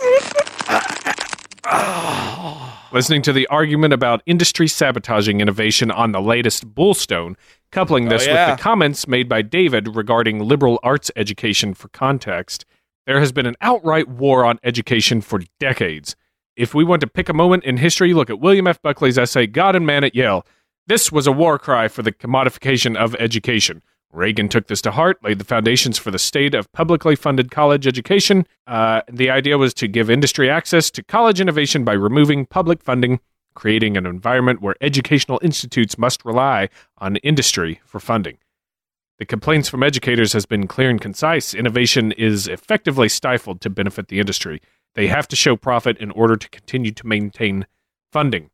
Listening 2.93 3.23
to 3.23 3.33
the 3.33 3.47
argument 3.47 3.95
about 3.95 4.23
industry 4.27 4.69
sabotaging 4.69 5.41
innovation 5.41 5.91
on 5.91 6.13
the 6.13 6.21
latest 6.21 6.75
Bullstone, 6.75 7.37
coupling 7.73 8.09
this 8.11 8.27
Oh, 8.27 8.31
yeah. 8.31 8.51
with 8.51 8.59
the 8.59 8.63
comments 8.63 9.09
made 9.09 9.27
by 9.29 9.41
David 9.41 9.97
regarding 9.97 10.41
liberal 10.41 10.79
arts 10.83 11.11
education 11.17 11.73
for 11.73 11.89
context, 11.89 12.67
there 13.07 13.21
has 13.21 13.33
been 13.33 13.47
an 13.47 13.57
outright 13.61 14.09
war 14.09 14.45
on 14.45 14.59
education 14.63 15.21
for 15.21 15.41
decades. 15.59 16.17
If 16.57 16.75
we 16.75 16.85
want 16.85 17.01
to 17.01 17.07
pick 17.07 17.29
a 17.29 17.35
moment 17.35 17.65
in 17.65 17.77
history, 17.77 18.13
look 18.13 18.31
at 18.31 18.41
William 18.41 18.67
F. 18.67 18.83
Buckley's 18.83 19.19
essay, 19.19 19.47
God 19.47 19.77
and 19.77 19.87
Man 19.87 20.05
at 20.05 20.15
Yale. 20.15 20.47
This 20.87 21.11
was 21.11 21.27
a 21.27 21.33
war 21.33 21.59
cry 21.59 21.89
for 21.89 22.03
the 22.03 22.13
commodification 22.13 22.97
of 22.97 23.15
education. 23.17 23.83
Reagan 24.13 24.49
took 24.49 24.67
this 24.67 24.83
to 24.83 24.91
heart, 24.91 25.23
laid 25.23 25.39
the 25.39 25.45
foundations 25.45 25.97
for 25.97 26.11
the 26.11 26.19
state 26.19 26.55
of 26.55 26.71
publicly 26.73 27.15
funded 27.15 27.51
college 27.51 27.87
education. 27.87 28.47
Uh, 28.67 29.03
the 29.11 29.31
idea 29.31 29.57
was 29.57 29.73
to 29.75 29.87
give 29.87 30.11
industry 30.11 30.51
access 30.51 30.91
to 30.91 31.03
college 31.03 31.41
innovation 31.41 31.85
by 31.85 31.93
removing 31.93 32.45
public 32.45 32.83
funding, 32.83 33.21
creating 33.55 33.97
an 33.97 34.07
environment 34.07 34.61
where 34.61 34.75
educational 34.81 35.39
institutes 35.43 35.97
must 35.97 36.25
rely 36.25 36.69
on 36.99 37.17
industry 37.17 37.81
for 37.85 38.01
funding. 38.01 38.39
The 39.21 39.27
complaints 39.27 39.69
from 39.69 39.83
educators 39.83 40.33
has 40.33 40.47
been 40.47 40.67
clear 40.67 40.89
and 40.89 40.99
concise. 40.99 41.53
Innovation 41.53 42.11
is 42.13 42.49
effectively 42.49 43.11
stifled 43.11 43.61
to 43.61 43.69
benefit 43.69 44.09
the 44.09 44.19
industry. 44.19 44.63
They 44.95 45.09
have 45.09 45.29
to 45.29 45.37
show 45.37 45.57
profit 45.57 45.99
in 45.99 46.11
order 46.13 46.37
to 46.37 46.49
continue 46.49 46.91
to 46.93 47.07
maintain 47.07 47.67
funding. 48.11 48.49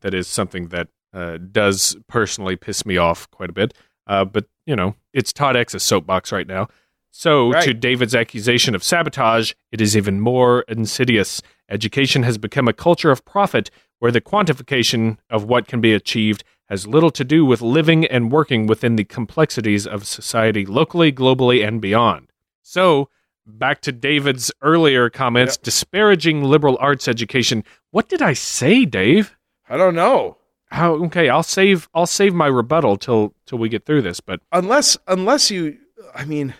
That 0.00 0.14
is 0.14 0.26
something 0.26 0.68
that 0.68 0.88
uh, 1.12 1.36
does 1.36 1.98
personally 2.08 2.56
piss 2.56 2.86
me 2.86 2.96
off 2.96 3.30
quite 3.30 3.50
a 3.50 3.52
bit. 3.52 3.74
Uh, 4.06 4.24
but 4.24 4.46
you 4.64 4.74
know, 4.74 4.94
it's 5.12 5.34
Todd 5.34 5.54
X's 5.54 5.82
soapbox 5.82 6.32
right 6.32 6.46
now. 6.46 6.68
So, 7.10 7.50
Right. 7.50 7.64
to 7.64 7.74
David's 7.74 8.14
accusation 8.14 8.74
of 8.74 8.82
sabotage, 8.82 9.52
it 9.70 9.82
is 9.82 9.98
even 9.98 10.20
more 10.20 10.62
insidious. 10.62 11.42
Education 11.68 12.22
has 12.22 12.38
become 12.38 12.68
a 12.68 12.72
culture 12.72 13.10
of 13.10 13.24
profit 13.26 13.70
where 13.98 14.12
the 14.12 14.22
quantification 14.22 15.18
of 15.28 15.44
what 15.44 15.68
can 15.68 15.82
be 15.82 15.92
achieved 15.92 16.42
has 16.68 16.86
little 16.86 17.10
to 17.12 17.24
do 17.24 17.44
with 17.44 17.62
living 17.62 18.04
and 18.04 18.32
working 18.32 18.66
within 18.66 18.96
the 18.96 19.04
complexities 19.04 19.86
of 19.86 20.06
society 20.06 20.66
locally, 20.66 21.12
globally, 21.12 21.66
and 21.66 21.80
beyond. 21.80 22.28
So, 22.62 23.08
back 23.46 23.80
to 23.82 23.92
David's 23.92 24.50
earlier 24.62 25.08
comments 25.08 25.56
disparaging 25.56 26.42
liberal 26.42 26.76
arts 26.80 27.06
education. 27.06 27.62
What 27.90 28.08
did 28.08 28.20
I 28.20 28.32
say, 28.32 28.84
Dave? 28.84 29.36
I 29.68 29.76
don't 29.76 29.94
know. 29.94 30.38
How 30.70 30.94
okay, 31.04 31.28
I'll 31.28 31.44
save 31.44 31.88
I'll 31.94 32.06
save 32.06 32.34
my 32.34 32.48
rebuttal 32.48 32.96
till 32.96 33.34
till 33.46 33.58
we 33.58 33.68
get 33.68 33.86
through 33.86 34.02
this, 34.02 34.20
but 34.20 34.40
Unless, 34.50 34.98
unless 35.06 35.48
you, 35.50 35.78
I 36.12 36.24
mean, 36.24 36.54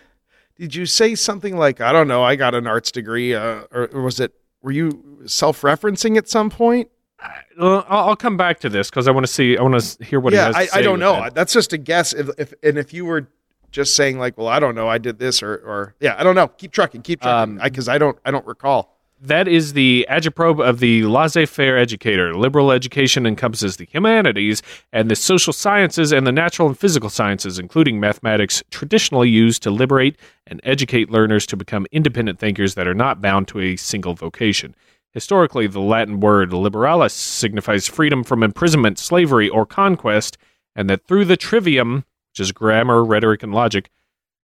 did 0.55 0.73
you 0.73 0.85
say 0.85 1.13
something 1.15 1.57
like, 1.57 1.81
I 1.81 1.91
don't 1.91 2.07
know, 2.07 2.23
I 2.23 2.35
got 2.35 2.55
an 2.55 2.67
arts 2.67 2.91
degree, 2.91 3.35
uh, 3.35 3.63
or, 3.71 3.89
or 3.91 4.01
was 4.01 4.19
it, 4.19 4.33
were 4.61 4.71
you 4.71 5.23
self 5.25 5.61
referencing 5.61 6.17
at 6.17 6.29
some 6.29 6.49
point? 6.49 6.89
I'll, 7.19 7.85
I'll 7.87 8.15
come 8.15 8.37
back 8.37 8.59
to 8.59 8.69
this 8.69 8.89
because 8.89 9.07
I 9.07 9.11
want 9.11 9.25
to 9.25 9.31
see 9.31 9.57
I 9.57 9.63
want 9.63 9.81
to 9.81 10.03
hear 10.03 10.19
what 10.19 10.33
he 10.33 10.37
yeah, 10.37 10.51
I, 10.53 10.67
I 10.73 10.81
don't 10.81 10.99
know. 10.99 11.13
that. 11.13 11.33
That's 11.33 11.53
just 11.53 11.73
a 11.73 11.77
guess. 11.77 12.13
If, 12.13 12.29
if, 12.37 12.53
and 12.61 12.77
if 12.77 12.93
you 12.93 13.05
were 13.05 13.27
just 13.71 13.95
saying 13.95 14.19
like, 14.19 14.37
well, 14.37 14.47
I 14.47 14.59
don't 14.59 14.75
know, 14.75 14.87
I 14.87 14.97
did 14.97 15.19
this 15.19 15.41
or, 15.43 15.55
or 15.55 15.95
yeah, 15.99 16.15
I 16.17 16.23
don't 16.23 16.35
know. 16.35 16.47
Keep 16.47 16.71
trucking, 16.71 17.01
keep 17.01 17.21
trucking. 17.21 17.57
Um, 17.57 17.63
Because 17.63 17.89
I 17.89 17.97
don't, 17.97 18.17
I 18.23 18.31
don't 18.31 18.45
recall. 18.45 18.93
That 19.19 19.47
is 19.47 19.73
the 19.73 20.05
agitprop 20.11 20.63
of 20.63 20.79
the 20.79 21.03
laissez-faire 21.05 21.75
educator. 21.75 22.35
Liberal 22.35 22.71
education 22.71 23.25
encompasses 23.25 23.77
the 23.77 23.85
humanities 23.85 24.61
and 24.93 25.09
the 25.09 25.15
social 25.15 25.53
sciences 25.53 26.11
and 26.11 26.27
the 26.27 26.31
natural 26.31 26.67
and 26.67 26.77
physical 26.77 27.09
sciences, 27.09 27.57
including 27.57 27.99
mathematics, 27.99 28.63
traditionally 28.69 29.27
used 29.27 29.63
to 29.63 29.71
liberate 29.71 30.17
and 30.45 30.61
educate 30.63 31.09
learners 31.09 31.47
to 31.47 31.57
become 31.57 31.87
independent 31.91 32.37
thinkers 32.37 32.75
that 32.75 32.87
are 32.87 32.93
not 32.93 33.19
bound 33.19 33.47
to 33.47 33.59
a 33.59 33.75
single 33.75 34.13
vocation. 34.13 34.75
Historically, 35.17 35.65
the 35.65 35.79
Latin 35.79 36.19
word 36.19 36.51
liberalis 36.51 37.09
signifies 37.09 37.87
freedom 37.87 38.23
from 38.23 38.43
imprisonment, 38.43 38.99
slavery, 38.99 39.49
or 39.49 39.65
conquest, 39.65 40.37
and 40.75 40.87
that 40.91 41.07
through 41.07 41.25
the 41.25 41.35
trivium, 41.35 42.05
which 42.29 42.39
is 42.39 42.51
grammar, 42.51 43.03
rhetoric, 43.03 43.41
and 43.41 43.51
logic, 43.51 43.89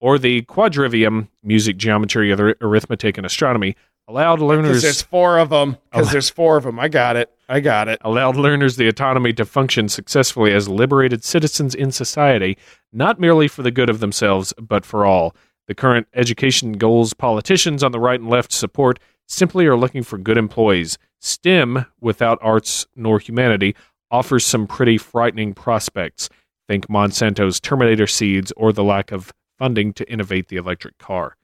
or 0.02 0.18
the 0.18 0.42
quadrivium, 0.42 1.28
music, 1.44 1.78
geometry, 1.78 2.34
ar- 2.34 2.56
arithmetic, 2.62 3.16
and 3.16 3.28
astronomy, 3.28 3.76
allowed 4.08 4.38
Because 4.38 4.48
learners 4.48 4.82
there's 4.82 5.04
four 5.04 5.38
of 5.38 5.50
them. 5.50 5.78
Because 5.92 6.12
there's 6.12 6.32
four 6.32 6.58
of 6.58 6.64
them. 6.64 6.80
I 6.80 6.88
got 6.88 7.16
it. 7.16 7.30
I 7.48 7.60
got 7.60 7.88
it. 7.88 8.00
allowed 8.02 8.36
learners 8.36 8.76
the 8.76 8.88
autonomy 8.88 9.34
to 9.34 9.46
function 9.46 9.88
successfully 9.88 10.52
as 10.52 10.68
liberated 10.68 11.24
citizens 11.24 11.76
in 11.76 11.92
society, 11.92 12.58
not 12.92 13.20
merely 13.20 13.48
for 13.48 13.62
the 13.62 13.70
good 13.70 13.92
of 13.92 14.00
themselves, 14.00 14.52
but 14.60 14.84
for 14.84 15.06
all. 15.06 15.36
The 15.68 15.76
current 15.76 16.08
education 16.16 16.74
goals 16.74 17.14
politicians 17.14 17.84
on 17.84 17.92
the 17.92 18.00
right 18.00 18.20
and 18.20 18.30
left 18.30 18.52
support 18.52 18.98
simply 19.28 19.66
are 19.66 19.76
looking 19.78 20.04
for 20.04 20.18
good 20.18 20.38
employees. 20.38 20.98
STEM, 21.20 21.86
without 22.00 22.38
arts 22.42 22.86
nor 22.96 23.20
humanity, 23.20 23.76
offers 24.12 24.46
some 24.46 24.68
pretty 24.68 24.98
frightening 24.98 25.54
prospects. 25.54 26.30
Think 26.68 26.88
Monsanto's 26.88 27.60
Terminator 27.60 28.08
seeds 28.08 28.52
or 28.58 28.72
the 28.72 28.84
lack 28.84 29.12
of 29.12 29.32
funding 29.58 29.94
to 29.94 30.10
innovate 30.12 30.48
the 30.50 30.58
electric 30.58 30.98
car. 30.98 31.36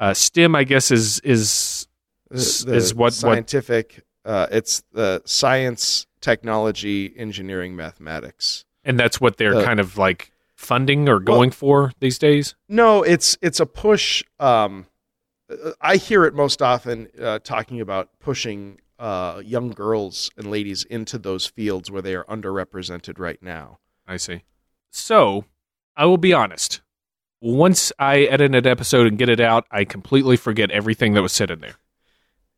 Uh, 0.00 0.12
STEM, 0.14 0.54
I 0.54 0.64
guess, 0.64 0.90
is 0.90 1.20
is 1.20 1.86
The- 2.30 2.36
is 2.38 2.64
the 2.90 2.94
what 2.96 3.04
what 3.04 3.12
scientific, 3.14 4.04
uh, 4.24 4.46
it's 4.50 4.82
the 4.92 5.22
science, 5.24 6.06
technology, 6.20 7.12
engineering, 7.16 7.76
mathematics. 7.76 8.64
and 8.84 8.98
that's 8.98 9.20
what 9.20 9.36
they're 9.36 9.56
Uh, 9.56 9.64
kind 9.64 9.78
of 9.80 9.96
like 9.98 10.32
funding 10.56 11.08
or 11.08 11.18
going 11.20 11.50
for 11.50 11.92
these 12.00 12.18
days. 12.18 12.54
No, 12.68 13.02
it's 13.02 13.36
it's 13.42 13.60
a 13.60 13.66
push. 13.66 14.24
Um, 14.40 14.86
I 15.80 15.96
hear 15.96 16.24
it 16.24 16.34
most 16.34 16.62
often 16.62 17.08
uh, 17.20 17.38
talking 17.40 17.80
about 17.80 18.10
pushing 18.20 18.78
uh, 18.98 19.42
young 19.44 19.70
girls 19.70 20.30
and 20.36 20.50
ladies 20.50 20.84
into 20.84 21.18
those 21.18 21.46
fields 21.46 21.90
where 21.90 22.02
they 22.02 22.14
are 22.14 22.24
underrepresented 22.24 23.18
right 23.18 23.42
now. 23.42 23.78
I 24.06 24.16
see. 24.16 24.42
So, 24.90 25.44
I 25.96 26.06
will 26.06 26.18
be 26.18 26.32
honest. 26.32 26.80
Once 27.40 27.92
I 27.98 28.20
edit 28.20 28.54
an 28.54 28.66
episode 28.66 29.06
and 29.06 29.18
get 29.18 29.28
it 29.28 29.40
out, 29.40 29.66
I 29.70 29.84
completely 29.84 30.36
forget 30.36 30.70
everything 30.70 31.14
that 31.14 31.22
was 31.22 31.32
said 31.32 31.50
in 31.50 31.60
there 31.60 31.74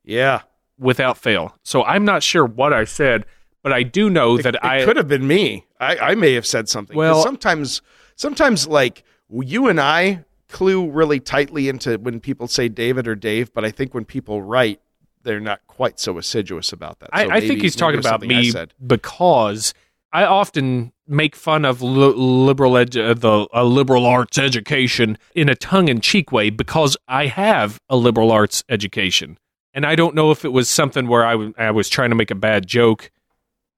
Yeah, 0.05 0.43
without 0.79 1.16
fail. 1.16 1.57
So, 1.62 1.83
I'm 1.85 2.05
not 2.05 2.23
sure 2.23 2.45
what 2.45 2.73
I 2.73 2.85
said, 2.85 3.25
but 3.62 3.73
I 3.73 3.83
do 3.83 4.11
know 4.11 4.37
it, 4.37 4.43
that 4.43 4.57
it 4.57 4.65
I 4.65 4.85
could 4.85 4.97
have 4.97 5.09
been 5.09 5.27
me. 5.27 5.66
I, 5.81 5.97
I 5.97 6.15
may 6.15 6.35
have 6.35 6.47
said 6.47 6.69
something. 6.69 6.97
Well- 6.97 7.23
sometimes, 7.23 7.81
sometimes 8.16 8.66
like 8.69 9.03
you 9.31 9.69
and 9.69 9.81
I 9.81 10.25
clue 10.59 10.89
really 10.90 11.20
tightly 11.20 11.68
into 11.68 11.98
when 11.98 12.20
people 12.20 12.47
say 12.48 12.68
David 12.68 13.06
or 13.06 13.14
Dave, 13.14 13.52
but 13.52 13.64
I 13.64 13.70
think 13.70 13.93
when 13.93 14.05
people 14.05 14.40
write, 14.43 14.81
they're 15.24 15.40
not 15.40 15.60
quite 15.66 15.98
so 15.98 16.16
assiduous 16.16 16.72
about 16.72 17.01
that. 17.01 17.10
I, 17.12 17.24
So 17.24 17.31
I 17.31 17.40
think 17.40 17.48
maybe- 17.51 17.60
he's 17.62 17.76
talking 17.76 17.98
about 18.01 18.22
I 18.22 18.26
me 18.26 18.52
because 18.86 19.74
I 20.12 20.24
often 20.24 20.93
make 21.09 21.35
fun 21.35 21.64
of 21.64 21.82
li- 21.82 22.14
liberal 22.14 22.72
edu- 22.72 23.10
uh, 23.10 23.14
the 23.14 23.48
uh, 23.52 23.64
liberal 23.64 24.06
arts 24.06 24.39
education 24.39 25.18
in 25.35 25.48
a 25.48 25.55
tongue-in-cheek 25.56 26.31
way 26.31 26.51
because 26.51 26.97
I 27.09 27.26
have 27.26 27.78
a 27.90 27.97
liberal 27.97 28.31
arts 28.31 28.62
education, 28.68 29.39
and 29.74 29.85
I 29.85 29.97
don't 29.97 30.14
know 30.14 30.31
if 30.31 30.44
it 30.44 30.52
was 30.52 30.68
something 30.68 31.09
where 31.09 31.26
I, 31.26 31.32
w- 31.32 31.55
I 31.59 31.72
was 31.72 31.89
trying 31.89 32.10
to 32.10 32.16
make 32.16 32.31
a 32.31 32.35
bad 32.36 32.66
joke, 32.66 33.10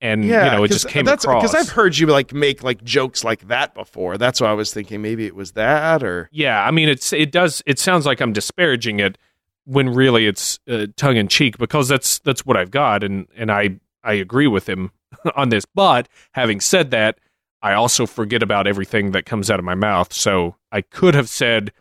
and 0.01 0.25
you 0.25 0.31
know 0.31 0.65
it 0.65 0.69
just 0.69 0.89
came 0.89 1.05
that's 1.05 1.25
across. 1.25 1.43
because 1.43 1.55
I've 1.55 1.73
heard 1.75 1.97
you 1.97 2.07
like 2.07 2.33
make 2.33 2.63
like 2.63 2.85
jokes 2.85 3.25
like 3.25 3.49
that 3.49 3.75
before. 3.75 4.19
That's 4.19 4.41
why 4.41 4.49
I 4.49 4.53
was 4.53 4.73
thinking 4.73 5.01
maybe 5.03 5.27
it 5.27 5.35
was 5.35 5.53
that 5.53 6.03
or 6.03 6.29
Yeah, 6.33 6.63
I 6.65 6.71
mean, 6.71 6.89
it's 6.89 7.13
it 7.13 7.33
does. 7.33 7.63
It 7.67 7.79
sounds 7.79 8.07
like 8.07 8.21
I'm 8.21 8.33
disparaging 8.33 9.01
it 9.01 9.19
when 9.65 9.89
really 9.89 10.27
it's 10.27 10.59
uh, 10.69 10.87
tongue 10.97 11.17
in 11.17 11.29
cheek 11.29 11.59
because 11.59 11.89
that's 11.89 12.19
that's 12.21 12.45
what 12.45 12.57
I've 12.57 12.71
got, 12.71 13.03
and 13.03 13.27
and 13.37 13.51
I 13.51 13.81
I 14.05 14.15
agree 14.15 14.47
with 14.47 14.69
him 14.69 14.91
on 15.37 15.49
this. 15.49 15.65
But 15.65 16.09
having 16.33 16.61
said 16.61 16.91
that, 16.91 17.19
I 17.63 17.73
also 17.73 18.07
forget 18.07 18.43
about 18.43 18.67
everything 18.67 19.13
that 19.13 19.27
comes 19.27 19.51
out 19.51 19.59
of 19.59 19.65
my 19.65 19.75
mouth. 19.75 20.13
So 20.13 20.57
I 20.71 20.83
could 20.83 21.15
have 21.15 21.29
said, 21.29 21.73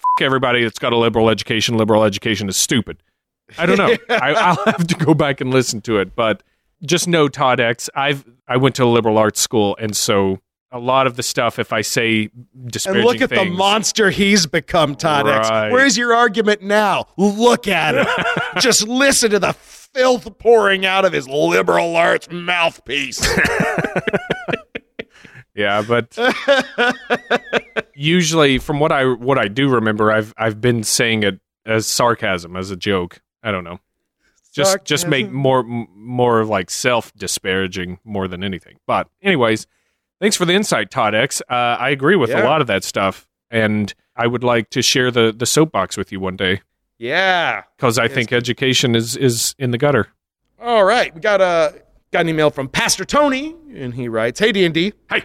"F- 0.00 0.24
everybody 0.24 0.62
that's 0.64 0.78
got 0.78 0.92
a 0.92 0.96
liberal 0.96 1.28
education. 1.30 1.76
Liberal 1.76 2.02
education 2.04 2.48
is 2.48 2.56
stupid." 2.56 3.02
I 3.56 3.66
don't 3.66 3.78
know. 3.78 3.96
I, 4.10 4.32
I'll 4.34 4.64
have 4.64 4.86
to 4.86 4.94
go 4.94 5.14
back 5.14 5.40
and 5.40 5.50
listen 5.50 5.80
to 5.82 5.98
it, 5.98 6.16
but 6.16 6.42
just 6.84 7.08
know, 7.08 7.28
Todd 7.28 7.60
X. 7.60 7.88
I've 7.94 8.24
I 8.46 8.56
went 8.56 8.74
to 8.76 8.84
a 8.84 8.86
liberal 8.86 9.18
arts 9.18 9.40
school, 9.40 9.76
and 9.80 9.96
so. 9.96 10.40
A 10.70 10.78
lot 10.78 11.06
of 11.06 11.16
the 11.16 11.22
stuff, 11.22 11.58
if 11.58 11.72
I 11.72 11.80
say 11.80 12.28
and 12.86 13.00
look 13.02 13.22
at 13.22 13.30
the 13.30 13.46
monster 13.46 14.10
he's 14.10 14.44
become, 14.44 14.96
Todd 14.96 15.26
X. 15.26 15.48
Where's 15.72 15.96
your 15.96 16.12
argument 16.12 16.60
now? 16.60 17.06
Look 17.16 17.66
at 17.66 17.94
him. 17.94 18.06
Just 18.60 18.86
listen 18.86 19.30
to 19.30 19.38
the 19.38 19.54
filth 19.54 20.36
pouring 20.36 20.84
out 20.84 21.06
of 21.06 21.14
his 21.14 21.26
liberal 21.26 21.96
arts 21.96 22.28
mouthpiece. 22.30 23.26
Yeah, 25.58 25.82
but 25.82 26.16
usually, 27.94 28.58
from 28.58 28.78
what 28.78 28.92
I 28.92 29.06
what 29.06 29.38
I 29.38 29.48
do 29.48 29.68
remember, 29.68 30.12
I've 30.12 30.32
I've 30.38 30.60
been 30.60 30.84
saying 30.84 31.24
it 31.24 31.40
as 31.66 31.84
sarcasm, 31.88 32.54
as 32.54 32.70
a 32.70 32.76
joke. 32.76 33.20
I 33.42 33.50
don't 33.50 33.64
know. 33.64 33.80
Just 34.64 34.84
just 34.84 35.08
make 35.08 35.30
more 35.30 35.62
more 35.62 36.44
like 36.44 36.70
self 36.70 37.12
disparaging 37.14 37.98
more 38.04 38.28
than 38.28 38.42
anything. 38.44 38.76
But 38.86 39.08
anyways, 39.22 39.66
thanks 40.20 40.36
for 40.36 40.44
the 40.44 40.52
insight, 40.54 40.90
Todd 40.90 41.14
X. 41.14 41.40
Uh, 41.48 41.54
I 41.54 41.90
agree 41.90 42.16
with 42.16 42.30
a 42.30 42.42
lot 42.42 42.60
of 42.60 42.66
that 42.66 42.84
stuff, 42.84 43.28
and 43.50 43.94
I 44.16 44.26
would 44.26 44.44
like 44.44 44.70
to 44.70 44.82
share 44.82 45.10
the 45.10 45.34
the 45.36 45.46
soapbox 45.46 45.96
with 45.96 46.10
you 46.12 46.20
one 46.20 46.36
day 46.36 46.62
yeah. 46.98 47.62
because 47.76 47.98
I 47.98 48.04
Yes. 48.04 48.12
think 48.14 48.32
education 48.32 48.94
is 48.94 49.16
is 49.16 49.54
in 49.58 49.70
the 49.70 49.78
gutter. 49.78 50.08
All 50.60 50.84
right, 50.84 51.14
we 51.14 51.20
got 51.20 51.40
a 51.40 51.82
got 52.10 52.20
an 52.22 52.28
email 52.28 52.50
from 52.50 52.68
Pastor 52.68 53.04
Tony, 53.04 53.54
and 53.74 53.94
he 53.94 54.08
writes, 54.08 54.40
"Hey 54.40 54.50
D 54.52 54.64
and 54.64 54.74
D, 54.74 54.92
Hi. 55.10 55.22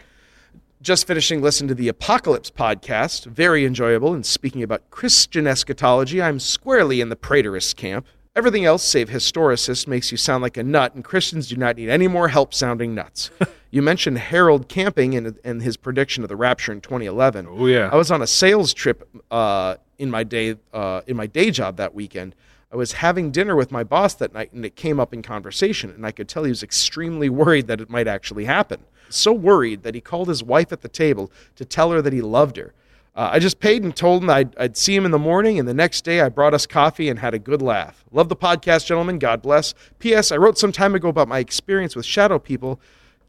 just 0.81 1.07
finishing 1.07 1.41
listening 1.41 1.69
to 1.69 1.76
the 1.76 1.88
Apocalypse 1.88 2.51
podcast, 2.51 3.26
very 3.26 3.65
enjoyable. 3.65 4.14
And 4.14 4.23
speaking 4.26 4.61
about 4.61 4.89
Christian 4.91 5.47
eschatology, 5.47 6.22
I'm 6.22 6.39
squarely 6.39 7.01
in 7.01 7.10
the 7.10 7.15
preterist 7.15 7.77
camp. 7.77 8.05
Everything 8.35 8.65
else, 8.65 8.81
save 8.81 9.11
historicist, 9.11 9.88
makes 9.88 10.11
you 10.11 10.18
sound 10.18 10.41
like 10.41 10.57
a 10.57 10.64
nut, 10.64 10.95
and 10.95 11.03
Christians 11.03 11.47
do 11.47 11.55
not 11.55 11.76
need 11.77 11.88
any 11.88 12.07
more 12.07 12.30
help 12.30 12.51
sounding 12.51 12.95
nuts. 12.95 13.30
you 13.69 13.84
mentioned 13.84 14.18
Harold 14.18 14.68
Camping 14.68 15.14
and, 15.15 15.38
and 15.43 15.61
his 15.61 15.77
prediction 15.77 16.23
of 16.23 16.30
the 16.30 16.35
rapture 16.35 16.72
in 16.72 16.81
2011. 16.81 17.47
Oh 17.47 17.68
yeah, 17.68 17.91
I 17.91 17.95
was 17.95 18.10
on 18.10 18.23
a 18.23 18.27
sales 18.27 18.73
trip 18.73 19.07
uh, 19.30 19.76
in 19.99 20.10
my 20.10 20.23
day 20.23 20.55
uh, 20.73 21.01
in 21.05 21.15
my 21.15 21.27
day 21.27 21.51
job 21.51 21.77
that 21.77 21.93
weekend. 21.93 22.34
I 22.72 22.76
was 22.76 22.93
having 22.93 23.30
dinner 23.30 23.55
with 23.55 23.72
my 23.72 23.84
boss 23.84 24.15
that 24.15 24.34
night, 24.34 24.51
and 24.51 24.65
it 24.65 24.76
came 24.76 24.99
up 24.99 25.14
in 25.14 25.22
conversation, 25.22 25.91
and 25.91 26.03
I 26.03 26.11
could 26.11 26.27
tell 26.27 26.43
he 26.43 26.49
was 26.49 26.64
extremely 26.64 27.30
worried 27.30 27.68
that 27.68 27.81
it 27.81 27.89
might 27.91 28.07
actually 28.07 28.45
happen. 28.45 28.80
So 29.10 29.31
worried 29.31 29.84
that 29.84 29.93
he 29.93 30.01
called 30.01 30.27
his 30.27 30.43
wife 30.43 30.72
at 30.72 30.81
the 30.81 30.89
table 30.89 31.31
to 31.55 31.65
tell 31.65 31.91
her 31.91 32.01
that 32.01 32.14
he 32.14 32.22
loved 32.23 32.57
her. 32.57 32.73
Uh, 33.15 33.30
I 33.34 33.40
just 33.40 33.60
paid 33.60 33.84
and 33.84 33.95
told 33.95 34.23
him 34.23 34.30
I'd, 34.31 34.57
I'd 34.57 34.76
see 34.76 34.95
him 34.95 35.06
in 35.06 35.11
the 35.11 35.19
morning, 35.19 35.60
and 35.60 35.68
the 35.68 35.73
next 35.73 36.03
day 36.03 36.22
I 36.22 36.30
brought 36.30 36.53
us 36.56 36.65
coffee 36.65 37.10
and 37.10 37.19
had 37.19 37.34
a 37.35 37.40
good 37.40 37.61
laugh. 37.61 38.03
Love 38.11 38.27
the 38.27 38.35
podcast, 38.35 38.88
gentlemen. 38.88 39.19
God 39.19 39.41
bless. 39.44 39.76
P.S. 39.99 40.31
I 40.31 40.38
wrote 40.38 40.57
some 40.57 40.72
time 40.72 40.95
ago 40.95 41.10
about 41.10 41.27
my 41.27 41.38
experience 41.40 41.95
with 41.95 42.06
shadow 42.06 42.40
people. 42.40 42.80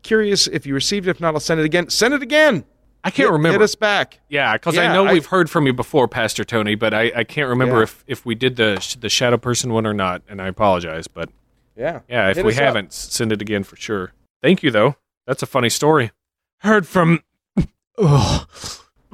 Curious 0.02 0.47
if 0.47 0.65
you 0.66 0.73
received 0.74 1.06
it. 1.06 1.11
If 1.11 1.20
not, 1.20 1.35
I'll 1.35 1.40
send 1.40 1.61
it 1.61 1.66
again. 1.66 1.90
Send 1.90 2.15
it 2.15 2.23
again. 2.23 2.65
I 3.06 3.11
can't 3.11 3.27
Hit- 3.28 3.32
remember. 3.32 3.59
Hit 3.59 3.65
us 3.65 3.74
back. 3.74 4.20
Yeah, 4.31 4.55
because 4.55 4.78
I 4.78 4.90
know 4.90 5.05
I- 5.06 5.12
we've 5.12 5.27
heard 5.27 5.51
from 5.51 5.66
you 5.66 5.74
before, 5.74 6.09
Pastor 6.09 6.44
Tony, 6.44 6.74
but 6.77 6.94
I, 6.94 7.12
I 7.15 7.24
can't 7.24 7.51
remember 7.51 7.77
Yeah. 7.77 7.82
if, 7.82 8.05
if 8.06 8.24
we 8.27 8.35
did 8.35 8.56
the 8.56 8.97
the 8.98 9.11
shadow 9.11 9.36
person 9.36 9.70
one 9.74 9.86
or 9.86 9.93
not, 9.93 10.23
and 10.28 10.40
I 10.40 10.47
apologize. 10.48 11.06
But 11.09 11.28
Yeah. 11.77 12.01
yeah, 12.09 12.31
if 12.31 12.36
Hit 12.36 12.47
we 12.47 12.55
haven't, 12.55 12.86
s- 12.86 13.09
send 13.12 13.32
it 13.32 13.43
again 13.43 13.65
for 13.65 13.77
sure. 13.77 14.12
Thank 14.43 14.62
you, 14.62 14.70
though. 14.70 14.97
That's 15.27 15.43
a 15.43 15.47
funny 15.47 15.69
story. 15.69 16.12
Heard 16.61 16.86
from 16.86 17.20
oh, 17.98 18.47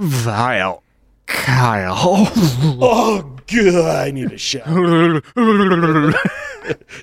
Vile 0.01 0.82
Kyle. 1.27 2.32
Oh, 2.82 3.36
good. 3.47 3.74
I 3.74 4.10
need 4.10 4.32
a 4.32 4.39
shower. 4.39 5.20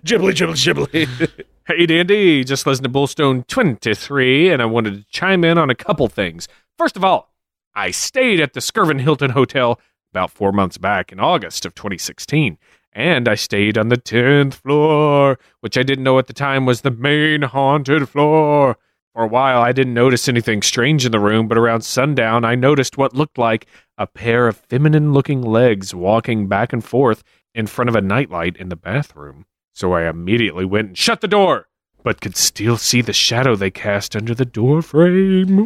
Ghibli, 0.04 0.34
ghibli, 0.34 0.56
ghibli. 0.56 1.46
Hey, 1.68 1.86
Dandy, 1.86 2.44
just 2.44 2.66
listened 2.66 2.86
to 2.86 2.90
Bullstone 2.90 3.46
23, 3.46 4.50
and 4.50 4.62
I 4.62 4.66
wanted 4.66 4.96
to 4.96 5.06
chime 5.12 5.44
in 5.44 5.58
on 5.60 5.70
a 5.70 5.76
couple 5.76 6.08
things. 6.08 6.48
First 6.78 6.96
of 6.96 7.04
all, 7.04 7.34
I 7.76 7.92
stayed 7.92 8.40
at 8.40 8.54
the 8.54 8.62
Skirvin 8.62 9.02
Hilton 9.02 9.32
Hotel 9.32 9.80
about 10.12 10.32
four 10.32 10.52
months 10.52 10.78
back 10.78 11.12
in 11.12 11.20
August 11.20 11.66
of 11.66 11.76
2016, 11.76 12.58
and 12.94 13.28
I 13.28 13.36
stayed 13.36 13.78
on 13.78 13.90
the 13.90 13.98
10th 13.98 14.56
floor, 14.56 15.38
which 15.60 15.78
I 15.78 15.84
didn't 15.84 16.04
know 16.04 16.18
at 16.18 16.28
the 16.28 16.34
time 16.34 16.66
was 16.66 16.82
the 16.82 16.92
main 16.92 17.44
haunted 17.44 18.10
floor. 18.10 18.78
For 19.18 19.24
a 19.24 19.28
while, 19.28 19.64
I 19.64 19.72
didn't 19.72 19.96
notice 19.96 20.30
anything 20.30 20.62
strange 20.62 21.04
in 21.04 21.12
the 21.12 21.20
room, 21.20 21.48
but 21.48 21.58
around 21.58 21.82
sundown, 21.82 22.46
I 22.46 22.54
noticed 22.54 23.00
what 23.00 23.16
looked 23.16 23.40
like 23.40 23.66
a 23.98 24.06
pair 24.06 24.48
of 24.48 24.58
feminine 24.58 25.12
looking 25.12 25.42
legs 25.42 25.96
walking 25.96 26.48
back 26.48 26.72
and 26.72 26.86
forth 26.86 27.24
in 27.56 27.66
front 27.66 27.90
of 27.90 27.96
a 27.96 28.02
nightlight 28.02 28.56
in 28.58 28.70
the 28.70 28.76
bathroom. 28.76 29.48
So 29.74 29.94
I 29.94 30.08
immediately 30.08 30.66
went 30.66 30.90
and 30.90 30.98
shut 31.00 31.22
the 31.22 31.28
door, 31.28 31.68
but 32.04 32.22
could 32.22 32.38
still 32.38 32.78
see 32.78 33.02
the 33.02 33.12
shadow 33.12 33.56
they 33.56 33.72
cast 33.72 34.16
under 34.16 34.36
the 34.36 34.46
door 34.46 34.84
frame. 34.84 35.58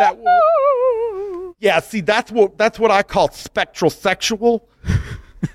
That 0.00 0.18
Yeah, 1.60 1.80
see, 1.80 2.02
that's 2.02 2.30
what 2.30 2.58
that's 2.58 2.78
what 2.78 2.90
I 2.90 3.02
call 3.02 3.30
spectral 3.30 3.90
sexual. 3.90 4.68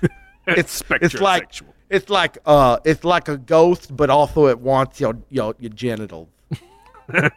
It's 0.48 0.82
it's 0.90 1.20
like 1.20 1.52
Spectrosexual. 1.52 1.72
it's 1.90 2.10
like 2.10 2.38
uh 2.44 2.78
it's 2.84 3.04
like 3.04 3.28
a 3.28 3.38
ghost, 3.38 3.96
but 3.96 4.10
also 4.10 4.48
it 4.48 4.58
wants 4.58 5.00
your 5.00 5.16
your, 5.30 5.54
your 5.60 5.70
genitals. 5.70 6.28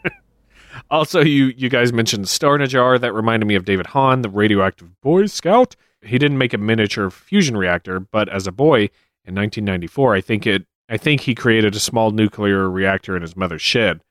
Also, 0.92 1.22
you 1.22 1.48
you 1.58 1.70
guys 1.70 1.92
mentioned 1.92 2.30
Star 2.30 2.56
in 2.56 2.62
a 2.62 2.68
Jar. 2.68 2.98
That 3.00 3.12
reminded 3.12 3.46
me 3.48 3.56
of 3.56 3.66
David 3.66 3.88
Hahn, 3.88 4.22
the 4.22 4.30
radioactive 4.30 5.02
Boy 5.02 5.26
Scout. 5.26 5.76
He 6.02 6.18
didn't 6.20 6.38
make 6.38 6.54
a 6.54 6.58
miniature 6.58 7.10
fusion 7.10 7.58
reactor, 7.58 8.00
but 8.00 8.30
as 8.30 8.46
a 8.48 8.52
boy 8.52 8.82
in 9.26 9.34
1994, 9.36 10.16
I 10.16 10.22
think 10.22 10.46
it. 10.48 10.66
I 10.88 10.96
think 10.98 11.22
he 11.22 11.36
created 11.36 11.76
a 11.76 11.80
small 11.80 12.12
nuclear 12.12 12.70
reactor 12.70 13.16
in 13.16 13.22
his 13.22 13.36
mother's 13.36 13.62
shed. 13.62 14.02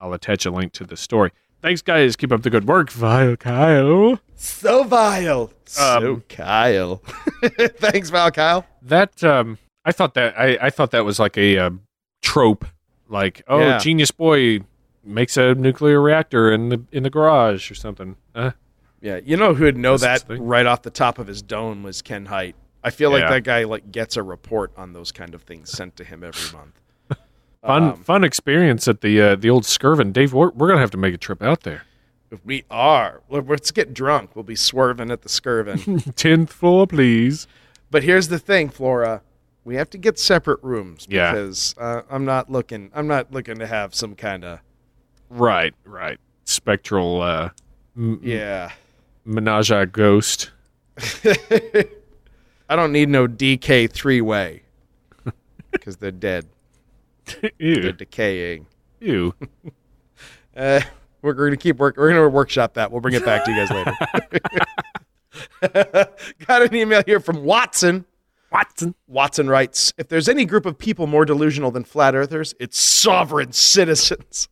I'll 0.00 0.12
attach 0.12 0.44
a 0.44 0.50
link 0.50 0.72
to 0.74 0.84
the 0.84 0.96
story. 0.96 1.30
Thanks, 1.62 1.80
guys. 1.82 2.16
Keep 2.16 2.32
up 2.32 2.42
the 2.42 2.50
good 2.50 2.66
work, 2.66 2.90
Vile 2.90 3.36
Kyle. 3.36 4.18
So 4.34 4.84
vile. 4.84 5.50
so 5.64 6.14
Um, 6.16 6.24
Kyle. 6.28 6.96
Thanks, 7.58 8.10
Val 8.10 8.30
Kyle. 8.32 8.66
That 8.82 9.22
um, 9.24 9.56
I 9.84 9.92
thought 9.92 10.14
that 10.14 10.38
I, 10.38 10.58
I 10.60 10.70
thought 10.70 10.90
that 10.90 11.04
was 11.04 11.18
like 11.18 11.38
a 11.38 11.56
uh, 11.58 11.70
trope, 12.22 12.66
like 13.08 13.42
oh, 13.48 13.60
Yeah. 13.60 13.78
genius 13.78 14.10
boy 14.10 14.60
makes 15.04 15.36
a 15.36 15.54
nuclear 15.54 16.00
reactor 16.00 16.52
in 16.52 16.68
the 16.68 16.82
in 16.92 17.02
the 17.02 17.10
garage 17.10 17.70
or 17.70 17.74
something. 17.74 18.16
Uh, 18.34 18.52
Yeah, 19.00 19.20
you 19.24 19.36
know 19.36 19.54
who 19.54 19.64
would 19.64 19.76
know 19.76 19.96
that 19.98 20.24
right 20.28 20.66
off 20.66 20.82
the 20.82 20.90
top 20.90 21.18
of 21.18 21.26
his 21.26 21.40
dome 21.42 21.82
was 21.82 22.02
Ken 22.02 22.26
Hite. 22.26 22.56
I 22.82 22.90
feel 22.90 23.10
like 23.10 23.22
Yeah. 23.22 23.30
that 23.30 23.44
guy 23.44 23.64
like 23.64 23.90
gets 23.92 24.16
a 24.16 24.22
report 24.22 24.72
on 24.76 24.92
those 24.92 25.12
kind 25.12 25.34
of 25.34 25.42
things 25.42 25.70
sent 25.70 25.96
to 25.96 26.04
him 26.04 26.22
every 26.24 26.56
month. 26.56 26.80
fun 27.62 27.82
Um, 27.82 28.02
fun 28.04 28.24
experience 28.24 28.86
at 28.88 29.00
the 29.00 29.20
uh, 29.20 29.36
the 29.36 29.50
old 29.50 29.64
Skirvin. 29.64 30.12
Dave, 30.12 30.32
we're, 30.32 30.50
we're 30.50 30.68
gonna 30.68 30.80
have 30.80 30.90
to 30.92 30.98
make 30.98 31.14
a 31.14 31.18
trip 31.18 31.42
out 31.42 31.62
there. 31.62 31.82
If 32.30 32.44
We 32.44 32.64
are. 32.70 33.22
Let's 33.30 33.70
get 33.70 33.94
drunk. 33.94 34.36
We'll 34.36 34.42
be 34.42 34.54
swerving 34.56 35.10
at 35.10 35.22
the 35.22 35.28
Skirvin. 35.30 36.14
Tenth 36.16 36.52
floor, 36.52 36.86
please. 36.86 37.46
but 37.90 38.02
here's 38.02 38.28
the 38.28 38.38
thing, 38.38 38.68
Flora. 38.68 39.22
We 39.64 39.76
have 39.76 39.88
to 39.90 39.98
get 39.98 40.18
separate 40.18 40.62
rooms 40.62 41.06
Yeah. 41.10 41.32
because 41.32 41.74
uh, 41.78 42.02
I'm 42.10 42.24
not 42.26 42.50
looking. 42.50 42.90
I'm 42.94 43.06
not 43.06 43.32
looking 43.32 43.58
to 43.60 43.66
have 43.66 43.94
some 43.94 44.14
kind 44.14 44.44
of 44.44 44.60
Right, 45.30 45.74
right. 45.84 46.18
Spectral 46.44 47.22
uh, 47.22 47.50
m- 47.96 48.20
yeah. 48.22 48.72
menage 49.24 49.70
a 49.70 49.86
ghost. 49.86 50.50
I 52.70 52.76
don't 52.76 52.92
need 52.92 53.08
no 53.08 53.26
DK 53.26 53.90
three 53.90 54.20
way 54.20 54.62
because 55.70 55.96
they're 55.98 56.10
dead. 56.10 56.46
They're 57.58 57.92
decaying. 57.92 58.66
ew. 59.00 59.34
Uh, 60.56 60.80
we're 61.22 61.34
going 61.34 61.52
to 61.52 61.56
keep 61.56 61.76
work. 61.76 61.96
We're 61.96 62.08
going 62.12 62.20
to 62.20 62.28
workshop 62.28 62.74
that. 62.74 62.90
We'll 62.90 63.00
bring 63.00 63.14
it 63.14 63.24
back 63.24 63.44
to 63.44 63.52
you 63.52 63.64
guys 63.64 63.70
later. 65.62 66.10
Got 66.48 66.62
an 66.62 66.74
email 66.74 67.00
here 67.06 67.20
from 67.20 67.44
Watson. 67.44 68.04
Watson. 68.50 68.96
Watson 69.06 69.48
writes 69.48 69.92
If 69.98 70.08
there's 70.08 70.28
any 70.28 70.44
group 70.44 70.66
of 70.66 70.76
people 70.76 71.06
more 71.06 71.24
delusional 71.24 71.70
than 71.70 71.84
flat 71.84 72.16
earthers, 72.16 72.54
it's 72.58 72.76
sovereign 72.76 73.52
citizens. 73.52 74.48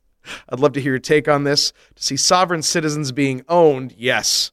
I'd 0.49 0.59
love 0.59 0.73
to 0.73 0.81
hear 0.81 0.93
your 0.93 0.99
take 0.99 1.27
on 1.27 1.43
this. 1.43 1.71
To 1.95 2.03
see 2.03 2.17
sovereign 2.17 2.61
citizens 2.61 3.11
being 3.11 3.43
owned, 3.47 3.93
yes. 3.97 4.51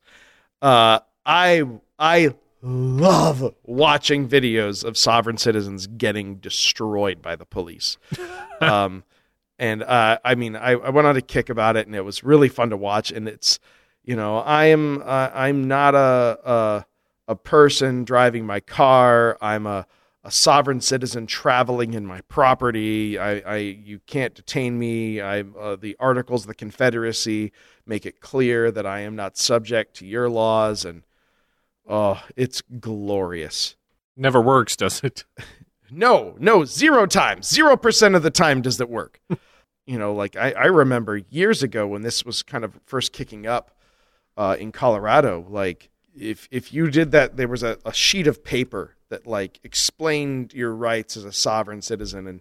Uh, 0.62 1.00
I 1.26 1.64
I 1.98 2.34
love 2.62 3.54
watching 3.64 4.28
videos 4.28 4.84
of 4.84 4.96
sovereign 4.96 5.36
citizens 5.36 5.86
getting 5.86 6.36
destroyed 6.36 7.20
by 7.20 7.36
the 7.36 7.44
police. 7.44 7.98
um, 8.60 9.04
and 9.58 9.82
uh, 9.82 10.18
I 10.24 10.34
mean, 10.34 10.56
I, 10.56 10.72
I 10.72 10.90
went 10.90 11.06
on 11.06 11.16
a 11.16 11.22
kick 11.22 11.48
about 11.48 11.76
it, 11.76 11.86
and 11.86 11.94
it 11.94 12.04
was 12.04 12.24
really 12.24 12.48
fun 12.48 12.70
to 12.70 12.76
watch. 12.76 13.12
And 13.12 13.28
it's, 13.28 13.58
you 14.02 14.16
know, 14.16 14.38
I 14.38 14.66
am 14.66 15.02
uh, 15.04 15.30
I'm 15.32 15.68
not 15.68 15.94
a, 15.94 16.38
a 16.44 16.86
a 17.28 17.36
person 17.36 18.04
driving 18.04 18.46
my 18.46 18.60
car. 18.60 19.38
I'm 19.40 19.66
a 19.66 19.86
a 20.24 20.30
sovereign 20.30 20.80
citizen 20.80 21.26
traveling 21.26 21.92
in 21.92 22.06
my 22.06 22.22
property. 22.22 23.18
I, 23.18 23.40
I 23.40 23.56
you 23.56 24.00
can't 24.06 24.34
detain 24.34 24.78
me. 24.78 25.20
I 25.20 25.40
uh, 25.40 25.76
the 25.76 25.96
Articles 26.00 26.44
of 26.44 26.48
the 26.48 26.54
Confederacy 26.54 27.52
make 27.86 28.06
it 28.06 28.20
clear 28.20 28.70
that 28.70 28.86
I 28.86 29.00
am 29.00 29.14
not 29.14 29.36
subject 29.36 29.94
to 29.96 30.06
your 30.06 30.30
laws, 30.30 30.84
and 30.84 31.02
oh, 31.86 32.22
it's 32.36 32.62
glorious. 32.80 33.76
Never 34.16 34.40
works, 34.40 34.76
does 34.76 35.02
it? 35.04 35.24
No, 35.90 36.34
no, 36.40 36.64
zero 36.64 37.06
times, 37.06 37.48
zero 37.48 37.76
percent 37.76 38.16
of 38.16 38.24
the 38.24 38.30
time 38.30 38.62
does 38.62 38.80
it 38.80 38.88
work. 38.88 39.20
you 39.86 39.96
know, 39.96 40.12
like 40.12 40.34
I, 40.34 40.50
I 40.52 40.64
remember 40.64 41.18
years 41.30 41.62
ago 41.62 41.86
when 41.86 42.02
this 42.02 42.24
was 42.24 42.42
kind 42.42 42.64
of 42.64 42.80
first 42.84 43.12
kicking 43.12 43.46
up 43.46 43.70
uh, 44.36 44.56
in 44.58 44.72
Colorado. 44.72 45.46
Like 45.48 45.90
if 46.18 46.48
if 46.50 46.72
you 46.72 46.90
did 46.90 47.10
that, 47.12 47.36
there 47.36 47.48
was 47.48 47.62
a, 47.62 47.78
a 47.84 47.92
sheet 47.92 48.26
of 48.26 48.44
paper 48.44 48.96
that 49.08 49.26
like 49.26 49.60
explained 49.62 50.52
your 50.52 50.74
rights 50.74 51.16
as 51.16 51.24
a 51.24 51.32
sovereign 51.32 51.82
citizen, 51.82 52.26
and 52.26 52.40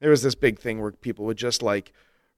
there 0.00 0.10
was 0.10 0.22
this 0.22 0.34
big 0.34 0.58
thing 0.58 0.80
where 0.80 0.92
people 0.92 1.24
would 1.24 1.36
just 1.36 1.62
like, 1.62 1.92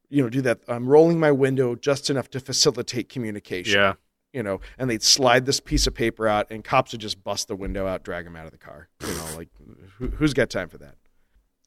you 0.09 0.23
know, 0.23 0.29
do 0.29 0.41
that. 0.43 0.61
I'm 0.69 0.89
rolling 0.89 1.19
my 1.19 1.33
window 1.33 1.75
just 1.75 2.11
enough 2.11 2.31
to 2.31 2.41
facilitate 2.41 3.09
communication. 3.09 3.79
Yeah. 3.79 3.95
You 4.33 4.43
know, 4.43 4.61
and 4.77 4.91
they'd 4.91 5.03
slide 5.03 5.47
this 5.47 5.61
piece 5.61 5.87
of 5.87 5.95
paper 5.95 6.29
out, 6.29 6.51
and 6.51 6.63
cops 6.63 6.93
would 6.93 7.01
just 7.01 7.25
bust 7.25 7.49
the 7.49 7.57
window 7.57 7.87
out, 7.87 8.03
drag 8.03 8.27
him 8.27 8.37
out 8.37 8.45
of 8.45 8.53
the 8.53 8.59
car. 8.59 8.89
You 9.01 9.15
know, 9.15 9.37
like 9.37 9.49
who, 9.99 10.09
who's 10.09 10.35
got 10.35 10.51
time 10.51 10.69
for 10.69 10.79
that? 10.79 10.97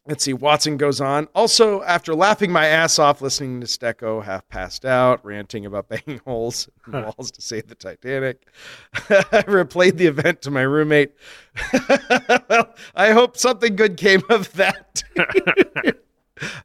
Let's 0.09 0.23
see. 0.23 0.33
Watson 0.33 0.77
goes 0.77 0.99
on. 0.99 1.27
Also, 1.35 1.83
after 1.83 2.15
laughing 2.15 2.51
my 2.51 2.65
ass 2.65 2.97
off 2.97 3.21
listening 3.21 3.61
to 3.61 3.67
Stecco, 3.67 4.23
half 4.23 4.49
passed 4.49 4.83
out, 4.83 5.23
ranting 5.23 5.67
about 5.67 5.87
banging 5.89 6.19
holes 6.25 6.67
in 6.87 6.93
walls 6.93 7.29
to 7.29 7.43
save 7.43 7.67
the 7.67 7.75
Titanic, 7.75 8.47
I 8.93 9.43
replayed 9.43 9.97
the 9.97 10.07
event 10.07 10.41
to 10.41 10.51
my 10.51 10.63
roommate. 10.63 11.11
well, 12.49 12.73
I 12.95 13.11
hope 13.11 13.37
something 13.37 13.75
good 13.75 13.97
came 13.97 14.23
of 14.31 14.51
that. 14.53 15.03
I 15.15 15.93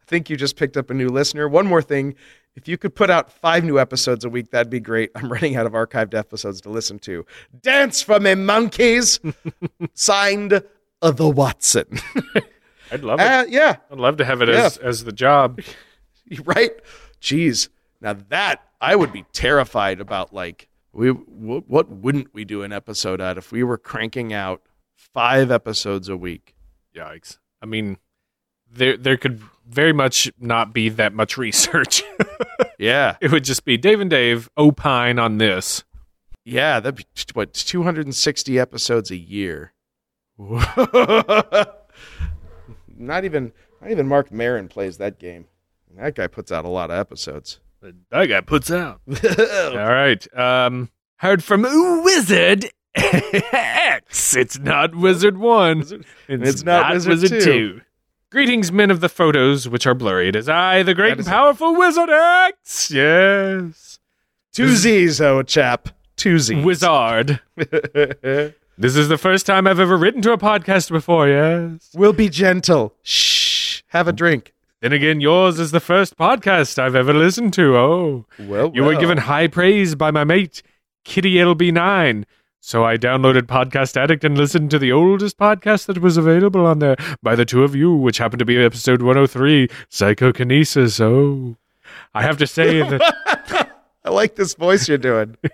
think 0.07 0.31
you 0.31 0.39
just 0.39 0.57
picked 0.57 0.79
up 0.79 0.89
a 0.89 0.95
new 0.95 1.11
listener. 1.11 1.47
One 1.47 1.66
more 1.66 1.83
thing. 1.83 2.15
If 2.57 2.66
you 2.66 2.79
could 2.79 2.95
put 2.95 3.11
out 3.11 3.31
five 3.31 3.62
new 3.62 3.79
episodes 3.79 4.25
a 4.25 4.31
week, 4.31 4.53
that'd 4.53 4.71
be 4.71 4.81
great. 4.81 5.11
I'm 5.15 5.31
running 5.31 5.57
out 5.57 5.66
of 5.66 5.73
archived 5.73 6.15
episodes 6.15 6.62
to 6.62 6.71
listen 6.71 6.99
to. 7.01 7.27
Dance 7.61 8.01
for 8.01 8.19
me, 8.21 8.37
monkeys. 8.37 9.21
Signed, 9.93 10.62
uh, 11.03 11.11
the 11.11 11.29
Watson. 11.29 12.01
I'd 12.95 13.03
love 13.05 13.21
it. 13.21 13.25
Uh, 13.27 13.45
yeah, 13.49 13.77
I'd 13.91 13.99
love 13.99 14.16
to 14.19 14.25
have 14.25 14.41
it 14.41 14.49
as, 14.49 14.77
as 14.79 15.05
the 15.05 15.12
job. 15.12 15.61
right? 16.45 16.73
Jeez. 17.21 17.69
Now 18.01 18.15
that 18.29 18.62
I 18.81 18.95
would 18.97 19.12
be 19.12 19.25
terrified 19.33 20.01
about. 20.01 20.33
Like, 20.33 20.69
we 20.93 21.11
what, 21.11 21.69
what 21.69 21.91
wouldn't 21.91 22.33
we 22.33 22.45
do 22.45 22.62
an 22.62 22.73
episode 22.73 23.21
at 23.21 23.37
if 23.37 23.51
we 23.51 23.62
were 23.62 23.79
cranking 23.79 24.33
out 24.33 24.62
five 24.97 25.51
episodes 25.51 26.09
a 26.09 26.16
week? 26.16 26.55
Yikes. 26.95 27.39
I 27.61 27.66
mean, 27.66 27.99
there 28.71 28.97
there 28.97 29.16
could 29.16 29.43
very 29.66 29.93
much 29.93 30.31
not 30.39 30.73
be 30.73 30.89
that 30.91 31.12
much 31.15 31.37
research. 31.47 32.03
Yeah, 32.79 33.16
it 33.21 33.33
would 33.33 33.45
just 33.45 33.65
be 33.65 33.77
Dave 33.77 34.01
and 34.01 34.11
Dave 34.11 34.49
opine 34.57 35.19
on 35.19 35.39
this. 35.39 35.83
yeah. 36.45 36.79
That'd 36.81 36.97
be 36.97 37.05
what 37.33 37.55
260 37.55 38.59
episodes 38.59 39.11
a 39.11 39.16
year. 39.16 39.73
not 42.97 43.25
even 43.25 43.53
not 43.81 43.91
even 43.91 44.07
Marc 44.09 44.31
Maron 44.33 44.69
plays 44.69 44.99
that 44.99 45.19
game. 45.19 45.47
That 45.97 46.15
guy 46.15 46.27
puts 46.27 46.51
out 46.51 46.65
a 46.65 46.69
lot 46.69 46.91
of 46.91 46.99
episodes. 46.99 47.61
That 48.11 48.27
guy 48.27 48.41
puts 48.41 48.71
out. 48.71 49.01
All 49.39 49.77
right. 49.77 50.27
Um, 50.37 50.91
heard 51.16 51.45
from 51.45 51.62
Wizard 52.03 52.71
X. 52.95 54.35
It's 54.37 54.59
not 54.59 54.95
Wizard 54.95 55.39
One. 55.39 55.81
It's, 55.81 55.95
It's 56.29 56.62
not 56.65 56.93
Wizard 57.07 57.43
two. 57.43 57.81
Greetings, 58.31 58.73
men 58.73 58.91
of 58.91 59.01
the 59.01 59.09
photos, 59.09 59.69
which 59.69 59.87
are 59.87 59.95
blurry. 59.95 60.29
It 60.29 60.35
is 60.37 60.49
I, 60.49 60.83
the 60.83 60.95
great 60.95 61.12
and 61.12 61.21
is 61.21 61.27
it. 61.29 61.31
powerful 61.31 61.77
Wizard 61.77 62.11
X. 62.11 62.91
Yes. 62.91 64.01
Two 64.53 64.75
Z's, 64.75 65.21
oh 65.21 65.43
chap. 65.43 65.91
Two 66.16 66.39
Z's. 66.39 66.65
Wizard. 66.65 67.41
This 68.76 68.96
is 68.96 69.09
the 69.09 69.18
first 69.18 69.46
time 69.46 69.68
I've 69.68 69.78
ever 69.78 69.96
written 69.96 70.20
to 70.22 70.32
a 70.32 70.38
podcast 70.38 70.90
before, 70.90 71.28
yes. 71.28 71.90
we'll 71.94 72.12
be 72.12 72.28
gentle. 72.28 72.92
Shh. 73.05 73.82
Have 73.88 74.09
a 74.09 74.12
drink. 74.12 74.52
Then 74.80 74.92
again, 74.92 75.20
yours 75.20 75.60
is 75.60 75.70
the 75.70 75.78
first 75.78 76.16
podcast 76.16 76.78
I've 76.78 76.96
ever 76.96 77.14
listened 77.14 77.52
to. 77.55 77.76
Oh. 77.76 78.26
Well, 78.40 78.72
You 78.74 78.82
were 78.82 78.96
given 78.96 79.18
high 79.18 79.46
praise 79.46 79.94
by 79.94 80.10
my 80.10 80.24
mate, 80.24 80.62
Kitty 81.05 81.34
LB9. 81.34 82.24
So 82.60 82.84
I 82.84 82.96
downloaded 82.96 83.42
Podcast 83.42 83.96
Addict 83.96 84.24
and 84.24 84.36
listened 84.36 84.70
to 84.72 84.78
the 84.80 84.90
oldest 84.90 85.38
podcast 85.38 85.86
that 85.86 85.98
was 85.98 86.16
available 86.16 86.66
on 86.66 86.80
there 86.80 86.96
by 87.22 87.36
the 87.36 87.44
two 87.44 87.62
of 87.62 87.76
you, 87.76 87.94
which 87.94 88.18
happened 88.18 88.40
to 88.40 88.44
be 88.44 88.59
episode 88.59 89.02
103, 89.02 89.68
Psychokinesis. 89.88 91.01
Oh. 91.01 91.56
I 92.12 92.22
have 92.22 92.38
to 92.38 92.46
say 92.46 92.80
that 92.80 93.70
I 94.05 94.10
like 94.10 94.34
this 94.34 94.55
voice 94.55 94.88
you're 94.88 94.98
doing. 94.98 95.36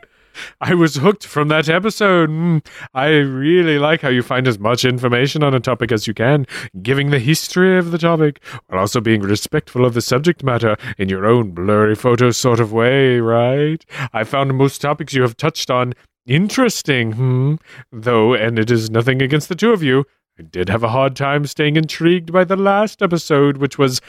I 0.61 0.75
was 0.75 0.97
hooked 0.97 1.27
from 1.27 1.49
that 1.49 1.69
episode. 1.69 2.31
Mm, 2.31 2.65
I 2.95 3.09
really 3.09 3.79
like 3.79 4.01
how 4.01 4.09
you 4.09 4.23
find 4.23 4.47
as 4.47 4.59
much 4.59 4.85
information 4.85 5.43
on 5.43 5.55
a 5.55 5.61
topic 5.61 5.93
as 5.93 6.07
you 6.07 6.15
can, 6.15 6.47
giving 6.83 7.11
the 7.11 7.19
history 7.19 7.79
of 7.79 7.91
the 7.91 7.99
topic, 7.99 8.43
while 8.67 8.81
also 8.81 9.01
being 9.01 9.23
respectful 9.23 9.85
of 9.85 9.95
the 9.95 10.01
subject 10.01 10.43
matter 10.43 10.77
in 10.99 11.09
your 11.09 11.27
own 11.27 11.51
blurry 11.51 11.95
photo 11.95 12.31
sort 12.31 12.61
of 12.61 12.73
way, 12.73 13.21
right? 13.21 13.85
I 14.13 14.25
found 14.25 14.57
most 14.57 14.81
topics 14.81 15.15
you 15.15 15.23
have 15.23 15.37
touched 15.37 15.71
on 15.71 15.95
interesting, 16.27 17.13
hmm? 17.13 17.55
though, 17.93 18.35
and 18.35 18.59
it 18.59 18.71
is 18.71 18.91
nothing 18.91 19.23
against 19.23 19.49
the 19.49 19.55
two 19.55 19.73
of 19.73 19.83
you. 19.83 20.05
I 20.39 20.43
did 20.43 20.69
have 20.69 20.83
a 20.83 20.89
hard 20.89 21.17
time 21.17 21.45
staying 21.47 21.77
intrigued 21.77 22.33
by 22.33 22.45
the 22.45 22.57
last 22.57 23.03
episode, 23.03 23.59
which 23.59 23.77
was 23.77 24.01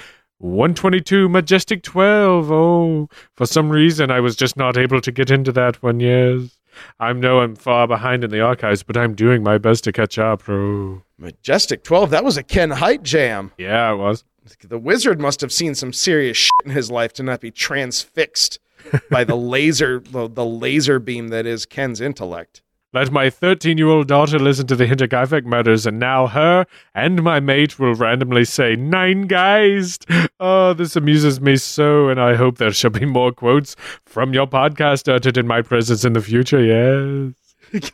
122 0.41 1.29
Majestic 1.29 1.83
12. 1.83 2.51
Oh, 2.51 3.09
for 3.35 3.45
some 3.45 3.69
reason 3.69 4.09
I 4.09 4.19
was 4.19 4.35
just 4.35 4.57
not 4.57 4.75
able 4.75 4.99
to 5.01 5.11
get 5.11 5.29
into 5.29 5.51
that 5.51 5.81
one, 5.83 5.99
yes. 5.99 6.57
I 6.99 7.13
know 7.13 7.41
I'm 7.41 7.55
far 7.55 7.87
behind 7.87 8.23
in 8.23 8.31
the 8.31 8.41
archives, 8.41 8.81
but 8.81 8.97
I'm 8.97 9.13
doing 9.13 9.43
my 9.43 9.57
best 9.57 9.83
to 9.83 9.91
catch 9.91 10.17
up. 10.17 10.47
Oh. 10.49 11.03
Majestic 11.17 11.83
12, 11.83 12.09
that 12.09 12.23
was 12.23 12.37
a 12.37 12.43
Ken 12.43 12.71
Hite 12.71 13.03
jam. 13.03 13.51
Yeah, 13.57 13.93
it 13.93 13.97
was. 13.97 14.23
The 14.63 14.79
wizard 14.79 15.19
must 15.21 15.41
have 15.41 15.51
seen 15.51 15.75
some 15.75 15.93
serious 15.93 16.37
shit 16.37 16.51
in 16.65 16.71
his 16.71 16.89
life 16.89 17.13
to 17.13 17.23
not 17.23 17.41
be 17.41 17.51
transfixed 17.51 18.59
by 19.09 19.23
the 19.23 19.35
laser 19.37 19.99
the, 19.99 20.27
the 20.27 20.45
laser 20.45 20.99
beam 20.99 21.27
that 21.27 21.45
is 21.45 21.65
Ken's 21.65 22.01
intellect. 22.01 22.63
Let 22.93 23.09
my 23.09 23.29
13 23.29 23.77
year 23.77 23.87
old 23.87 24.09
daughter 24.09 24.37
listen 24.37 24.67
to 24.67 24.75
the 24.75 24.85
Hinterkaifeck 24.85 25.45
murders, 25.45 25.85
and 25.85 25.97
now 25.97 26.27
her 26.27 26.65
and 26.93 27.23
my 27.23 27.39
mate 27.39 27.79
will 27.79 27.95
randomly 27.95 28.43
say, 28.43 28.75
Nine 28.75 29.27
guys! 29.27 29.97
Oh, 30.41 30.73
this 30.73 30.97
amuses 30.97 31.39
me 31.39 31.55
so, 31.55 32.09
and 32.09 32.19
I 32.19 32.35
hope 32.35 32.57
there 32.57 32.73
shall 32.73 32.89
be 32.89 33.05
more 33.05 33.31
quotes 33.31 33.77
from 34.05 34.33
your 34.33 34.45
podcast 34.45 35.07
uttered 35.07 35.37
in 35.37 35.47
my 35.47 35.61
presence 35.61 36.03
in 36.03 36.11
the 36.11 36.21
future, 36.21 36.61
yes. 36.61 37.33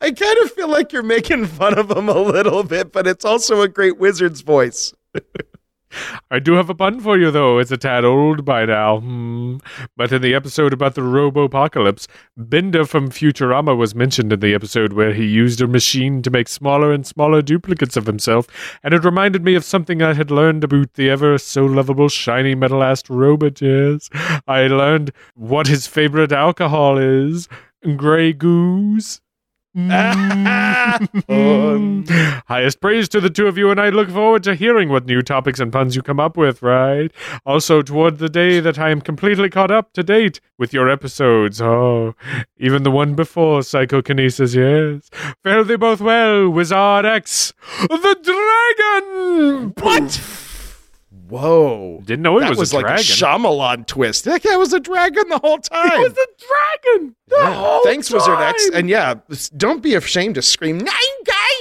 I 0.00 0.10
kind 0.10 0.38
of 0.38 0.50
feel 0.52 0.68
like 0.68 0.92
you're 0.92 1.04
making 1.04 1.46
fun 1.46 1.78
of 1.78 1.90
him 1.90 2.08
a 2.08 2.18
little 2.18 2.64
bit, 2.64 2.90
but 2.90 3.06
it's 3.06 3.24
also 3.24 3.60
a 3.62 3.68
great 3.68 3.98
wizard's 3.98 4.40
voice. 4.40 4.92
I 6.30 6.38
do 6.38 6.52
have 6.54 6.70
a 6.70 6.74
pun 6.74 7.00
for 7.00 7.18
you, 7.18 7.30
though. 7.30 7.58
It's 7.58 7.70
a 7.70 7.76
tad 7.76 8.04
old 8.04 8.44
by 8.44 8.64
now. 8.64 9.00
Hmm. 9.00 9.56
But 9.96 10.12
in 10.12 10.22
the 10.22 10.34
episode 10.34 10.72
about 10.72 10.94
the 10.94 11.02
robo 11.02 11.44
apocalypse, 11.44 12.08
Bender 12.36 12.84
from 12.84 13.10
Futurama 13.10 13.76
was 13.76 13.94
mentioned 13.94 14.32
in 14.32 14.40
the 14.40 14.54
episode 14.54 14.92
where 14.92 15.12
he 15.12 15.24
used 15.24 15.60
a 15.60 15.66
machine 15.66 16.22
to 16.22 16.30
make 16.30 16.48
smaller 16.48 16.92
and 16.92 17.06
smaller 17.06 17.42
duplicates 17.42 17.96
of 17.96 18.06
himself, 18.06 18.46
and 18.82 18.94
it 18.94 19.04
reminded 19.04 19.44
me 19.44 19.54
of 19.54 19.64
something 19.64 20.02
I 20.02 20.14
had 20.14 20.30
learned 20.30 20.64
about 20.64 20.94
the 20.94 21.10
ever 21.10 21.38
so 21.38 21.64
lovable 21.64 22.08
shiny 22.08 22.54
metal-assed 22.54 23.08
robot, 23.08 23.60
yes. 23.60 24.08
I 24.46 24.66
learned 24.66 25.12
what 25.34 25.66
his 25.66 25.86
favorite 25.86 26.32
alcohol 26.32 26.98
is. 26.98 27.48
Grey 27.96 28.32
Goose. 28.32 29.20
Fun. 29.74 31.08
Mm. 31.28 32.42
Highest 32.46 32.80
praise 32.80 33.08
to 33.08 33.20
the 33.20 33.30
two 33.30 33.46
of 33.46 33.58
you, 33.58 33.70
and 33.70 33.80
I 33.80 33.88
look 33.88 34.08
forward 34.08 34.44
to 34.44 34.54
hearing 34.54 34.88
what 34.88 35.06
new 35.06 35.20
topics 35.20 35.58
and 35.58 35.72
puns 35.72 35.96
you 35.96 36.02
come 36.02 36.20
up 36.20 36.36
with, 36.36 36.62
right? 36.62 37.10
Also, 37.44 37.82
toward 37.82 38.18
the 38.18 38.28
day 38.28 38.60
that 38.60 38.78
I 38.78 38.90
am 38.90 39.00
completely 39.00 39.50
caught 39.50 39.72
up 39.72 39.92
to 39.94 40.04
date 40.04 40.40
with 40.58 40.72
your 40.72 40.88
episodes. 40.88 41.60
Oh, 41.60 42.14
even 42.56 42.84
the 42.84 42.90
one 42.90 43.14
before 43.14 43.62
Psychokinesis, 43.62 44.54
yes. 44.54 45.10
Fare 45.42 45.64
thee 45.64 45.76
both 45.76 46.00
well, 46.00 46.48
Wizard 46.48 47.04
X, 47.04 47.52
the 47.88 48.16
dragon! 48.22 49.74
What? 49.80 50.43
Whoa. 51.28 52.00
Didn't 52.04 52.22
know 52.22 52.36
it 52.38 52.40
that 52.42 52.50
was, 52.50 52.58
was, 52.58 52.72
a 52.72 52.76
like 52.76 52.86
dragon. 52.86 53.00
a 53.02 53.04
Shyamalan 53.04 53.86
twist. 53.86 54.24
That 54.24 54.42
guy 54.42 54.56
was 54.56 54.72
a 54.72 54.80
dragon 54.80 55.28
the 55.28 55.38
whole 55.38 55.58
time. 55.58 55.90
it 55.92 55.98
was 55.98 56.12
a 56.12 56.92
dragon! 56.94 57.16
The 57.28 57.36
Yeah. 57.38 57.54
whole 57.54 57.82
Thanks, 57.84 58.10
Wizard 58.10 58.38
X. 58.38 58.68
time! 58.70 58.78
And 58.80 58.90
yeah, 58.90 59.14
don't 59.56 59.82
be 59.82 59.94
ashamed 59.94 60.34
to 60.34 60.42
scream 60.42 60.78
"Nine 60.78 60.92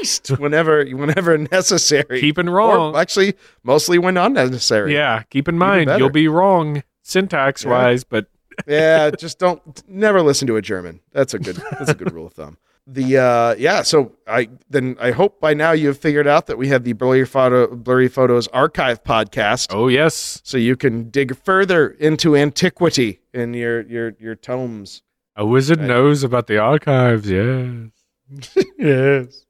Geist" 0.02 0.28
whenever 0.40 0.86
whenever 0.86 1.38
necessary. 1.52 2.20
Keeping 2.20 2.50
Or 2.50 2.54
wrong. 2.56 2.96
actually, 2.96 3.36
mostly 3.64 3.98
when 3.98 4.18
unnecessary. 4.18 4.94
Yeah, 4.94 5.24
keep 5.30 5.48
in 5.48 5.58
mind, 5.58 5.90
you'll 5.98 6.10
be 6.10 6.28
wrong 6.28 6.84
syntax 7.02 7.66
wise, 7.66 8.04
but 8.04 8.28
yeah. 8.68 9.12
Just 9.12 9.40
don't 9.40 9.62
never 9.88 10.22
listen 10.22 10.48
to 10.48 10.58
a 10.58 10.62
German. 10.62 11.00
That's 11.14 11.34
a 11.34 11.40
good 11.40 11.56
that's 11.72 11.90
a 11.92 11.96
good 11.96 12.12
rule 12.14 12.28
of 12.28 12.34
thumb. 12.34 12.58
The 12.86 13.18
uh 13.18 13.56
yeah, 13.58 13.82
so 13.84 14.12
I 14.28 14.50
then 14.70 14.98
I 15.00 15.12
hope 15.12 15.40
by 15.40 15.54
now 15.54 15.72
you've 15.72 15.98
figured 15.98 16.28
out 16.28 16.48
that 16.48 16.58
we 16.58 16.68
have 16.68 16.84
the 16.84 16.92
blurry 16.94 17.26
photo 17.26 17.74
blurry 17.74 18.10
photos 18.10 18.48
archive 18.50 19.04
podcast. 19.06 19.68
oh, 19.74 19.88
yes. 19.88 20.42
So 20.44 20.58
you 20.58 20.76
can 20.76 21.10
dig 21.10 21.36
further 21.38 21.88
into 21.92 22.36
antiquity 22.36 23.22
in 23.34 23.54
your 23.54 23.82
your 23.84 24.14
your 24.20 24.36
tomes. 24.36 25.02
A 25.38 25.46
wizard 25.46 25.80
Right. 25.80 25.88
knows 25.88 26.24
about 26.24 26.48
the 26.48 26.58
archives, 26.58 27.30
yes. 27.30 27.92
yes. 28.78 29.46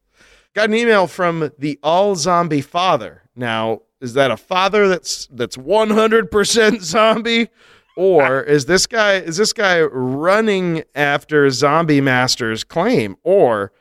Got 0.53 0.69
an 0.69 0.75
email 0.75 1.07
from 1.07 1.51
the 1.57 1.79
all 1.81 2.15
zombie 2.15 2.61
father. 2.61 3.23
Now, 3.35 3.81
is 3.99 4.13
that 4.13 4.29
a 4.29 4.37
father 4.37 4.87
that's 4.87 5.25
that's 5.31 5.57
100% 5.57 6.81
zombie 6.81 7.49
or 7.95 8.41
is 8.41 8.65
this 8.65 8.85
guy 8.87 9.13
is 9.15 9.37
this 9.37 9.53
guy 9.53 9.81
running 9.81 10.83
after 10.95 11.49
Zombie 11.49 12.01
Master's 12.01 12.63
claim 12.63 13.15
or 13.23 13.71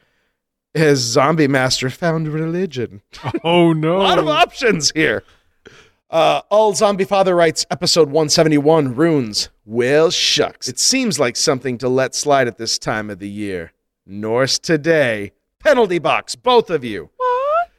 has 0.75 0.99
Zombie 1.01 1.49
Master 1.49 1.91
found 1.91 2.29
religion? 2.29 3.03
Oh, 3.45 3.73
no. 3.73 3.97
A 3.97 3.99
lot 3.99 4.19
of 4.19 4.29
options 4.29 4.91
here. 4.95 5.23
Uh, 6.11 6.43
All 6.51 6.75
Zombie 6.75 7.05
Father 7.05 7.35
writes, 7.35 7.65
episode 7.71 8.09
171, 8.09 8.95
Runes. 8.95 9.49
Well, 9.65 10.11
shucks. 10.11 10.69
It 10.69 10.79
seems 10.79 11.19
like 11.19 11.37
something 11.37 11.79
to 11.79 11.89
let 11.89 12.15
slide 12.15 12.47
at 12.49 12.59
this 12.59 12.79
time 12.79 13.09
of 13.11 13.19
the 13.19 13.29
year. 13.29 13.73
Norse 14.07 14.59
today. 14.59 15.33
Penalty 15.59 15.99
box, 15.99 16.35
both 16.37 16.69
of 16.71 16.85
you. 16.85 17.09
What? 17.17 17.71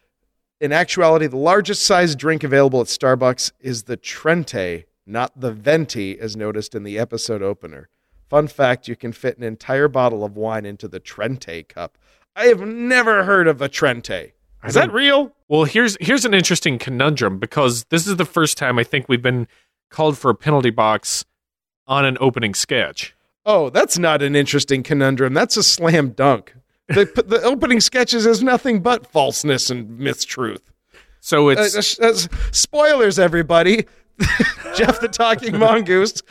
In 0.59 0.71
actuality, 0.71 1.27
the 1.27 1.37
largest 1.37 1.85
size 1.85 2.15
drink 2.15 2.43
available 2.43 2.81
at 2.81 2.87
Starbucks 2.87 3.51
is 3.59 3.83
the 3.83 3.97
Trenta, 3.97 4.83
not 5.05 5.39
the 5.39 5.51
Venti, 5.51 6.19
as 6.19 6.35
noticed 6.35 6.75
in 6.75 6.83
the 6.83 6.97
episode 6.97 7.41
opener. 7.41 7.89
Fun 8.29 8.47
fact 8.47 8.87
you 8.87 8.95
can 8.95 9.11
fit 9.11 9.37
an 9.37 9.43
entire 9.43 9.87
bottle 9.87 10.23
of 10.23 10.35
wine 10.37 10.65
into 10.65 10.87
the 10.87 10.99
Trenta 10.99 11.63
cup. 11.63 11.97
I 12.35 12.45
have 12.45 12.61
never 12.61 13.23
heard 13.25 13.47
of 13.47 13.61
a 13.61 13.69
Trenta. 13.69 14.31
Is 14.65 14.75
that 14.75 14.93
real? 14.93 15.33
Well, 15.49 15.65
here's 15.65 15.97
here's 15.99 16.23
an 16.25 16.33
interesting 16.33 16.79
conundrum 16.79 17.37
because 17.37 17.83
this 17.85 18.07
is 18.07 18.15
the 18.15 18.25
first 18.25 18.57
time 18.57 18.79
I 18.79 18.83
think 18.83 19.09
we've 19.09 19.21
been 19.21 19.47
called 19.89 20.17
for 20.17 20.31
a 20.31 20.35
penalty 20.35 20.69
box 20.69 21.25
on 21.85 22.05
an 22.05 22.17
opening 22.21 22.53
sketch. 22.53 23.13
Oh, 23.45 23.69
that's 23.69 23.97
not 23.97 24.21
an 24.21 24.37
interesting 24.37 24.81
conundrum. 24.81 25.33
That's 25.33 25.57
a 25.57 25.63
slam 25.63 26.11
dunk. 26.11 26.55
The, 26.87 27.05
the 27.27 27.41
opening 27.43 27.81
sketches 27.81 28.25
is 28.25 28.41
nothing 28.41 28.81
but 28.81 29.05
falseness 29.05 29.69
and 29.69 29.99
mistruth. 29.99 30.61
So 31.19 31.49
Uh, 31.49 31.55
it's 31.57 31.99
uh, 31.99 32.07
uh, 32.07 32.13
spoilers, 32.51 33.19
everybody. 33.19 33.85
Jeff 34.75 34.99
the 35.01 35.09
Talking 35.11 35.57
Mongoose 35.57 36.21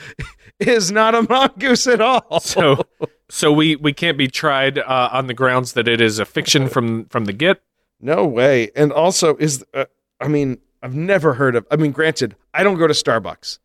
is 0.59 0.91
not 0.93 1.15
a 1.15 1.23
mongoose 1.23 1.87
at 1.87 2.01
all. 2.01 2.41
so 2.41 2.83
so 3.29 3.53
we 3.53 3.77
we 3.77 3.93
can't 3.93 4.19
be 4.19 4.29
tried 4.29 4.79
uh, 4.79 5.09
on 5.13 5.27
the 5.27 5.35
grounds 5.35 5.73
that 5.73 5.89
it 5.89 6.01
is 6.01 6.19
a 6.19 6.25
fiction 6.25 6.69
from 6.69 7.07
from 7.07 7.25
the 7.25 7.33
get. 7.33 7.61
no 8.01 8.27
way. 8.27 8.71
And 8.77 8.93
also, 8.93 9.37
is 9.37 9.65
uh, 9.75 9.87
I 10.21 10.29
mean, 10.29 10.59
I've 10.83 10.95
never 10.95 11.35
heard 11.35 11.57
of. 11.57 11.67
I 11.71 11.77
mean, 11.77 11.93
granted, 11.93 12.37
I 12.55 12.63
don't 12.63 12.79
go 12.79 12.87
to 12.87 12.95
Starbucks, 12.95 13.59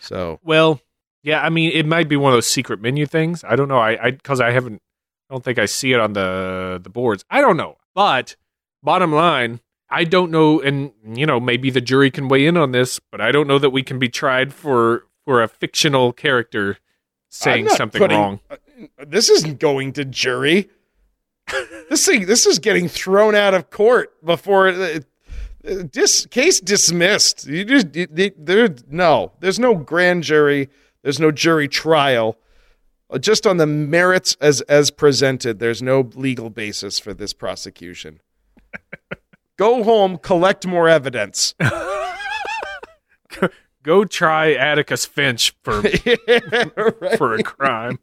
so 0.00 0.40
Well, 0.42 0.80
yeah, 1.22 1.42
I 1.42 1.50
mean 1.50 1.70
it 1.72 1.86
might 1.86 2.08
be 2.08 2.16
one 2.16 2.32
of 2.32 2.36
those 2.36 2.46
secret 2.46 2.80
menu 2.80 3.06
things. 3.06 3.44
I 3.44 3.56
don't 3.56 3.68
know. 3.68 3.78
I 3.78 4.06
I 4.06 4.10
because 4.12 4.40
I 4.40 4.50
haven't. 4.50 4.82
I 5.28 5.34
don't 5.34 5.44
think 5.44 5.58
I 5.58 5.66
see 5.66 5.92
it 5.92 6.00
on 6.00 6.12
the 6.14 6.80
the 6.82 6.90
boards. 6.90 7.24
I 7.30 7.40
don't 7.40 7.56
know. 7.56 7.76
But 7.94 8.36
bottom 8.82 9.12
line, 9.12 9.60
I 9.90 10.04
don't 10.04 10.30
know, 10.30 10.60
and 10.60 10.92
you 11.04 11.26
know 11.26 11.40
maybe 11.40 11.70
the 11.70 11.80
jury 11.80 12.10
can 12.10 12.28
weigh 12.28 12.46
in 12.46 12.56
on 12.56 12.72
this, 12.72 13.00
but 13.10 13.20
I 13.20 13.32
don't 13.32 13.46
know 13.48 13.58
that 13.58 13.70
we 13.70 13.82
can 13.82 13.98
be 13.98 14.08
tried 14.08 14.52
for 14.54 15.06
for 15.24 15.42
a 15.42 15.48
fictional 15.48 16.12
character 16.12 16.78
saying 17.28 17.68
something 17.70 17.98
putting- 18.00 18.18
wrong. 18.18 18.40
uh, 18.50 18.56
This 19.06 19.28
isn't 19.28 19.58
going 19.60 19.92
to 19.94 20.04
jury. 20.04 20.70
this 21.88 22.06
thing, 22.06 22.26
this 22.26 22.46
is 22.46 22.58
getting 22.58 22.88
thrown 22.88 23.34
out 23.34 23.54
of 23.54 23.70
court 23.70 24.24
before 24.24 24.68
uh, 24.68 25.00
dis, 25.90 26.26
case 26.26 26.60
dismissed. 26.60 27.46
You 27.46 27.64
just 27.64 27.94
you- 27.94 28.06
you- 28.14 28.32
there 28.38 28.74
no, 28.88 29.32
there's 29.40 29.58
no 29.58 29.74
grand 29.74 30.22
jury. 30.22 30.68
There's 31.02 31.18
no 31.18 31.30
jury 31.32 31.66
trial. 31.68 32.38
Uh, 33.10 33.18
Just 33.18 33.44
on 33.46 33.56
the 33.56 33.66
merits 33.66 34.36
as 34.40 34.60
as 34.62 34.90
presented, 34.92 35.58
there's 35.58 35.82
no 35.82 36.08
legal 36.14 36.48
basis 36.50 36.98
for 37.00 37.12
this 37.12 37.32
prosecution. 37.32 38.20
Go 39.60 39.84
home, 39.84 40.16
collect 40.16 40.66
more 40.66 40.88
evidence. 40.88 41.54
Go 43.82 44.06
try 44.06 44.54
Atticus 44.54 45.04
Finch 45.04 45.54
for 45.62 45.82
Right? 45.82 47.18
for 47.18 47.34
a 47.34 47.42
crime. 47.42 47.98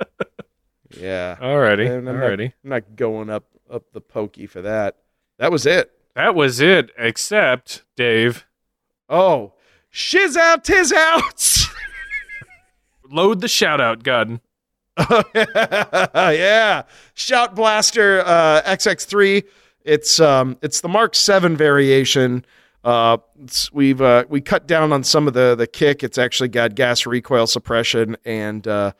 Yeah. 0.98 1.36
Alrighty, 1.40 1.90
I'm, 1.94 2.04
alrighty. 2.04 2.52
Not, 2.62 2.64
I'm 2.64 2.70
not 2.70 2.96
going 2.96 3.28
up 3.28 3.44
up 3.68 3.82
the 3.92 4.00
pokey 4.00 4.46
for 4.46 4.62
that. 4.62 4.96
That 5.38 5.50
was 5.52 5.66
it. 5.66 5.90
That 6.14 6.34
was 6.36 6.58
it. 6.60 6.90
Except 6.96 7.82
Dave, 7.96 8.46
Oh, 9.08 9.52
shiz 9.90 10.36
out, 10.38 10.62
tis 10.64 10.90
out. 10.92 11.66
load 13.10 13.40
the 13.42 13.48
shout 13.48 13.80
out 13.80 14.04
gun. 14.04 14.40
yeah, 15.34 16.82
Shout 17.14 17.54
Blaster 17.56 18.20
uh, 18.24 18.62
XX3. 18.62 19.42
It's 19.84 20.18
um, 20.18 20.56
it's 20.62 20.80
the 20.80 20.88
Mark 20.88 21.14
Seven 21.14 21.56
variation. 21.56 22.44
Uh, 22.82 23.18
it's, 23.42 23.72
we've 23.72 24.00
uh, 24.00 24.24
we 24.28 24.40
cut 24.40 24.66
down 24.66 24.92
on 24.92 25.04
some 25.04 25.28
of 25.28 25.34
the 25.34 25.54
the 25.54 25.66
kick. 25.66 26.02
It's 26.02 26.18
actually 26.18 26.48
got 26.48 26.74
gas 26.74 27.06
recoil 27.06 27.46
suppression 27.46 28.16
and 28.24 28.66
uh, 28.66 28.92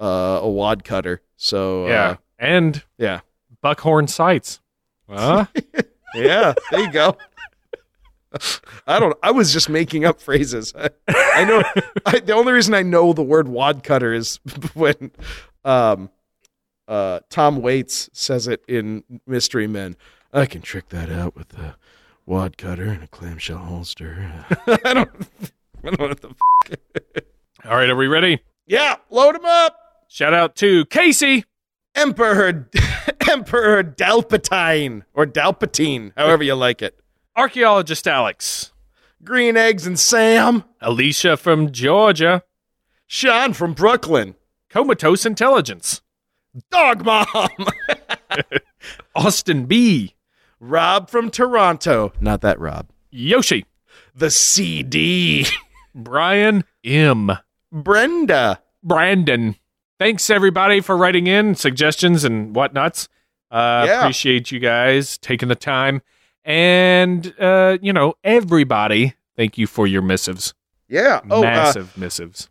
uh, 0.00 0.40
a 0.42 0.48
wad 0.48 0.84
cutter. 0.84 1.20
So 1.36 1.86
uh, 1.86 1.88
Yeah, 1.88 2.16
and 2.38 2.82
yeah, 2.98 3.20
buckhorn 3.60 4.08
sights. 4.08 4.60
Huh? 5.08 5.46
yeah. 6.14 6.54
There 6.70 6.80
you 6.80 6.90
go. 6.92 7.16
I 8.86 8.98
don't. 8.98 9.16
I 9.22 9.30
was 9.30 9.52
just 9.52 9.68
making 9.68 10.04
up 10.04 10.20
phrases. 10.20 10.72
I, 10.76 10.88
I 11.08 11.44
know. 11.44 11.62
I, 12.06 12.20
the 12.20 12.32
only 12.32 12.52
reason 12.52 12.74
I 12.74 12.82
know 12.82 13.12
the 13.12 13.22
word 13.22 13.48
wad 13.48 13.82
cutter 13.82 14.12
is 14.12 14.36
when 14.74 15.10
um, 15.64 16.10
uh, 16.88 17.20
Tom 17.28 17.60
Waits 17.60 18.10
says 18.12 18.48
it 18.48 18.62
in 18.68 19.04
Mystery 19.26 19.66
Men. 19.66 19.96
I 20.32 20.46
can 20.46 20.62
trick 20.62 20.88
that 20.90 21.10
out 21.10 21.36
with 21.36 21.52
a 21.58 21.76
wad 22.26 22.56
cutter 22.56 22.84
and 22.84 23.02
a 23.02 23.06
clamshell 23.08 23.58
holster. 23.58 24.44
I 24.66 24.94
don't. 24.94 25.10
I 25.84 25.90
don't 25.90 26.00
know 26.00 26.08
what 26.08 26.20
the. 26.20 26.28
F- 26.30 27.24
All 27.64 27.76
right, 27.76 27.90
are 27.90 27.96
we 27.96 28.06
ready? 28.06 28.40
yeah, 28.66 28.96
load 29.10 29.34
him 29.36 29.44
up. 29.44 29.76
Shout 30.08 30.32
out 30.34 30.56
to 30.56 30.84
Casey. 30.86 31.44
Emperor 31.94 32.68
Emperor 33.30 33.82
Dalpatine 33.84 35.02
or 35.12 35.26
Dalpatine, 35.26 36.12
however 36.16 36.42
you 36.42 36.54
like 36.54 36.80
it. 36.80 36.98
Archaeologist 37.36 38.06
Alex. 38.08 38.72
Green 39.24 39.56
eggs 39.56 39.86
and 39.86 39.98
Sam. 39.98 40.64
Alicia 40.80 41.36
from 41.36 41.70
Georgia. 41.70 42.42
Sean 43.06 43.52
from 43.52 43.74
Brooklyn. 43.74 44.34
Comatose 44.70 45.26
Intelligence. 45.26 46.00
Dog 46.70 47.04
Mom. 47.04 47.26
Austin 49.14 49.66
B. 49.66 50.14
Rob 50.64 51.10
from 51.10 51.28
Toronto. 51.28 52.12
Not 52.20 52.40
that 52.42 52.60
Rob. 52.60 52.88
Yoshi. 53.10 53.66
The 54.14 54.30
CD. 54.30 55.44
Brian 55.94 56.62
M. 56.84 57.32
Brenda. 57.72 58.62
Brandon. 58.84 59.56
Thanks 59.98 60.30
everybody 60.30 60.80
for 60.80 60.96
writing 60.96 61.26
in 61.26 61.56
suggestions 61.56 62.22
and 62.22 62.54
whatnots. 62.54 63.08
Uh, 63.50 63.84
Yeah. 63.88 64.00
Appreciate 64.00 64.52
you 64.52 64.60
guys 64.60 65.18
taking 65.18 65.48
the 65.48 65.56
time. 65.56 66.00
And, 66.44 67.34
uh, 67.40 67.78
you 67.82 67.92
know, 67.92 68.14
everybody, 68.22 69.14
thank 69.36 69.58
you 69.58 69.66
for 69.66 69.86
your 69.88 70.02
missives. 70.02 70.54
Yeah. 70.88 71.20
Oh, 71.28 71.38
uh, 71.40 71.42
Massive 71.42 71.96
missives. 71.98 72.48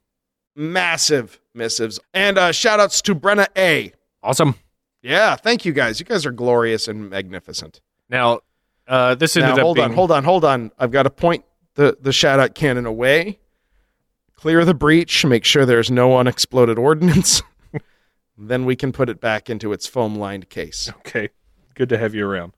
massive 0.55 1.39
missives. 1.53 1.97
And 2.13 2.37
uh, 2.37 2.51
shout 2.51 2.79
outs 2.81 3.01
to 3.03 3.15
Brenna 3.15 3.47
A. 3.57 3.93
Awesome. 4.21 4.55
Yeah, 5.01 5.35
thank 5.35 5.65
you 5.65 5.71
guys. 5.73 5.99
You 5.99 6.05
guys 6.05 6.25
are 6.25 6.31
glorious 6.31 6.87
and 6.89 7.09
magnificent. 7.09 7.81
Now, 8.11 8.41
uh, 8.87 9.15
this 9.15 9.37
ended 9.37 9.55
Now, 9.55 9.55
up 9.55 9.61
hold 9.61 9.75
being 9.77 9.85
on, 9.85 9.93
hold 9.93 10.11
on, 10.11 10.23
hold 10.23 10.45
on. 10.45 10.71
I've 10.77 10.91
got 10.91 11.03
to 11.03 11.09
point 11.09 11.45
the 11.75 11.97
the 11.99 12.11
shout 12.11 12.39
out 12.39 12.53
cannon 12.53 12.85
away, 12.85 13.39
clear 14.35 14.65
the 14.65 14.73
breach, 14.73 15.25
make 15.25 15.45
sure 15.45 15.65
there's 15.65 15.89
no 15.89 16.17
unexploded 16.17 16.77
ordnance. 16.77 17.41
then 18.37 18.65
we 18.65 18.75
can 18.75 18.91
put 18.91 19.09
it 19.09 19.21
back 19.21 19.49
into 19.49 19.71
its 19.71 19.87
foam 19.87 20.15
lined 20.15 20.49
case. 20.49 20.91
okay. 20.99 21.29
Good 21.73 21.87
to 21.89 21.97
have 21.97 22.13
you 22.13 22.27
around. 22.27 22.51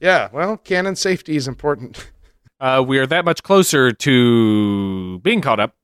Yeah, 0.00 0.28
well, 0.32 0.56
cannon 0.56 0.94
safety 0.96 1.36
is 1.36 1.46
important. 1.48 2.10
Uh, 2.60 2.82
we 2.84 2.98
are 2.98 3.06
that 3.06 3.24
much 3.24 3.44
closer 3.44 3.92
to 3.92 5.20
being 5.20 5.40
caught 5.40 5.60
up, 5.60 5.76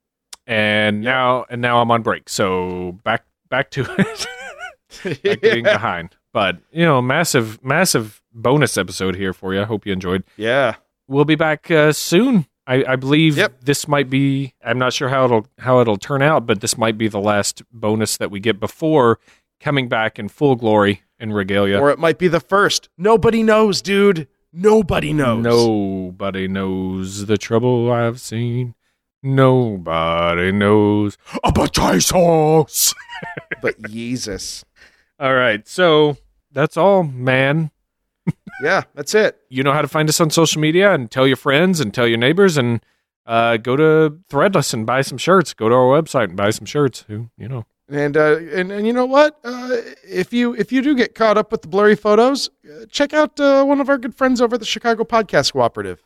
and 0.44 1.02
now 1.02 1.44
and 1.48 1.62
now 1.62 1.80
I'm 1.80 1.88
on 1.92 2.02
break. 2.02 2.28
So 2.28 2.98
back 3.04 3.24
back 3.48 3.70
to 3.70 3.82
it. 3.96 4.26
back 5.04 5.22
to 5.22 5.36
being 5.36 5.62
behind. 5.62 6.16
But 6.35 6.59
you 6.70 6.85
know, 6.85 7.01
massive 7.01 7.65
massive 7.65 8.20
bonus 8.35 8.77
episode 8.77 9.16
here 9.16 9.32
for 9.32 9.55
you. 9.55 9.62
I 9.62 9.65
hope 9.65 9.86
you 9.86 9.93
enjoyed. 9.94 10.24
yeah. 10.36 10.74
We'll 11.06 11.24
be 11.27 11.35
back 11.36 11.70
uh, 11.70 11.93
soon. 11.93 12.47
I, 12.66 12.82
I 12.89 12.97
believe 12.97 13.36
Yep. 13.36 13.61
this 13.62 13.86
might 13.86 14.09
be. 14.09 14.55
I'm 14.65 14.78
not 14.78 14.93
sure 14.94 15.11
how 15.11 15.24
it'll 15.27 15.47
how 15.59 15.81
it'll 15.81 15.97
turn 15.98 16.23
out, 16.23 16.44
but 16.47 16.61
this 16.62 16.77
might 16.78 16.97
be 16.98 17.09
the 17.09 17.20
last 17.20 17.62
bonus 17.73 18.16
that 18.19 18.31
we 18.31 18.40
get 18.40 18.59
before 18.59 19.19
coming 19.61 19.86
back 19.89 20.19
in 20.19 20.28
full 20.28 20.56
glory 20.56 21.02
and 21.19 21.35
regalia. 21.35 21.78
Or 21.78 21.90
it 21.90 21.98
might 21.98 22.19
be 22.19 22.27
the 22.28 22.40
first. 22.40 22.89
Nobody 22.98 23.43
knows, 23.43 23.81
dude. 23.82 24.28
Nobody 24.51 25.12
knows. 25.12 25.44
Nobody 25.44 26.48
knows 26.48 27.27
the 27.27 27.36
trouble 27.36 27.93
I've 27.93 28.19
seen. 28.20 28.74
Nobody 29.23 30.52
knows 30.52 31.16
about 31.44 31.73
Jesus. 31.73 32.94
But 33.62 33.81
Jesus. 33.90 34.65
All 35.18 35.34
right, 35.34 35.66
so 35.68 36.16
that's 36.52 36.76
all, 36.76 37.02
man. 37.02 37.70
Yeah, 38.62 38.84
that's 38.94 39.14
it. 39.14 39.38
You 39.48 39.62
know 39.62 39.72
how 39.72 39.82
to 39.82 39.88
find 39.88 40.08
us 40.08 40.20
on 40.20 40.30
social 40.30 40.60
media 40.60 40.92
and 40.94 41.10
tell 41.10 41.26
your 41.26 41.36
friends 41.36 41.80
and 41.80 41.92
tell 41.92 42.06
your 42.06 42.18
neighbors 42.18 42.56
and 42.56 42.80
uh, 43.26 43.56
go 43.56 43.76
to 43.76 44.18
Threadless 44.30 44.72
and 44.72 44.86
buy 44.86 45.02
some 45.02 45.18
shirts. 45.18 45.52
Go 45.54 45.68
to 45.68 45.74
our 45.74 46.00
website 46.00 46.24
and 46.24 46.36
buy 46.36 46.50
some 46.50 46.64
shirts. 46.64 47.04
Who 47.08 47.30
you 47.36 47.48
know? 47.48 47.66
And 47.88 48.16
uh, 48.16 48.36
and 48.36 48.72
and 48.72 48.86
you 48.86 48.92
know 48.92 49.04
what? 49.06 49.38
Uh, 49.44 49.76
if 50.08 50.32
you 50.32 50.54
if 50.54 50.72
you 50.72 50.80
do 50.82 50.94
get 50.94 51.14
caught 51.14 51.36
up 51.36 51.52
with 51.52 51.62
the 51.62 51.68
blurry 51.68 51.96
photos, 51.96 52.48
uh, 52.64 52.86
check 52.90 53.12
out 53.12 53.38
uh, 53.38 53.64
one 53.64 53.80
of 53.80 53.88
our 53.88 53.98
good 53.98 54.14
friends 54.14 54.40
over 54.40 54.54
at 54.54 54.60
the 54.60 54.66
Chicago 54.66 55.04
Podcast 55.04 55.52
Cooperative. 55.52 56.02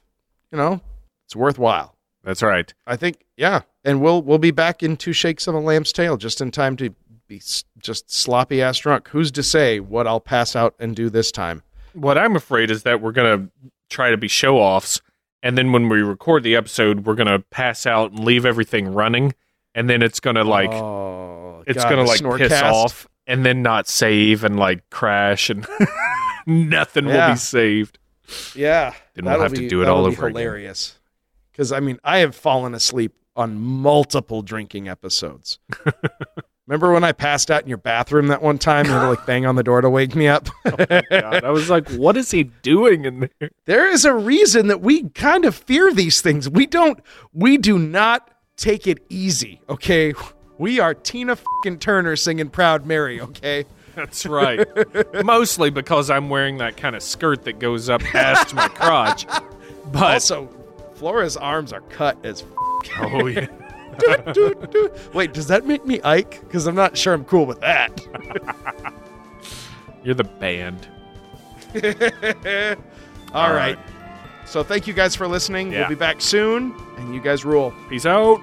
You 0.51 0.59
know, 0.59 0.80
it's 1.26 1.36
worthwhile. 1.36 1.94
That's 2.24 2.43
right. 2.43 2.72
I 2.86 2.97
think, 2.97 3.24
yeah. 3.36 3.60
And 3.85 4.01
we'll 4.02 4.22
we'll 4.22 4.39
be 4.39 4.51
back 4.51 4.82
in 4.82 4.97
two 4.97 5.12
shakes 5.12 5.47
of 5.47 5.55
a 5.55 5.60
lamb's 5.60 5.93
tail 5.93 6.16
just 6.16 6.40
in 6.40 6.51
time 6.51 6.76
to 6.78 6.94
be 7.29 7.41
just 7.79 8.11
sloppy 8.11 8.63
ass 8.63 8.79
drunk. 8.79 9.09
Who's 9.09 9.31
to 9.33 9.43
say 9.43 9.81
what 9.81 10.07
I'll 10.07 10.21
pass 10.21 10.57
out 10.57 10.75
and 10.79 10.97
do 10.97 11.11
this 11.11 11.31
time? 11.31 11.63
What 11.93 12.17
I'm 12.19 12.35
afraid 12.35 12.71
is 12.71 12.83
that 12.85 13.01
we're 13.01 13.13
gonna 13.13 13.49
try 13.91 14.11
to 14.11 14.17
be 14.17 14.29
show 14.29 14.59
offs, 14.59 15.01
and 15.43 15.57
then 15.57 15.73
when 15.73 15.89
we 15.89 16.03
record 16.03 16.43
the 16.43 16.57
episode, 16.57 17.07
we're 17.07 17.15
gonna 17.15 17.39
pass 17.39 17.87
out 17.87 18.13
and 18.13 18.25
leave 18.25 18.47
everything 18.47 18.93
running, 18.93 19.35
and 19.75 19.89
then 19.89 20.03
it's 20.03 20.21
gonna 20.21 20.45
like 20.45 20.71
oh, 20.71 21.63
it's 21.67 21.85
gonna 21.85 22.03
like 22.05 22.21
piss 22.21 22.53
snorecast. 22.53 22.73
off 22.73 23.09
and 23.27 23.45
then 23.45 23.63
not 23.63 23.87
save 23.87 24.43
and 24.43 24.59
like 24.59 24.89
crash 24.91 25.51
and 25.51 25.67
nothing 26.47 27.05
will 27.05 27.31
be 27.31 27.37
saved. 27.37 27.99
Yeah, 28.55 28.95
Then 29.15 29.27
we'll 29.27 29.41
have 29.41 29.55
to 29.55 29.69
do 29.69 29.83
it 29.83 29.89
all 29.89 30.05
be 30.05 30.13
over 30.13 30.27
again. 30.27 30.37
Hilarious. 30.41 30.99
Because 31.53 31.73
I 31.73 31.81
mean, 31.81 31.99
I 32.05 32.19
have 32.19 32.35
fallen 32.35 32.75
asleep 32.75 33.15
on 33.37 33.59
multiple 33.61 34.43
drinking 34.43 34.89
episodes. 34.89 35.59
Remember 36.69 36.93
when 36.93 37.03
I 37.03 37.12
passed 37.12 37.51
out 37.51 37.62
in 37.62 37.69
your 37.69 37.78
bathroom 37.78 38.27
that 38.28 38.43
one 38.43 38.59
time 38.59 38.85
and 38.85 38.89
had 38.95 39.01
to 39.01 39.09
like 39.09 39.24
bang 39.24 39.47
on 39.47 39.57
the 39.57 39.62
door 39.62 39.81
to 39.81 39.89
wake 39.89 40.15
me 40.15 40.28
up? 40.28 40.49
Oh, 40.66 40.77
God, 41.11 41.43
I 41.45 41.51
was 41.51 41.70
like, 41.70 41.89
what 41.93 42.16
is 42.19 42.31
he 42.31 42.45
doing 42.45 43.07
in 43.07 43.20
there? 43.40 43.51
there 43.65 43.89
is 43.90 44.05
a 44.05 44.12
reason 44.15 44.66
that 44.69 44.82
we 44.82 45.09
kind 45.11 45.47
of 45.47 45.55
fear 45.57 45.90
these 45.93 46.20
things. 46.20 46.49
We 46.49 46.66
don't. 46.66 47.01
We 47.32 47.57
do 47.57 47.78
not 47.78 48.31
take 48.57 48.86
it 48.86 48.99
easy. 49.09 49.61
Okay, 49.69 50.12
we 50.59 50.78
are 50.78 50.93
Tina 50.95 51.36
fucking 51.36 51.78
Turner 51.78 52.16
singing 52.16 52.51
"Proud 52.51 52.85
Mary." 52.86 53.19
Okay. 53.20 53.65
That's 53.95 54.27
right. 54.27 54.65
Mostly 55.24 55.70
because 55.70 56.09
I'm 56.11 56.28
wearing 56.28 56.59
that 56.59 56.77
kind 56.77 56.95
of 56.95 57.03
skirt 57.03 57.43
that 57.45 57.59
goes 57.59 57.89
up 57.89 58.01
past 58.03 58.55
my 58.55 58.69
crotch. 58.69 59.27
But 59.93 60.03
Also, 60.15 60.49
Flora's 60.97 61.36
arms 61.39 61.73
are 61.73 61.81
cut 61.81 62.19
as. 62.24 62.45
oh 62.99 63.27
yeah. 63.27 63.47
Doot, 63.99 64.35
doot, 64.35 64.70
doot. 64.70 65.15
Wait, 65.15 65.33
does 65.35 65.47
that 65.49 65.66
make 65.66 65.85
me 65.87 66.01
Ike? 66.03 66.41
Because 66.41 66.66
I'm 66.66 66.75
not 66.75 66.97
sure 66.97 67.12
I'm 67.15 67.25
cool 67.25 67.47
with 67.47 67.61
that. 67.61 68.07
You're 70.05 70.15
the 70.15 70.25
band. 70.25 70.87
All 71.75 71.83
All 73.35 73.53
right. 73.53 73.77
right. 73.77 73.79
So 74.47 74.62
thank 74.62 74.87
you 74.87 74.95
guys 74.95 75.15
for 75.15 75.29
listening. 75.29 75.73
Yeah. 75.73 75.81
We'll 75.81 75.89
be 75.91 75.95
back 75.95 76.20
soon, 76.23 76.75
and 76.97 77.15
you 77.15 77.20
guys 77.20 77.45
rule. 77.45 77.75
Peace 77.89 78.07
out. 78.07 78.41